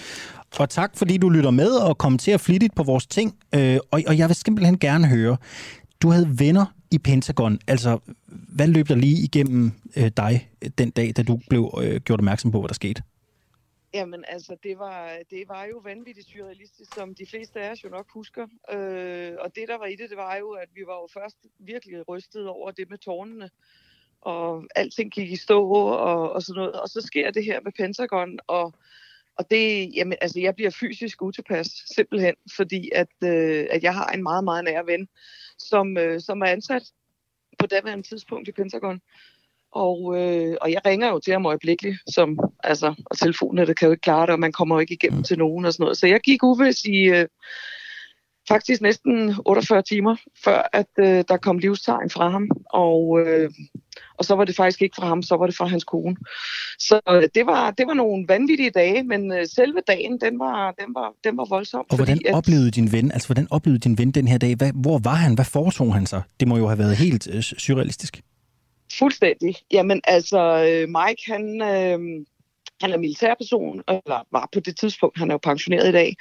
Og 0.59 0.71
tak, 0.71 0.91
fordi 0.97 1.17
du 1.17 1.29
lytter 1.29 1.51
med 1.51 1.71
og 1.71 1.99
kommenterer 1.99 2.39
flittigt 2.39 2.75
på 2.75 2.83
vores 2.83 3.07
ting. 3.07 3.35
Øh, 3.55 3.79
og, 3.91 4.03
og 4.07 4.19
jeg 4.19 4.29
vil 4.29 4.37
simpelthen 4.37 4.79
gerne 4.79 5.07
høre, 5.07 5.37
du 6.03 6.11
havde 6.11 6.39
venner 6.39 6.67
i 6.95 6.99
Pentagon. 6.99 7.59
Altså, 7.69 7.99
hvad 8.27 8.67
løb 8.67 8.89
der 8.89 8.95
lige 8.95 9.25
igennem 9.25 9.73
øh, 9.97 10.11
dig 10.17 10.51
den 10.79 10.91
dag, 10.91 11.13
da 11.17 11.23
du 11.23 11.41
blev 11.49 11.71
øh, 11.83 12.01
gjort 12.01 12.21
opmærksom 12.21 12.51
på, 12.51 12.61
hvad 12.61 12.69
der 12.69 12.75
skete? 12.75 13.03
Jamen 13.95 14.25
altså, 14.29 14.57
det 14.63 14.79
var, 14.79 15.19
det 15.31 15.45
var 15.49 15.65
jo 15.65 15.79
vanvittigt 15.85 16.29
surrealistisk, 16.29 16.95
som 16.95 17.15
de 17.15 17.27
fleste 17.27 17.61
af 17.61 17.71
os 17.71 17.85
jo 17.85 17.89
nok 17.89 18.07
husker. 18.11 18.47
Øh, 18.73 19.33
og 19.41 19.57
det, 19.57 19.65
der 19.69 19.79
var 19.79 19.87
i 19.87 19.97
det, 19.97 20.11
det 20.11 20.17
var 20.17 20.37
jo, 20.37 20.51
at 20.51 20.69
vi 20.75 20.83
var 20.87 20.95
jo 20.95 21.09
først 21.15 21.37
virkelig 21.59 22.09
rystet 22.09 22.49
over 22.49 22.71
det 22.71 22.91
med 22.91 22.99
tårnene. 22.99 23.51
Og 24.21 24.65
alting 24.75 25.13
gik 25.13 25.31
i 25.31 25.37
stå 25.37 25.69
og, 25.71 26.33
og 26.33 26.43
sådan 26.43 26.59
noget. 26.59 26.81
Og 26.81 26.89
så 26.89 27.01
sker 27.01 27.31
det 27.31 27.45
her 27.45 27.61
med 27.61 27.73
Pentagon, 27.73 28.39
og, 28.47 28.73
og 29.37 29.51
det, 29.51 29.91
jamen, 29.97 30.19
altså, 30.21 30.41
jeg 30.41 30.55
bliver 30.55 30.71
fysisk 30.71 31.23
utilpas, 31.23 31.67
simpelthen, 31.95 32.35
fordi 32.57 32.91
at, 32.95 33.15
øh, 33.25 33.67
at 33.71 33.83
jeg 33.83 33.95
har 33.95 34.07
en 34.07 34.23
meget, 34.23 34.45
meget 34.45 34.65
nær 34.65 34.83
ven, 34.83 35.09
som, 35.69 35.99
øh, 35.99 36.21
som 36.21 36.41
er 36.41 36.47
ansat 36.47 36.83
på 37.59 37.67
daværende 37.67 38.09
tidspunkt 38.09 38.49
i 38.49 38.53
Pentagon. 38.53 39.01
Og, 39.73 39.99
øh, 40.21 40.57
og 40.61 40.73
jeg 40.73 40.81
ringer 40.87 41.09
jo 41.09 41.19
til 41.19 41.33
ham 41.33 41.47
øjeblikkeligt, 41.47 41.97
som, 42.15 42.39
altså, 42.65 42.95
og 43.07 43.19
telefonen 43.19 43.67
det 43.67 43.79
kan 43.79 43.87
jo 43.87 43.93
ikke 43.93 44.01
klare 44.03 44.27
det, 44.27 44.33
og 44.33 44.41
man 44.41 44.53
kommer 44.53 44.77
jo 44.77 44.81
ikke 44.81 44.95
igennem 44.95 45.23
til 45.23 45.39
nogen 45.39 45.65
og 45.65 45.73
sådan 45.73 45.85
noget. 45.85 45.99
Så 45.99 46.07
jeg 46.07 46.21
gik 46.21 46.43
uvis 46.43 46.85
i 46.85 47.03
øh, 47.03 47.27
faktisk 48.49 48.81
næsten 48.81 49.35
48 49.47 49.83
timer, 49.83 50.17
før 50.45 50.69
at 50.73 50.87
øh, 50.99 51.25
der 51.29 51.37
kom 51.37 51.59
livstegn 51.59 52.11
fra 52.11 52.31
ham. 52.31 52.51
Og, 52.71 53.21
øh, 53.21 53.51
og 54.19 54.25
så 54.25 54.35
var 54.35 54.45
det 54.45 54.57
faktisk 54.57 54.83
ikke 54.83 54.97
fra 54.99 55.07
ham, 55.07 55.23
så 55.23 55.37
var 55.37 55.47
det 55.47 55.57
fra 55.57 55.67
hans 55.67 55.85
kone. 55.85 56.17
Så 56.79 57.01
øh, 57.09 57.23
det, 57.35 57.47
var, 57.47 57.71
det 57.71 57.87
var 57.87 57.95
nogle 57.95 58.25
vanvittige 58.29 58.71
dage, 58.71 59.03
men 59.03 59.33
øh, 59.33 59.47
selve 59.47 59.81
dagen, 59.87 60.21
den 60.21 60.39
var, 60.39 60.75
den 60.81 60.95
var, 60.95 61.13
den 61.25 61.37
var 61.37 61.45
voldsom. 61.45 61.85
Og 61.91 61.97
hvordan 61.97 62.17
fordi, 62.17 62.35
oplevede 62.35 62.71
din 62.71 62.93
ven, 62.93 63.13
altså 63.13 63.29
hvordan 63.29 63.47
oplevede 63.51 63.81
din 63.81 63.99
ven 63.99 64.11
den 64.11 64.29
her 64.29 64.39
dag? 64.39 64.55
Hvad, 64.55 64.73
hvor 64.75 64.99
var 64.99 65.15
han? 65.15 65.35
Hvad 65.35 65.45
foretog 65.45 65.95
han 65.95 66.07
sig? 66.07 66.23
Det 66.41 66.49
må 66.49 66.57
jo 66.57 66.67
have 66.67 66.79
været 66.79 66.97
helt 66.97 67.29
øh, 67.33 67.43
surrealistisk. 67.43 68.23
Fuldstændig. 68.99 69.55
Jamen 69.73 70.01
altså, 70.05 70.41
øh, 70.41 70.89
Mike, 70.89 71.23
han... 71.27 71.63
Øh, 71.63 72.25
han 72.81 72.93
er 72.93 72.99
militærperson, 72.99 73.83
eller 73.89 74.27
var 74.33 74.49
på 74.53 74.61
det 74.61 74.77
tidspunkt, 74.77 75.19
han 75.19 75.31
er 75.31 75.35
jo 75.35 75.39
pensioneret 75.39 75.89
i 75.89 75.93
dag, 75.93 76.17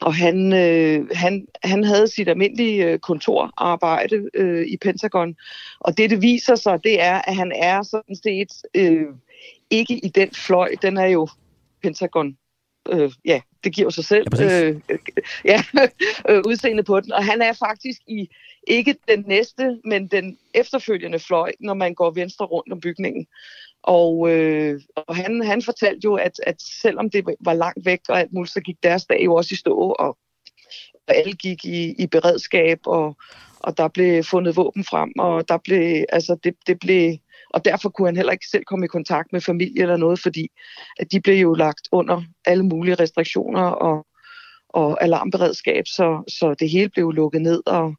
og 0.00 0.14
han, 0.14 0.52
øh, 0.52 1.08
han, 1.12 1.46
han 1.64 1.84
havde 1.84 2.08
sit 2.08 2.28
almindelige 2.28 2.84
øh, 2.84 2.98
kontorarbejde 2.98 4.28
øh, 4.34 4.66
i 4.66 4.76
Pentagon. 4.76 5.36
Og 5.80 5.98
det, 5.98 6.10
det 6.10 6.22
viser 6.22 6.54
sig, 6.54 6.84
det 6.84 7.02
er, 7.02 7.14
at 7.14 7.36
han 7.36 7.52
er 7.52 7.82
sådan 7.82 8.16
set 8.16 8.52
øh, 8.74 9.06
ikke 9.70 9.94
i 9.94 10.08
den 10.08 10.30
fløj. 10.30 10.74
Den 10.82 10.96
er 10.96 11.06
jo 11.06 11.28
Pentagon. 11.82 12.36
Øh, 12.88 13.12
ja, 13.24 13.40
det 13.64 13.74
giver 13.74 13.90
sig 13.90 14.04
selv. 14.04 14.26
Ja, 14.38 14.64
øh, 14.64 14.80
ja 15.44 15.62
øh, 16.28 16.42
udseende 16.46 16.82
på 16.82 17.00
den. 17.00 17.12
Og 17.12 17.24
han 17.24 17.42
er 17.42 17.52
faktisk 17.52 18.00
i 18.06 18.28
ikke 18.66 18.96
den 19.08 19.24
næste, 19.26 19.80
men 19.84 20.06
den 20.06 20.38
efterfølgende 20.54 21.18
fløj, 21.18 21.52
når 21.60 21.74
man 21.74 21.94
går 21.94 22.10
venstre 22.10 22.46
rundt 22.46 22.72
om 22.72 22.80
bygningen. 22.80 23.26
Og, 23.86 24.30
øh, 24.30 24.80
og 24.96 25.16
han, 25.16 25.42
han 25.44 25.62
fortalte 25.62 26.00
jo, 26.04 26.14
at, 26.14 26.32
at 26.46 26.56
selvom 26.82 27.10
det 27.10 27.24
var 27.40 27.54
langt 27.54 27.86
væk 27.86 28.00
og 28.08 28.20
alt 28.20 28.32
muligt, 28.32 28.52
så 28.52 28.60
gik 28.60 28.76
deres 28.82 29.06
dag 29.06 29.24
jo 29.24 29.34
også 29.34 29.52
i 29.52 29.56
stå, 29.56 29.78
og, 29.78 30.18
og 31.08 31.14
alle 31.14 31.32
gik 31.32 31.64
i, 31.64 32.02
i 32.02 32.06
beredskab, 32.06 32.78
og, 32.86 33.16
og 33.60 33.76
der 33.78 33.88
blev 33.88 34.24
fundet 34.24 34.56
våben 34.56 34.84
frem, 34.84 35.12
og 35.18 35.48
der 35.48 35.58
blev, 35.64 36.04
altså 36.08 36.36
det, 36.44 36.54
det 36.66 36.78
blev, 36.78 37.16
og 37.50 37.64
derfor 37.64 37.88
kunne 37.88 38.08
han 38.08 38.16
heller 38.16 38.32
ikke 38.32 38.46
selv 38.50 38.64
komme 38.64 38.84
i 38.84 38.88
kontakt 38.88 39.32
med 39.32 39.40
familie 39.40 39.82
eller 39.82 39.96
noget, 39.96 40.20
fordi 40.20 40.48
at 40.98 41.12
de 41.12 41.20
blev 41.20 41.34
jo 41.34 41.54
lagt 41.54 41.88
under 41.92 42.22
alle 42.44 42.62
mulige 42.66 42.94
restriktioner 42.94 43.62
og, 43.62 44.06
og 44.68 45.02
alarmberedskab, 45.02 45.86
så, 45.86 46.34
så 46.38 46.54
det 46.54 46.70
hele 46.70 46.88
blev 46.88 47.10
lukket 47.10 47.42
ned, 47.42 47.62
og, 47.66 47.94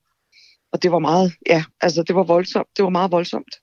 og 0.71 0.83
det 0.83 0.91
var 0.91 0.99
meget, 0.99 1.33
ja, 1.49 1.63
altså 1.81 2.03
det 2.03 2.15
var 2.15 2.23
voldsomt, 2.23 2.67
det 2.77 2.83
var 2.83 2.89
meget 2.89 3.11
voldsomt. 3.11 3.55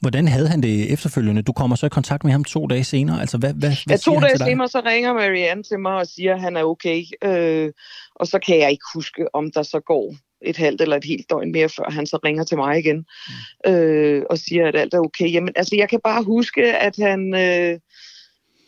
Hvordan 0.00 0.28
havde 0.28 0.48
han 0.48 0.62
det 0.62 0.92
efterfølgende? 0.92 1.42
Du 1.42 1.52
kommer 1.52 1.76
så 1.76 1.86
i 1.86 1.88
kontakt 1.88 2.24
med 2.24 2.32
ham 2.32 2.44
to 2.44 2.66
dage 2.66 2.84
senere. 2.84 3.20
Altså, 3.20 3.38
hvad, 3.38 3.54
hvad, 3.54 3.72
hvad 3.86 3.96
ja, 3.96 4.12
to 4.12 4.20
dage 4.20 4.38
senere, 4.38 4.68
så 4.68 4.82
ringer 4.86 5.12
Marianne 5.12 5.62
til 5.62 5.80
mig 5.80 5.94
og 5.94 6.06
siger, 6.06 6.34
at 6.34 6.40
han 6.40 6.56
er 6.56 6.64
okay. 6.64 7.04
Øh, 7.24 7.72
og 8.14 8.26
så 8.26 8.38
kan 8.38 8.58
jeg 8.58 8.70
ikke 8.70 8.84
huske, 8.94 9.34
om 9.34 9.50
der 9.50 9.62
så 9.62 9.80
går 9.80 10.14
et 10.44 10.56
halvt 10.56 10.80
eller 10.80 10.96
et 10.96 11.04
helt 11.04 11.30
døgn 11.30 11.52
mere, 11.52 11.68
før 11.68 11.90
han 11.90 12.06
så 12.06 12.18
ringer 12.24 12.44
til 12.44 12.56
mig 12.56 12.78
igen 12.78 12.96
mm. 13.66 13.72
øh, 13.72 14.22
og 14.30 14.38
siger, 14.38 14.68
at 14.68 14.76
alt 14.76 14.94
er 14.94 14.98
okay. 14.98 15.32
Jamen, 15.32 15.52
altså, 15.56 15.76
jeg 15.76 15.88
kan 15.88 16.00
bare 16.04 16.24
huske, 16.24 16.76
at 16.76 16.96
han, 16.96 17.34
øh, 17.34 17.78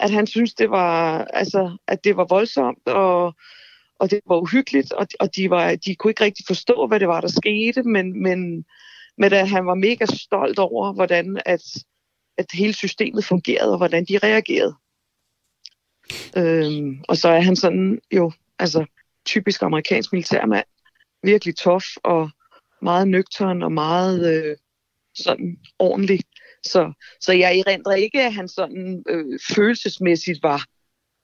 at 0.01 0.11
han 0.11 0.27
synes, 0.27 0.55
det 0.55 0.71
var, 0.71 1.25
altså, 1.25 1.77
at 1.89 2.05
det 2.05 2.17
var 2.17 2.27
voldsomt, 2.29 2.89
og, 2.89 3.35
og 3.99 4.11
det 4.11 4.21
var 4.27 4.37
uhyggeligt, 4.37 4.93
og, 4.93 5.07
og 5.21 5.37
de, 5.37 5.51
var, 5.51 5.75
de 5.75 5.95
kunne 5.95 6.11
ikke 6.11 6.25
rigtig 6.25 6.45
forstå, 6.47 6.87
hvad 6.87 7.01
det 7.01 7.09
var, 7.09 7.21
der 7.21 7.29
skete, 7.29 7.83
men, 7.83 8.23
men, 8.23 8.65
men 9.19 9.33
at 9.33 9.49
han 9.49 9.67
var 9.67 9.75
mega 9.75 10.07
stolt 10.07 10.59
over, 10.59 10.93
hvordan 10.93 11.43
at, 11.47 11.63
at 12.39 12.47
hele 12.53 12.73
systemet 12.73 13.25
fungerede, 13.25 13.73
og 13.73 13.77
hvordan 13.77 14.05
de 14.05 14.19
reagerede. 14.19 14.75
Øhm, 16.37 17.03
og 17.09 17.17
så 17.17 17.29
er 17.29 17.41
han 17.41 17.57
sådan 17.57 18.01
jo, 18.13 18.33
altså 18.59 18.87
typisk 19.27 19.63
amerikansk 19.63 20.13
militærmand, 20.13 20.67
virkelig 21.23 21.57
tof 21.57 21.85
og 22.05 22.31
meget 22.83 23.09
nøgtern 23.09 23.63
og 23.63 23.73
meget 23.73 24.35
øh, 24.35 24.57
sådan 25.15 25.59
ordentlig. 25.79 26.21
Så, 26.63 26.93
så 27.21 27.33
jeg 27.33 27.59
erindrer 27.59 27.95
ikke, 27.95 28.23
at 28.23 28.35
han 28.35 28.49
sådan 28.49 29.05
øh, 29.09 29.39
følelsesmæssigt 29.55 30.43
var, 30.43 30.65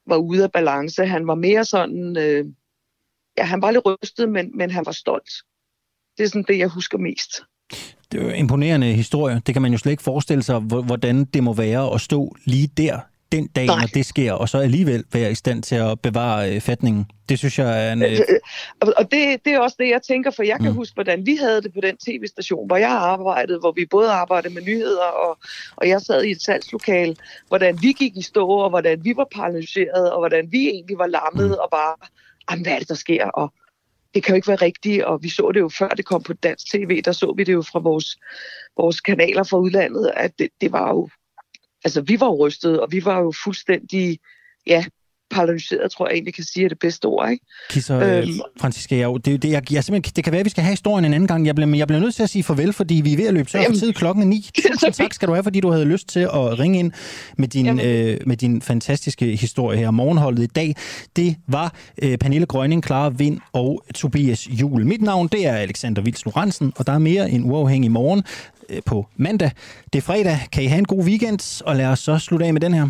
var 0.07 0.17
ude 0.17 0.45
af 0.45 0.53
balance. 0.53 1.07
Han 1.07 1.27
var 1.27 1.35
mere 1.35 1.65
sådan, 1.65 2.17
øh, 2.17 2.45
ja, 3.39 3.45
han 3.45 3.63
var 3.63 3.71
lidt 3.71 3.87
rystet, 3.87 4.29
men, 4.29 4.57
men 4.57 4.71
han 4.71 4.87
var 4.87 4.93
stolt. 4.93 5.31
Det 6.19 6.25
er 6.25 6.29
sådan 6.29 6.45
det, 6.49 6.59
jeg 6.59 6.69
husker 6.69 6.99
mest. 6.99 7.43
Det 8.13 8.21
er 8.21 8.25
jo 8.25 8.31
imponerende 8.31 8.93
historie. 8.93 9.43
Det 9.47 9.55
kan 9.55 9.63
man 9.63 9.73
jo 9.73 9.79
slet 9.79 9.91
ikke 9.91 10.03
forestille 10.03 10.43
sig, 10.43 10.59
hvordan 10.59 11.25
det 11.25 11.43
må 11.43 11.53
være 11.53 11.95
at 11.95 12.01
stå 12.01 12.37
lige 12.45 12.67
der 12.67 12.99
den 13.33 13.47
dag, 13.47 13.67
Nej. 13.67 13.81
når 13.81 13.87
det 13.87 14.07
sker, 14.07 14.33
og 14.33 14.49
så 14.49 14.59
alligevel 14.59 15.05
være 15.13 15.31
i 15.31 15.35
stand 15.35 15.63
til 15.63 15.75
at 15.75 16.01
bevare 16.01 16.55
øh, 16.55 16.61
fatningen. 16.61 17.11
Det 17.29 17.39
synes 17.39 17.59
jeg 17.59 17.89
er 17.89 17.93
en... 17.93 18.03
Øh... 18.03 18.19
Og 18.81 19.11
det, 19.11 19.45
det 19.45 19.53
er 19.53 19.59
også 19.59 19.77
det, 19.79 19.89
jeg 19.89 20.03
tænker, 20.03 20.31
for 20.31 20.43
jeg 20.43 20.57
kan 20.61 20.71
mm. 20.71 20.77
huske, 20.77 20.95
hvordan 20.95 21.27
vi 21.27 21.37
havde 21.37 21.63
det 21.63 21.73
på 21.75 21.81
den 21.83 21.97
tv-station, 21.97 22.67
hvor 22.67 22.77
jeg 22.77 22.91
arbejdede, 22.91 23.59
hvor 23.59 23.73
vi 23.73 23.87
både 23.91 24.11
arbejdede 24.11 24.55
med 24.55 24.63
nyheder, 24.63 25.05
og, 25.05 25.39
og 25.77 25.89
jeg 25.89 26.01
sad 26.01 26.25
i 26.25 26.31
et 26.31 26.43
salgslokal, 26.43 27.17
hvordan 27.49 27.79
vi 27.83 27.93
gik 27.93 28.17
i 28.17 28.23
stå, 28.23 28.49
og 28.49 28.71
hvordan 28.71 29.05
vi 29.05 29.13
var 29.17 29.27
paralyseret, 29.35 30.13
og 30.13 30.19
hvordan 30.19 30.49
vi 30.51 30.69
egentlig 30.69 30.99
var 30.99 31.07
lammet, 31.07 31.49
mm. 31.49 31.63
og 31.63 31.69
bare, 31.71 31.95
hvad 32.63 32.73
er 32.73 32.79
det, 32.79 32.89
der 32.89 32.95
sker? 32.95 33.25
Og 33.27 33.53
det 34.15 34.23
kan 34.23 34.33
jo 34.33 34.37
ikke 34.37 34.49
være 34.49 34.57
rigtigt, 34.57 35.05
og 35.05 35.23
vi 35.23 35.29
så 35.29 35.51
det 35.55 35.61
jo 35.61 35.69
før 35.69 35.89
det 35.89 36.05
kom 36.05 36.23
på 36.23 36.33
dansk 36.33 36.71
tv, 36.73 37.03
der 37.03 37.13
så 37.13 37.35
vi 37.37 37.45
det 37.45 37.53
jo 37.53 37.63
fra 37.63 37.79
vores, 37.79 38.17
vores 38.77 39.01
kanaler 39.01 39.43
fra 39.43 39.59
udlandet, 39.59 40.13
at 40.17 40.39
det, 40.39 40.49
det 40.61 40.73
var 40.73 40.91
jo 40.91 41.09
altså 41.85 42.01
vi 42.01 42.21
var 42.21 42.27
jo 42.27 42.47
rystet, 42.47 42.81
og 42.81 42.93
vi 42.93 43.05
var 43.05 43.21
jo 43.21 43.33
fuldstændig, 43.45 44.19
ja, 44.67 44.85
paralyseret, 45.31 45.91
tror 45.91 46.07
jeg 46.07 46.15
egentlig 46.15 46.35
kan 46.35 46.45
sige, 46.45 46.65
er 46.65 46.69
det 46.69 46.79
bedste 46.79 47.07
ord, 47.07 47.31
ikke? 47.31 47.45
Kisser, 47.71 48.19
øhm, 48.19 48.41
Franziska, 48.61 48.97
jeg, 48.97 49.09
det, 49.25 49.43
det, 49.43 49.51
jeg, 49.51 49.73
jeg, 49.73 49.85
simpelthen, 49.85 50.13
det 50.17 50.25
kan 50.25 50.33
være, 50.33 50.41
at 50.41 50.45
vi 50.45 50.51
skal 50.51 50.63
have 50.63 50.73
historien 50.73 51.05
en 51.05 51.15
anden 51.15 51.27
gang, 51.27 51.47
jeg 51.47 51.55
bliver, 51.55 51.77
jeg 51.77 51.87
bliver 51.87 52.01
nødt 52.01 52.15
til 52.15 52.23
at 52.23 52.31
sige 52.31 52.43
farvel, 52.43 52.73
fordi 52.73 52.95
vi 53.05 53.13
er 53.13 53.17
ved 53.17 53.27
at 53.27 53.35
løbe 53.35 53.51
så 53.51 53.65
for 53.67 53.75
tid 53.75 53.93
klokken 53.93 54.23
er 54.25 54.27
ni. 54.27 54.51
Tusind 54.73 54.93
tak 54.93 55.13
skal 55.13 55.29
du 55.29 55.33
have, 55.33 55.43
fordi 55.43 55.61
du 55.61 55.71
havde 55.71 55.85
lyst 55.85 56.09
til 56.09 56.21
at 56.21 56.59
ringe 56.59 56.79
ind 56.79 56.93
med 57.39 57.49
din, 57.49 57.81
øh, 57.81 58.19
med 58.27 58.37
din 58.37 58.63
fantastiske 58.63 59.37
historie 59.37 59.79
her. 59.79 59.91
Morgenholdet 59.91 60.43
i 60.43 60.47
dag, 60.47 60.75
det 61.17 61.37
var 61.47 61.75
øh, 62.03 62.19
Pernille 62.19 62.47
Grønning, 62.47 62.85
Clara 62.85 63.09
Vind 63.09 63.41
og 63.53 63.85
Tobias 63.95 64.49
Jul. 64.49 64.87
Mit 64.87 65.03
navn, 65.03 65.29
det 65.29 65.47
er 65.47 65.55
Alexander 65.55 66.03
Vils 66.03 66.25
Lorentzen, 66.25 66.73
og 66.77 66.87
der 66.87 66.93
er 66.93 66.99
mere 66.99 67.31
en 67.31 67.45
uafhængig 67.45 67.91
morgen 67.91 68.23
øh, 68.69 68.83
på 68.87 69.07
mandag. 69.17 69.51
Det 69.93 69.99
er 69.99 70.03
fredag. 70.03 70.39
Kan 70.53 70.63
I 70.63 70.67
have 70.67 70.79
en 70.79 70.85
god 70.85 71.05
weekend, 71.05 71.63
og 71.67 71.77
lad 71.77 71.87
os 71.87 71.99
så 71.99 72.19
slutte 72.19 72.47
af 72.47 72.53
med 72.53 72.61
den 72.61 72.75
her. 72.75 72.89